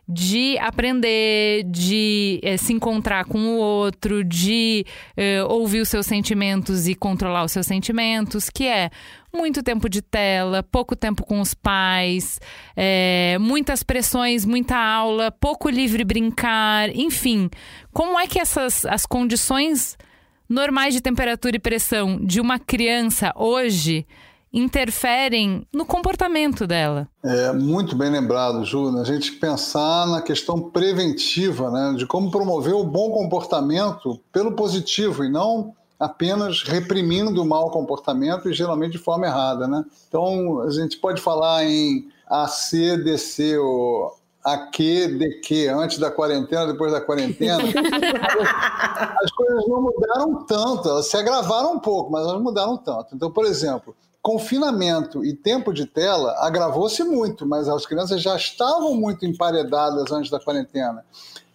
de 0.08 0.56
aprender, 0.58 1.64
de 1.64 2.40
é, 2.42 2.56
se 2.56 2.72
encontrar 2.72 3.26
com 3.26 3.38
o 3.38 3.58
outro, 3.58 4.24
de 4.24 4.86
é, 5.14 5.44
ouvir 5.44 5.80
os 5.80 5.88
seus 5.90 6.06
sentimentos 6.06 6.88
e 6.88 6.94
controlar 6.94 7.44
os 7.44 7.52
seus 7.52 7.66
sentimentos, 7.66 8.48
que 8.48 8.66
é 8.66 8.90
muito 9.30 9.62
tempo 9.62 9.86
de 9.86 10.00
tela, 10.00 10.62
pouco 10.62 10.96
tempo 10.96 11.26
com 11.26 11.42
os 11.42 11.52
pais, 11.52 12.40
é, 12.74 13.36
muitas 13.38 13.82
pressões, 13.82 14.46
muita 14.46 14.76
aula, 14.78 15.30
pouco 15.30 15.68
livre 15.68 16.02
brincar, 16.04 16.88
enfim. 16.96 17.50
Como 17.92 18.18
é 18.18 18.26
que 18.26 18.38
essas 18.38 18.86
as 18.86 19.04
condições 19.04 19.98
normais 20.48 20.94
de 20.94 21.02
temperatura 21.02 21.56
e 21.56 21.60
pressão 21.60 22.18
de 22.24 22.40
uma 22.40 22.58
criança 22.58 23.30
hoje 23.36 24.06
interferem 24.52 25.66
no 25.72 25.84
comportamento 25.84 26.66
dela. 26.66 27.08
É 27.22 27.52
muito 27.52 27.94
bem 27.96 28.10
lembrado, 28.10 28.64
Ju, 28.64 28.98
a 28.98 29.04
gente 29.04 29.32
pensar 29.32 30.06
na 30.06 30.22
questão 30.22 30.70
preventiva, 30.70 31.70
né, 31.70 31.94
de 31.96 32.06
como 32.06 32.30
promover 32.30 32.74
o 32.74 32.84
bom 32.84 33.10
comportamento 33.10 34.20
pelo 34.32 34.52
positivo 34.52 35.24
e 35.24 35.30
não 35.30 35.74
apenas 35.98 36.62
reprimindo 36.62 37.42
o 37.42 37.46
mau 37.46 37.70
comportamento 37.70 38.48
e 38.48 38.52
geralmente 38.52 38.92
de 38.92 38.98
forma 38.98 39.26
errada, 39.26 39.66
né? 39.66 39.84
Então, 40.06 40.60
a 40.60 40.70
gente 40.70 40.96
pode 40.96 41.20
falar 41.20 41.64
em 41.64 42.08
ACDC 42.28 43.58
ou 43.58 44.16
AQ, 44.44 45.18
DQ, 45.18 45.68
antes 45.68 45.98
da 45.98 46.10
quarentena, 46.10 46.66
depois 46.68 46.92
da 46.92 47.00
quarentena. 47.00 47.58
As 49.22 49.30
coisas 49.32 49.66
não 49.66 49.82
mudaram 49.82 50.46
tanto, 50.46 50.88
elas 50.88 51.08
se 51.10 51.16
agravaram 51.16 51.74
um 51.74 51.80
pouco, 51.80 52.10
mas 52.10 52.26
elas 52.26 52.40
mudaram 52.40 52.76
tanto. 52.76 53.14
Então, 53.14 53.30
por 53.30 53.44
exemplo, 53.44 53.94
confinamento 54.28 55.24
e 55.24 55.32
tempo 55.32 55.72
de 55.72 55.86
tela 55.86 56.36
agravou-se 56.40 57.02
muito, 57.02 57.46
mas 57.46 57.66
as 57.66 57.86
crianças 57.86 58.20
já 58.20 58.36
estavam 58.36 58.94
muito 58.94 59.24
emparedadas 59.24 60.12
antes 60.12 60.30
da 60.30 60.38
quarentena. 60.38 61.02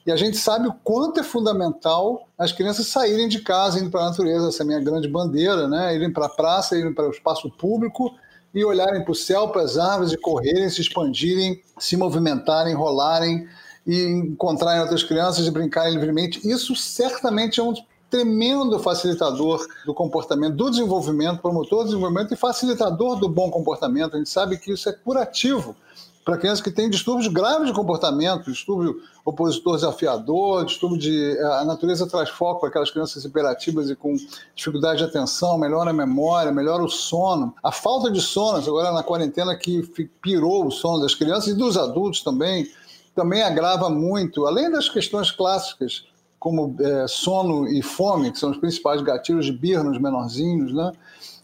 E 0.04 0.12
a 0.12 0.16
gente 0.16 0.38
sabe 0.38 0.68
o 0.68 0.74
quanto 0.84 1.20
é 1.20 1.24
fundamental 1.24 2.28
as 2.36 2.52
crianças 2.52 2.88
saírem 2.88 3.28
de 3.28 3.42
casa, 3.42 3.80
indo 3.80 3.92
para 3.92 4.02
a 4.02 4.10
natureza, 4.10 4.48
essa 4.48 4.64
é 4.64 4.66
a 4.66 4.66
minha 4.66 4.80
grande 4.80 5.08
bandeira, 5.08 5.68
né? 5.68 5.96
irem 5.96 6.12
para 6.12 6.26
a 6.26 6.30
praça, 6.30 6.76
irem 6.76 6.92
para 6.92 7.08
o 7.08 7.12
espaço 7.12 7.48
público 7.52 8.12
e 8.52 8.66
olharem 8.66 9.04
para 9.04 9.12
o 9.12 9.16
céu, 9.16 9.50
para 9.50 9.62
as 9.62 9.78
árvores 9.78 10.12
e 10.12 10.18
correrem, 10.18 10.68
se 10.68 10.82
expandirem, 10.82 11.62
se 11.78 11.96
movimentarem, 11.96 12.74
rolarem 12.74 13.48
e 13.86 14.02
encontrarem 14.04 14.82
outras 14.82 15.04
crianças 15.04 15.46
e 15.46 15.52
brincarem 15.52 15.94
livremente. 15.94 16.42
Isso 16.44 16.76
certamente 16.76 17.60
é 17.60 17.64
um 17.64 17.72
tremendo 18.14 18.78
facilitador 18.78 19.66
do 19.88 19.94
comportamento, 19.94 20.56
do 20.56 20.70
desenvolvimento, 20.70 21.42
promotor 21.42 21.80
do 21.80 21.86
desenvolvimento 21.86 22.32
e 22.32 22.38
facilitador 22.38 23.16
do 23.16 23.28
bom 23.28 23.50
comportamento. 23.50 24.14
A 24.14 24.20
gente 24.20 24.30
sabe 24.30 24.56
que 24.60 24.72
isso 24.72 24.88
é 24.88 24.94
curativo 24.94 25.76
para 26.24 26.38
crianças 26.38 26.62
que 26.62 26.70
têm 26.70 26.92
distúrbios 26.92 27.28
graves 27.28 27.66
de 27.66 27.74
comportamento, 27.74 28.52
distúrbio 28.52 28.98
opositor 29.26 29.78
desafiador, 29.78 30.64
distúrbio 30.64 31.00
de. 31.00 31.38
Eh, 31.38 31.44
a 31.44 31.66
natureza 31.66 32.06
traz 32.06 32.30
foco 32.30 32.60
para 32.60 32.70
aquelas 32.70 32.92
crianças 32.92 33.26
hiperativas 33.26 33.90
e 33.90 33.96
com 33.96 34.16
dificuldade 34.56 35.00
de 35.00 35.06
atenção, 35.06 35.58
melhora 35.58 35.90
a 35.90 35.94
memória, 35.94 36.52
melhora 36.52 36.84
o 36.84 36.90
sono. 36.90 37.56
A 37.64 37.72
falta 37.72 38.12
de 38.12 38.22
sono, 38.22 38.60
agora 38.60 38.92
na 38.92 39.02
quarentena 39.02 39.56
que 39.56 39.82
pirou 40.22 40.68
o 40.68 40.72
sono 40.72 41.02
das 41.02 41.16
crianças 41.16 41.48
e 41.48 41.58
dos 41.58 41.78
adultos 41.78 42.22
também, 42.22 42.68
também 43.16 43.42
agrava 43.42 43.90
muito, 43.90 44.46
além 44.46 44.70
das 44.70 44.88
questões 44.88 45.32
clássicas 45.32 46.06
como 46.44 46.76
é, 46.78 47.08
sono 47.08 47.66
e 47.70 47.82
fome, 47.82 48.30
que 48.30 48.38
são 48.38 48.52
os 48.52 48.58
principais 48.58 49.02
gatilhos 49.02 49.46
de 49.46 49.54
birra 49.54 49.82
nos 49.82 49.98
menorzinhos, 49.98 50.74
né? 50.74 50.92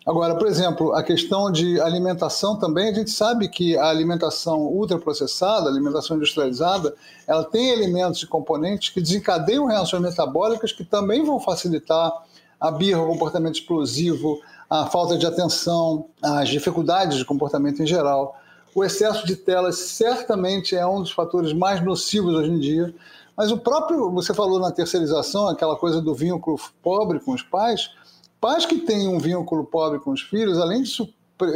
Agora, 0.05 0.35
por 0.35 0.45
exemplo, 0.45 0.91
a 0.91 1.01
questão 1.01 1.49
de 1.49 1.79
alimentação 1.79 2.59
também, 2.59 2.89
a 2.89 2.93
gente 2.93 3.09
sabe 3.09 3.47
que 3.47 3.77
a 3.77 3.87
alimentação 3.87 4.59
ultraprocessada, 4.59 5.67
a 5.67 5.71
alimentação 5.71 6.17
industrializada, 6.17 6.93
ela 7.25 7.45
tem 7.45 7.69
elementos 7.69 8.21
e 8.23 8.27
componentes 8.27 8.89
que 8.89 8.99
desencadeiam 8.99 9.67
reações 9.67 10.01
metabólicas 10.01 10.73
que 10.73 10.83
também 10.83 11.23
vão 11.23 11.39
facilitar 11.39 12.11
a 12.59 12.69
birra, 12.69 13.01
o 13.01 13.07
comportamento 13.07 13.55
explosivo, 13.55 14.41
a 14.69 14.87
falta 14.87 15.17
de 15.17 15.25
atenção, 15.25 16.07
as 16.21 16.49
dificuldades 16.49 17.17
de 17.17 17.23
comportamento 17.23 17.81
em 17.81 17.87
geral. 17.87 18.35
O 18.75 18.83
excesso 18.83 19.25
de 19.25 19.37
telas 19.37 19.77
certamente 19.79 20.75
é 20.75 20.85
um 20.85 21.01
dos 21.01 21.11
fatores 21.11 21.53
mais 21.53 21.81
nocivos 21.81 22.35
hoje 22.35 22.51
em 22.51 22.59
dia, 22.59 22.93
mas 23.39 23.51
o 23.53 23.57
próprio, 23.57 24.11
você 24.11 24.33
falou 24.33 24.59
na 24.59 24.69
terceirização, 24.69 25.47
aquela 25.47 25.77
coisa 25.77 26.01
do 26.01 26.13
vínculo 26.13 26.59
pobre 26.83 27.21
com 27.21 27.31
os 27.31 27.41
pais, 27.41 27.89
pais 28.37 28.65
que 28.65 28.79
têm 28.79 29.07
um 29.07 29.17
vínculo 29.17 29.63
pobre 29.63 29.97
com 29.97 30.11
os 30.11 30.21
filhos, 30.21 30.59
além 30.59 30.83
de 30.83 31.15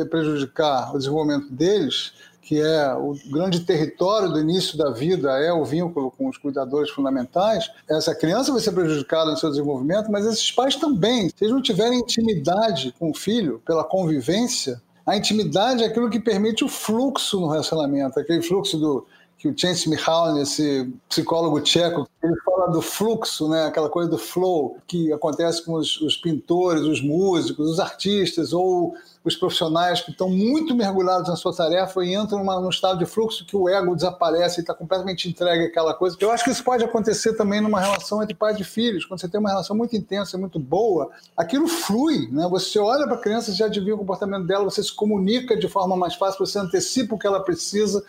prejudicar 0.09 0.95
o 0.95 0.97
desenvolvimento 0.97 1.51
deles, 1.51 2.13
que 2.41 2.61
é 2.61 2.93
o 2.93 3.13
grande 3.29 3.59
território 3.65 4.29
do 4.29 4.39
início 4.39 4.77
da 4.77 4.91
vida, 4.91 5.31
é 5.31 5.51
o 5.51 5.65
vínculo 5.65 6.09
com 6.09 6.29
os 6.29 6.38
cuidadores 6.38 6.89
fundamentais, 6.89 7.69
essa 7.89 8.15
criança 8.15 8.53
vai 8.53 8.61
ser 8.61 8.71
prejudicada 8.71 9.31
no 9.31 9.38
seu 9.38 9.49
desenvolvimento, 9.49 10.09
mas 10.09 10.25
esses 10.25 10.49
pais 10.53 10.77
também. 10.77 11.27
Se 11.27 11.36
eles 11.41 11.53
não 11.53 11.61
tiverem 11.61 11.99
intimidade 11.99 12.95
com 12.97 13.11
o 13.11 13.13
filho, 13.13 13.61
pela 13.65 13.84
convivência, 13.84 14.81
a 15.05 15.17
intimidade 15.17 15.84
é 15.84 15.88
aquilo 15.88 16.09
que 16.09 16.17
permite 16.17 16.63
o 16.63 16.69
fluxo 16.69 17.41
no 17.41 17.49
relacionamento, 17.49 18.17
aquele 18.17 18.41
fluxo 18.41 18.77
do 18.77 19.05
que 19.44 19.50
o 19.50 19.58
Chance 19.58 19.89
Mihalny, 19.89 20.41
esse 20.41 20.89
psicólogo 21.10 21.60
tcheco, 21.60 22.08
ele 22.24 22.34
fala 22.46 22.72
do 22.72 22.82
fluxo, 22.82 23.50
né? 23.50 23.66
aquela 23.66 23.89
coisa 23.89 24.10
do 24.10 24.18
flow, 24.18 24.78
que 24.88 25.12
acontece 25.12 25.66
com 25.66 25.74
os, 25.74 26.00
os 26.00 26.16
pintores, 26.16 26.84
os 26.84 27.02
músicos, 27.02 27.72
os 27.72 27.78
artistas 27.78 28.54
ou 28.54 28.96
os 29.22 29.36
profissionais 29.36 30.02
que 30.02 30.12
estão 30.12 30.30
muito 30.30 30.74
mergulhados 30.74 31.28
na 31.28 31.36
sua 31.36 31.54
tarefa 31.54 32.04
e 32.06 32.14
entram 32.14 32.39
numa, 32.39 32.60
num 32.60 32.70
estado 32.70 33.00
de 33.00 33.06
fluxo 33.06 33.46
que 33.46 33.56
o 33.56 33.68
ego 33.68 33.96
desaparece 33.96 34.60
e 34.60 34.62
está 34.62 34.74
completamente 34.74 35.28
entregue 35.28 35.66
àquela 35.66 35.94
coisa. 35.94 36.16
Eu 36.20 36.32
acho 36.32 36.46
que 36.46 36.52
isso 36.52 36.64
pode 36.64 36.84
acontecer 36.84 37.34
também 37.34 37.60
numa 37.60 37.82
relação 37.82 38.24
entre 38.24 38.34
pais 38.34 38.58
e 38.60 38.64
filhos. 38.64 39.06
Quando 39.06 39.20
você 39.20 39.28
tem 39.28 39.39
uma 39.39 39.50
relação 39.50 39.76
muito 39.76 39.96
intensa, 39.96 40.38
muito 40.38 40.60
boa, 40.60 41.10
aquilo 41.36 41.68
flui. 41.68 42.30
Né? 42.32 42.48
Você 42.50 42.80
olha 42.80 43.06
para 43.06 43.16
a 43.16 43.22
criança, 43.22 43.52
já 43.54 43.66
adivinha 43.66 43.96
o 43.96 44.00
comportamento 44.00 44.46
dela, 44.46 44.64
você 44.64 44.82
se 44.82 44.94
comunica 44.94 45.58
de 45.58 45.68
forma 45.68 45.96
mais 45.98 46.16
fácil, 46.16 46.46
você 46.46 46.60
antecipa 46.60 47.16
o 47.16 47.20
que 47.20 47.28
ela 47.28 47.41
precisa 47.41 48.04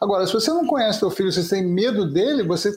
Agora, 0.00 0.26
se 0.26 0.32
você 0.32 0.50
não 0.50 0.66
conhece 0.66 1.00
seu 1.00 1.10
filho, 1.10 1.30
você 1.30 1.46
tem 1.46 1.64
medo 1.64 2.10
dele, 2.10 2.42
você 2.42 2.76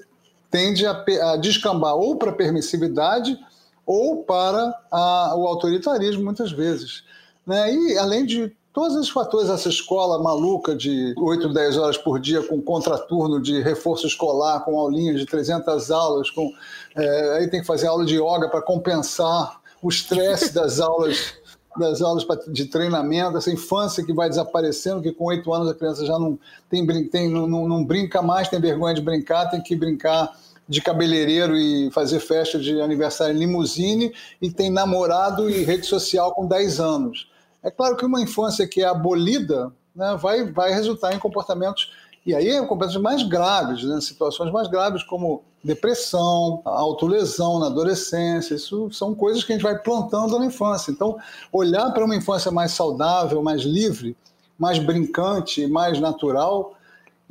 tende 0.52 0.86
a, 0.86 1.04
a 1.32 1.38
descambar 1.38 1.96
ou 1.96 2.18
para 2.18 2.32
a 2.32 2.36
permissividade 2.36 3.38
ou 3.86 4.24
para 4.24 4.74
a, 4.92 5.34
o 5.36 5.48
autoritarismo, 5.48 6.24
muitas 6.24 6.52
vezes. 6.52 7.04
Né? 7.46 7.74
E, 7.74 7.98
além 7.98 8.26
de 8.26 8.56
todos 8.74 8.96
esses 8.98 9.10
fatores, 9.10 9.50
essa 9.50 9.70
escola 9.70 10.22
maluca 10.22 10.76
de 10.76 11.14
8, 11.18 11.54
10 11.54 11.78
horas 11.78 11.98
por 11.98 12.20
dia, 12.20 12.42
com 12.42 12.62
contraturno 12.62 13.42
de 13.42 13.62
reforço 13.62 14.08
escolar, 14.08 14.66
com 14.66 14.78
aulinhas 14.78 15.20
de 15.20 15.26
300 15.26 15.92
aulas, 15.92 16.30
com, 16.30 16.52
é, 16.96 17.38
aí 17.38 17.50
tem 17.50 17.62
que 17.62 17.68
fazer 17.68 17.88
aula 17.88 18.06
de 18.06 18.16
yoga 18.16 18.50
para 18.50 18.62
compensar 18.62 19.62
o 19.82 19.90
estresse 19.90 20.54
das 20.54 20.80
aulas 20.80 21.34
das 21.78 22.02
aulas 22.02 22.26
de 22.48 22.66
treinamento, 22.66 23.38
essa 23.38 23.52
infância 23.52 24.04
que 24.04 24.14
vai 24.14 24.30
desaparecendo, 24.30 25.02
que 25.02 25.12
com 25.12 25.26
oito 25.26 25.54
anos 25.54 25.70
a 25.70 25.74
criança 25.74 26.06
já 26.06 26.18
não, 26.20 26.38
tem, 26.70 26.86
tem, 27.10 27.30
não, 27.30 27.48
não 27.48 27.84
brinca 27.84 28.22
mais, 28.22 28.48
tem 28.50 28.60
vergonha 28.60 28.94
de 28.94 29.02
brincar, 29.02 29.50
tem 29.50 29.62
que 29.62 29.76
brincar 29.76 30.36
de 30.68 30.82
cabeleireiro 30.82 31.58
e 31.58 31.92
fazer 31.92 32.20
festa 32.20 32.58
de 32.58 32.82
aniversário 32.82 33.36
em 33.36 33.40
limusine 33.40 34.14
e 34.42 34.50
tem 34.50 34.70
namorado 34.70 35.50
e 35.50 35.64
rede 35.64 35.86
social 35.86 36.34
com 36.34 36.48
10 36.48 36.80
anos. 36.80 37.30
É 37.62 37.70
claro 37.70 37.96
que 37.96 38.06
uma 38.06 38.22
infância 38.22 38.68
que 38.68 38.82
é 38.82 38.86
abolida 38.86 39.72
né, 39.96 40.18
vai, 40.20 40.52
vai 40.52 40.74
resultar 40.74 41.14
em 41.14 41.20
comportamentos 41.20 41.92
e 42.26 42.34
aí 42.34 42.58
comportamentos 42.68 43.02
mais 43.02 43.24
graves, 43.24 43.84
né? 43.84 44.00
situações 44.00 44.52
mais 44.52 44.68
graves 44.68 45.04
como 45.04 45.44
depressão, 45.64 46.62
autolesão 46.66 47.60
na 47.60 47.68
adolescência, 47.68 48.56
isso 48.56 48.92
são 48.92 49.16
coisas 49.16 49.44
que 49.44 49.54
a 49.54 49.56
gente 49.56 49.64
vai 49.64 49.78
plantando 49.78 50.38
na 50.38 50.46
infância. 50.46 50.92
Então, 50.92 51.18
olhar 51.52 51.92
para 51.92 52.04
uma 52.04 52.16
infância 52.16 52.52
mais 52.52 52.72
saudável, 52.72 53.42
mais 53.42 53.62
livre, 53.62 54.16
mais 54.60 54.78
brincante, 54.78 55.66
mais 55.68 56.00
natural, 56.00 56.73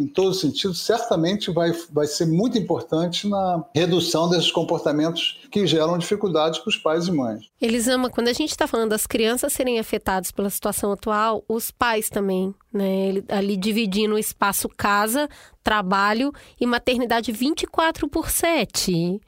em 0.02 0.06
todos 0.06 0.36
os 0.36 0.40
sentidos, 0.40 0.80
certamente 0.80 1.50
vai, 1.50 1.72
vai 1.90 2.06
ser 2.06 2.26
muito 2.26 2.58
importante 2.58 3.28
na 3.28 3.64
redução 3.74 4.28
desses 4.28 4.50
comportamentos 4.50 5.40
que 5.50 5.66
geram 5.66 5.96
dificuldades 5.96 6.58
para 6.58 6.70
os 6.70 6.76
pais 6.76 7.06
e 7.06 7.12
mães. 7.12 7.44
Elisama, 7.60 8.10
quando 8.10 8.28
a 8.28 8.32
gente 8.32 8.50
está 8.50 8.66
falando 8.66 8.90
das 8.90 9.06
crianças 9.06 9.52
serem 9.52 9.78
afetadas 9.78 10.30
pela 10.30 10.50
situação 10.50 10.92
atual, 10.92 11.44
os 11.48 11.70
pais 11.70 12.08
também, 12.08 12.54
né? 12.72 13.22
Ali 13.28 13.56
dividindo 13.56 14.14
o 14.14 14.18
espaço 14.18 14.68
casa, 14.68 15.28
trabalho 15.62 16.32
e 16.60 16.66
maternidade 16.66 17.30
24 17.30 18.08
por 18.08 18.30
7. 18.30 19.20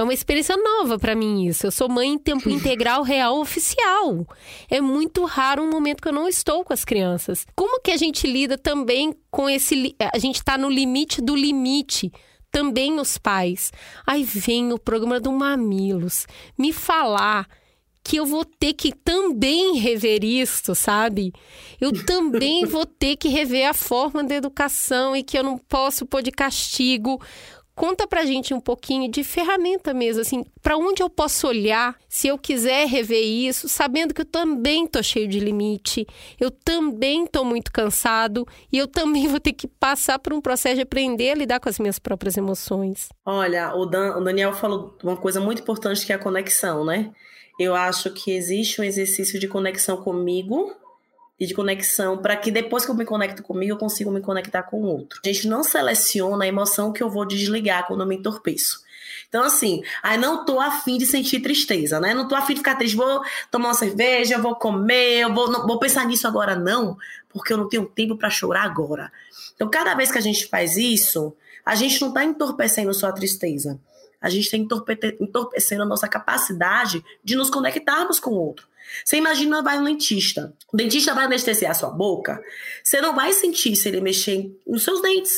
É 0.00 0.02
uma 0.02 0.14
experiência 0.14 0.56
nova 0.56 0.98
para 0.98 1.14
mim 1.14 1.46
isso. 1.46 1.66
Eu 1.66 1.70
sou 1.70 1.86
mãe 1.86 2.08
em 2.08 2.18
tempo 2.18 2.48
integral 2.50 3.02
real 3.02 3.38
oficial. 3.38 4.26
É 4.70 4.80
muito 4.80 5.26
raro 5.26 5.62
um 5.62 5.68
momento 5.68 6.00
que 6.00 6.08
eu 6.08 6.12
não 6.12 6.26
estou 6.26 6.64
com 6.64 6.72
as 6.72 6.86
crianças. 6.86 7.46
Como 7.54 7.82
que 7.82 7.90
a 7.90 7.98
gente 7.98 8.26
lida 8.26 8.56
também 8.56 9.14
com 9.30 9.48
esse 9.48 9.94
a 10.00 10.18
gente 10.18 10.36
está 10.36 10.56
no 10.56 10.70
limite 10.70 11.20
do 11.20 11.36
limite 11.36 12.10
também 12.50 12.98
os 12.98 13.18
pais. 13.18 13.72
Aí 14.06 14.24
vem 14.24 14.72
o 14.72 14.78
programa 14.78 15.20
do 15.20 15.30
Mamilos 15.32 16.26
me 16.58 16.72
falar 16.72 17.46
que 18.02 18.16
eu 18.16 18.24
vou 18.24 18.44
ter 18.44 18.72
que 18.72 18.92
também 18.92 19.76
rever 19.76 20.24
isso, 20.24 20.74
sabe? 20.74 21.32
Eu 21.78 21.92
também 22.06 22.64
vou 22.66 22.86
ter 22.86 23.16
que 23.16 23.28
rever 23.28 23.68
a 23.68 23.74
forma 23.74 24.24
da 24.24 24.34
educação 24.34 25.14
e 25.14 25.22
que 25.22 25.38
eu 25.38 25.44
não 25.44 25.58
posso 25.58 26.06
pôr 26.06 26.22
de 26.22 26.30
castigo 26.30 27.20
Conta 27.80 28.06
pra 28.06 28.26
gente 28.26 28.52
um 28.52 28.60
pouquinho 28.60 29.10
de 29.10 29.24
ferramenta 29.24 29.94
mesmo, 29.94 30.20
assim, 30.20 30.44
para 30.60 30.76
onde 30.76 31.02
eu 31.02 31.08
posso 31.08 31.48
olhar 31.48 31.96
se 32.10 32.28
eu 32.28 32.36
quiser 32.36 32.86
rever 32.86 33.24
isso, 33.24 33.70
sabendo 33.70 34.12
que 34.12 34.20
eu 34.20 34.26
também 34.26 34.86
tô 34.86 35.02
cheio 35.02 35.26
de 35.26 35.40
limite, 35.40 36.06
eu 36.38 36.50
também 36.50 37.26
tô 37.26 37.42
muito 37.42 37.72
cansado 37.72 38.46
e 38.70 38.76
eu 38.76 38.86
também 38.86 39.26
vou 39.28 39.40
ter 39.40 39.54
que 39.54 39.66
passar 39.66 40.18
por 40.18 40.34
um 40.34 40.42
processo 40.42 40.74
de 40.74 40.82
aprender 40.82 41.30
a 41.30 41.34
lidar 41.34 41.58
com 41.58 41.70
as 41.70 41.78
minhas 41.78 41.98
próprias 41.98 42.36
emoções. 42.36 43.08
Olha, 43.24 43.74
o, 43.74 43.86
Dan, 43.86 44.14
o 44.18 44.22
Daniel 44.22 44.52
falou 44.52 44.94
uma 45.02 45.16
coisa 45.16 45.40
muito 45.40 45.62
importante 45.62 46.04
que 46.04 46.12
é 46.12 46.16
a 46.16 46.18
conexão, 46.18 46.84
né? 46.84 47.10
Eu 47.58 47.74
acho 47.74 48.10
que 48.10 48.30
existe 48.30 48.78
um 48.82 48.84
exercício 48.84 49.40
de 49.40 49.48
conexão 49.48 49.96
comigo 49.96 50.70
e 51.40 51.46
de 51.46 51.54
conexão 51.54 52.18
para 52.18 52.36
que 52.36 52.50
depois 52.50 52.84
que 52.84 52.90
eu 52.90 52.94
me 52.94 53.06
conecto 53.06 53.42
comigo, 53.42 53.72
eu 53.72 53.78
consiga 53.78 54.10
me 54.10 54.20
conectar 54.20 54.62
com 54.62 54.82
o 54.82 54.84
outro. 54.84 55.18
A 55.24 55.26
gente 55.26 55.48
não 55.48 55.64
seleciona 55.64 56.44
a 56.44 56.46
emoção 56.46 56.92
que 56.92 57.02
eu 57.02 57.08
vou 57.08 57.24
desligar 57.24 57.86
quando 57.86 58.02
eu 58.02 58.06
me 58.06 58.16
entorpeço. 58.16 58.84
Então, 59.26 59.42
assim, 59.44 59.82
aí 60.02 60.18
não 60.18 60.44
tô 60.44 60.60
afim 60.60 60.98
de 60.98 61.06
sentir 61.06 61.40
tristeza, 61.40 61.98
né? 61.98 62.12
Não 62.12 62.28
tô 62.28 62.34
afim 62.34 62.52
de 62.52 62.58
ficar 62.58 62.74
triste, 62.74 62.96
vou 62.96 63.22
tomar 63.50 63.68
uma 63.68 63.74
cerveja, 63.74 64.36
vou 64.38 64.56
comer, 64.56 65.20
eu 65.20 65.32
vou, 65.32 65.50
não, 65.50 65.66
vou 65.66 65.78
pensar 65.78 66.04
nisso 66.04 66.26
agora, 66.26 66.56
não, 66.56 66.98
porque 67.28 67.52
eu 67.52 67.56
não 67.56 67.68
tenho 67.68 67.86
tempo 67.86 68.16
para 68.16 68.28
chorar 68.28 68.64
agora. 68.64 69.10
Então, 69.54 69.70
cada 69.70 69.94
vez 69.94 70.10
que 70.10 70.18
a 70.18 70.20
gente 70.20 70.46
faz 70.46 70.76
isso, 70.76 71.34
a 71.64 71.74
gente 71.74 72.00
não 72.02 72.12
tá 72.12 72.24
entorpecendo 72.24 72.92
só 72.92 73.06
a 73.06 73.12
tristeza. 73.12 73.80
A 74.20 74.28
gente 74.28 74.44
está 74.44 74.56
entorpecendo 75.20 75.82
a 75.84 75.86
nossa 75.86 76.06
capacidade 76.06 77.02
de 77.24 77.36
nos 77.36 77.48
conectarmos 77.48 78.20
com 78.20 78.30
o 78.30 78.38
outro. 78.38 78.68
Você 79.04 79.16
imagina, 79.16 79.62
vai 79.62 79.78
no 79.78 79.84
dentista. 79.84 80.52
O 80.72 80.76
dentista 80.76 81.14
vai 81.14 81.24
anestesiar 81.24 81.74
sua 81.74 81.90
boca. 81.90 82.42
Você 82.82 83.00
não 83.00 83.14
vai 83.14 83.32
sentir 83.32 83.76
se 83.76 83.88
ele 83.88 84.00
mexer 84.00 84.50
nos 84.66 84.84
seus 84.84 85.00
dentes. 85.00 85.32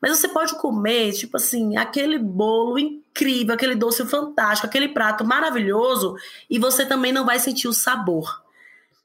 Mas 0.00 0.16
você 0.16 0.28
pode 0.28 0.56
comer, 0.58 1.12
tipo 1.12 1.36
assim, 1.36 1.76
aquele 1.76 2.18
bolo 2.18 2.78
incrível, 2.78 3.54
aquele 3.54 3.74
doce 3.74 4.04
fantástico, 4.06 4.66
aquele 4.66 4.88
prato 4.88 5.24
maravilhoso, 5.24 6.14
e 6.48 6.58
você 6.58 6.86
também 6.86 7.12
não 7.12 7.26
vai 7.26 7.38
sentir 7.40 7.66
o 7.66 7.72
sabor. 7.72 8.42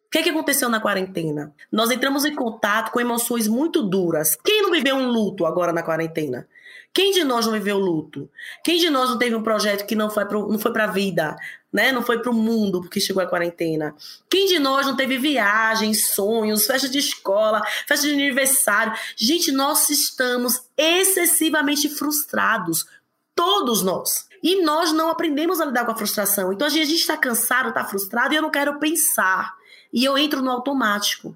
O 0.06 0.10
que, 0.12 0.20
é 0.20 0.24
que 0.24 0.30
aconteceu 0.30 0.70
na 0.70 0.80
quarentena? 0.80 1.52
Nós 1.72 1.90
entramos 1.90 2.24
em 2.24 2.36
contato 2.36 2.92
com 2.92 3.02
emoções 3.02 3.48
muito 3.48 3.82
duras. 3.82 4.36
Quem 4.36 4.62
não 4.62 4.70
viveu 4.70 4.96
um 4.96 5.08
luto 5.08 5.44
agora 5.44 5.74
na 5.74 5.82
quarentena? 5.82 6.48
Quem 6.94 7.12
de 7.12 7.24
nós 7.24 7.48
não 7.48 7.54
viveu 7.54 7.80
luto? 7.80 8.30
Quem 8.64 8.78
de 8.78 8.92
nós 8.92 9.10
não 9.10 9.18
teve 9.18 9.36
um 9.36 9.42
projeto 9.42 9.88
que 9.88 9.96
não 9.96 10.12
foi 10.12 10.26
para 10.26 10.38
não 10.38 10.60
foi 10.60 10.80
a 10.80 10.88
vida, 10.88 11.36
né? 11.74 11.92
Não 11.92 12.04
foi 12.04 12.20
para 12.20 12.32
o 12.32 12.36
mundo 12.36 12.82
porque 12.82 13.02
chegou 13.02 13.24
a 13.24 13.28
quarentena? 13.28 13.96
Quem 14.30 14.46
de 14.46 14.60
nós 14.60 14.86
não 14.86 14.96
teve 14.96 15.18
viagens, 15.18 16.10
sonhos, 16.10 16.68
festa 16.68 16.88
de 16.88 17.00
escola, 17.00 17.66
festa 17.88 18.08
de 18.08 18.14
aniversário? 18.14 18.94
Gente, 19.18 19.52
nós 19.52 19.90
estamos 19.90 20.62
excessivamente 20.78 21.90
frustrados, 21.90 22.86
todos 23.34 23.82
nós. 23.82 24.28
E 24.44 24.62
nós 24.62 24.92
não 24.92 25.10
aprendemos 25.10 25.60
a 25.60 25.66
lidar 25.66 25.86
com 25.86 25.92
a 25.92 25.96
frustração. 25.96 26.54
Então 26.54 26.68
a 26.68 26.70
gente 26.70 26.94
está 26.94 27.18
cansado, 27.18 27.70
está 27.70 27.84
frustrado 27.84 28.34
e 28.34 28.38
eu 28.38 28.42
não 28.42 28.52
quero 28.52 28.78
pensar. 28.78 29.56
E 29.92 30.04
eu 30.06 30.18
entro 30.18 30.42
no 30.42 30.52
automático. 30.52 31.36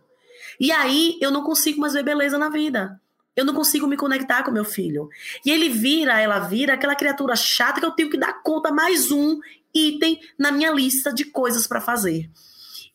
E 0.59 0.71
aí 0.71 1.17
eu 1.21 1.31
não 1.31 1.43
consigo 1.43 1.79
mais 1.79 1.93
ver 1.93 2.03
beleza 2.03 2.37
na 2.37 2.49
vida. 2.49 2.99
Eu 3.37 3.45
não 3.45 3.53
consigo 3.53 3.85
me 3.85 3.95
conectar 3.95 4.41
com 4.41 4.49
meu 4.49 4.65
filho. 4.65 5.09
E 5.45 5.51
ele 5.51 5.69
vira, 5.69 6.19
ela 6.19 6.39
vira 6.39 6.73
aquela 6.73 6.95
criatura 6.95 7.35
chata 7.35 7.79
que 7.79 7.85
eu 7.85 7.91
tenho 7.91 8.09
que 8.09 8.17
dar 8.17 8.41
conta 8.41 8.71
mais 8.71 9.11
um 9.11 9.39
item 9.71 10.19
na 10.39 10.51
minha 10.51 10.71
lista 10.71 11.13
de 11.13 11.23
coisas 11.23 11.67
para 11.67 11.79
fazer. 11.79 12.27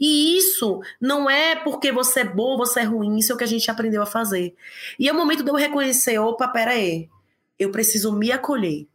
E 0.01 0.37
isso 0.37 0.81
não 1.01 1.31
é 1.31 1.55
porque 1.55 1.93
você 1.93 2.21
é 2.21 2.25
boa, 2.25 2.57
você 2.57 2.81
é 2.81 2.83
ruim, 2.83 3.19
isso 3.19 3.31
é 3.31 3.35
o 3.37 3.39
que 3.39 3.45
a 3.45 3.47
gente 3.47 3.71
aprendeu 3.71 4.03
a 4.03 4.07
fazer. 4.07 4.57
E 4.99 5.09
é 5.09 5.13
o 5.13 5.17
momento 5.17 5.45
de 5.45 5.51
eu 5.51 5.55
reconhecer, 5.55 6.19
opa, 6.19 6.49
pera 6.49 6.73
aí, 6.73 7.09
eu 7.57 7.71
preciso 7.71 8.13
me 8.13 8.33
acolher. 8.33 8.89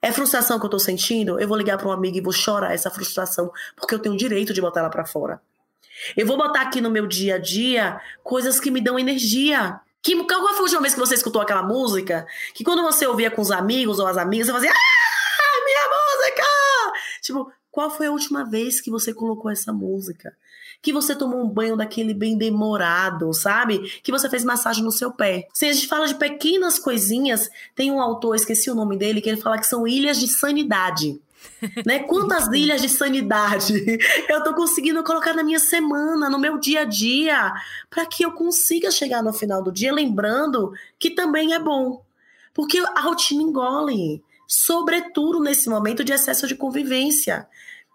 É 0.00 0.10
frustração 0.10 0.58
que 0.58 0.64
eu 0.64 0.70
tô 0.70 0.78
sentindo? 0.78 1.38
Eu 1.38 1.46
vou 1.46 1.56
ligar 1.58 1.76
para 1.76 1.88
um 1.88 1.92
amigo 1.92 2.16
e 2.16 2.20
vou 2.22 2.32
chorar 2.32 2.72
essa 2.72 2.90
frustração, 2.90 3.52
porque 3.76 3.94
eu 3.94 3.98
tenho 3.98 4.14
o 4.14 4.18
direito 4.18 4.54
de 4.54 4.60
botar 4.62 4.80
ela 4.80 4.90
para 4.90 5.04
fora. 5.04 5.38
Eu 6.16 6.26
vou 6.26 6.38
botar 6.38 6.62
aqui 6.62 6.80
no 6.80 6.90
meu 6.90 7.06
dia 7.06 7.34
a 7.34 7.38
dia 7.38 8.00
coisas 8.22 8.58
que 8.58 8.70
me 8.70 8.80
dão 8.80 8.98
energia. 8.98 9.80
Que, 10.04 10.22
qual 10.22 10.48
foi 10.48 10.58
a 10.58 10.62
última 10.62 10.82
vez 10.82 10.92
que 10.92 11.00
você 11.00 11.14
escutou 11.14 11.40
aquela 11.40 11.62
música? 11.62 12.26
Que 12.52 12.62
quando 12.62 12.82
você 12.82 13.06
ouvia 13.06 13.30
com 13.30 13.40
os 13.40 13.50
amigos 13.50 13.98
ou 13.98 14.06
as 14.06 14.18
amigas, 14.18 14.46
você 14.46 14.52
fazia, 14.52 14.70
ah, 14.70 15.64
minha 15.64 15.88
música! 15.88 16.42
Tipo, 17.22 17.50
qual 17.70 17.90
foi 17.90 18.06
a 18.06 18.12
última 18.12 18.44
vez 18.44 18.82
que 18.82 18.90
você 18.90 19.14
colocou 19.14 19.50
essa 19.50 19.72
música? 19.72 20.36
Que 20.82 20.92
você 20.92 21.16
tomou 21.16 21.42
um 21.42 21.48
banho 21.48 21.74
daquele 21.74 22.12
bem 22.12 22.36
demorado, 22.36 23.32
sabe? 23.32 23.78
Que 24.02 24.12
você 24.12 24.28
fez 24.28 24.44
massagem 24.44 24.84
no 24.84 24.92
seu 24.92 25.10
pé. 25.10 25.48
Se 25.54 25.64
a 25.64 25.72
gente 25.72 25.88
fala 25.88 26.06
de 26.06 26.16
pequenas 26.16 26.78
coisinhas, 26.78 27.48
tem 27.74 27.90
um 27.90 27.98
autor, 27.98 28.36
esqueci 28.36 28.70
o 28.70 28.74
nome 28.74 28.98
dele, 28.98 29.22
que 29.22 29.30
ele 29.30 29.40
fala 29.40 29.56
que 29.56 29.66
são 29.66 29.88
ilhas 29.88 30.20
de 30.20 30.28
sanidade. 30.28 31.18
né? 31.86 32.00
Quantas 32.00 32.46
ilhas 32.48 32.80
de 32.80 32.88
sanidade 32.88 33.74
eu 34.28 34.42
tô 34.42 34.54
conseguindo 34.54 35.02
colocar 35.02 35.34
na 35.34 35.42
minha 35.42 35.58
semana, 35.58 36.28
no 36.28 36.38
meu 36.38 36.58
dia 36.58 36.80
a 36.80 36.84
dia, 36.84 37.52
para 37.90 38.06
que 38.06 38.24
eu 38.24 38.32
consiga 38.32 38.90
chegar 38.90 39.22
no 39.22 39.32
final 39.32 39.62
do 39.62 39.72
dia 39.72 39.92
lembrando 39.92 40.72
que 40.98 41.10
também 41.10 41.54
é 41.54 41.58
bom. 41.58 42.04
Porque 42.52 42.78
a 42.78 43.00
rotina 43.00 43.42
engole, 43.42 44.22
sobretudo 44.46 45.40
nesse 45.40 45.68
momento 45.68 46.04
de 46.04 46.12
excesso 46.12 46.46
de 46.46 46.54
convivência 46.54 47.48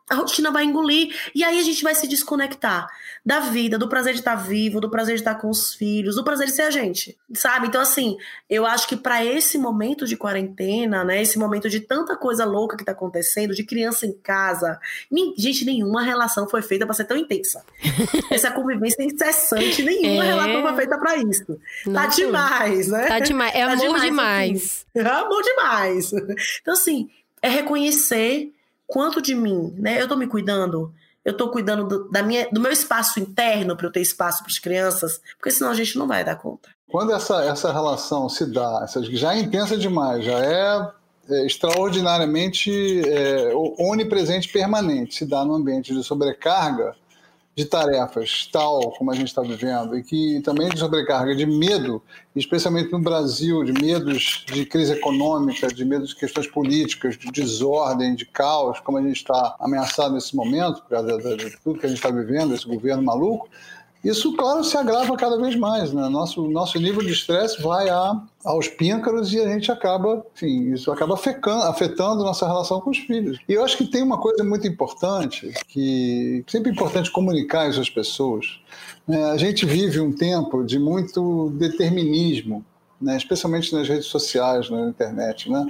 a 0.09 0.15
rotina 0.15 0.51
vai 0.51 0.63
engolir. 0.63 1.15
E 1.35 1.43
aí 1.43 1.59
a 1.59 1.61
gente 1.61 1.83
vai 1.83 1.93
se 1.93 2.07
desconectar 2.07 2.87
da 3.25 3.39
vida, 3.41 3.77
do 3.77 3.87
prazer 3.87 4.13
de 4.13 4.19
estar 4.19 4.35
vivo, 4.35 4.81
do 4.81 4.89
prazer 4.89 5.15
de 5.15 5.21
estar 5.21 5.35
com 5.35 5.49
os 5.49 5.73
filhos, 5.73 6.15
do 6.15 6.23
prazer 6.23 6.47
de 6.47 6.53
ser 6.53 6.63
a 6.63 6.71
gente, 6.71 7.17
sabe? 7.33 7.67
Então, 7.67 7.79
assim, 7.79 8.17
eu 8.49 8.65
acho 8.65 8.87
que 8.87 8.95
para 8.95 9.23
esse 9.23 9.57
momento 9.57 10.07
de 10.07 10.17
quarentena, 10.17 11.03
né, 11.03 11.21
esse 11.21 11.37
momento 11.37 11.69
de 11.69 11.79
tanta 11.79 12.15
coisa 12.15 12.45
louca 12.45 12.75
que 12.75 12.83
tá 12.83 12.91
acontecendo, 12.91 13.53
de 13.53 13.63
criança 13.63 14.05
em 14.07 14.13
casa, 14.13 14.79
gente, 15.37 15.65
nenhuma 15.65 16.01
relação 16.01 16.49
foi 16.49 16.61
feita 16.61 16.85
para 16.85 16.95
ser 16.95 17.05
tão 17.05 17.17
intensa. 17.17 17.63
Essa 18.31 18.51
convivência 18.51 19.03
incessante, 19.03 19.83
nenhuma 19.83 20.23
é... 20.23 20.27
relação 20.27 20.61
foi 20.61 20.75
feita 20.75 20.97
para 20.97 21.17
isso. 21.17 21.59
Tá 21.93 22.07
demais, 22.07 22.87
né? 22.87 23.05
Tá 23.05 23.19
demais. 23.19 23.53
É 23.53 23.65
tá 23.65 23.73
amor 23.73 23.99
demais. 23.99 24.05
demais. 24.05 24.85
É 24.95 25.01
amor 25.05 25.43
demais. 25.43 26.11
Então, 26.61 26.73
assim, 26.73 27.09
é 27.41 27.49
reconhecer 27.49 28.51
quanto 28.89 29.21
de 29.21 29.35
mim, 29.35 29.71
né? 29.77 30.01
Eu 30.01 30.07
tô 30.07 30.15
me 30.15 30.25
cuidando, 30.25 30.91
eu 31.23 31.37
tô 31.37 31.49
cuidando 31.49 31.87
do, 31.87 32.09
da 32.09 32.23
minha, 32.23 32.49
do 32.51 32.59
meu 32.59 32.71
espaço 32.71 33.19
interno 33.19 33.77
para 33.77 33.85
eu 33.85 33.91
ter 33.91 34.01
espaço 34.01 34.39
para 34.39 34.51
as 34.51 34.57
crianças, 34.57 35.21
porque 35.37 35.51
senão 35.51 35.69
a 35.69 35.75
gente 35.75 35.95
não 35.95 36.07
vai 36.07 36.25
dar 36.25 36.35
conta. 36.35 36.69
Quando 36.89 37.13
essa, 37.13 37.45
essa 37.45 37.71
relação 37.71 38.27
se 38.27 38.47
dá, 38.47 38.83
já 39.11 39.35
é 39.35 39.39
intensa 39.39 39.77
demais, 39.77 40.25
já 40.25 40.43
é, 40.43 40.91
é 41.29 41.45
extraordinariamente 41.45 42.71
é, 43.07 43.51
onipresente 43.77 44.49
permanente, 44.51 45.13
se 45.13 45.25
dá 45.25 45.45
no 45.45 45.53
ambiente 45.53 45.93
de 45.93 46.03
sobrecarga, 46.03 46.95
de 47.59 47.65
tarefas 47.65 48.47
tal 48.49 48.79
como 48.97 49.11
a 49.11 49.15
gente 49.15 49.27
está 49.27 49.41
vivendo 49.41 49.97
e 49.97 50.01
que 50.01 50.39
também 50.45 50.69
de 50.69 50.79
sobrecarga 50.79 51.35
de 51.35 51.45
medo, 51.45 52.01
especialmente 52.33 52.89
no 52.89 52.99
Brasil, 52.99 53.65
de 53.65 53.73
medos 53.73 54.45
de 54.47 54.65
crise 54.65 54.93
econômica, 54.93 55.67
de 55.67 55.83
medos 55.83 56.09
de 56.09 56.15
questões 56.15 56.47
políticas, 56.47 57.17
de 57.17 57.29
desordem, 57.29 58.15
de 58.15 58.25
caos, 58.25 58.79
como 58.79 58.97
a 58.97 59.01
gente 59.01 59.17
está 59.17 59.57
ameaçado 59.59 60.13
nesse 60.13 60.37
momento, 60.37 60.81
por 60.83 60.89
causa 60.89 61.17
de 61.35 61.57
tudo 61.61 61.79
que 61.79 61.85
a 61.85 61.89
gente 61.89 61.97
está 61.97 62.09
vivendo, 62.09 62.55
esse 62.55 62.65
governo 62.65 63.03
maluco, 63.03 63.49
isso, 64.03 64.33
claro, 64.33 64.63
se 64.63 64.77
agrava 64.77 65.15
cada 65.17 65.37
vez 65.37 65.55
mais. 65.55 65.91
Né? 65.91 66.07
Nosso, 66.07 66.47
nosso 66.49 66.79
nível 66.79 67.01
de 67.01 67.11
estresse 67.11 67.61
vai 67.61 67.89
a, 67.89 68.21
aos 68.45 68.67
píncaros 68.67 69.33
e 69.33 69.39
a 69.39 69.47
gente 69.47 69.71
acaba, 69.71 70.25
enfim, 70.33 70.73
isso 70.73 70.89
acaba 70.91 71.15
afetando, 71.15 71.63
afetando 71.63 72.23
nossa 72.23 72.47
relação 72.47 72.79
com 72.79 72.91
os 72.91 72.97
filhos. 72.97 73.37
E 73.47 73.53
eu 73.53 73.63
acho 73.63 73.77
que 73.77 73.85
tem 73.85 74.01
uma 74.01 74.17
coisa 74.17 74.43
muito 74.43 74.65
importante, 74.65 75.51
que 75.67 76.43
sempre 76.47 76.69
é 76.71 76.73
importante 76.73 77.11
comunicar 77.11 77.69
isso 77.69 77.81
às 77.81 77.89
pessoas. 77.89 78.45
Né? 79.05 79.31
A 79.31 79.37
gente 79.37 79.65
vive 79.65 79.99
um 79.99 80.13
tempo 80.13 80.63
de 80.63 80.79
muito 80.79 81.49
determinismo. 81.57 82.65
Né, 83.01 83.15
especialmente 83.15 83.73
nas 83.73 83.87
redes 83.87 84.07
sociais, 84.07 84.69
na 84.69 84.89
internet. 84.89 85.49
Né? 85.49 85.65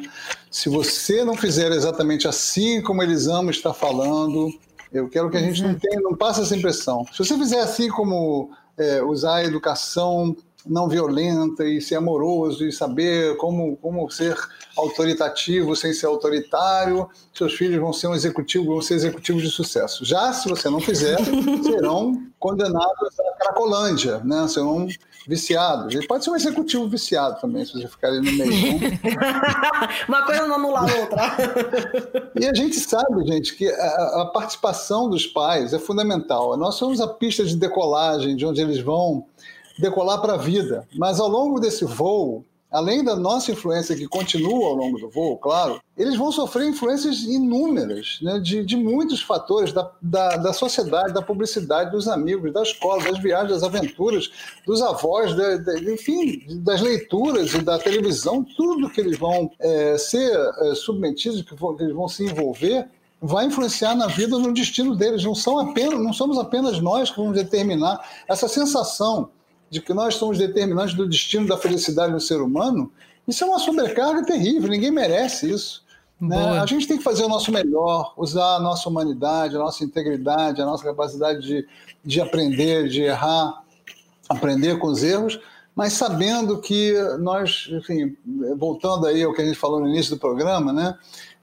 Se 0.49 0.67
você 0.67 1.23
não 1.23 1.36
fizer 1.36 1.71
exatamente 1.71 2.27
assim 2.27 2.82
como 2.82 3.03
eles 3.03 3.27
amam 3.27 3.51
estar 3.51 3.71
falando, 3.71 4.51
eu 4.91 5.07
quero 5.09 5.29
que 5.29 5.37
a 5.37 5.41
gente 5.41 5.61
não 5.61 5.75
tenha, 5.75 6.01
não 6.01 6.15
passe 6.15 6.41
essa 6.41 6.55
impressão. 6.55 7.05
Se 7.11 7.19
você 7.19 7.37
fizer 7.37 7.61
assim 7.61 7.89
como 7.89 8.51
é, 8.77 9.01
usar 9.01 9.35
a 9.35 9.43
educação 9.43 10.35
não 10.66 10.88
violenta 10.88 11.66
e 11.66 11.82
ser 11.82 11.95
amoroso 11.95 12.66
e 12.66 12.72
saber 12.72 13.38
como, 13.38 13.78
como 13.78 14.10
ser 14.10 14.36
autoritativo 14.78 15.76
sem 15.76 15.93
ser 15.93 16.05
autoritário, 16.05 17.10
seus 17.34 17.53
filhos 17.53 17.80
vão 17.80 17.93
ser 17.93 18.07
um 18.07 18.16
executivo, 18.16 18.66
vão 18.66 18.82
ser 18.82 18.95
executivos 18.95 19.41
de 19.41 19.49
sucesso. 19.49 20.05
Já 20.05 20.34
se 20.34 20.49
você 20.49 20.70
não 20.70 20.80
fizer, 20.80 21.18
serão 21.64 22.24
condenados 22.39 23.20
à 23.20 23.38
Cracolândia, 23.38 24.20
né? 24.24 24.47
Serão 24.47 24.88
viciados. 25.28 25.93
Ele 25.93 26.07
pode 26.07 26.24
ser 26.24 26.32
um 26.32 26.36
executivo 26.36 26.88
viciado 26.88 27.39
também, 27.39 27.64
se 27.64 27.74
você 27.74 27.88
ficar 27.88 28.07
ali 28.07 28.20
no 28.20 28.32
meio. 28.32 28.80
Né? 28.80 28.99
Uma 30.07 30.26
coisa 30.26 30.47
não 30.47 30.55
anula 30.55 30.80
a 30.80 30.99
outra. 30.99 31.38
e 32.39 32.47
a 32.47 32.53
gente 32.53 32.80
sabe, 32.80 33.26
gente, 33.26 33.55
que 33.55 33.70
a, 33.70 34.22
a, 34.22 34.26
participação 34.34 35.10
dos 35.10 35.28
pais 35.28 35.74
é 35.74 35.80
fundamental. 35.80 36.57
Nós 36.57 36.76
somos 36.76 36.99
a 36.99 37.07
pista 37.07 37.45
de 37.45 37.55
decolagem, 37.55 38.36
de 38.36 38.45
onde 38.45 38.60
eles 38.60 38.80
vão 38.80 39.26
decolar 39.80 40.21
para 40.21 40.34
a 40.34 40.38
vida. 40.38 40.88
Mas 40.95 41.19
ao 41.19 41.27
longo 41.27 41.59
desse 41.59 41.86
voo, 41.86 42.45
além 42.71 43.03
da 43.03 43.15
nossa 43.15 43.51
influência 43.51 43.95
que 43.95 44.07
continua 44.07 44.67
ao 44.67 44.75
longo 44.75 44.99
do 44.99 45.09
voo, 45.09 45.38
claro, 45.38 45.82
eles 45.97 46.15
vão 46.15 46.32
sofrer 46.32 46.67
influências 46.67 47.23
inúmeras 47.23 48.19
né, 48.21 48.39
de, 48.39 48.63
de 48.63 48.75
muitos 48.75 49.21
fatores 49.21 49.73
da, 49.73 49.89
da, 50.01 50.38
da, 50.38 50.53
sociedade, 50.53 51.13
da 51.13 51.21
publicidade, 51.21 51.91
dos 51.91 52.07
amigos, 52.07 52.53
da 52.53 52.61
escola, 52.61 53.03
das 53.03 53.19
viagens, 53.19 53.53
das 53.53 53.63
aventuras, 53.63 54.30
dos 54.67 54.82
avós, 54.82 55.32
enfim, 55.91 56.43
das 56.63 56.82
leituras 56.82 57.53
e 57.53 57.61
da 57.61 57.80
televisão, 57.80 58.45
tudo 58.55 58.89
que 58.89 59.01
eles 59.01 59.17
vão 59.17 59.49
é, 59.59 59.97
ser 59.97 60.32
é, 60.32 60.75
submetidos, 60.75 61.41
que, 61.41 61.55
vão, 61.55 61.75
que 61.75 61.84
eles 61.84 61.95
vão 61.95 62.07
se 62.07 62.23
envolver, 62.23 62.88
vai 63.21 63.45
influenciar 63.45 63.95
na 63.95 64.07
vida, 64.07 64.38
no 64.38 64.53
destino 64.53 64.95
deles. 64.95 65.23
Não, 65.23 65.36
são 65.36 65.57
apenas, 65.59 65.99
não 65.99 66.13
somos 66.13 66.38
apenas 66.38 66.80
nós 66.80 67.09
que 67.09 67.17
vamos 67.17 67.36
determinar 67.36 67.99
essa 68.27 68.47
sensação 68.47 69.30
de 69.70 69.82
que 69.82 69.93
nós 69.93 70.15
somos 70.15 70.38
determinantes 70.38 70.95
do 70.95 71.07
destino 71.07 71.47
da 71.47 71.57
felicidade 71.57 72.11
do 72.11 72.20
ser 72.20 72.41
humano, 72.41 72.91
isso 73.28 73.43
é 73.43 73.47
uma 73.47 73.59
sobrecarga 73.59 74.26
terrível, 74.26 74.70
ninguém 74.70 74.91
merece 74.91 75.51
isso. 75.51 75.84
Né? 76.20 76.59
A 76.59 76.65
gente 76.65 76.88
tem 76.88 76.97
que 76.97 77.03
fazer 77.03 77.24
o 77.24 77.30
nosso 77.30 77.51
melhor, 77.51 78.13
usar 78.17 78.55
a 78.55 78.59
nossa 78.59 78.89
humanidade, 78.89 79.55
a 79.55 79.59
nossa 79.59 79.84
integridade, 79.84 80.61
a 80.61 80.65
nossa 80.65 80.84
capacidade 80.84 81.41
de, 81.41 81.67
de 82.03 82.20
aprender, 82.20 82.89
de 82.89 83.03
errar, 83.03 83.63
aprender 84.28 84.78
com 84.80 84.88
os 84.88 85.01
erros, 85.01 85.39
mas 85.74 85.93
sabendo 85.93 86.59
que 86.59 86.93
nós, 87.20 87.70
enfim, 87.72 88.17
voltando 88.57 89.05
aí 89.05 89.24
ao 89.24 89.34
que 89.34 89.41
a 89.41 89.45
gente 89.45 89.57
falou 89.57 89.80
no 89.80 89.88
início 89.88 90.13
do 90.15 90.20
programa, 90.20 90.74
né? 90.74 90.97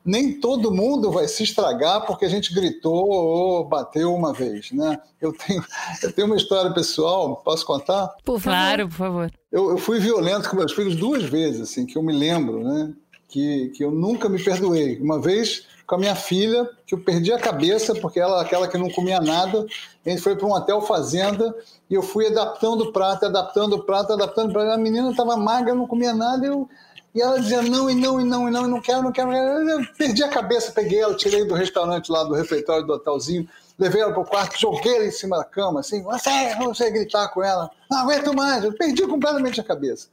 Nem 0.06 0.40
todo 0.40 0.72
mundo 0.72 1.10
vai 1.10 1.26
se 1.26 1.42
estragar 1.42 2.06
porque 2.06 2.24
a 2.24 2.28
gente 2.28 2.54
gritou 2.54 3.08
ou 3.08 3.64
bateu 3.64 4.14
uma 4.14 4.32
vez, 4.32 4.70
né? 4.70 4.98
Eu 5.20 5.32
tenho, 5.32 5.62
eu 6.02 6.12
tenho 6.12 6.28
uma 6.28 6.36
história 6.36 6.72
pessoal, 6.72 7.36
posso 7.44 7.66
contar? 7.66 8.08
Por 8.24 8.38
favor. 8.38 8.56
Claro, 8.56 8.88
por 8.88 8.96
favor. 8.96 9.32
Eu, 9.50 9.70
eu 9.70 9.78
fui 9.78 9.98
violento 9.98 10.48
com 10.48 10.56
meus 10.56 10.72
filhos 10.72 10.94
duas 10.94 11.24
vezes, 11.24 11.60
assim, 11.62 11.84
que 11.84 11.98
eu 11.98 12.02
me 12.02 12.12
lembro, 12.12 12.62
né? 12.62 12.92
Que, 13.28 13.70
que 13.70 13.84
eu 13.84 13.90
nunca 13.90 14.28
me 14.28 14.42
perdoei. 14.42 14.98
Uma 15.00 15.20
vez 15.20 15.66
com 15.86 15.94
a 15.94 15.98
minha 15.98 16.14
filha, 16.14 16.68
que 16.84 16.94
eu 16.94 16.98
perdi 16.98 17.32
a 17.32 17.38
cabeça, 17.38 17.94
porque 17.94 18.18
ela 18.18 18.42
aquela 18.42 18.68
que 18.68 18.76
não 18.76 18.90
comia 18.90 19.20
nada. 19.20 19.66
A 20.04 20.10
gente 20.10 20.20
foi 20.20 20.36
para 20.36 20.46
um 20.46 20.52
hotel 20.52 20.80
fazenda 20.82 21.54
e 21.88 21.94
eu 21.94 22.02
fui 22.02 22.26
adaptando 22.26 22.82
o 22.82 22.92
prato, 22.92 23.26
adaptando 23.26 23.74
o 23.74 23.82
prato, 23.84 24.12
adaptando 24.12 24.50
o 24.50 24.52
prato. 24.52 24.70
A 24.70 24.78
menina 24.78 25.10
estava 25.10 25.36
magra, 25.36 25.74
não 25.74 25.86
comia 25.86 26.12
nada. 26.12 26.46
Eu 26.46 26.68
e 27.16 27.22
ela 27.22 27.40
dizia 27.40 27.62
não, 27.62 27.88
e 27.88 27.94
não, 27.94 28.20
e 28.20 28.24
não, 28.24 28.46
e 28.46 28.50
não, 28.50 28.66
e 28.66 28.68
não 28.68 28.78
quero, 28.78 29.02
não 29.02 29.10
quero. 29.10 29.32
Eu 29.32 29.86
perdi 29.96 30.22
a 30.22 30.28
cabeça, 30.28 30.70
peguei 30.70 31.00
ela, 31.00 31.16
tirei 31.16 31.46
do 31.46 31.54
restaurante 31.54 32.12
lá, 32.12 32.22
do 32.22 32.34
refeitório 32.34 32.86
do 32.86 32.92
hotelzinho, 32.92 33.48
levei 33.78 34.02
ela 34.02 34.12
para 34.12 34.20
o 34.20 34.26
quarto, 34.26 34.60
joguei 34.60 34.96
ela 34.96 35.06
em 35.06 35.10
cima 35.10 35.38
da 35.38 35.44
cama, 35.44 35.80
assim, 35.80 36.02
você, 36.02 36.54
você 36.56 36.90
gritar 36.90 37.28
com 37.28 37.42
ela, 37.42 37.70
não 37.90 38.00
aguento 38.00 38.34
mais, 38.34 38.62
eu 38.64 38.72
perdi 38.74 39.06
completamente 39.06 39.58
a 39.58 39.64
cabeça. 39.64 40.08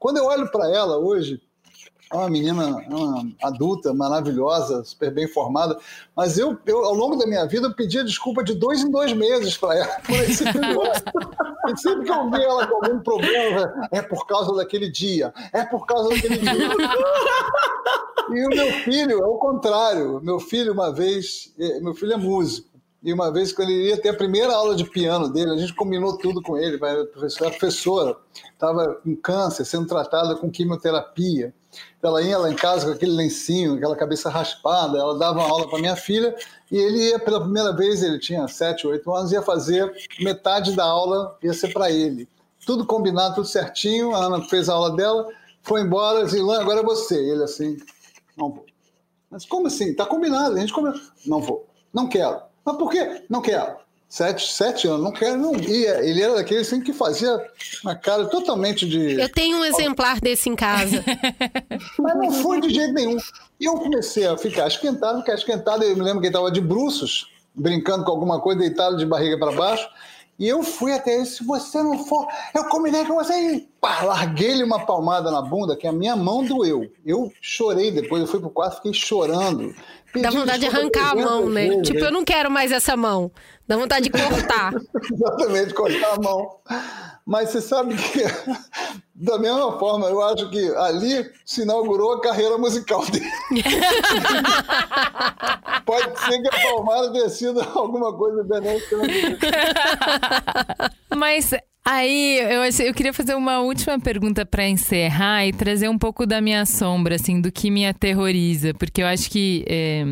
Quando 0.00 0.16
eu 0.16 0.24
olho 0.24 0.50
para 0.50 0.68
ela 0.68 0.98
hoje, 0.98 1.40
é 2.12 2.16
uma 2.16 2.30
menina 2.30 2.82
é 2.82 2.94
uma 2.94 3.30
adulta, 3.42 3.92
maravilhosa, 3.92 4.82
super 4.84 5.12
bem 5.12 5.28
formada, 5.28 5.78
mas 6.16 6.38
eu, 6.38 6.58
eu, 6.66 6.84
ao 6.84 6.94
longo 6.94 7.16
da 7.16 7.26
minha 7.26 7.46
vida, 7.46 7.70
pedia 7.70 8.04
desculpa 8.04 8.42
de 8.42 8.54
dois 8.54 8.82
em 8.82 8.90
dois 8.90 9.12
meses 9.12 9.56
para 9.56 9.76
ela 9.76 10.00
por 10.06 10.16
esse 10.16 10.44
E 10.44 11.76
sempre 11.76 12.04
que 12.04 12.10
eu 12.10 12.30
vi 12.30 12.42
ela 12.42 12.66
com 12.66 12.84
algum 12.84 13.00
problema, 13.00 13.88
é 13.90 14.00
por 14.02 14.26
causa 14.26 14.54
daquele 14.54 14.90
dia, 14.90 15.32
é 15.52 15.64
por 15.64 15.86
causa 15.86 16.08
daquele 16.08 16.38
dia. 16.38 16.68
E 18.30 18.46
o 18.46 18.48
meu 18.50 18.72
filho 18.84 19.22
é 19.22 19.26
o 19.26 19.38
contrário. 19.38 20.20
Meu 20.22 20.38
filho, 20.38 20.72
uma 20.72 20.92
vez, 20.92 21.52
meu 21.80 21.94
filho 21.94 22.12
é 22.12 22.16
músico. 22.16 22.68
E 23.02 23.12
uma 23.12 23.32
vez, 23.32 23.52
quando 23.52 23.70
ele 23.70 23.88
ia 23.88 24.00
ter 24.00 24.10
a 24.10 24.14
primeira 24.14 24.52
aula 24.52 24.74
de 24.74 24.84
piano 24.84 25.28
dele, 25.28 25.52
a 25.52 25.56
gente 25.56 25.74
combinou 25.74 26.18
tudo 26.18 26.42
com 26.42 26.56
ele. 26.58 26.76
A 26.76 27.06
professora 27.06 28.16
estava 28.52 28.96
com 28.96 29.16
câncer, 29.16 29.64
sendo 29.64 29.86
tratada 29.86 30.34
com 30.34 30.50
quimioterapia. 30.50 31.54
Ela 32.02 32.22
ia 32.22 32.38
lá 32.38 32.50
em 32.50 32.54
casa 32.54 32.86
com 32.86 32.92
aquele 32.92 33.12
lencinho, 33.12 33.74
aquela 33.74 33.96
cabeça 33.96 34.30
raspada. 34.30 34.98
Ela 34.98 35.18
dava 35.18 35.40
uma 35.40 35.48
aula 35.48 35.68
para 35.68 35.78
minha 35.78 35.96
filha 35.96 36.34
e 36.70 36.76
ele 36.76 37.08
ia 37.08 37.18
pela 37.18 37.40
primeira 37.40 37.74
vez, 37.74 38.02
ele 38.02 38.18
tinha 38.18 38.46
7, 38.46 38.86
8 38.86 39.14
anos, 39.14 39.32
ia 39.32 39.42
fazer 39.42 39.92
metade 40.20 40.76
da 40.76 40.84
aula, 40.84 41.36
ia 41.42 41.52
ser 41.52 41.72
para 41.72 41.90
ele. 41.90 42.28
Tudo 42.64 42.86
combinado, 42.86 43.36
tudo 43.36 43.46
certinho. 43.46 44.14
A 44.14 44.24
Ana 44.24 44.42
fez 44.42 44.68
a 44.68 44.74
aula 44.74 44.94
dela, 44.94 45.26
foi 45.62 45.82
embora, 45.82 46.24
disse, 46.24 46.38
agora 46.38 46.80
é 46.80 46.84
você. 46.84 47.16
Ele 47.16 47.42
assim, 47.42 47.76
não 48.36 48.50
vou. 48.50 48.66
Mas 49.30 49.44
como 49.44 49.66
assim? 49.66 49.90
Está 49.90 50.06
combinado, 50.06 50.56
a 50.56 50.60
gente 50.60 50.72
combinou. 50.72 51.00
Não 51.26 51.40
vou, 51.40 51.66
não 51.92 52.08
quero. 52.08 52.40
Mas 52.64 52.76
por 52.76 52.90
quê? 52.90 53.24
Não 53.28 53.40
quero. 53.40 53.76
Sete, 54.08 54.50
sete 54.50 54.88
anos, 54.88 55.02
não 55.02 55.12
quero, 55.12 55.36
não 55.36 55.54
ia. 55.54 56.02
Ele 56.02 56.22
era 56.22 56.34
daquele 56.36 56.60
assim 56.60 56.80
que 56.80 56.94
fazia 56.94 57.30
uma 57.84 57.94
cara 57.94 58.24
totalmente 58.26 58.88
de. 58.88 59.20
Eu 59.20 59.28
tenho 59.28 59.58
um 59.58 59.64
exemplar 59.64 60.18
desse 60.18 60.48
em 60.48 60.56
casa. 60.56 61.04
Mas 61.98 62.16
não 62.16 62.32
foi 62.32 62.58
de 62.58 62.70
jeito 62.70 62.94
nenhum. 62.94 63.18
E 63.60 63.66
eu 63.66 63.74
comecei 63.74 64.26
a 64.26 64.38
ficar 64.38 64.66
esquentado, 64.66 65.20
ficar 65.20 65.34
esquentado. 65.34 65.84
Eu 65.84 65.94
me 65.94 66.02
lembro 66.02 66.20
que 66.20 66.26
ele 66.26 66.34
estava 66.34 66.50
de 66.50 66.60
bruços, 66.60 67.30
brincando 67.54 68.02
com 68.02 68.10
alguma 68.10 68.40
coisa, 68.40 68.60
deitado 68.60 68.96
de 68.96 69.04
barriga 69.04 69.38
para 69.38 69.52
baixo. 69.52 69.86
E 70.38 70.46
eu 70.46 70.62
fui 70.62 70.92
até 70.92 71.16
ele, 71.16 71.26
se 71.26 71.44
você 71.44 71.82
não 71.82 71.98
for, 72.06 72.26
eu 72.54 72.64
combinei 72.68 73.04
com 73.04 73.14
você. 73.14 73.34
E 73.34 73.68
pá, 73.80 74.02
larguei-lhe 74.02 74.62
uma 74.62 74.86
palmada 74.86 75.32
na 75.32 75.42
bunda, 75.42 75.76
que 75.76 75.86
a 75.86 75.92
minha 75.92 76.14
mão 76.14 76.44
doeu. 76.44 76.90
Eu 77.04 77.32
chorei 77.42 77.90
depois, 77.90 78.22
eu 78.22 78.28
fui 78.28 78.38
pro 78.38 78.48
quarto, 78.48 78.76
fiquei 78.76 78.94
chorando. 78.94 79.74
Dá 80.16 80.30
vontade 80.30 80.60
de 80.60 80.66
arrancar 80.66 81.10
a 81.10 81.14
mão, 81.14 81.50
né? 81.50 81.68
Vezes, 81.68 81.88
tipo, 81.88 82.00
eu 82.00 82.10
não 82.10 82.24
quero 82.24 82.50
mais 82.50 82.72
essa 82.72 82.96
mão. 82.96 83.30
Dá 83.66 83.76
vontade 83.76 84.08
de 84.08 84.10
cortar. 84.10 84.72
Exatamente, 85.12 85.74
cortar 85.74 86.14
a 86.14 86.20
mão. 86.20 86.48
Mas 87.26 87.50
você 87.50 87.60
sabe 87.60 87.94
que, 87.94 88.22
da 89.14 89.38
mesma 89.38 89.78
forma, 89.78 90.06
eu 90.06 90.22
acho 90.22 90.48
que 90.48 90.74
ali 90.76 91.30
se 91.44 91.60
inaugurou 91.62 92.14
a 92.14 92.22
carreira 92.22 92.56
musical 92.56 93.04
dele. 93.04 93.30
Pode 95.84 96.18
ser 96.20 96.40
que 96.40 96.48
a 96.48 96.62
palmada 96.62 97.12
tenha 97.12 97.28
sido 97.28 97.60
alguma 97.60 98.16
coisa 98.16 98.42
benéfica. 98.44 98.96
Mas 101.14 101.50
Aí, 101.90 102.38
eu, 102.40 102.86
eu 102.86 102.92
queria 102.92 103.14
fazer 103.14 103.34
uma 103.34 103.60
última 103.60 103.98
pergunta 103.98 104.44
para 104.44 104.68
encerrar 104.68 105.46
e 105.46 105.54
trazer 105.54 105.88
um 105.88 105.96
pouco 105.96 106.26
da 106.26 106.38
minha 106.38 106.66
sombra, 106.66 107.14
assim, 107.14 107.40
do 107.40 107.50
que 107.50 107.70
me 107.70 107.86
aterroriza, 107.86 108.74
porque 108.74 109.00
eu 109.00 109.06
acho 109.06 109.30
que 109.30 109.64
é, 109.66 110.04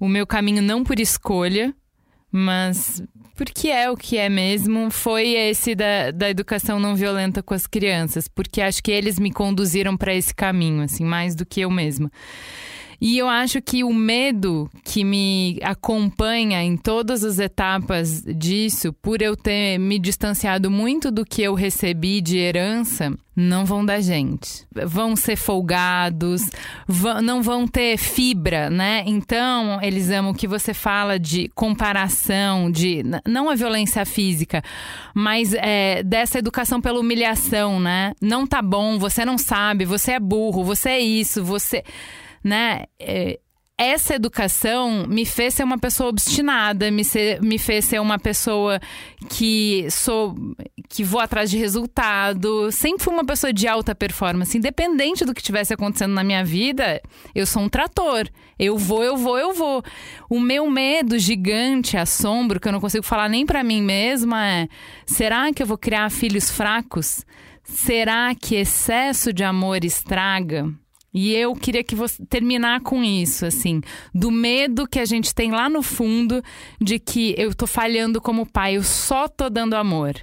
o 0.00 0.08
meu 0.08 0.26
caminho, 0.26 0.62
não 0.62 0.82
por 0.82 0.98
escolha, 0.98 1.74
mas 2.32 3.02
porque 3.36 3.68
é 3.68 3.90
o 3.90 3.96
que 3.96 4.16
é 4.16 4.30
mesmo, 4.30 4.90
foi 4.90 5.34
esse 5.34 5.74
da, 5.74 6.12
da 6.12 6.30
educação 6.30 6.80
não 6.80 6.96
violenta 6.96 7.42
com 7.42 7.52
as 7.52 7.66
crianças, 7.66 8.26
porque 8.26 8.62
acho 8.62 8.82
que 8.82 8.90
eles 8.90 9.18
me 9.18 9.30
conduziram 9.30 9.98
para 9.98 10.14
esse 10.14 10.34
caminho, 10.34 10.82
assim, 10.82 11.04
mais 11.04 11.34
do 11.34 11.44
que 11.44 11.60
eu 11.60 11.70
mesma. 11.70 12.10
E 13.00 13.16
eu 13.16 13.28
acho 13.28 13.62
que 13.62 13.82
o 13.82 13.94
medo 13.94 14.70
que 14.84 15.02
me 15.04 15.58
acompanha 15.62 16.62
em 16.62 16.76
todas 16.76 17.24
as 17.24 17.38
etapas 17.38 18.22
disso, 18.22 18.92
por 18.92 19.22
eu 19.22 19.34
ter 19.34 19.78
me 19.78 19.98
distanciado 19.98 20.70
muito 20.70 21.10
do 21.10 21.24
que 21.24 21.40
eu 21.40 21.54
recebi 21.54 22.20
de 22.20 22.36
herança, 22.36 23.10
não 23.34 23.64
vão 23.64 23.82
dar 23.82 24.02
gente. 24.02 24.66
Vão 24.86 25.16
ser 25.16 25.36
folgados, 25.36 26.42
vão, 26.86 27.22
não 27.22 27.42
vão 27.42 27.66
ter 27.66 27.96
fibra, 27.96 28.68
né? 28.68 29.02
Então, 29.06 29.80
eles 29.80 30.10
amam 30.10 30.34
que 30.34 30.46
você 30.46 30.74
fala 30.74 31.18
de 31.18 31.48
comparação, 31.54 32.70
de 32.70 33.02
não 33.26 33.48
a 33.48 33.54
violência 33.54 34.04
física, 34.04 34.62
mas 35.14 35.54
é, 35.54 36.02
dessa 36.02 36.38
educação 36.38 36.82
pela 36.82 37.00
humilhação, 37.00 37.80
né? 37.80 38.12
Não 38.20 38.46
tá 38.46 38.60
bom, 38.60 38.98
você 38.98 39.24
não 39.24 39.38
sabe, 39.38 39.86
você 39.86 40.12
é 40.12 40.20
burro, 40.20 40.62
você 40.62 40.90
é 40.90 41.00
isso, 41.00 41.42
você 41.42 41.82
né? 42.42 42.84
É, 42.98 43.38
essa 43.80 44.14
educação 44.14 45.06
me 45.08 45.24
fez 45.24 45.54
ser 45.54 45.62
uma 45.62 45.78
pessoa 45.78 46.10
obstinada, 46.10 46.90
me, 46.90 47.02
ser, 47.02 47.40
me 47.40 47.58
fez 47.58 47.86
ser 47.86 47.98
uma 47.98 48.18
pessoa 48.18 48.78
que 49.30 49.86
sou 49.90 50.34
que 50.86 51.02
vou 51.02 51.18
atrás 51.18 51.50
de 51.50 51.56
resultado. 51.56 52.70
Sempre 52.70 53.04
fui 53.04 53.14
uma 53.14 53.24
pessoa 53.24 53.54
de 53.54 53.66
alta 53.66 53.94
performance, 53.94 54.58
independente 54.58 55.24
do 55.24 55.32
que 55.32 55.40
estivesse 55.40 55.72
acontecendo 55.72 56.12
na 56.12 56.22
minha 56.22 56.44
vida. 56.44 57.00
Eu 57.34 57.46
sou 57.46 57.62
um 57.62 57.70
trator. 57.70 58.28
Eu 58.58 58.76
vou, 58.76 59.02
eu 59.02 59.16
vou, 59.16 59.38
eu 59.38 59.54
vou. 59.54 59.82
O 60.28 60.38
meu 60.38 60.68
medo 60.68 61.18
gigante, 61.18 61.96
assombro 61.96 62.60
que 62.60 62.68
eu 62.68 62.72
não 62.72 62.80
consigo 62.80 63.04
falar 63.04 63.30
nem 63.30 63.46
para 63.46 63.64
mim 63.64 63.80
mesma 63.80 64.46
é: 64.46 64.68
será 65.06 65.50
que 65.54 65.62
eu 65.62 65.66
vou 65.66 65.78
criar 65.78 66.10
filhos 66.10 66.50
fracos? 66.50 67.24
Será 67.64 68.34
que 68.34 68.56
excesso 68.56 69.32
de 69.32 69.42
amor 69.42 69.86
estraga? 69.86 70.70
E 71.12 71.34
eu 71.34 71.54
queria 71.54 71.82
que 71.82 71.94
você 71.94 72.24
terminar 72.26 72.80
com 72.82 73.02
isso, 73.02 73.44
assim, 73.44 73.80
do 74.14 74.30
medo 74.30 74.86
que 74.86 75.00
a 75.00 75.04
gente 75.04 75.34
tem 75.34 75.50
lá 75.50 75.68
no 75.68 75.82
fundo 75.82 76.42
de 76.80 76.98
que 76.98 77.34
eu 77.36 77.52
tô 77.54 77.66
falhando 77.66 78.20
como 78.20 78.46
pai, 78.46 78.76
eu 78.76 78.82
só 78.82 79.26
tô 79.26 79.50
dando 79.50 79.74
amor. 79.74 80.14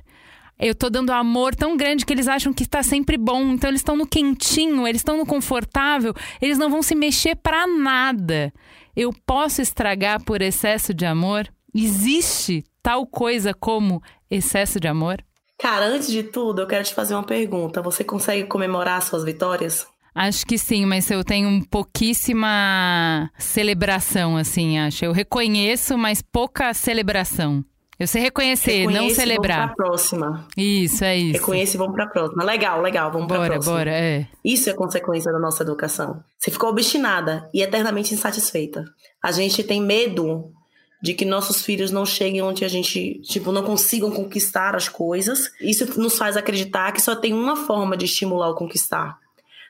Eu 0.60 0.74
tô 0.74 0.90
dando 0.90 1.12
amor 1.12 1.54
tão 1.54 1.78
grande 1.78 2.06
que 2.06 2.12
eles 2.12 2.28
acham 2.28 2.52
que 2.52 2.64
está 2.64 2.82
sempre 2.82 3.16
bom, 3.16 3.52
então 3.52 3.70
eles 3.70 3.82
estão 3.82 3.96
no 3.96 4.08
quentinho, 4.08 4.88
eles 4.88 5.02
estão 5.02 5.18
no 5.18 5.26
confortável, 5.26 6.16
eles 6.42 6.58
não 6.58 6.70
vão 6.70 6.82
se 6.82 6.96
mexer 6.96 7.36
para 7.36 7.68
nada. 7.68 8.52
Eu 8.96 9.14
posso 9.26 9.62
estragar 9.62 10.24
por 10.24 10.42
excesso 10.42 10.94
de 10.94 11.06
amor? 11.06 11.48
Existe 11.76 12.64
tal 12.82 13.06
coisa 13.06 13.54
como 13.54 14.02
excesso 14.32 14.80
de 14.80 14.88
amor? 14.88 15.24
Cara, 15.60 15.86
antes 15.86 16.08
de 16.08 16.24
tudo, 16.24 16.62
eu 16.62 16.68
quero 16.68 16.84
te 16.84 16.94
fazer 16.96 17.14
uma 17.14 17.24
pergunta. 17.24 17.82
Você 17.82 18.04
consegue 18.04 18.46
comemorar 18.46 19.02
suas 19.04 19.24
vitórias? 19.24 19.86
Acho 20.18 20.47
que 20.47 20.57
sim, 20.57 20.84
mas 20.84 21.11
eu 21.11 21.24
tenho 21.24 21.63
pouquíssima 21.70 23.30
celebração, 23.38 24.36
assim, 24.36 24.80
acho. 24.80 25.05
Eu 25.05 25.11
reconheço, 25.11 25.95
mas 25.95 26.24
pouca 26.24 26.74
celebração. 26.74 27.63
Eu 27.99 28.07
sei 28.07 28.24
reconhecer, 28.24 28.80
Reconhece, 28.80 28.99
não 28.99 29.13
celebrar. 29.13 29.59
Vamos 29.59 29.76
pra 29.76 29.86
próxima. 29.86 30.47
Isso, 30.57 31.03
é 31.03 31.15
isso. 31.15 31.34
Reconhece 31.34 31.76
e 31.76 31.78
vamos 31.78 31.93
pra 31.93 32.07
próxima. 32.07 32.43
Legal, 32.43 32.82
legal, 32.82 33.11
vamos 33.11 33.28
bora, 33.28 33.41
pra 33.41 33.49
próxima. 33.49 33.74
Bora, 33.74 33.91
bora, 33.91 33.99
é. 33.99 34.28
Isso 34.43 34.68
é 34.72 34.74
consequência 34.74 35.32
da 35.32 35.38
nossa 35.38 35.61
educação. 35.61 36.24
Você 36.36 36.49
ficou 36.49 36.72
obstinada 36.72 37.47
e 37.53 37.61
eternamente 37.61 38.11
insatisfeita. 38.11 38.86
A 39.24 39.32
gente 39.32 39.63
tem 39.63 39.80
medo 39.80 40.51
de 40.99 41.13
que 41.13 41.26
nossos 41.26 41.61
filhos 41.61 41.91
não 41.91 42.07
cheguem 42.07 42.41
onde 42.41 42.65
a 42.65 42.68
gente, 42.68 43.22
tipo, 43.22 43.51
não 43.51 43.61
consigam 43.61 44.09
conquistar 44.09 44.76
as 44.76 44.89
coisas. 44.89 45.51
Isso 45.61 45.99
nos 45.99 46.18
faz 46.18 46.36
acreditar 46.36 46.91
que 46.91 47.01
só 47.03 47.15
tem 47.15 47.36
uma 47.36 47.55
forma 47.55 47.95
de 47.95 48.05
estimular 48.05 48.49
o 48.49 48.55
conquistar 48.55 49.15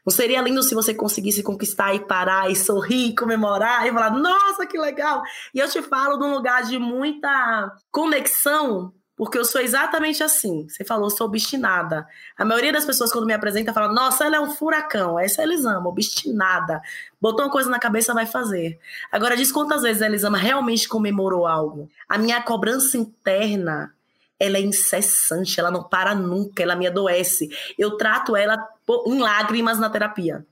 não 0.07 0.13
seria 0.13 0.39
lindo 0.39 0.63
se 0.63 0.73
você 0.73 0.93
conseguisse 0.93 1.43
conquistar 1.43 1.93
e 1.93 1.99
parar 1.99 2.49
e 2.49 2.55
sorrir, 2.55 3.13
comemorar 3.13 3.85
e 3.85 3.91
falar, 3.91 4.11
nossa, 4.11 4.65
que 4.65 4.79
legal! 4.79 5.21
E 5.53 5.59
eu 5.59 5.67
te 5.67 5.81
falo 5.81 6.15
de 6.15 6.23
um 6.23 6.33
lugar 6.33 6.63
de 6.63 6.79
muita 6.79 7.75
conexão, 7.91 8.93
porque 9.17 9.37
eu 9.37 9.43
sou 9.43 9.59
exatamente 9.59 10.23
assim. 10.23 10.65
Você 10.69 10.85
falou, 10.85 11.09
sou 11.09 11.27
obstinada. 11.27 12.07
A 12.37 12.45
maioria 12.45 12.71
das 12.71 12.85
pessoas, 12.85 13.11
quando 13.11 13.25
me 13.25 13.33
apresenta, 13.33 13.73
fala, 13.73 13.91
nossa, 13.91 14.25
ela 14.25 14.37
é 14.37 14.39
um 14.39 14.49
furacão. 14.49 15.19
Essa 15.19 15.41
é 15.41 15.43
a 15.43 15.45
Elisama, 15.45 15.89
obstinada. 15.89 16.81
Botou 17.19 17.43
uma 17.43 17.51
coisa 17.51 17.69
na 17.69 17.77
cabeça, 17.77 18.13
vai 18.13 18.25
fazer. 18.25 18.79
Agora, 19.11 19.35
diz 19.35 19.51
quantas 19.51 19.81
vezes 19.81 20.01
a 20.01 20.05
Elisama 20.05 20.37
realmente 20.37 20.87
comemorou 20.87 21.45
algo. 21.45 21.89
A 22.07 22.17
minha 22.17 22.41
cobrança 22.41 22.97
interna 22.97 23.93
ela 24.39 24.57
é 24.57 24.61
incessante, 24.61 25.59
ela 25.59 25.71
não 25.71 25.83
para 25.83 26.13
nunca, 26.15 26.63
ela 26.63 26.75
me 26.75 26.87
adoece. 26.87 27.49
Eu 27.77 27.97
trato 27.97 28.35
ela 28.35 28.57
em 29.05 29.19
lágrimas 29.19 29.79
na 29.79 29.89
terapia. 29.89 30.45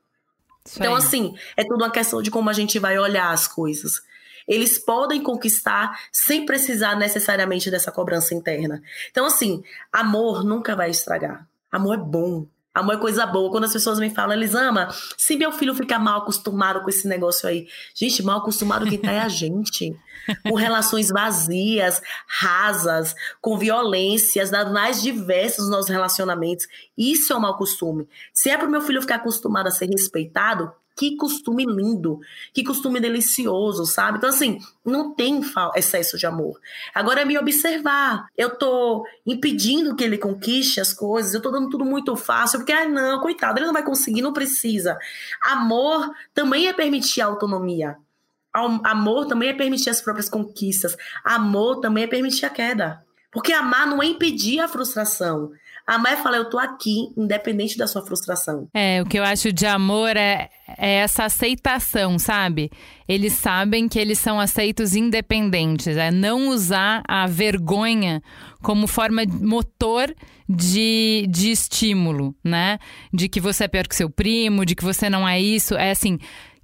Então, 0.76 0.96
assim, 0.96 1.36
é 1.56 1.64
tudo 1.64 1.84
uma 1.84 1.92
questão 1.92 2.22
de 2.22 2.32
como 2.32 2.50
a 2.50 2.54
gente 2.54 2.80
vai 2.80 2.98
olhar 2.98 3.32
as 3.32 3.48
coisas. 3.48 4.02
Eles 4.48 4.78
podem 4.78 5.22
conquistar 5.22 6.00
sem 6.12 6.46
precisar 6.46 6.96
necessariamente 6.96 7.70
dessa 7.70 7.92
cobrança 7.92 8.34
interna. 8.34 8.82
Então, 9.12 9.26
assim, 9.26 9.64
amor 9.92 10.44
nunca 10.44 10.76
vai 10.76 10.90
estragar. 10.90 11.48
Amor 11.72 11.96
é 11.96 11.98
bom. 11.98 12.48
Amor 12.74 12.96
é 12.96 12.98
coisa 12.98 13.26
boa. 13.26 13.50
Quando 13.50 13.64
as 13.64 13.74
pessoas 13.74 14.00
me 14.00 14.10
falam, 14.10 14.36
eles 14.36 14.54
amam, 14.54 14.88
se 15.18 15.36
meu 15.36 15.52
filho 15.52 15.74
ficar 15.74 15.98
mal 15.98 16.22
acostumado 16.22 16.82
com 16.82 16.90
esse 16.90 17.08
negócio 17.08 17.48
aí. 17.48 17.68
Gente, 17.94 18.22
mal 18.22 18.40
acostumado 18.40 18.88
quem 18.88 19.00
tá 19.00 19.12
é 19.12 19.20
a 19.20 19.30
gente. 19.30 19.98
Com 20.44 20.56
relações 20.56 21.10
vazias, 21.10 22.02
rasas, 22.28 23.16
com 23.42 23.58
violências, 23.58 24.50
das 24.50 24.72
mais 24.72 25.02
diversas 25.02 25.66
nos 25.66 25.70
nossos 25.70 25.90
relacionamentos. 25.90 26.68
Isso 26.98 27.34
é 27.34 27.36
um 27.36 27.42
mau 27.42 27.58
costume. 27.58 28.08
Se 28.34 28.50
é 28.50 28.58
para 28.58 28.68
o 28.68 28.72
meu 28.72 28.82
filho 28.82 29.02
ficar 29.02 29.16
acostumado 29.16 29.68
a 29.68 29.72
ser 29.72 29.88
respeitado, 29.88 30.72
que 30.96 31.18
costume 31.18 31.66
lindo, 31.66 32.20
que 32.54 32.64
costume 32.64 33.00
delicioso, 33.00 33.86
sabe? 33.86 34.18
Então, 34.18 34.30
assim, 34.30 34.60
não 34.84 35.14
tem 35.14 35.42
excesso 35.76 36.18
de 36.18 36.26
amor. 36.26 36.60
Agora 36.94 37.22
é 37.22 37.26
me 37.26 37.38
observar. 37.38 38.28
Eu 38.38 38.52
tô 38.52 39.06
impedindo 39.26 39.96
que 39.96 40.04
ele 40.04 40.18
conquiste 40.18 40.80
as 40.80 40.94
coisas, 40.94 41.34
eu 41.34 41.42
tô 41.42 41.52
dando 41.52 41.70
tudo 41.70 41.84
muito 41.84 42.16
fácil, 42.16 42.60
porque, 42.60 42.72
ah, 42.72 42.88
não, 42.88 43.20
coitado, 43.20 43.60
ele 43.60 43.66
não 43.66 43.74
vai 43.74 43.84
conseguir, 43.84 44.22
não 44.22 44.32
precisa. 44.32 44.98
Amor 45.44 46.10
também 46.34 46.68
é 46.68 46.74
permitir 46.74 47.22
autonomia. 47.22 47.98
Amor 48.84 49.28
também 49.28 49.50
é 49.50 49.54
permitir 49.54 49.90
as 49.90 50.02
próprias 50.02 50.30
conquistas. 50.30 50.96
Amor 51.24 51.80
também 51.80 52.06
é 52.06 52.08
permitir 52.08 52.46
a 52.46 52.50
queda. 52.50 53.04
Porque 53.32 53.52
amar 53.52 53.86
não 53.86 54.02
é 54.02 54.06
impedir 54.06 54.62
a 54.62 54.68
frustração. 54.68 55.52
Amar 55.86 56.14
é 56.14 56.16
falar, 56.16 56.38
eu 56.38 56.50
tô 56.50 56.58
aqui, 56.58 57.10
independente 57.16 57.78
da 57.78 57.86
sua 57.86 58.04
frustração. 58.04 58.68
É, 58.74 59.02
o 59.04 59.06
que 59.06 59.20
eu 59.20 59.24
acho 59.24 59.54
de 59.54 59.68
amor 59.68 60.18
é, 60.18 60.50
é 60.78 60.96
essa 60.96 61.26
aceitação, 61.26 62.18
sabe? 62.18 62.72
Eles 63.08 63.34
sabem 63.34 63.88
que 63.88 64.00
eles 64.00 64.18
são 64.18 64.40
aceitos 64.40 64.96
independentes. 64.96 65.96
É 65.96 66.10
não 66.10 66.48
usar 66.48 67.04
a 67.08 67.28
vergonha 67.28 68.24
como 68.64 68.88
forma 68.88 69.22
motor 69.28 70.12
de, 70.50 71.28
de 71.30 71.52
estímulo, 71.52 72.34
né? 72.44 72.80
De 73.14 73.30
que 73.30 73.40
você 73.40 73.66
é 73.66 73.68
pior 73.68 73.86
que 73.86 73.96
seu 73.96 74.10
primo, 74.10 74.66
de 74.66 74.74
que 74.74 74.84
você 74.84 75.08
não 75.08 75.28
é 75.28 75.40
isso. 75.40 75.76
É 75.76 75.92
assim, 75.92 76.18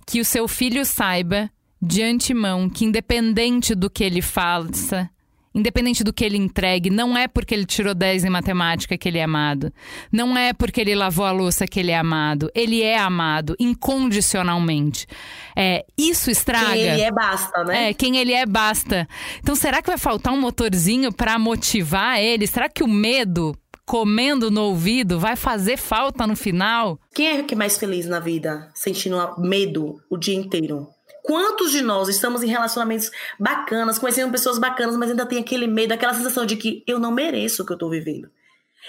que 0.07 0.19
o 0.19 0.25
seu 0.25 0.47
filho 0.47 0.83
saiba 0.83 1.51
de 1.81 2.03
antemão 2.03 2.69
que, 2.69 2.85
independente 2.85 3.73
do 3.73 3.89
que 3.89 4.03
ele 4.03 4.21
faça, 4.21 5.09
Independente 5.53 6.01
do 6.01 6.13
que 6.13 6.23
ele 6.23 6.37
entregue, 6.37 6.89
não 6.89 7.17
é 7.17 7.27
porque 7.27 7.53
ele 7.53 7.65
tirou 7.65 7.93
10 7.93 8.23
em 8.23 8.29
matemática 8.29 8.97
que 8.97 9.09
ele 9.09 9.17
é 9.17 9.23
amado. 9.23 9.71
Não 10.09 10.37
é 10.37 10.53
porque 10.53 10.79
ele 10.79 10.95
lavou 10.95 11.25
a 11.25 11.31
louça 11.31 11.67
que 11.67 11.77
ele 11.77 11.91
é 11.91 11.97
amado. 11.97 12.49
Ele 12.55 12.81
é 12.81 12.97
amado 12.97 13.53
incondicionalmente. 13.59 15.05
É, 15.53 15.85
isso 15.97 16.31
estraga. 16.31 16.71
Quem 16.71 16.87
ele 16.87 17.01
é 17.01 17.11
basta, 17.11 17.63
né? 17.65 17.89
É, 17.89 17.93
quem 17.93 18.17
ele 18.17 18.31
é 18.31 18.45
basta. 18.45 19.05
Então 19.39 19.53
será 19.53 19.81
que 19.81 19.89
vai 19.89 19.97
faltar 19.97 20.33
um 20.33 20.39
motorzinho 20.39 21.11
para 21.11 21.37
motivar 21.37 22.17
ele? 22.17 22.47
Será 22.47 22.69
que 22.69 22.81
o 22.81 22.87
medo 22.87 23.53
comendo 23.85 24.49
no 24.49 24.61
ouvido 24.61 25.19
vai 25.19 25.35
fazer 25.35 25.75
falta 25.75 26.25
no 26.25 26.35
final? 26.35 26.97
Quem 27.13 27.27
é 27.27 27.43
que 27.43 27.53
é 27.53 27.57
mais 27.57 27.77
feliz 27.77 28.05
na 28.05 28.21
vida? 28.21 28.71
Sentindo 28.73 29.17
medo 29.37 30.01
o 30.09 30.15
dia 30.15 30.35
inteiro? 30.35 30.87
Quantos 31.23 31.71
de 31.71 31.81
nós 31.81 32.09
estamos 32.09 32.43
em 32.43 32.47
relacionamentos 32.47 33.11
bacanas, 33.39 33.99
conhecendo 33.99 34.31
pessoas 34.31 34.57
bacanas, 34.57 34.97
mas 34.97 35.11
ainda 35.11 35.25
tem 35.25 35.39
aquele 35.39 35.67
medo, 35.67 35.93
aquela 35.93 36.13
sensação 36.13 36.45
de 36.45 36.55
que 36.55 36.83
eu 36.87 36.99
não 36.99 37.11
mereço 37.11 37.63
o 37.63 37.65
que 37.65 37.73
eu 37.73 37.77
tô 37.77 37.89
vivendo. 37.89 38.29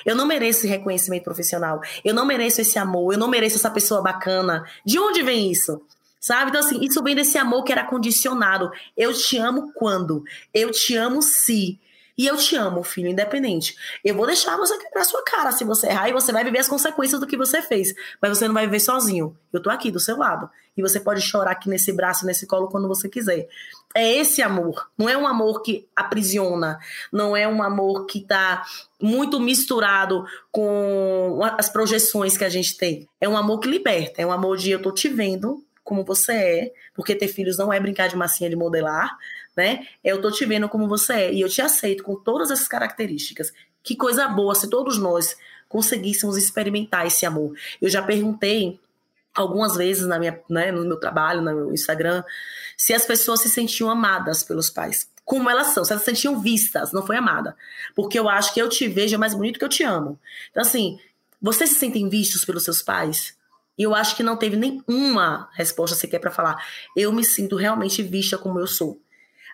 Eu 0.04 0.16
não 0.16 0.26
mereço 0.26 0.60
esse 0.60 0.68
reconhecimento 0.68 1.24
profissional. 1.24 1.80
Eu 2.04 2.14
não 2.14 2.24
mereço 2.24 2.60
esse 2.60 2.78
amor. 2.78 3.12
Eu 3.12 3.18
não 3.18 3.28
mereço 3.28 3.56
essa 3.56 3.70
pessoa 3.70 4.02
bacana. 4.02 4.64
De 4.84 4.98
onde 4.98 5.22
vem 5.22 5.50
isso? 5.50 5.82
Sabe? 6.18 6.50
Então, 6.50 6.60
assim, 6.60 6.80
isso 6.82 7.02
vem 7.02 7.14
desse 7.14 7.36
amor 7.36 7.64
que 7.64 7.72
era 7.72 7.84
condicionado. 7.84 8.70
Eu 8.96 9.12
te 9.12 9.36
amo 9.38 9.72
quando? 9.74 10.22
Eu 10.54 10.70
te 10.70 10.96
amo 10.96 11.20
se. 11.20 11.78
E 12.16 12.26
eu 12.26 12.36
te 12.36 12.56
amo, 12.56 12.82
filho, 12.82 13.08
independente. 13.08 13.74
Eu 14.04 14.14
vou 14.14 14.26
deixar 14.26 14.56
você 14.56 14.76
quebrar 14.78 15.04
sua 15.04 15.22
cara 15.24 15.50
se 15.52 15.64
você 15.64 15.86
errar 15.86 16.08
e 16.08 16.12
você 16.12 16.30
vai 16.30 16.44
viver 16.44 16.58
as 16.58 16.68
consequências 16.68 17.20
do 17.20 17.26
que 17.26 17.36
você 17.36 17.62
fez. 17.62 17.94
Mas 18.20 18.36
você 18.36 18.46
não 18.46 18.54
vai 18.54 18.66
viver 18.66 18.80
sozinho. 18.80 19.36
Eu 19.52 19.62
tô 19.62 19.70
aqui 19.70 19.90
do 19.90 20.00
seu 20.00 20.16
lado. 20.16 20.48
E 20.76 20.82
você 20.82 21.00
pode 21.00 21.20
chorar 21.20 21.52
aqui 21.52 21.68
nesse 21.68 21.92
braço, 21.92 22.26
nesse 22.26 22.46
colo, 22.46 22.68
quando 22.68 22.88
você 22.88 23.08
quiser. 23.08 23.48
É 23.94 24.10
esse 24.10 24.42
amor. 24.42 24.90
Não 24.96 25.08
é 25.08 25.16
um 25.16 25.26
amor 25.26 25.62
que 25.62 25.86
aprisiona. 25.94 26.78
Não 27.12 27.36
é 27.36 27.46
um 27.46 27.62
amor 27.62 28.06
que 28.06 28.20
tá 28.20 28.62
muito 29.00 29.38
misturado 29.40 30.24
com 30.50 31.40
as 31.58 31.68
projeções 31.68 32.36
que 32.36 32.44
a 32.44 32.48
gente 32.48 32.76
tem. 32.76 33.08
É 33.20 33.28
um 33.28 33.36
amor 33.36 33.60
que 33.60 33.68
liberta. 33.68 34.20
É 34.20 34.26
um 34.26 34.32
amor 34.32 34.56
de 34.56 34.70
eu 34.70 34.80
tô 34.80 34.92
te 34.92 35.08
vendo 35.08 35.62
como 35.84 36.04
você 36.04 36.32
é. 36.32 36.72
Porque 36.94 37.14
ter 37.14 37.28
filhos 37.28 37.58
não 37.58 37.72
é 37.72 37.80
brincar 37.80 38.08
de 38.08 38.16
massinha 38.16 38.48
de 38.48 38.56
modelar 38.56 39.16
né? 39.56 39.86
Eu 40.02 40.20
tô 40.20 40.30
te 40.30 40.44
vendo 40.44 40.68
como 40.68 40.88
você 40.88 41.12
é 41.14 41.32
e 41.32 41.40
eu 41.40 41.48
te 41.48 41.60
aceito 41.60 42.02
com 42.02 42.16
todas 42.16 42.50
essas 42.50 42.68
características. 42.68 43.52
Que 43.82 43.96
coisa 43.96 44.28
boa 44.28 44.54
se 44.54 44.68
todos 44.68 44.98
nós 44.98 45.36
conseguíssemos 45.68 46.36
experimentar 46.36 47.06
esse 47.06 47.24
amor. 47.24 47.56
Eu 47.80 47.88
já 47.88 48.02
perguntei 48.02 48.78
algumas 49.34 49.74
vezes 49.74 50.06
na 50.06 50.18
minha, 50.18 50.38
né, 50.48 50.70
no 50.70 50.84
meu 50.84 50.98
trabalho, 50.98 51.40
no 51.40 51.54
meu 51.54 51.72
Instagram, 51.72 52.22
se 52.76 52.92
as 52.92 53.06
pessoas 53.06 53.40
se 53.40 53.48
sentiam 53.48 53.88
amadas 53.88 54.42
pelos 54.42 54.68
pais. 54.68 55.10
Como 55.24 55.48
elas 55.48 55.68
são, 55.68 55.84
se 55.84 55.92
elas 55.92 56.02
se 56.04 56.10
sentiam 56.10 56.40
vistas, 56.40 56.92
não 56.92 57.06
foi 57.06 57.16
amada. 57.16 57.56
Porque 57.94 58.18
eu 58.18 58.28
acho 58.28 58.52
que 58.52 58.60
eu 58.60 58.68
te 58.68 58.86
vejo 58.88 59.18
mais 59.18 59.34
bonito 59.34 59.58
que 59.58 59.64
eu 59.64 59.68
te 59.68 59.82
amo. 59.82 60.18
Então, 60.50 60.60
assim, 60.62 60.98
vocês 61.40 61.70
se 61.70 61.76
sentem 61.76 62.08
vistos 62.08 62.44
pelos 62.44 62.64
seus 62.64 62.82
pais? 62.82 63.34
E 63.78 63.82
eu 63.82 63.94
acho 63.94 64.14
que 64.14 64.22
não 64.22 64.36
teve 64.36 64.56
nenhuma 64.56 65.48
resposta 65.54 65.96
sequer 65.96 66.18
para 66.18 66.30
falar. 66.30 66.62
Eu 66.94 67.12
me 67.12 67.24
sinto 67.24 67.56
realmente 67.56 68.02
vista 68.02 68.36
como 68.36 68.60
eu 68.60 68.66
sou. 68.66 69.00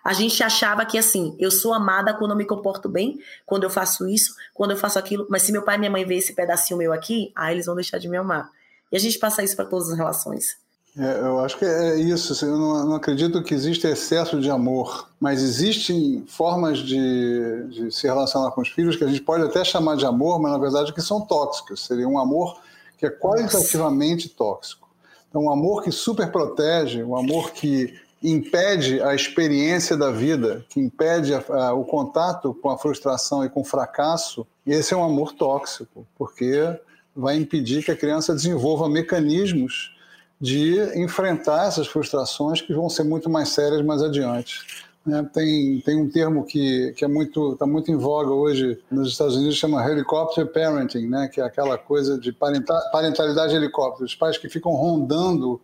A 0.09 0.13
gente 0.13 0.41
achava 0.41 0.83
que 0.87 0.97
assim, 0.97 1.35
eu 1.37 1.51
sou 1.51 1.71
amada 1.71 2.15
quando 2.15 2.31
eu 2.31 2.35
me 2.35 2.43
comporto 2.43 2.89
bem, 2.89 3.19
quando 3.45 3.65
eu 3.65 3.69
faço 3.69 4.09
isso, 4.09 4.33
quando 4.55 4.71
eu 4.71 4.77
faço 4.77 4.97
aquilo, 4.97 5.27
mas 5.29 5.43
se 5.43 5.51
meu 5.51 5.61
pai 5.61 5.75
e 5.75 5.77
minha 5.77 5.91
mãe 5.91 6.03
ver 6.03 6.15
esse 6.15 6.33
pedacinho 6.33 6.79
meu 6.79 6.91
aqui, 6.91 7.31
aí 7.35 7.53
eles 7.53 7.67
vão 7.67 7.75
deixar 7.75 7.99
de 7.99 8.09
me 8.09 8.17
amar. 8.17 8.49
E 8.91 8.97
a 8.97 8.99
gente 8.99 9.19
passa 9.19 9.43
isso 9.43 9.55
para 9.55 9.65
todas 9.65 9.87
as 9.91 9.95
relações. 9.95 10.57
É, 10.97 11.19
eu 11.19 11.39
acho 11.41 11.59
que 11.59 11.63
é 11.63 11.95
isso. 11.99 12.33
Assim, 12.33 12.47
eu 12.47 12.57
não, 12.57 12.87
não, 12.87 12.95
acredito 12.95 13.43
que 13.43 13.53
exista 13.53 13.87
excesso 13.87 14.41
de 14.41 14.49
amor, 14.49 15.07
mas 15.19 15.43
existem 15.43 16.25
formas 16.27 16.79
de, 16.79 17.67
de, 17.69 17.91
se 17.91 18.07
relacionar 18.07 18.49
com 18.49 18.61
os 18.61 18.69
filhos 18.69 18.95
que 18.95 19.03
a 19.03 19.07
gente 19.07 19.21
pode 19.21 19.43
até 19.43 19.63
chamar 19.63 19.95
de 19.95 20.07
amor, 20.07 20.41
mas 20.41 20.51
na 20.51 20.57
verdade 20.57 20.91
que 20.91 21.03
são 21.03 21.21
tóxicos. 21.21 21.85
Seria 21.85 22.07
um 22.07 22.17
amor 22.17 22.59
que 22.97 23.05
é 23.05 23.11
qualitativamente 23.11 24.25
Nossa. 24.25 24.37
tóxico. 24.37 24.89
Então, 25.29 25.43
um 25.43 25.51
amor 25.51 25.83
que 25.83 25.91
super 25.91 26.31
protege, 26.31 27.03
um 27.03 27.15
amor 27.15 27.51
que 27.51 27.93
impede 28.21 29.01
a 29.01 29.15
experiência 29.15 29.95
da 29.95 30.11
vida, 30.11 30.65
que 30.69 30.79
impede 30.79 31.33
a, 31.33 31.43
a, 31.49 31.73
o 31.73 31.85
contato 31.85 32.53
com 32.53 32.69
a 32.69 32.77
frustração 32.77 33.45
e 33.45 33.49
com 33.49 33.61
o 33.61 33.65
fracasso, 33.65 34.45
esse 34.65 34.93
é 34.93 34.97
um 34.97 35.03
amor 35.03 35.33
tóxico, 35.33 36.05
porque 36.17 36.77
vai 37.15 37.35
impedir 37.35 37.83
que 37.83 37.91
a 37.91 37.95
criança 37.95 38.33
desenvolva 38.33 38.89
mecanismos 38.89 39.95
de 40.39 40.79
enfrentar 40.95 41.67
essas 41.67 41.87
frustrações 41.87 42.61
que 42.61 42.73
vão 42.73 42.89
ser 42.89 43.03
muito 43.03 43.29
mais 43.29 43.49
sérias 43.49 43.83
mais 43.83 44.01
adiante. 44.01 44.85
Né? 45.05 45.27
Tem, 45.33 45.81
tem 45.81 46.01
um 46.01 46.09
termo 46.09 46.45
que, 46.45 46.93
que 46.95 47.03
é 47.03 47.07
muito 47.07 47.53
está 47.53 47.65
muito 47.65 47.91
em 47.91 47.95
voga 47.95 48.31
hoje 48.31 48.79
nos 48.91 49.11
Estados 49.11 49.35
Unidos 49.35 49.57
chama 49.57 49.85
helicopter 49.89 50.45
parenting, 50.47 51.07
né? 51.07 51.27
que 51.27 51.41
é 51.41 51.43
aquela 51.43 51.77
coisa 51.77 52.17
de 52.17 52.31
parentalidade 52.31 53.55
helicóptero, 53.55 54.05
os 54.05 54.15
pais 54.15 54.37
que 54.37 54.49
ficam 54.49 54.73
rondando 54.73 55.59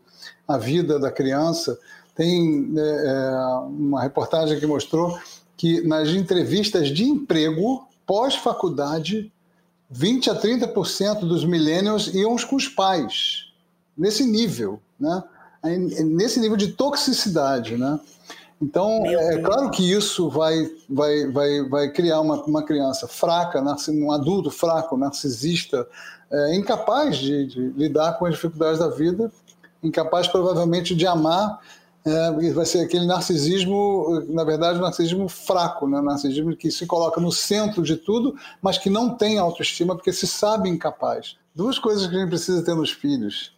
a 0.48 0.58
vida 0.58 1.00
da 1.00 1.12
criança 1.12 1.78
tem 2.16 2.74
é, 2.78 2.82
é, 2.82 3.32
uma 3.68 4.02
reportagem 4.02 4.60
que 4.60 4.66
mostrou 4.66 5.20
que 5.58 5.86
nas 5.86 6.10
entrevistas 6.10 6.90
de 6.90 7.04
emprego 7.04 7.88
pós-faculdade, 8.06 9.32
20 9.90 10.30
a 10.30 10.36
30% 10.36 11.20
dos 11.20 11.46
millennials 11.46 12.08
iam 12.14 12.36
com 12.38 12.56
os 12.56 12.68
pais, 12.68 13.52
nesse 13.98 14.26
nível, 14.26 14.80
né? 15.00 15.24
nesse 15.64 16.40
nível 16.40 16.58
de 16.58 16.70
toxicidade. 16.70 17.78
Né? 17.78 18.00
Então, 18.62 19.06
é 19.06 19.40
claro 19.40 19.70
que 19.72 19.92
isso 19.92 20.30
vai, 20.30 20.70
vai, 20.90 21.28
vai, 21.28 21.64
vai 21.68 21.92
criar 21.92 22.22
uma, 22.22 22.44
uma 22.44 22.64
criança 22.64 23.08
fraca, 23.08 23.64
um 23.90 24.12
adulto 24.12 24.52
fraco, 24.52 24.98
narcisista, 24.98 25.88
é, 26.32 26.56
incapaz 26.56 27.18
de, 27.18 27.48
de 27.48 27.60
lidar 27.78 28.14
com 28.14 28.26
as 28.26 28.36
dificuldades 28.36 28.80
da 28.80 28.90
vida, 28.90 29.32
incapaz 29.84 30.28
provavelmente 30.28 30.96
de 30.96 31.06
amar 31.06 31.60
é, 32.06 32.52
vai 32.52 32.66
ser 32.66 32.82
aquele 32.82 33.08
narcisismo, 33.08 34.24
na 34.30 34.44
verdade, 34.44 34.78
um 34.78 34.84
narcisismo 34.84 35.28
fraco, 35.28 35.88
né? 35.88 36.00
narcisismo 36.02 36.56
que 36.56 36.70
se 36.70 36.86
coloca 36.86 37.20
no 37.20 37.32
centro 37.32 37.82
de 37.82 37.96
tudo, 37.96 38.36
mas 38.62 38.78
que 38.78 38.92
não 38.92 39.16
tem 39.16 39.40
autoestima 39.40 39.96
porque 39.96 40.14
se 40.14 40.28
sabe 40.28 40.70
incapaz. 40.70 41.36
Duas 41.56 41.80
coisas 41.80 42.06
que 42.06 42.16
a 42.16 42.20
gente 42.20 42.30
precisa 42.30 42.64
ter 42.64 42.76
nos 42.76 42.92
filhos, 42.92 43.54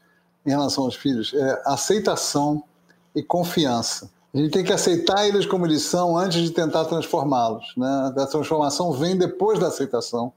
em 0.46 0.52
relação 0.52 0.86
aos 0.86 0.96
filhos, 0.96 1.34
é 1.34 1.62
aceitação 1.66 2.64
e 3.14 3.22
confiança. 3.22 4.10
A 4.34 4.38
gente 4.38 4.52
tem 4.52 4.64
que 4.64 4.72
aceitar 4.72 5.28
eles 5.28 5.46
como 5.46 5.66
eles 5.66 5.82
são 5.82 6.18
antes 6.18 6.42
de 6.42 6.52
tentar 6.52 6.86
transformá-los. 6.86 7.74
Né? 7.76 8.14
A 8.16 8.26
transformação 8.28 8.94
vem 8.94 9.18
depois 9.18 9.60
da 9.60 9.68
aceitação 9.68 10.32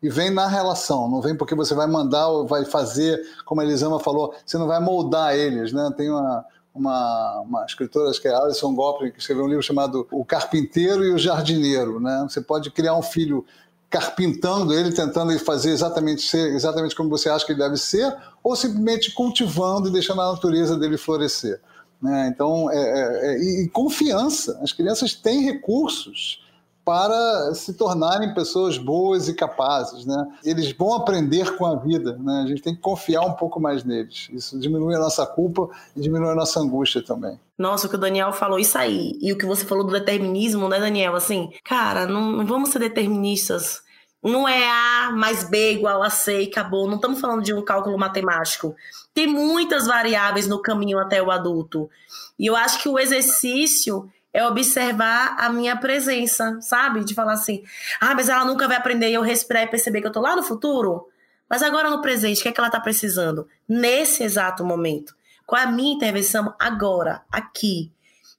e 0.00 0.08
vem 0.08 0.30
na 0.30 0.46
relação, 0.46 1.08
não 1.08 1.20
vem 1.20 1.34
porque 1.34 1.54
você 1.54 1.74
vai 1.74 1.86
mandar 1.86 2.28
ou 2.28 2.46
vai 2.46 2.64
fazer, 2.64 3.20
como 3.44 3.60
a 3.60 3.64
Elisama 3.64 3.98
falou, 3.98 4.34
você 4.44 4.58
não 4.58 4.66
vai 4.68 4.78
moldar 4.78 5.34
eles. 5.34 5.72
Né? 5.72 5.90
Tem 5.96 6.10
uma, 6.10 6.44
uma, 6.76 7.40
uma 7.40 7.64
escritora, 7.64 8.10
acho 8.10 8.20
que 8.20 8.28
é 8.28 8.34
Alison 8.34 8.74
Gottlieb, 8.74 9.12
que 9.12 9.20
escreveu 9.20 9.44
um 9.44 9.48
livro 9.48 9.62
chamado 9.62 10.06
O 10.10 10.24
Carpinteiro 10.24 11.04
e 11.04 11.12
o 11.12 11.18
Jardineiro. 11.18 11.98
Né? 11.98 12.26
Você 12.28 12.40
pode 12.40 12.70
criar 12.70 12.94
um 12.94 13.02
filho 13.02 13.44
carpintando 13.88 14.74
ele, 14.74 14.92
tentando 14.92 15.30
ele 15.30 15.38
fazer 15.38 15.70
exatamente 15.70 16.22
ser 16.22 16.52
exatamente 16.54 16.94
como 16.94 17.08
você 17.08 17.28
acha 17.28 17.46
que 17.46 17.52
ele 17.52 17.60
deve 17.60 17.76
ser, 17.76 18.14
ou 18.42 18.54
simplesmente 18.56 19.12
cultivando 19.12 19.88
e 19.88 19.92
deixando 19.92 20.20
a 20.20 20.32
natureza 20.32 20.76
dele 20.76 20.98
florescer. 20.98 21.60
Né? 22.02 22.30
Então, 22.32 22.70
é, 22.70 22.76
é, 22.76 23.34
é, 23.34 23.62
e 23.62 23.68
confiança. 23.68 24.58
As 24.62 24.72
crianças 24.72 25.14
têm 25.14 25.44
recursos 25.44 26.44
para 26.86 27.52
se 27.52 27.74
tornarem 27.74 28.32
pessoas 28.32 28.78
boas 28.78 29.28
e 29.28 29.34
capazes, 29.34 30.06
né? 30.06 30.24
Eles 30.44 30.70
vão 30.70 30.94
aprender 30.94 31.56
com 31.56 31.66
a 31.66 31.74
vida, 31.74 32.16
né? 32.16 32.44
A 32.44 32.46
gente 32.46 32.62
tem 32.62 32.76
que 32.76 32.80
confiar 32.80 33.22
um 33.22 33.32
pouco 33.32 33.58
mais 33.58 33.82
neles. 33.82 34.28
Isso 34.32 34.56
diminui 34.56 34.94
a 34.94 35.00
nossa 35.00 35.26
culpa 35.26 35.68
e 35.96 36.00
diminui 36.00 36.30
a 36.30 36.34
nossa 36.36 36.60
angústia 36.60 37.02
também. 37.02 37.40
Nossa, 37.58 37.88
o 37.88 37.90
que 37.90 37.96
o 37.96 37.98
Daniel 37.98 38.32
falou, 38.32 38.56
isso 38.56 38.78
aí. 38.78 39.18
E 39.20 39.32
o 39.32 39.36
que 39.36 39.44
você 39.44 39.64
falou 39.64 39.84
do 39.84 39.92
determinismo, 39.92 40.68
né, 40.68 40.78
Daniel? 40.78 41.16
Assim, 41.16 41.50
cara, 41.64 42.06
não, 42.06 42.46
vamos 42.46 42.68
ser 42.68 42.78
deterministas 42.78 43.82
Não 44.22 44.48
é 44.48 44.70
A 44.70 45.10
mais 45.10 45.42
B 45.42 45.72
igual 45.72 46.04
a 46.04 46.10
C 46.10 46.44
e 46.44 46.46
acabou. 46.46 46.86
Não 46.86 46.96
estamos 46.96 47.20
falando 47.20 47.42
de 47.42 47.52
um 47.52 47.64
cálculo 47.64 47.98
matemático. 47.98 48.76
Tem 49.12 49.26
muitas 49.26 49.88
variáveis 49.88 50.46
no 50.46 50.62
caminho 50.62 51.00
até 51.00 51.20
o 51.20 51.32
adulto. 51.32 51.90
E 52.38 52.46
eu 52.46 52.54
acho 52.54 52.80
que 52.80 52.88
o 52.88 52.96
exercício 52.96 54.08
é 54.36 54.46
observar 54.46 55.34
a 55.38 55.48
minha 55.48 55.74
presença, 55.74 56.60
sabe? 56.60 57.02
De 57.02 57.14
falar 57.14 57.32
assim, 57.32 57.64
ah, 57.98 58.14
mas 58.14 58.28
ela 58.28 58.44
nunca 58.44 58.68
vai 58.68 58.76
aprender 58.76 59.10
eu 59.10 59.22
respirar 59.22 59.62
e 59.62 59.66
perceber 59.66 60.02
que 60.02 60.06
eu 60.06 60.12
tô 60.12 60.20
lá 60.20 60.36
no 60.36 60.42
futuro. 60.42 61.08
Mas 61.48 61.62
agora 61.62 61.88
no 61.88 62.02
presente, 62.02 62.40
o 62.40 62.42
que 62.42 62.50
é 62.50 62.52
que 62.52 62.60
ela 62.60 62.68
tá 62.68 62.78
precisando? 62.78 63.48
Nesse 63.66 64.22
exato 64.22 64.62
momento. 64.62 65.16
Qual 65.46 65.58
é 65.58 65.64
a 65.64 65.70
minha 65.70 65.94
intervenção 65.94 66.54
agora, 66.58 67.22
aqui? 67.32 67.90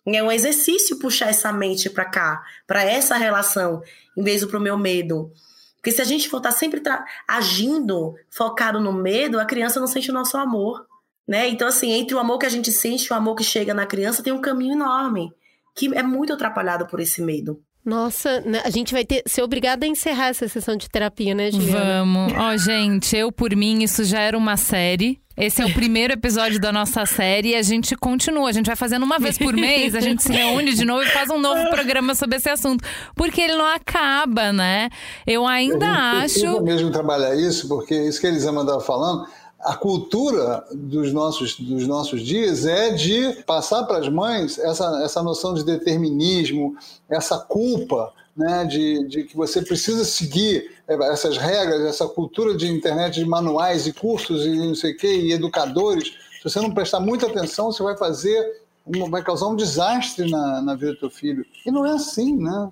É 0.05 0.21
um 0.21 0.31
exercício 0.31 0.99
puxar 0.99 1.29
essa 1.29 1.51
mente 1.51 1.89
para 1.89 2.05
cá, 2.05 2.43
para 2.67 2.83
essa 2.83 3.17
relação, 3.17 3.81
em 4.15 4.21
vez 4.21 4.41
do 4.41 4.47
pro 4.47 4.59
meu 4.59 4.77
medo. 4.77 5.31
Porque 5.77 5.91
se 5.91 6.01
a 6.01 6.05
gente 6.05 6.29
for 6.29 6.37
estar 6.37 6.51
tá 6.51 6.55
sempre 6.55 6.79
agindo 7.27 8.13
focado 8.29 8.79
no 8.79 8.93
medo, 8.93 9.39
a 9.39 9.45
criança 9.45 9.79
não 9.79 9.87
sente 9.87 10.11
o 10.11 10.13
nosso 10.13 10.37
amor. 10.37 10.85
Né? 11.27 11.47
Então, 11.47 11.67
assim, 11.67 11.91
entre 11.91 12.13
o 12.13 12.19
amor 12.19 12.37
que 12.37 12.45
a 12.45 12.49
gente 12.49 12.71
sente 12.71 13.05
e 13.05 13.11
o 13.11 13.15
amor 13.15 13.35
que 13.35 13.43
chega 13.43 13.73
na 13.73 13.87
criança, 13.87 14.21
tem 14.21 14.31
um 14.31 14.39
caminho 14.39 14.73
enorme, 14.73 15.33
que 15.77 15.95
é 15.95 16.01
muito 16.01 16.33
atrapalhado 16.33 16.87
por 16.87 16.99
esse 16.99 17.21
medo. 17.21 17.61
Nossa, 17.85 18.41
né, 18.41 18.61
a 18.65 18.69
gente 18.69 18.93
vai 18.93 19.05
ter 19.05 19.23
ser 19.25 19.41
obrigada 19.43 19.85
a 19.85 19.87
encerrar 19.87 20.27
essa 20.27 20.45
sessão 20.49 20.75
de 20.75 20.89
terapia, 20.89 21.33
né, 21.33 21.49
Juliana? 21.49 22.03
Vamos. 22.03 22.33
Ó, 22.33 22.49
oh, 22.51 22.57
gente, 22.59 23.15
eu 23.15 23.31
por 23.31 23.55
mim, 23.55 23.81
isso 23.81 24.03
já 24.03 24.19
era 24.19 24.37
uma 24.37 24.57
série. 24.57 25.21
Esse 25.37 25.61
é 25.61 25.65
o 25.65 25.71
primeiro 25.71 26.13
episódio 26.13 26.59
da 26.59 26.73
nossa 26.73 27.05
série 27.05 27.49
e 27.49 27.55
a 27.55 27.61
gente 27.61 27.95
continua. 27.95 28.49
A 28.49 28.51
gente 28.51 28.65
vai 28.65 28.75
fazendo 28.75 29.03
uma 29.03 29.19
vez 29.19 29.37
por 29.37 29.53
mês, 29.53 29.93
a 29.93 29.99
gente 29.99 30.23
se 30.23 30.31
reúne 30.33 30.73
de 30.73 30.83
novo 30.83 31.03
e 31.03 31.09
faz 31.09 31.29
um 31.29 31.39
novo 31.39 31.69
programa 31.69 32.15
sobre 32.15 32.37
esse 32.37 32.49
assunto. 32.49 32.83
Porque 33.15 33.39
ele 33.39 33.55
não 33.55 33.67
acaba, 33.67 34.51
né? 34.51 34.89
Eu 35.27 35.45
ainda 35.45 35.85
eu 35.85 36.23
acho. 36.23 36.45
Eu 36.45 36.63
mesmo 36.63 36.89
trabalhar 36.89 37.35
isso, 37.35 37.67
porque 37.67 37.93
isso 37.93 38.19
que 38.19 38.25
a 38.25 38.31
Elisama 38.31 38.61
estava 38.61 38.81
falando 38.81 39.27
a 39.59 39.75
cultura 39.75 40.65
dos 40.71 41.11
nossos, 41.11 41.59
dos 41.59 41.87
nossos 41.87 42.21
dias 42.21 42.65
é 42.65 42.91
de 42.91 43.43
passar 43.43 43.83
para 43.83 43.97
as 43.97 44.07
mães 44.07 44.57
essa, 44.59 45.01
essa 45.03 45.23
noção 45.23 45.53
de 45.53 45.63
determinismo, 45.63 46.75
essa 47.09 47.39
culpa 47.39 48.13
né, 48.35 48.65
de, 48.65 49.07
de 49.07 49.23
que 49.23 49.35
você 49.35 49.61
precisa 49.63 50.05
seguir 50.05 50.77
essas 50.87 51.37
regras, 51.37 51.81
essa 51.81 52.07
cultura 52.07 52.55
de 52.55 52.67
internet, 52.67 53.15
de 53.15 53.25
manuais 53.25 53.87
e 53.87 53.93
cursos 53.93 54.45
e 54.45 54.55
não 54.55 54.75
sei 54.75 54.93
o 54.93 54.97
quê, 54.97 55.21
e 55.21 55.33
educadores. 55.33 56.13
Se 56.37 56.43
você 56.43 56.61
não 56.61 56.71
prestar 56.71 56.99
muita 56.99 57.25
atenção, 57.25 57.71
você 57.71 57.81
vai 57.81 57.97
fazer, 57.97 58.61
vai 59.09 59.23
causar 59.23 59.47
um 59.47 59.55
desastre 59.55 60.29
na, 60.29 60.61
na 60.61 60.75
vida 60.75 60.93
do 60.93 60.99
teu 60.99 61.09
filho. 61.09 61.43
E 61.65 61.71
não 61.71 61.85
é 61.85 61.91
assim, 61.91 62.37
né? 62.37 62.71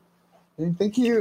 A 0.57 0.61
gente 0.61 0.77
tem 0.77 0.89
que 0.89 1.11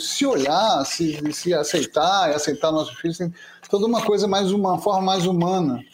se 0.00 0.26
olhar, 0.26 0.84
se, 0.84 1.32
se 1.32 1.54
aceitar, 1.54 2.30
aceitar 2.30 2.72
nossos 2.72 2.98
filhos. 2.98 3.16
Tem 3.16 3.32
toda 3.70 3.86
uma 3.86 4.02
coisa 4.02 4.26
mais, 4.26 4.50
uma 4.50 4.78
forma 4.78 5.02
mais 5.02 5.26
humana 5.26 5.84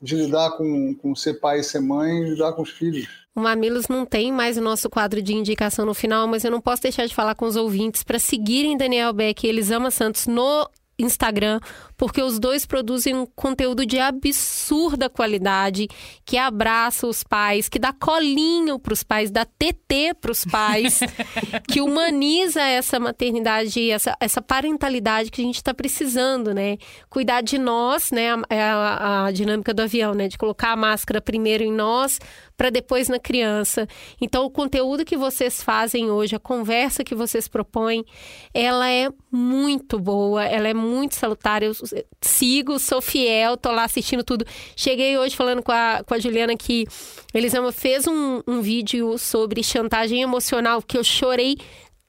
de 0.00 0.16
lidar 0.16 0.52
com, 0.52 0.94
com 0.94 1.14
ser 1.14 1.34
pai 1.34 1.60
e 1.60 1.64
ser 1.64 1.80
mãe 1.80 2.22
e 2.22 2.30
lidar 2.30 2.52
com 2.52 2.62
os 2.62 2.70
filhos. 2.70 3.06
O 3.34 3.40
Mamilos 3.40 3.88
não 3.88 4.04
tem 4.04 4.30
mais 4.30 4.58
o 4.58 4.60
nosso 4.60 4.90
quadro 4.90 5.22
de 5.22 5.32
indicação 5.32 5.86
no 5.86 5.94
final, 5.94 6.26
mas 6.26 6.44
eu 6.44 6.50
não 6.50 6.60
posso 6.60 6.82
deixar 6.82 7.06
de 7.06 7.14
falar 7.14 7.34
com 7.34 7.46
os 7.46 7.56
ouvintes 7.56 8.02
para 8.02 8.18
seguirem 8.18 8.76
Daniel 8.76 9.12
Beck 9.12 9.44
e 9.44 9.48
Elisama 9.48 9.90
Santos 9.90 10.26
no 10.26 10.68
Instagram, 10.98 11.58
porque 12.02 12.20
os 12.20 12.40
dois 12.40 12.66
produzem 12.66 13.14
um 13.14 13.24
conteúdo 13.24 13.86
de 13.86 14.00
absurda 14.00 15.08
qualidade, 15.08 15.86
que 16.24 16.36
abraça 16.36 17.06
os 17.06 17.22
pais, 17.22 17.68
que 17.68 17.78
dá 17.78 17.92
colinho 17.92 18.76
para 18.76 18.92
os 18.92 19.04
pais, 19.04 19.30
dá 19.30 19.44
TT 19.44 20.14
para 20.20 20.32
os 20.32 20.44
pais, 20.44 20.98
que 21.70 21.80
humaniza 21.80 22.60
essa 22.60 22.98
maternidade, 22.98 23.88
essa, 23.88 24.16
essa 24.18 24.42
parentalidade 24.42 25.30
que 25.30 25.40
a 25.40 25.44
gente 25.44 25.58
está 25.58 25.72
precisando, 25.72 26.52
né? 26.52 26.76
Cuidar 27.08 27.40
de 27.40 27.56
nós, 27.56 28.10
né? 28.10 28.30
É 28.50 28.60
a, 28.60 29.26
a, 29.26 29.30
dinâmica 29.30 29.72
do 29.72 29.82
avião, 29.82 30.12
né? 30.12 30.26
De 30.26 30.36
colocar 30.36 30.72
a 30.72 30.76
máscara 30.76 31.20
primeiro 31.20 31.62
em 31.62 31.70
nós, 31.70 32.18
para 32.56 32.68
depois 32.68 33.08
na 33.08 33.20
criança. 33.20 33.86
Então, 34.20 34.44
o 34.44 34.50
conteúdo 34.50 35.04
que 35.04 35.16
vocês 35.16 35.62
fazem 35.62 36.10
hoje, 36.10 36.34
a 36.34 36.40
conversa 36.40 37.04
que 37.04 37.14
vocês 37.14 37.46
propõem, 37.46 38.04
ela 38.52 38.90
é 38.90 39.08
muito 39.30 40.00
boa, 40.00 40.44
ela 40.44 40.68
é 40.68 40.74
muito 40.74 41.14
salutar. 41.14 41.62
Eu 41.62 41.72
sigo, 42.20 42.78
sou 42.78 43.00
fiel, 43.00 43.56
tô 43.56 43.70
lá 43.70 43.84
assistindo 43.84 44.22
tudo. 44.24 44.44
Cheguei 44.76 45.18
hoje 45.18 45.36
falando 45.36 45.62
com 45.62 45.72
a, 45.72 46.02
com 46.04 46.14
a 46.14 46.18
Juliana 46.18 46.56
que 46.56 46.86
Elisama 47.32 47.72
fez 47.72 48.06
um, 48.06 48.42
um 48.46 48.60
vídeo 48.60 49.18
sobre 49.18 49.62
chantagem 49.62 50.22
emocional 50.22 50.82
que 50.82 50.96
eu 50.96 51.04
chorei 51.04 51.56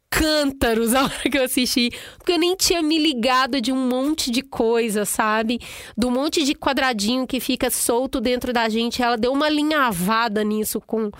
cântaros 0.09 0.93
a 0.95 1.03
hora 1.03 1.29
que 1.29 1.37
eu 1.37 1.43
assisti, 1.43 1.89
porque 2.17 2.33
eu 2.33 2.39
nem 2.39 2.55
tinha 2.55 2.81
me 2.81 2.99
ligado 2.99 3.59
de 3.59 3.71
um 3.71 3.87
monte 3.89 4.29
de 4.29 4.43
coisa, 4.43 5.05
sabe? 5.05 5.59
Do 5.97 6.11
monte 6.11 6.43
de 6.43 6.53
quadradinho 6.53 7.25
que 7.25 7.39
fica 7.39 7.69
solto 7.69 8.21
dentro 8.21 8.53
da 8.53 8.69
gente. 8.69 9.01
Ela 9.01 9.17
deu 9.17 9.31
uma 9.33 9.49
linhavada 9.49 10.43
nisso 10.43 10.79
com 10.79 11.11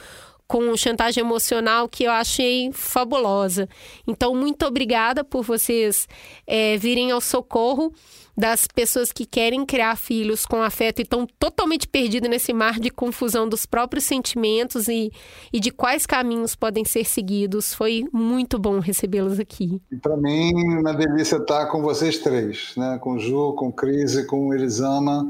com 0.45 0.77
chantagem 0.77 1.23
emocional 1.23 1.89
que 1.89 2.03
eu 2.03 2.11
achei 2.11 2.69
fabulosa. 2.73 3.67
Então, 4.05 4.35
muito 4.35 4.63
obrigada 4.67 5.23
por 5.23 5.41
vocês 5.41 6.07
é, 6.45 6.77
virem 6.77 7.09
ao 7.09 7.19
socorro 7.19 7.91
das 8.35 8.67
pessoas 8.67 9.11
que 9.11 9.25
querem 9.25 9.65
criar 9.65 9.95
filhos 9.95 10.45
com 10.45 10.61
afeto 10.61 10.99
e 10.99 11.03
estão 11.03 11.27
totalmente 11.39 11.87
perdidas 11.87 12.29
nesse 12.29 12.51
mar 12.51 12.79
de 12.79 12.89
confusão 12.89 13.47
dos 13.47 13.65
próprios 13.65 14.03
sentimentos 14.03 14.87
e, 14.87 15.11
e 15.51 15.59
de 15.59 15.71
quais 15.71 16.05
caminhos 16.05 16.55
podem 16.55 16.83
ser 16.83 17.05
seguidos. 17.05 17.73
Foi 17.73 18.05
muito 18.11 18.57
bom 18.57 18.79
recebê-los 18.79 19.39
aqui. 19.39 19.81
Para 20.01 20.17
mim, 20.17 20.51
uma 20.79 20.93
delícia 20.93 21.37
estar 21.37 21.67
com 21.67 21.81
vocês 21.81 22.17
três, 22.17 22.73
né? 22.75 22.97
com 22.99 23.19
Ju, 23.19 23.53
com 23.53 23.71
Cris 23.71 24.15
e 24.15 24.25
com 24.25 24.53
Elisama. 24.53 25.25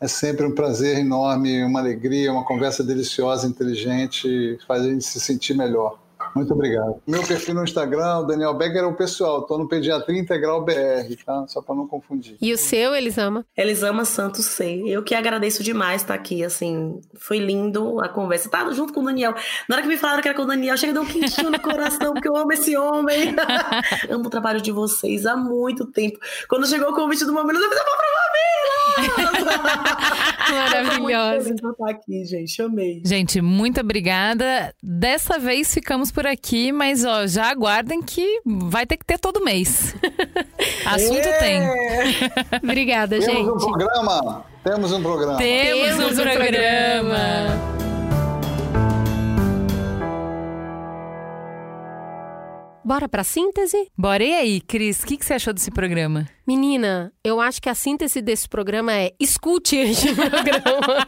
É 0.00 0.06
sempre 0.06 0.46
um 0.46 0.54
prazer 0.54 0.98
enorme, 0.98 1.64
uma 1.64 1.80
alegria, 1.80 2.32
uma 2.32 2.44
conversa 2.44 2.84
deliciosa, 2.84 3.48
inteligente, 3.48 4.56
faz 4.66 4.82
a 4.82 4.88
gente 4.88 5.04
se 5.04 5.18
sentir 5.18 5.54
melhor. 5.54 5.98
Muito 6.34 6.52
obrigado. 6.52 7.00
Meu 7.06 7.22
perfil 7.22 7.54
no 7.54 7.64
Instagram, 7.64 8.18
o 8.18 8.24
Daniel 8.24 8.54
Becker 8.54 8.82
é 8.82 8.86
o 8.86 8.94
pessoal. 8.94 9.40
Estou 9.40 9.58
no 9.58 9.68
Pediatria 9.68 10.18
Integral 10.20 10.64
BR, 10.64 11.14
tá? 11.24 11.46
Só 11.48 11.60
para 11.62 11.74
não 11.74 11.86
confundir. 11.86 12.36
E 12.40 12.52
o 12.52 12.58
seu, 12.58 12.94
Elisama? 12.94 13.44
Elisama 13.56 14.04
Santos 14.04 14.44
C. 14.46 14.82
Eu 14.86 15.02
que 15.02 15.14
agradeço 15.14 15.62
demais 15.62 16.02
estar 16.02 16.14
aqui, 16.14 16.44
assim. 16.44 17.00
Foi 17.18 17.38
lindo 17.38 18.00
a 18.00 18.08
conversa. 18.08 18.48
Tá 18.48 18.70
junto 18.72 18.92
com 18.92 19.00
o 19.00 19.04
Daniel. 19.04 19.34
Na 19.68 19.76
hora 19.76 19.82
que 19.82 19.88
me 19.88 19.96
falaram 19.96 20.22
que 20.22 20.28
era 20.28 20.36
com 20.36 20.44
o 20.44 20.46
Daniel, 20.46 20.76
chega 20.76 20.92
de 20.92 20.98
um 20.98 21.06
quentinho 21.06 21.50
no 21.50 21.60
coração, 21.60 22.12
porque 22.12 22.28
eu 22.28 22.36
amo 22.36 22.52
esse 22.52 22.76
homem. 22.76 23.34
amo 24.10 24.26
o 24.26 24.30
trabalho 24.30 24.60
de 24.60 24.70
vocês 24.70 25.26
há 25.26 25.36
muito 25.36 25.86
tempo. 25.86 26.18
Quando 26.48 26.66
chegou 26.66 26.90
o 26.90 26.94
convite 26.94 27.24
do 27.24 27.32
Mamilos, 27.32 27.62
eu 27.62 27.68
fiz, 27.70 27.78
vou 27.78 27.98
Maravilhosa. 30.48 31.54
estar 31.54 31.90
aqui, 31.90 32.24
gente. 32.24 32.62
Amei. 32.62 33.02
Gente, 33.04 33.40
muito 33.40 33.80
obrigada. 33.80 34.74
Dessa 34.82 35.38
vez 35.38 35.72
ficamos 35.72 36.10
por 36.18 36.26
aqui, 36.26 36.72
mas 36.72 37.04
ó, 37.04 37.28
já 37.28 37.48
aguardem 37.48 38.02
que 38.02 38.40
vai 38.44 38.84
ter 38.84 38.96
que 38.96 39.06
ter 39.06 39.20
todo 39.20 39.40
mês. 39.40 39.94
Assunto 40.84 41.28
é. 41.28 41.38
tem. 41.38 41.60
obrigada, 42.60 43.20
Temos 43.20 43.24
gente. 43.24 43.44
Temos 43.44 43.62
um 43.62 43.66
programa. 43.68 44.44
Temos 44.64 44.92
um 44.92 45.00
programa. 45.00 45.38
Temos, 45.38 45.96
Temos 45.96 46.18
um, 46.18 46.22
programa. 46.22 47.77
Bora 52.88 53.06
pra 53.06 53.22
síntese? 53.22 53.76
Bora. 53.98 54.24
E 54.24 54.32
aí, 54.32 54.60
Cris, 54.62 55.02
o 55.02 55.06
que, 55.06 55.18
que 55.18 55.26
você 55.26 55.34
achou 55.34 55.52
desse 55.52 55.70
programa? 55.70 56.26
Menina, 56.46 57.12
eu 57.22 57.38
acho 57.38 57.60
que 57.60 57.68
a 57.68 57.74
síntese 57.74 58.22
desse 58.22 58.48
programa 58.48 58.94
é 58.94 59.12
escute 59.20 59.76
este 59.76 60.06
programa. 60.16 61.04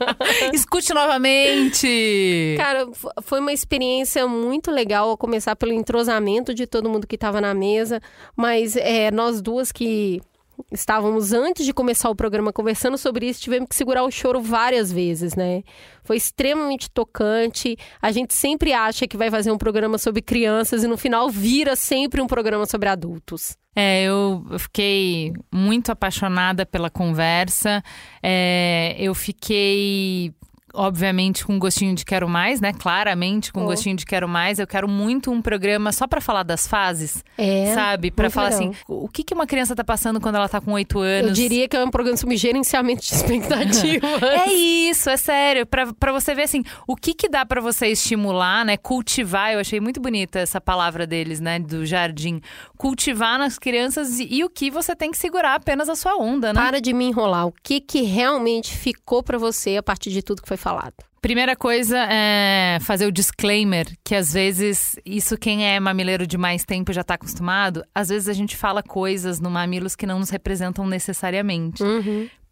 escute 0.53 0.93
novamente. 0.93 2.55
Cara, 2.59 2.87
foi 3.23 3.41
uma 3.41 3.51
experiência 3.51 4.29
muito 4.29 4.71
legal, 4.71 5.11
a 5.11 5.17
começar 5.17 5.57
pelo 5.57 5.73
entrosamento 5.73 6.53
de 6.53 6.67
todo 6.67 6.91
mundo 6.91 7.07
que 7.07 7.15
estava 7.15 7.41
na 7.41 7.55
mesa, 7.55 7.99
mas 8.37 8.77
é, 8.77 9.11
nós 9.11 9.41
duas 9.41 9.73
que 9.73 10.21
estávamos 10.71 11.33
antes 11.33 11.65
de 11.65 11.73
começar 11.73 12.11
o 12.11 12.15
programa 12.15 12.53
conversando 12.53 12.97
sobre 12.99 13.29
isso, 13.29 13.41
tivemos 13.41 13.69
que 13.69 13.75
segurar 13.75 14.05
o 14.05 14.11
choro 14.11 14.41
várias 14.41 14.91
vezes, 14.93 15.35
né? 15.35 15.63
Foi 16.05 16.17
extremamente 16.17 16.91
tocante. 16.91 17.77
A 18.01 18.11
gente 18.11 18.35
sempre 18.35 18.73
acha 18.73 19.07
que 19.07 19.17
vai 19.17 19.31
fazer 19.31 19.51
um 19.51 19.59
programa 19.59 19.99
sobre 19.99 20.23
crianças 20.23 20.83
e 20.83 20.89
no 20.89 20.97
final 20.97 21.29
vira 21.31 21.77
sempre 21.77 22.21
um 22.21 22.27
programa 22.27 22.67
sobre 22.67 22.89
adultos. 22.89 23.57
É, 23.75 24.03
eu 24.05 24.45
fiquei 24.59 25.33
muito 25.53 25.93
apaixonada 25.93 26.67
pela 26.67 26.91
conversa. 26.91 27.83
É, 28.23 28.97
eu 28.99 29.15
fiquei 29.15 30.35
obviamente 30.75 31.45
com 31.45 31.59
gostinho 31.59 31.95
de 31.95 32.05
quero 32.05 32.29
mais, 32.29 32.61
né? 32.61 32.73
Claramente 32.73 33.53
com 33.53 33.63
Oh. 33.63 33.67
gostinho 33.67 33.97
de 33.97 34.05
quero 34.07 34.29
mais. 34.29 34.59
Eu 34.59 34.67
quero 34.67 34.89
muito 34.89 35.31
um 35.31 35.41
programa 35.43 35.93
só 35.93 36.07
pra 36.07 36.21
falar 36.21 36.43
das 36.43 36.67
fases, 36.67 37.25
É. 37.39 37.73
sabe? 37.75 38.11
Pra 38.11 38.25
muito 38.25 38.35
falar 38.35 38.51
legal. 38.51 38.71
assim, 38.71 38.77
o 38.89 39.09
que 39.09 39.23
que 39.25 39.35
uma 39.35 39.47
criança 39.47 39.75
tá 39.75 39.85
passando 39.85 40.21
quando 40.21 40.37
ela 40.37 40.49
tá 40.49 40.61
com 40.61 40.73
oito 40.73 40.99
anos? 41.01 41.29
Eu 41.31 41.35
diria 41.35 41.69
que 41.69 41.77
é 41.77 41.85
um 41.85 41.91
programa 41.91 42.17
sobre 42.17 42.37
gerenciamento 42.37 43.03
de 43.03 43.15
expectativas. 43.15 44.11
É 44.41 44.53
isso, 44.53 45.09
é 45.11 45.17
sério. 45.17 45.67
Pra, 45.67 45.93
pra 45.93 46.13
você 46.13 46.35
ver 46.35 46.43
assim, 46.45 46.63
o 46.87 46.97
que 46.97 47.15
que 47.15 47.29
dá 47.29 47.45
pra 47.45 47.61
você 47.61 47.89
estimular, 47.89 48.65
né? 48.65 48.77
Cultivar. 48.77 49.53
Eu 49.53 49.61
achei 49.61 49.81
muito 49.81 50.01
bonita 50.01 50.39
essa 50.39 50.61
palavra 50.61 51.07
deles, 51.07 51.41
né? 51.41 51.59
Do 51.59 51.85
jardim. 51.85 52.41
Cultivar 52.77 53.39
nas 53.39 53.59
crianças 53.59 54.19
e, 54.19 54.27
e 54.37 54.45
o 54.45 54.51
que 54.51 54.71
você 54.71 54.95
tem 54.97 55.11
que 55.11 55.19
segurar 55.19 55.55
apenas 55.55 55.89
a 55.89 55.95
sua 55.97 56.17
onda, 56.17 56.53
né? 56.53 56.61
Para 56.61 56.81
de 56.81 56.93
me 56.93 57.05
enrolar. 57.07 57.47
O 57.47 57.53
que, 57.63 57.81
que 57.81 58.03
realmente 58.03 58.75
ficou 58.77 59.23
pra 59.23 59.37
você 59.39 59.77
a 59.77 59.83
partir 59.83 60.11
de 60.11 60.23
tudo 60.23 60.43
que 60.43 60.49
foi 60.49 60.57
falado? 60.61 60.95
Primeira 61.21 61.55
coisa 61.55 61.99
é 62.11 62.79
fazer 62.81 63.07
o 63.07 63.13
disclaimer, 63.13 63.87
que 64.03 64.15
às 64.15 64.33
vezes, 64.33 64.97
isso 65.05 65.37
quem 65.37 65.67
é 65.67 65.79
mamileiro 65.79 66.27
de 66.27 66.39
mais 66.39 66.65
tempo 66.65 66.93
já 66.95 67.05
tá 67.05 67.15
acostumado, 67.15 67.85
às 67.95 68.09
vezes 68.09 68.29
a 68.29 68.33
gente 68.33 68.57
fala 68.57 68.83
coisas 68.83 69.39
no 69.39 69.51
Mamilos 69.51 69.95
que 69.95 70.07
não 70.07 70.19
nos 70.19 70.31
representam 70.31 70.87
necessariamente. 70.87 71.83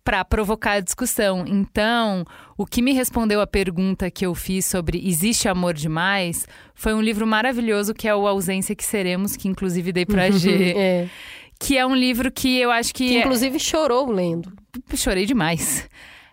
Pra 0.04 0.24
provocar 0.24 0.80
discussão. 0.80 1.44
Então, 1.46 2.24
o 2.56 2.64
que 2.66 2.80
me 2.82 2.92
respondeu 2.92 3.40
a 3.42 3.46
pergunta 3.46 4.10
que 4.10 4.24
eu 4.24 4.34
fiz 4.34 4.64
sobre 4.66 5.06
existe 5.06 5.48
amor 5.48 5.74
demais 5.74 6.46
foi 6.74 6.94
um 6.94 7.00
livro 7.00 7.26
maravilhoso 7.26 7.92
que 7.94 8.08
é 8.08 8.14
o 8.14 8.26
Ausência 8.26 8.74
que 8.74 8.84
Seremos, 8.84 9.36
que 9.36 9.48
inclusive 9.48 9.92
dei 9.92 10.06
pra 10.06 10.28
G. 10.32 10.72
É. 10.76 11.08
Que 11.58 11.76
é 11.76 11.84
um 11.86 11.94
livro 11.94 12.30
que 12.30 12.58
eu 12.58 12.70
acho 12.70 12.94
que. 12.94 13.08
Que 13.08 13.16
é- 13.16 13.20
inclusive 13.20 13.58
chorou 13.58 14.10
lendo. 14.10 14.52
chorei 14.94 15.26
demais. 15.26 15.86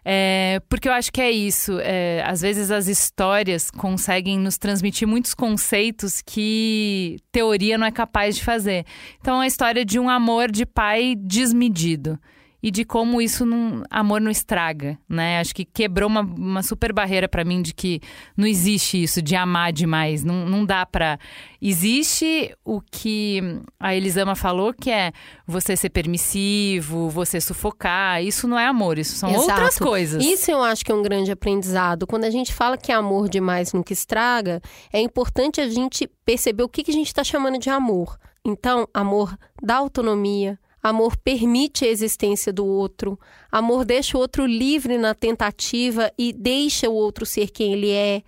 É, 0.08 0.62
porque 0.70 0.88
eu 0.88 0.94
acho 0.94 1.12
que 1.12 1.20
é 1.20 1.32
isso. 1.32 1.80
é, 1.82 2.24
às 2.24 2.42
vezes 2.42 2.70
as 2.70 2.88
histórias 2.88 3.72
conseguem 3.72 4.38
nos 4.38 4.56
transmitir 4.56 5.08
muitos 5.08 5.34
conceitos 5.34 6.22
que 6.22 7.18
teoria 7.32 7.76
não 7.76 7.88
é 7.88 7.92
capaz 7.92 8.36
de 8.36 8.44
fazer. 8.44 8.86
Então, 9.20 9.42
a 9.42 9.48
história 9.48 9.84
de 9.84 10.00
um 10.00 10.08
amor 10.08 10.52
de 10.52 10.66
pai 10.66 11.16
desmedido. 11.18 12.20
E 12.66 12.72
de 12.72 12.84
como 12.84 13.22
isso 13.22 13.46
não, 13.46 13.84
amor 13.92 14.20
não 14.20 14.32
estraga, 14.32 14.98
né? 15.08 15.40
Acho 15.40 15.54
que 15.54 15.64
quebrou 15.64 16.10
uma, 16.10 16.22
uma 16.22 16.64
super 16.64 16.92
barreira 16.92 17.30
pra 17.30 17.46
mim 17.46 17.62
de 17.62 17.76
que 17.76 18.02
não 18.36 18.48
existe 18.48 19.04
isso 19.04 19.22
de 19.22 19.36
amar 19.36 19.72
demais. 19.72 20.24
Não, 20.24 20.48
não 20.48 20.66
dá 20.66 20.84
pra. 20.84 21.20
Existe 21.62 22.58
o 22.66 22.82
que 22.82 23.40
a 23.80 23.94
Elisama 23.94 24.34
falou, 24.34 24.74
que 24.74 24.90
é 24.90 25.12
você 25.46 25.78
ser 25.78 25.92
permissivo, 25.92 27.08
você 27.08 27.40
sufocar. 27.40 28.24
Isso 28.24 28.48
não 28.48 28.58
é 28.58 28.66
amor, 28.66 28.98
isso 28.98 29.16
são 29.16 29.32
outras 29.32 29.76
Exato. 29.76 29.84
coisas. 29.84 30.26
Isso 30.26 30.50
eu 30.50 30.64
acho 30.64 30.84
que 30.84 30.92
é 30.92 30.96
um 30.96 31.04
grande 31.04 31.32
aprendizado. 31.32 32.08
Quando 32.08 32.24
a 32.24 32.32
gente 32.32 32.52
fala 32.52 32.80
que 32.80 32.92
amor 32.92 33.30
demais 33.30 33.74
nunca 33.74 33.94
estraga, 33.94 34.60
é 34.92 35.00
importante 35.00 35.62
a 35.62 35.70
gente 35.70 36.10
perceber 36.26 36.64
o 36.64 36.70
que, 36.70 36.84
que 36.84 36.90
a 36.90 36.96
gente 36.96 37.10
está 37.10 37.24
chamando 37.24 37.60
de 37.60 37.70
amor. 37.70 38.18
Então, 38.44 38.88
amor 38.92 39.38
dá 39.62 39.76
autonomia, 39.76 40.58
amor 40.90 41.18
permite 41.18 41.84
a 41.84 41.88
existência 41.88 42.54
do 42.54 42.66
outro, 42.66 43.20
amor 43.52 43.84
deixa 43.86 44.18
o 44.18 44.22
outro 44.22 44.46
livre 44.46 44.98
na 44.98 45.16
tentativa 45.16 46.12
e 46.18 46.32
deixa 46.32 46.90
o 46.90 46.94
outro 46.94 47.26
ser 47.26 47.50
quem 47.50 47.74
ele 47.74 47.90
é. 47.90 48.22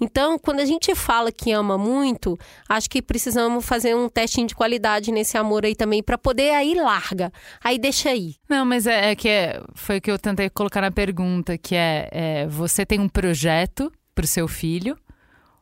Então, 0.00 0.38
quando 0.38 0.60
a 0.60 0.64
gente 0.64 0.94
fala 0.94 1.30
que 1.30 1.52
ama 1.52 1.78
muito, 1.78 2.36
acho 2.68 2.90
que 2.90 3.00
precisamos 3.00 3.64
fazer 3.64 3.94
um 3.94 4.08
testinho 4.08 4.46
de 4.46 4.54
qualidade 4.54 5.10
nesse 5.12 5.36
amor 5.38 5.64
aí 5.64 5.74
também, 5.74 6.02
para 6.02 6.18
poder 6.18 6.50
aí 6.50 6.74
larga, 6.74 7.32
aí 7.62 7.78
deixa 7.78 8.10
aí. 8.10 8.34
Não, 8.48 8.64
mas 8.64 8.86
é, 8.86 9.10
é 9.12 9.14
que 9.16 9.28
é- 9.28 9.60
foi 9.74 9.98
o 9.98 10.00
que 10.00 10.10
eu 10.10 10.18
tentei 10.18 10.50
colocar 10.50 10.80
na 10.80 10.90
pergunta, 10.90 11.56
que 11.56 11.74
é, 11.74 12.08
é, 12.12 12.46
você 12.46 12.84
tem 12.84 13.00
um 13.00 13.08
projeto 13.08 13.90
pro 14.14 14.26
seu 14.26 14.46
filho, 14.46 14.96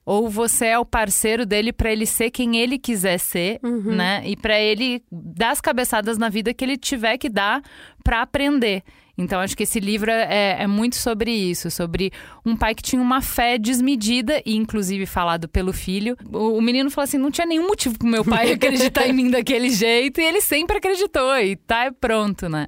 ou 0.05 0.29
você 0.29 0.67
é 0.67 0.79
o 0.79 0.85
parceiro 0.85 1.47
dele 1.47 1.73
pra 1.73 1.93
ele 1.93 2.07
ser 2.07 2.31
quem 2.31 2.57
ele 2.57 2.79
quiser 2.79 3.19
ser, 3.19 3.61
né? 3.97 4.23
E 4.27 4.37
pra 4.37 4.59
ele 4.61 5.03
dar 5.11 5.51
as 5.51 5.61
cabeçadas 5.61 6.19
na 6.19 6.29
vida 6.29 6.53
que 6.53 6.65
ele 6.65 6.77
tiver 6.77 7.17
que 7.19 7.29
dar 7.29 7.63
pra 8.03 8.23
aprender. 8.23 8.83
Então, 9.17 9.41
acho 9.41 9.57
que 9.57 9.63
esse 9.65 9.79
livro 9.79 10.11
é, 10.11 10.57
é 10.63 10.67
muito 10.67 10.97
sobre 10.97 11.31
isso, 11.31 11.71
sobre 11.71 12.11
um 12.47 12.57
pai 12.57 12.75
que 12.75 12.83
tinha 12.83 13.01
uma 13.01 13.21
fé 13.21 13.59
desmedida, 13.59 14.41
e 14.47 14.57
inclusive 14.57 15.05
falado 15.07 15.49
pelo 15.49 15.73
filho. 15.73 16.17
O, 16.33 16.57
o 16.59 16.63
menino 16.63 16.91
falou 16.91 17.05
assim: 17.05 17.19
não 17.19 17.31
tinha 17.31 17.47
nenhum 17.47 17.67
motivo 17.69 17.99
pro 17.99 18.09
meu 18.09 18.25
pai 18.25 18.53
acreditar 18.53 19.07
em 19.07 19.13
mim 19.13 19.31
daquele 19.31 19.69
jeito, 19.71 20.21
e 20.21 20.25
ele 20.25 20.41
sempre 20.41 20.79
acreditou, 20.79 21.37
e 21.39 21.57
tá 21.57 21.93
pronto, 22.01 22.49
né? 22.49 22.67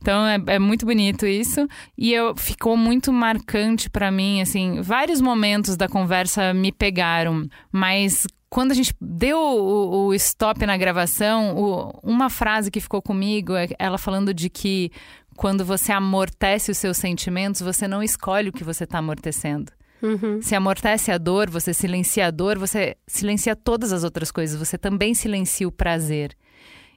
Então 0.00 0.26
é, 0.26 0.38
é 0.54 0.58
muito 0.58 0.86
bonito 0.86 1.26
isso. 1.26 1.66
E 1.98 2.12
eu 2.12 2.34
ficou 2.36 2.76
muito 2.76 3.12
marcante 3.12 3.90
pra 3.90 4.10
mim, 4.10 4.40
assim, 4.40 4.80
vários 4.80 5.20
momentos 5.20 5.76
da 5.76 5.88
conversa 5.88 6.54
me 6.54 6.70
pegaram, 6.72 7.46
mas 7.72 8.26
quando 8.48 8.72
a 8.72 8.74
gente 8.74 8.92
deu 9.00 9.38
o, 9.38 10.06
o 10.06 10.14
stop 10.14 10.66
na 10.66 10.76
gravação, 10.76 11.54
o- 11.56 12.00
uma 12.02 12.28
frase 12.28 12.68
que 12.70 12.80
ficou 12.80 13.00
comigo 13.00 13.54
é 13.54 13.68
ela 13.78 13.96
falando 13.96 14.34
de 14.34 14.50
que 14.50 14.90
quando 15.40 15.64
você 15.64 15.90
amortece 15.90 16.70
os 16.70 16.76
seus 16.76 16.98
sentimentos, 16.98 17.62
você 17.62 17.88
não 17.88 18.02
escolhe 18.02 18.50
o 18.50 18.52
que 18.52 18.62
você 18.62 18.84
está 18.84 18.98
amortecendo. 18.98 19.72
Se 20.42 20.54
amortece 20.54 21.10
a 21.10 21.16
dor, 21.16 21.48
você 21.48 21.72
silencia 21.72 22.26
a 22.26 22.30
dor, 22.30 22.58
você 22.58 22.94
silencia 23.06 23.56
todas 23.56 23.90
as 23.90 24.04
outras 24.04 24.30
coisas, 24.30 24.58
você 24.58 24.76
também 24.76 25.14
silencia 25.14 25.66
o 25.66 25.72
prazer. 25.72 26.36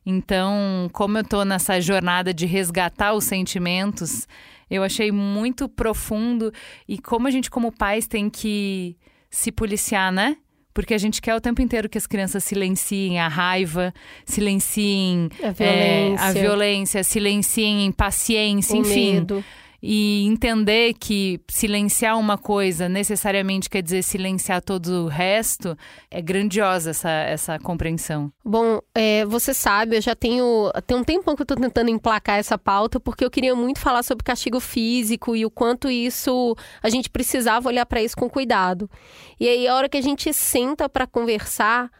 Então, 0.05 0.89
como 0.91 1.17
eu 1.17 1.23
tô 1.23 1.45
nessa 1.45 1.79
jornada 1.79 2.33
de 2.33 2.45
resgatar 2.45 3.13
os 3.13 3.23
sentimentos, 3.23 4.27
eu 4.69 4.83
achei 4.83 5.09
muito 5.09 5.69
profundo 5.69 6.51
e 6.85 6.99
como 6.99 7.29
a 7.29 7.31
gente 7.31 7.49
como 7.49 7.71
pais 7.71 8.07
tem 8.07 8.29
que 8.29 8.97
se 9.29 9.53
policiar, 9.53 10.11
né? 10.11 10.35
Porque 10.73 10.93
a 10.93 10.97
gente 10.97 11.21
quer 11.21 11.35
o 11.35 11.41
tempo 11.41 11.61
inteiro 11.61 11.87
que 11.87 11.97
as 11.97 12.07
crianças 12.07 12.43
silenciem 12.43 13.19
a 13.19 13.27
raiva, 13.27 13.93
silenciem 14.25 15.29
A 15.41 15.47
é, 15.47 15.51
violência. 15.53 16.25
a 16.25 16.31
violência, 16.33 17.03
silenciem 17.03 17.85
impaciência, 17.85 18.75
O 18.75 18.79
enfim. 18.81 19.13
medo. 19.13 19.43
E 19.85 20.25
entender 20.27 20.93
que 20.93 21.41
silenciar 21.49 22.17
uma 22.17 22.37
coisa 22.37 22.87
necessariamente 22.87 23.69
quer 23.69 23.81
dizer 23.81 24.01
silenciar 24.01 24.61
todo 24.61 24.87
o 24.87 25.07
resto, 25.09 25.77
é 26.09 26.21
grandiosa 26.21 26.91
essa, 26.91 27.09
essa 27.09 27.59
compreensão. 27.59 28.31
Bom, 28.45 28.79
é, 28.95 29.25
você 29.25 29.53
sabe, 29.53 29.97
eu 29.97 30.01
já 30.01 30.15
tenho. 30.15 30.71
Tem 30.87 30.95
um 30.95 31.03
tempão 31.03 31.35
que 31.35 31.41
eu 31.41 31.45
tô 31.45 31.55
tentando 31.55 31.89
emplacar 31.89 32.39
essa 32.39 32.57
pauta, 32.57 32.97
porque 32.97 33.25
eu 33.25 33.29
queria 33.29 33.53
muito 33.53 33.81
falar 33.81 34.03
sobre 34.03 34.23
castigo 34.23 34.61
físico 34.61 35.35
e 35.35 35.45
o 35.45 35.51
quanto 35.51 35.89
isso. 35.89 36.55
A 36.81 36.87
gente 36.87 37.09
precisava 37.09 37.67
olhar 37.67 37.85
para 37.85 38.01
isso 38.01 38.15
com 38.15 38.29
cuidado. 38.29 38.89
E 39.37 39.49
aí, 39.49 39.67
a 39.67 39.75
hora 39.75 39.89
que 39.89 39.97
a 39.97 40.01
gente 40.01 40.31
senta 40.31 40.87
para 40.87 41.05
conversar, 41.05 41.91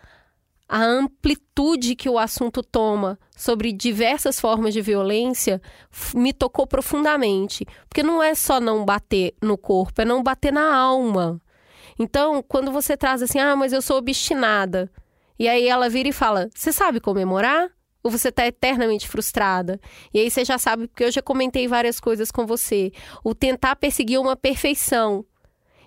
a 0.74 0.84
amplitude 0.84 1.96
que 1.96 2.10
o 2.10 2.18
assunto 2.18 2.64
toma 2.64 3.20
sobre 3.38 3.72
diversas 3.72 4.40
formas 4.40 4.74
de 4.74 4.82
violência 4.82 5.62
me 6.16 6.34
tocou 6.34 6.66
profundamente. 6.66 7.64
Porque 7.88 8.02
não 8.02 8.24
é 8.24 8.34
só 8.34 8.60
não 8.60 8.84
bater 8.84 9.36
no 9.40 9.56
corpo, 9.56 10.02
é 10.02 10.06
não 10.06 10.24
bater 10.24 10.52
na 10.52 10.76
alma. 10.76 11.40
Então, 12.00 12.42
quando 12.42 12.72
você 12.72 12.98
traz 12.98 13.22
assim, 13.22 13.38
ah, 13.38 13.56
mas 13.56 13.72
eu 13.72 13.84
sou 13.84 13.98
obstinada. 13.98 14.92
E 15.38 15.48
aí 15.48 15.68
ela 15.68 15.88
vira 15.90 16.10
e 16.10 16.12
fala: 16.12 16.50
Você 16.56 16.74
sabe 16.74 17.00
comemorar? 17.00 17.70
Ou 18.02 18.10
você 18.10 18.30
está 18.30 18.48
eternamente 18.48 19.08
frustrada? 19.08 19.80
E 20.12 20.20
aí 20.20 20.32
você 20.32 20.44
já 20.44 20.58
sabe, 20.58 20.88
porque 20.88 21.04
eu 21.04 21.12
já 21.12 21.22
comentei 21.22 21.68
várias 21.68 22.00
coisas 22.00 22.32
com 22.32 22.48
você. 22.48 22.92
O 23.24 23.36
tentar 23.36 23.76
perseguir 23.76 24.20
uma 24.20 24.36
perfeição. 24.36 25.24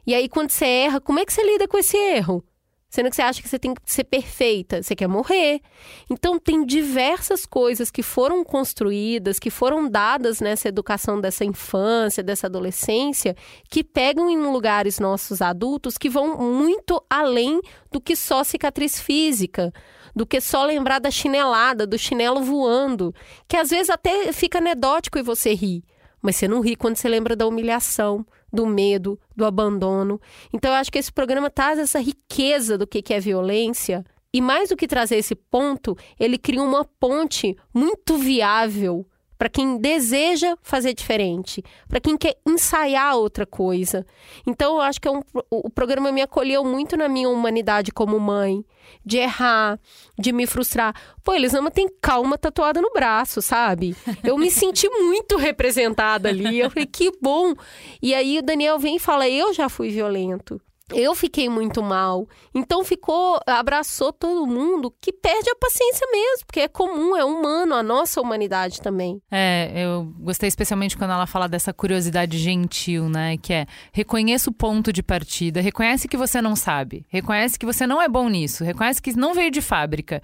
E 0.07 0.15
aí, 0.15 0.29
quando 0.29 0.51
você 0.51 0.65
erra, 0.65 1.01
como 1.01 1.19
é 1.19 1.27
que 1.27 1.33
você 1.33 1.43
lida 1.43 1.67
com 1.67 1.77
esse 1.77 1.97
erro? 1.97 2.45
Sendo 2.89 3.11
que 3.11 3.17
você 3.17 3.23
acha 3.23 3.43
que 3.43 3.49
você 3.49 3.59
tem 3.59 3.75
que 3.75 3.81
ser 3.85 4.05
perfeita, 4.05 4.83
você 4.83 4.95
quer 4.95 5.09
morrer. 5.09 5.61
Então, 6.09 6.39
tem 6.39 6.65
diversas 6.65 7.45
coisas 7.45 7.91
que 7.91 8.03
foram 8.03 8.45
construídas, 8.45 9.41
que 9.41 9.51
foram 9.51 9.89
dadas 9.89 10.41
nessa 10.41 10.69
educação 10.69 11.21
dessa 11.21 11.45
infância, 11.45 12.23
dessa 12.23 12.47
adolescência, 12.47 13.37
que 13.69 13.83
pegam 13.83 14.31
em 14.31 14.39
lugares 14.39 15.01
nossos 15.01 15.43
adultos 15.43 15.99
que 15.99 16.09
vão 16.09 16.39
muito 16.39 17.05
além 17.11 17.61
do 17.91 18.01
que 18.01 18.15
só 18.15 18.45
cicatriz 18.45 19.01
física, 19.01 19.73
do 20.15 20.25
que 20.25 20.41
só 20.41 20.65
lembrar 20.65 21.01
da 21.01 21.11
chinelada, 21.11 21.87
do 21.87 21.99
chinelo 21.99 22.41
voando, 22.41 23.15
que 23.49 23.57
às 23.57 23.71
vezes 23.71 23.91
até 23.91 24.33
fica 24.33 24.59
anedótico 24.59 25.19
e 25.19 25.23
você 25.23 25.53
ri, 25.55 25.85
mas 26.23 26.37
você 26.37 26.47
não 26.47 26.61
ri 26.61 26.77
quando 26.77 26.97
você 26.97 27.09
lembra 27.09 27.35
da 27.37 27.47
humilhação, 27.47 28.25
do 28.57 28.67
medo, 28.67 29.19
do 29.37 29.45
abandono. 29.45 30.21
Então 30.53 30.73
eu 30.73 30.77
acho 30.77 30.91
que 30.91 30.99
esse 30.99 31.13
programa 31.13 31.49
traz 31.49 31.79
essa 31.79 32.01
riqueza 32.01 32.77
do 32.77 32.87
que 32.87 33.15
é 33.15 33.21
violência. 33.21 34.05
E 34.33 34.41
mais 34.41 34.71
do 34.71 34.77
que 34.77 34.89
trazer 34.89 35.17
esse 35.17 35.35
ponto, 35.35 35.97
ele 36.19 36.37
cria 36.37 36.63
uma 36.63 36.85
ponte 36.85 37.57
muito 37.73 38.19
viável 38.19 39.07
para 39.39 39.49
quem 39.49 39.79
deseja 39.79 40.57
fazer 40.63 40.95
diferente, 40.95 41.63
para 41.89 42.01
quem 42.01 42.17
quer 42.17 42.37
ensaiar 42.47 43.17
outra 43.17 43.47
coisa. 43.47 44.07
Então, 44.47 44.77
eu 44.77 44.81
acho 44.81 45.01
que 45.01 45.09
é 45.09 45.11
um, 45.11 45.21
o 45.51 45.71
programa 45.71 46.11
me 46.11 46.23
acolheu 46.23 46.65
muito 46.65 46.97
na 46.97 47.09
minha 47.09 47.29
humanidade 47.29 47.93
como 47.93 48.19
mãe, 48.19 48.65
de 49.05 49.19
errar, 49.19 49.79
de 50.19 50.33
me 50.33 50.47
frustrar. 50.47 50.95
Pô, 51.23 51.35
Elisama 51.35 51.71
tem 51.71 51.89
calma 52.01 52.39
tatuada 52.39 52.81
no 52.81 52.93
braço, 52.93 53.43
sabe? 53.43 53.97
Eu 54.23 54.39
me 54.39 54.51
senti 54.51 54.89
muito 54.89 55.37
representada 55.37 56.29
ali. 56.29 56.59
Eu 56.61 56.71
falei, 56.71 56.87
que 56.87 57.13
bom. 57.21 57.55
E 58.01 58.15
aí 58.15 58.39
o 58.39 58.43
Daniel 58.43 58.79
vem 58.79 58.97
e 58.97 59.01
fala: 59.01 59.29
Eu 59.29 59.53
já 59.53 59.69
fui 59.69 59.91
violento. 59.91 60.61
Eu 60.93 61.17
fiquei 61.17 61.49
muito 61.49 61.83
mal. 61.83 62.29
Então 62.55 62.85
ficou, 62.85 63.41
abraçou 63.45 64.13
todo 64.13 64.47
mundo 64.47 64.95
que 65.01 65.13
perde 65.13 65.51
a 65.51 65.57
paciência 65.57 66.07
mesmo, 66.13 66.47
porque 66.47 66.61
é 66.61 66.69
comum, 66.69 67.17
é 67.17 67.25
humano, 67.25 67.75
a 67.75 67.83
nossa 67.83 68.21
humanidade 68.21 68.81
também. 68.81 69.21
É, 69.31 69.73
eu 69.75 70.05
gostei 70.21 70.49
especialmente 70.49 70.97
quando 70.97 71.11
ela 71.11 71.27
fala 71.27 71.49
dessa 71.49 71.73
curiosidade 71.73 72.39
gentil, 72.39 73.09
né? 73.09 73.37
Que 73.37 73.53
é 73.53 73.67
reconheça 73.93 74.49
o 74.49 74.53
ponto 74.53 74.93
de 74.93 75.03
partida, 75.03 75.61
reconhece 75.61 76.07
que 76.07 76.17
você 76.17 76.41
não 76.41 76.55
sabe, 76.55 77.05
reconhece 77.09 77.59
que 77.59 77.67
você 77.67 77.85
não 77.87 78.01
é 78.01 78.09
bom 78.09 78.29
nisso, 78.29 78.63
reconhece 78.63 79.03
que 79.03 79.17
não 79.17 79.35
veio 79.35 79.51
de 79.51 79.61
fábrica. 79.61 80.23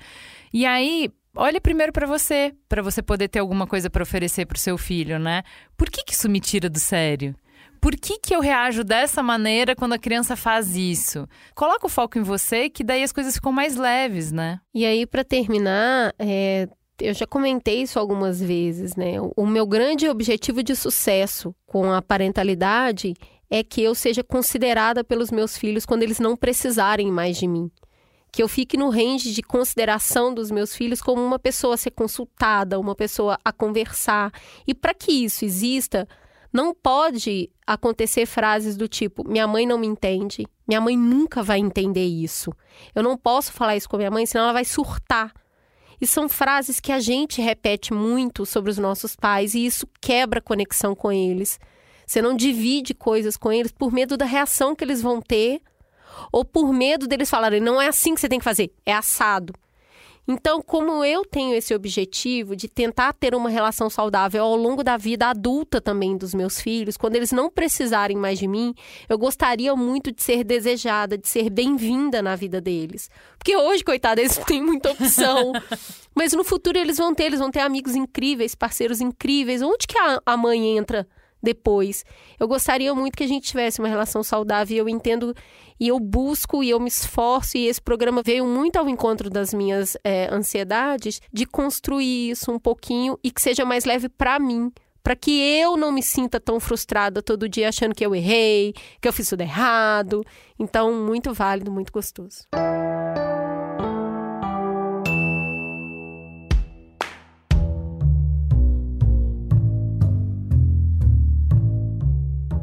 E 0.52 0.64
aí, 0.64 1.10
olhe 1.34 1.60
primeiro 1.60 1.92
para 1.92 2.06
você, 2.06 2.54
para 2.68 2.82
você 2.82 3.02
poder 3.02 3.26
ter 3.28 3.40
alguma 3.40 3.66
coisa 3.66 3.90
para 3.90 4.02
oferecer 4.02 4.46
para 4.46 4.56
o 4.56 4.60
seu 4.60 4.78
filho, 4.78 5.18
né? 5.18 5.42
Por 5.76 5.90
que, 5.90 6.04
que 6.04 6.12
isso 6.12 6.28
me 6.28 6.38
tira 6.38 6.68
do 6.70 6.78
sério? 6.78 7.34
Por 7.82 7.96
que, 7.96 8.16
que 8.16 8.32
eu 8.32 8.38
reajo 8.38 8.84
dessa 8.84 9.24
maneira 9.24 9.74
quando 9.74 9.94
a 9.94 9.98
criança 9.98 10.36
faz 10.36 10.76
isso? 10.76 11.28
Coloca 11.52 11.84
o 11.84 11.90
foco 11.90 12.16
em 12.16 12.22
você, 12.22 12.70
que 12.70 12.84
daí 12.84 13.02
as 13.02 13.10
coisas 13.10 13.34
ficam 13.34 13.50
mais 13.50 13.74
leves, 13.74 14.30
né? 14.30 14.60
E 14.72 14.86
aí, 14.86 15.04
para 15.04 15.24
terminar, 15.24 16.14
é, 16.16 16.68
eu 17.00 17.12
já 17.12 17.26
comentei 17.26 17.82
isso 17.82 17.98
algumas 17.98 18.40
vezes, 18.40 18.94
né? 18.94 19.14
O 19.36 19.44
meu 19.44 19.66
grande 19.66 20.08
objetivo 20.08 20.62
de 20.62 20.76
sucesso 20.76 21.52
com 21.66 21.92
a 21.92 22.00
parentalidade 22.00 23.14
é 23.50 23.64
que 23.64 23.82
eu 23.82 23.96
seja 23.96 24.22
considerada 24.22 25.02
pelos 25.02 25.32
meus 25.32 25.58
filhos 25.58 25.84
quando 25.84 26.04
eles 26.04 26.20
não 26.20 26.36
precisarem 26.36 27.10
mais 27.10 27.36
de 27.36 27.48
mim. 27.48 27.68
Que 28.30 28.44
eu 28.44 28.48
fique 28.48 28.76
no 28.76 28.90
range 28.90 29.32
de 29.32 29.42
consideração 29.42 30.32
dos 30.32 30.52
meus 30.52 30.72
filhos 30.72 31.02
como 31.02 31.20
uma 31.20 31.38
pessoa 31.38 31.74
a 31.74 31.76
ser 31.76 31.90
consultada, 31.90 32.78
uma 32.78 32.94
pessoa 32.94 33.36
a 33.44 33.52
conversar. 33.52 34.32
E 34.64 34.72
para 34.72 34.94
que 34.94 35.10
isso 35.10 35.44
exista, 35.44 36.06
não 36.52 36.74
pode 36.74 37.50
acontecer 37.66 38.26
frases 38.26 38.76
do 38.76 38.86
tipo: 38.86 39.26
minha 39.26 39.46
mãe 39.46 39.66
não 39.66 39.78
me 39.78 39.86
entende, 39.86 40.46
minha 40.68 40.80
mãe 40.80 40.96
nunca 40.96 41.42
vai 41.42 41.58
entender 41.58 42.04
isso. 42.04 42.52
Eu 42.94 43.02
não 43.02 43.16
posso 43.16 43.52
falar 43.52 43.76
isso 43.76 43.88
com 43.88 43.96
minha 43.96 44.10
mãe, 44.10 44.26
senão 44.26 44.44
ela 44.44 44.52
vai 44.52 44.64
surtar. 44.64 45.32
E 46.00 46.06
são 46.06 46.28
frases 46.28 46.80
que 46.80 46.90
a 46.90 46.98
gente 46.98 47.40
repete 47.40 47.94
muito 47.94 48.44
sobre 48.44 48.70
os 48.70 48.78
nossos 48.78 49.14
pais 49.14 49.54
e 49.54 49.64
isso 49.64 49.86
quebra 50.00 50.40
a 50.40 50.42
conexão 50.42 50.96
com 50.96 51.12
eles. 51.12 51.60
Você 52.04 52.20
não 52.20 52.34
divide 52.36 52.92
coisas 52.92 53.36
com 53.36 53.52
eles 53.52 53.70
por 53.70 53.92
medo 53.92 54.16
da 54.16 54.24
reação 54.24 54.74
que 54.74 54.82
eles 54.82 55.00
vão 55.00 55.22
ter 55.22 55.62
ou 56.30 56.44
por 56.44 56.72
medo 56.72 57.06
deles 57.06 57.30
falarem: 57.30 57.60
não 57.60 57.80
é 57.80 57.88
assim 57.88 58.14
que 58.14 58.20
você 58.20 58.28
tem 58.28 58.38
que 58.38 58.44
fazer, 58.44 58.72
é 58.84 58.92
assado. 58.92 59.54
Então, 60.32 60.62
como 60.62 61.04
eu 61.04 61.26
tenho 61.26 61.54
esse 61.54 61.74
objetivo 61.74 62.56
de 62.56 62.66
tentar 62.66 63.12
ter 63.12 63.34
uma 63.34 63.50
relação 63.50 63.90
saudável 63.90 64.42
ao 64.42 64.56
longo 64.56 64.82
da 64.82 64.96
vida 64.96 65.26
adulta 65.26 65.78
também 65.78 66.16
dos 66.16 66.32
meus 66.32 66.58
filhos, 66.58 66.96
quando 66.96 67.16
eles 67.16 67.32
não 67.32 67.50
precisarem 67.50 68.16
mais 68.16 68.38
de 68.38 68.48
mim, 68.48 68.74
eu 69.10 69.18
gostaria 69.18 69.76
muito 69.76 70.10
de 70.10 70.22
ser 70.22 70.42
desejada, 70.42 71.18
de 71.18 71.28
ser 71.28 71.50
bem-vinda 71.50 72.22
na 72.22 72.34
vida 72.34 72.62
deles. 72.62 73.10
Porque 73.36 73.54
hoje, 73.54 73.84
coitado, 73.84 74.22
eles 74.22 74.38
não 74.38 74.44
têm 74.44 74.62
muita 74.62 74.90
opção. 74.92 75.52
Mas 76.16 76.32
no 76.32 76.44
futuro 76.44 76.78
eles 76.78 76.96
vão 76.96 77.14
ter, 77.14 77.24
eles 77.24 77.38
vão 77.38 77.50
ter 77.50 77.60
amigos 77.60 77.94
incríveis, 77.94 78.54
parceiros 78.54 79.02
incríveis. 79.02 79.60
Onde 79.60 79.86
que 79.86 79.98
a, 79.98 80.22
a 80.24 80.36
mãe 80.36 80.78
entra 80.78 81.06
depois. 81.42 82.04
Eu 82.38 82.46
gostaria 82.46 82.94
muito 82.94 83.16
que 83.16 83.24
a 83.24 83.28
gente 83.28 83.48
tivesse 83.48 83.80
uma 83.80 83.88
relação 83.88 84.22
saudável. 84.22 84.76
Eu 84.76 84.88
entendo 84.88 85.34
e 85.80 85.88
eu 85.88 85.98
busco 85.98 86.62
e 86.62 86.70
eu 86.70 86.78
me 86.78 86.88
esforço. 86.88 87.56
E 87.56 87.66
esse 87.66 87.80
programa 87.80 88.22
veio 88.22 88.46
muito 88.46 88.76
ao 88.76 88.88
encontro 88.88 89.28
das 89.28 89.52
minhas 89.52 89.96
é, 90.04 90.32
ansiedades 90.32 91.20
de 91.32 91.44
construir 91.44 92.30
isso 92.30 92.52
um 92.52 92.58
pouquinho 92.58 93.18
e 93.22 93.30
que 93.30 93.40
seja 93.40 93.64
mais 93.64 93.84
leve 93.84 94.08
para 94.08 94.38
mim. 94.38 94.70
Para 95.02 95.16
que 95.16 95.32
eu 95.32 95.76
não 95.76 95.90
me 95.90 96.00
sinta 96.00 96.38
tão 96.38 96.60
frustrada 96.60 97.20
todo 97.20 97.48
dia 97.48 97.68
achando 97.68 97.92
que 97.92 98.06
eu 98.06 98.14
errei, 98.14 98.72
que 99.00 99.08
eu 99.08 99.12
fiz 99.12 99.28
tudo 99.28 99.40
errado. 99.40 100.24
Então, 100.56 100.94
muito 100.94 101.34
válido, 101.34 101.72
muito 101.72 101.92
gostoso. 101.92 102.46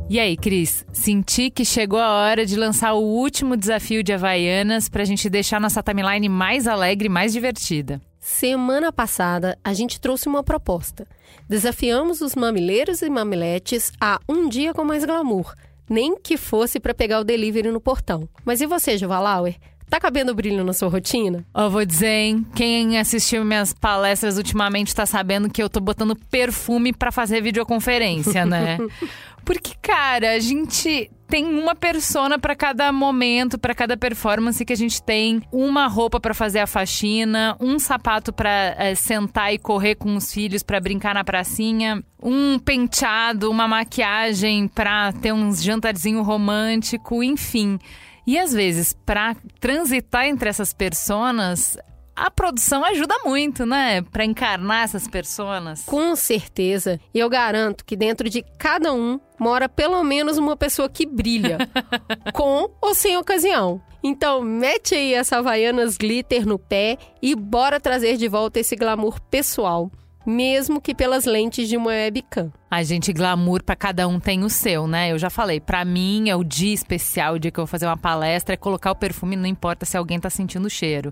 E 0.10 0.20
aí, 0.20 0.36
Cris, 0.36 0.84
senti 0.92 1.52
que 1.52 1.64
chegou 1.64 2.00
a 2.00 2.10
hora 2.10 2.44
de 2.44 2.56
lançar 2.56 2.94
o 2.94 3.00
último 3.00 3.56
desafio 3.56 4.02
de 4.02 4.12
Havaianas 4.12 4.90
para 4.90 5.04
a 5.04 5.06
gente 5.06 5.30
deixar 5.30 5.62
nossa 5.62 5.84
timeline 5.84 6.28
mais 6.28 6.66
alegre 6.66 7.06
e 7.06 7.12
mais 7.12 7.32
divertida. 7.32 8.02
Semana 8.20 8.92
passada, 8.92 9.56
a 9.64 9.72
gente 9.72 10.02
trouxe 10.02 10.28
uma 10.28 10.44
proposta. 10.44 11.06
Desafiamos 11.48 12.22
os 12.22 12.34
mamileiros 12.34 13.04
e 13.04 13.10
mamiletes 13.10 13.92
a 14.02 14.20
um 14.28 14.50
dia 14.50 14.74
com 14.74 14.84
mais 14.84 15.06
glamour, 15.06 15.54
nem 15.88 16.20
que 16.20 16.38
fosse 16.38 16.80
para 16.80 16.96
pegar 16.96 17.20
o 17.20 17.24
delivery 17.24 17.72
no 17.72 17.80
portão. 17.80 18.28
Mas 18.44 18.62
e 18.62 18.66
você, 18.66 18.98
Juvalauer? 18.98 19.58
Tá 19.90 20.00
cabendo 20.00 20.36
brilho 20.36 20.64
na 20.64 20.72
sua 20.72 20.88
rotina? 20.88 21.44
Ó, 21.52 21.66
oh, 21.66 21.70
vou 21.72 21.84
dizer, 21.84 22.08
hein? 22.08 22.46
Quem 22.54 23.00
assistiu 23.00 23.44
minhas 23.44 23.74
palestras 23.74 24.38
ultimamente 24.38 24.94
tá 24.94 25.04
sabendo 25.04 25.50
que 25.50 25.64
eu 25.64 25.68
tô 25.68 25.80
botando 25.80 26.16
perfume 26.16 26.94
para 26.94 27.12
fazer 27.12 27.42
videoconferência, 27.42 28.46
né? 28.46 28.78
Porque, 29.44 29.74
cara, 29.82 30.34
a 30.34 30.40
gente 30.40 31.10
tem 31.30 31.46
uma 31.46 31.76
persona 31.76 32.40
para 32.40 32.56
cada 32.56 32.92
momento, 32.92 33.60
para 33.60 33.76
cada 33.76 33.96
performance 33.96 34.66
que 34.66 34.74
a 34.74 34.76
gente 34.76 35.02
tem, 35.02 35.42
uma 35.52 35.86
roupa 35.86 36.20
para 36.20 36.34
fazer 36.34 36.60
a 36.60 36.68
faxina, 36.68 37.56
um 37.60 37.78
sapato 37.78 38.34
para 38.34 38.76
é, 38.78 38.96
sentar 38.96 39.54
e 39.54 39.60
correr 39.60 39.96
com 39.96 40.16
os 40.16 40.34
filhos 40.34 40.64
para 40.64 40.80
brincar 40.80 41.14
na 41.14 41.24
pracinha, 41.24 42.04
um 42.22 42.58
penteado, 42.58 43.50
uma 43.52 43.68
maquiagem 43.68 44.68
para 44.68 45.14
ter 45.14 45.32
um 45.32 45.54
jantarzinho 45.54 46.24
romântico, 46.24 47.24
enfim. 47.24 47.78
E 48.26 48.38
às 48.38 48.52
vezes, 48.52 48.94
para 49.06 49.36
transitar 49.60 50.26
entre 50.26 50.50
essas 50.50 50.74
personas, 50.74 51.78
a 52.20 52.30
produção 52.30 52.84
ajuda 52.84 53.16
muito, 53.24 53.66
né? 53.66 54.02
Para 54.02 54.26
encarnar 54.26 54.84
essas 54.84 55.08
personas. 55.08 55.84
Com 55.86 56.16
certeza. 56.18 57.00
E 57.14 57.20
eu 57.20 57.30
garanto 57.30 57.86
que 57.86 57.96
dentro 57.96 58.30
de 58.30 58.44
cada 58.58 58.94
um 58.94 59.20
mora 59.40 59.70
pelo 59.70 60.04
menos 60.04 60.38
uma 60.38 60.58
pessoa 60.58 60.90
que 60.90 61.06
brilha, 61.06 61.58
com 62.34 62.70
ou 62.82 62.94
sem 62.94 63.16
ocasião. 63.16 63.82
Então, 64.04 64.42
mete 64.42 64.96
aí 64.96 65.14
essa 65.14 65.38
Havaianas 65.38 65.98
glitter 65.98 66.46
no 66.46 66.60
pé 66.60 66.98
e 67.22 67.36
bora 67.36 67.80
trazer 67.80 68.18
de 68.18 68.28
volta 68.28 68.60
esse 68.60 68.76
glamour 68.76 69.20
pessoal 69.22 69.90
mesmo 70.26 70.80
que 70.80 70.94
pelas 70.94 71.26
lentes 71.26 71.68
de 71.68 71.76
uma 71.76 71.90
webcam. 71.90 72.52
A 72.70 72.84
gente, 72.84 73.12
glamour 73.12 73.64
para 73.64 73.76
cada 73.76 74.08
um 74.08 74.20
tem 74.20 74.44
o 74.44 74.50
seu, 74.50 74.88
né? 74.88 75.12
Eu 75.12 75.18
já 75.18 75.30
falei, 75.30 75.60
para 75.60 75.84
mim 75.84 76.30
é 76.30 76.36
o 76.36 76.44
dia 76.44 76.74
especial, 76.74 77.34
o 77.34 77.40
dia 77.40 77.50
que 77.50 77.60
eu 77.60 77.64
vou 77.64 77.68
fazer 77.68 77.88
uma 77.88 77.98
palestra, 77.98 78.54
é 78.54 78.58
colocar 78.58 78.92
o 78.92 78.96
perfume, 78.96 79.36
não 79.36 79.48
importa 79.48 79.86
se 79.86 79.98
alguém 79.98 80.20
tá 80.20 80.30
sentindo 80.30 80.66
o 80.66 80.70
cheiro. 80.70 81.12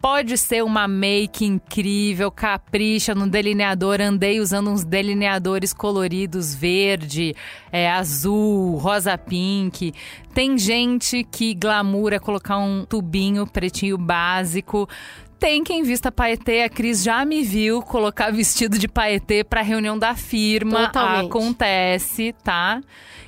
Pode 0.00 0.38
ser 0.38 0.62
uma 0.62 0.86
make 0.86 1.44
incrível, 1.44 2.30
capricha 2.30 3.16
no 3.16 3.26
delineador. 3.26 4.00
Andei 4.00 4.38
usando 4.38 4.70
uns 4.70 4.84
delineadores 4.84 5.72
coloridos 5.72 6.54
verde, 6.54 7.34
é, 7.72 7.90
azul, 7.90 8.76
rosa 8.76 9.18
pink. 9.18 9.92
Tem 10.32 10.56
gente 10.56 11.24
que 11.24 11.52
glamoura 11.52 12.20
colocar 12.20 12.58
um 12.58 12.84
tubinho 12.84 13.44
pretinho 13.44 13.98
básico. 13.98 14.88
Tem 15.38 15.62
quem 15.62 15.84
vista 15.84 16.10
paetê, 16.10 16.62
a 16.62 16.68
Cris 16.68 17.02
já 17.02 17.24
me 17.24 17.42
viu 17.42 17.80
colocar 17.80 18.32
vestido 18.32 18.76
de 18.76 18.88
paetê 18.88 19.44
para 19.44 19.62
reunião 19.62 19.96
da 19.96 20.14
firma. 20.14 20.86
Totalmente. 20.86 21.26
Acontece, 21.26 22.34
tá? 22.42 22.80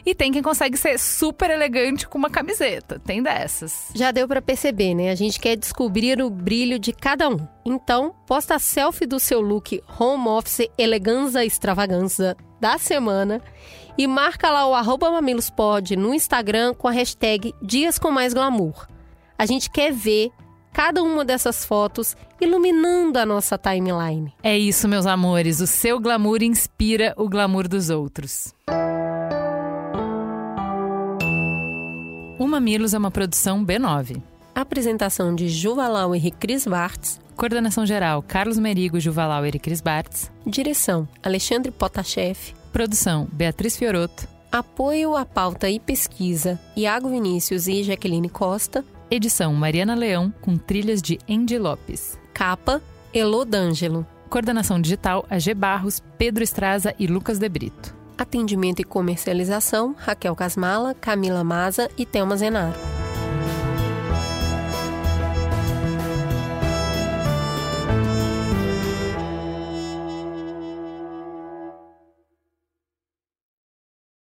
E 0.05 0.13
tem 0.13 0.33
quem 0.33 0.43
consegue 0.43 0.77
ser 0.77 0.99
super 0.99 1.51
elegante 1.51 2.09
com 2.09 2.19
uma 2.19 2.29
camiseta. 2.29 2.99
Tem 2.99 3.23
dessas. 3.23 3.91
Já 3.95 4.11
deu 4.11 4.27
para 4.27 4.43
perceber, 4.43 4.93
né? 4.93 5.11
A 5.11 5.15
gente 5.15 5.39
quer 5.39 5.55
descobrir 5.57 6.21
o 6.21 6.29
brilho 6.29 6.81
de 6.81 6.93
cada 6.93 7.29
um. 7.29 7.47
Então, 7.65 8.13
posta 8.27 8.57
a 8.57 8.59
selfie 8.59 9.07
do 9.07 9.21
seu 9.21 9.41
look 9.41 9.81
home 9.99 10.27
office 10.29 10.69
eleganza 10.77 11.45
extravaganza 11.45 12.37
da 12.61 12.77
semana 12.77 13.41
e 13.97 14.07
marca 14.07 14.51
lá 14.51 14.67
o 14.67 14.75
arroba 14.75 15.11
mamilospod 15.11 15.95
no 15.95 16.13
Instagram 16.13 16.75
com 16.75 16.89
a 16.89 16.93
hashtag 16.93 17.55
Dias 17.63 17.99
com 17.99 18.11
Mais 18.11 18.35
Glamour. 18.35 18.89
A 19.39 19.47
gente 19.47 19.71
quer 19.71 19.93
ver 19.93 20.33
cada 20.73 21.03
uma 21.03 21.25
dessas 21.25 21.65
fotos 21.65 22.17
iluminando 22.41 23.19
a 23.19 23.27
nossa 23.27 23.59
timeline. 23.59 24.33
É 24.43 24.57
isso, 24.57 24.89
meus 24.89 25.07
amores. 25.07 25.61
O 25.61 25.67
seu 25.67 26.01
glamour 26.01 26.43
inspira 26.43 27.15
o 27.17 27.29
glamour 27.29 27.69
dos 27.69 27.91
outros. 27.91 28.55
O 32.39 32.47
Mamilos 32.47 32.95
é 32.95 32.99
uma 32.99 33.11
produção 33.11 33.65
B9. 33.65 34.23
Apresentação 34.55 35.35
de 35.35 35.49
Juvalau 35.49 36.15
e 36.17 36.31
Cris 36.31 36.67
Bartz, 36.67 37.21
Coordenação 37.41 37.87
geral: 37.87 38.23
Carlos 38.23 38.59
Merigo, 38.59 39.01
Juvalauer 39.01 39.57
e 39.57 39.59
Cris 39.59 39.81
Bartz. 39.81 40.31
Direção: 40.47 41.09
Alexandre 41.23 41.71
Potashev. 41.71 42.37
Produção: 42.71 43.27
Beatriz 43.33 43.79
Fioroto. 43.79 44.29
Apoio 44.53 45.17
à 45.17 45.25
pauta 45.25 45.71
e 45.71 45.81
pesquisa: 45.81 46.61
Iago 46.77 47.09
Vinícius 47.09 47.67
e 47.67 47.83
Jaqueline 47.83 48.29
Costa. 48.29 48.85
Edição: 49.11 49.53
Mariana 49.55 49.95
Leão, 49.95 50.33
com 50.41 50.57
trilhas 50.57 51.03
de 51.03 51.19
Andy 51.29 51.59
Lopes. 51.59 52.17
Capa: 52.33 52.81
Elô 53.13 53.45
D'Angelo. 53.45 54.07
Coordenação 54.29 54.81
digital: 54.81 55.27
AG 55.29 55.53
Barros, 55.53 56.01
Pedro 56.17 56.45
Estraza 56.45 56.95
e 56.97 57.09
Lucas 57.09 57.39
De 57.39 57.49
Brito. 57.49 57.95
Atendimento 58.17 58.81
e 58.81 58.85
comercialização: 58.85 59.97
Raquel 59.99 60.37
Casmala, 60.37 60.95
Camila 60.95 61.43
Maza 61.43 61.91
e 61.99 62.07
Thelma 62.07 62.37
Zenaro. 62.37 63.00